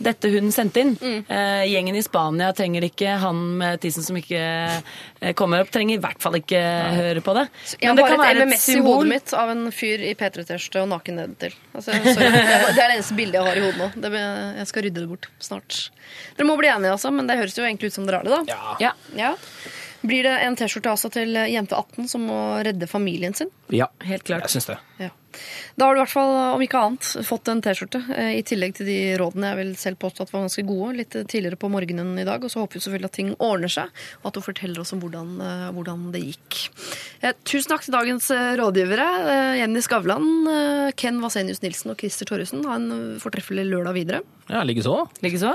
dette 0.00 0.30
hun 0.32 0.50
sendte 0.54 0.80
inn. 0.80 0.94
Mm. 0.96 1.26
gjengen 1.68 1.96
i 1.98 2.02
Spania 2.02 2.48
trenger 2.56 2.86
ikke. 2.88 3.18
Han 3.22 3.42
med 3.60 3.80
tissen 3.82 4.02
som 4.06 4.16
ikke 4.18 4.40
eh, 4.40 5.34
kommer 5.38 5.62
opp, 5.62 5.70
trenger 5.74 5.98
i 5.98 6.02
hvert 6.02 6.22
fall 6.22 6.38
ikke 6.40 6.62
høre 6.96 7.22
på 7.24 7.34
det. 7.36 7.46
Jeg 7.76 7.90
har 7.90 7.98
det 7.98 8.06
kan 8.08 8.16
et 8.16 8.24
være 8.24 8.42
et 8.46 8.48
MMS 8.48 8.68
i 8.72 8.78
hodet 8.86 9.10
mitt 9.12 9.34
av 9.36 9.52
en 9.54 9.66
fyr 9.74 10.04
i 10.08 10.14
P3-T-skjorte 10.18 10.84
og 10.84 10.90
naken 10.94 11.20
nedentil. 11.20 11.56
Altså. 11.74 11.94
Det 11.94 12.28
er 12.28 12.78
det 12.78 12.88
eneste 12.88 13.18
bildet 13.20 13.40
jeg 13.40 13.50
har 13.50 13.60
i 13.60 13.66
hodet 13.66 13.82
nå. 13.82 13.90
Det, 14.02 14.24
jeg 14.62 14.70
skal 14.72 14.88
rydde 14.88 15.04
det 15.04 15.10
bort 15.10 15.30
snart. 15.44 15.82
Dere 16.38 16.48
må 16.48 16.56
bli 16.58 16.70
enige, 16.72 16.94
altså, 16.96 17.12
men 17.14 17.28
det 17.28 17.38
høres 17.38 17.58
jo 17.58 17.66
egentlig 17.66 17.92
ut 17.92 17.98
som 17.98 18.08
dere 18.08 18.22
har 18.22 18.28
det, 18.28 18.40
da. 18.48 18.58
Ja. 18.80 18.94
Ja. 19.18 19.34
Blir 20.06 20.22
det 20.22 20.36
en 20.46 20.54
T-skjorte 20.56 20.92
altså 20.92 21.08
til 21.10 21.34
jente 21.50 21.74
18 21.74 22.06
som 22.08 22.22
må 22.28 22.36
redde 22.62 22.86
familien 22.86 23.34
sin? 23.34 23.48
Ja. 23.74 23.88
Helt 24.06 24.22
klart. 24.28 24.46
Jeg 24.46 24.58
syns 24.58 24.68
det. 24.70 24.76
Ja. 25.02 25.08
Da 25.78 25.86
har 25.86 25.94
du 25.94 25.98
i 25.98 26.02
hvert 26.02 26.10
fall, 26.12 26.30
om 26.54 26.62
ikke 26.64 26.78
annet, 26.80 27.08
fått 27.26 27.50
en 27.52 27.60
T-skjorte. 27.62 28.00
eh, 28.16 28.30
I 28.38 28.42
tillegg 28.46 28.76
til 28.78 28.86
de 28.88 28.96
rådene 29.20 29.50
jeg 29.50 29.58
vil 29.58 29.72
selv 29.78 29.98
påstå 30.02 30.24
at 30.24 30.32
var 30.32 30.44
ganske 30.46 30.64
gode 30.66 30.96
litt 31.00 31.16
tidligere 31.30 31.58
på 31.60 31.70
morgenen 31.70 32.14
i 32.18 32.24
dag. 32.26 32.42
Og 32.46 32.50
så 32.50 32.62
håper 32.62 32.78
vi 32.78 32.84
selvfølgelig 32.86 33.10
at 33.10 33.16
ting 33.18 33.32
ordner 33.42 33.68
seg, 33.74 33.90
og 34.22 34.30
at 34.30 34.38
du 34.38 34.40
forteller 34.46 34.82
oss 34.82 34.94
om 34.96 35.02
hvordan, 35.02 35.34
eh, 35.44 35.66
hvordan 35.76 36.06
det 36.14 36.22
gikk. 36.24 36.60
Eh, 37.22 37.34
tusen 37.44 37.74
takk 37.74 37.82
til 37.86 37.94
dagens 37.98 38.30
eh, 38.34 38.54
rådgivere. 38.58 39.08
Eh, 39.34 39.54
Jenny 39.62 39.82
Skavlan, 39.84 40.30
eh, 40.54 40.92
Ken 40.98 41.20
Vasenius 41.22 41.62
Nilsen 41.62 41.90
og 41.94 41.98
Christer 42.00 42.30
Torjussen. 42.30 42.64
Ha 42.66 42.78
en 42.78 42.88
eh, 42.94 43.18
fortreffelig 43.22 43.66
lørdag 43.68 43.98
videre. 43.98 44.22
Ja, 44.48 44.62
Likeså. 44.66 45.02
Likeså. 45.26 45.54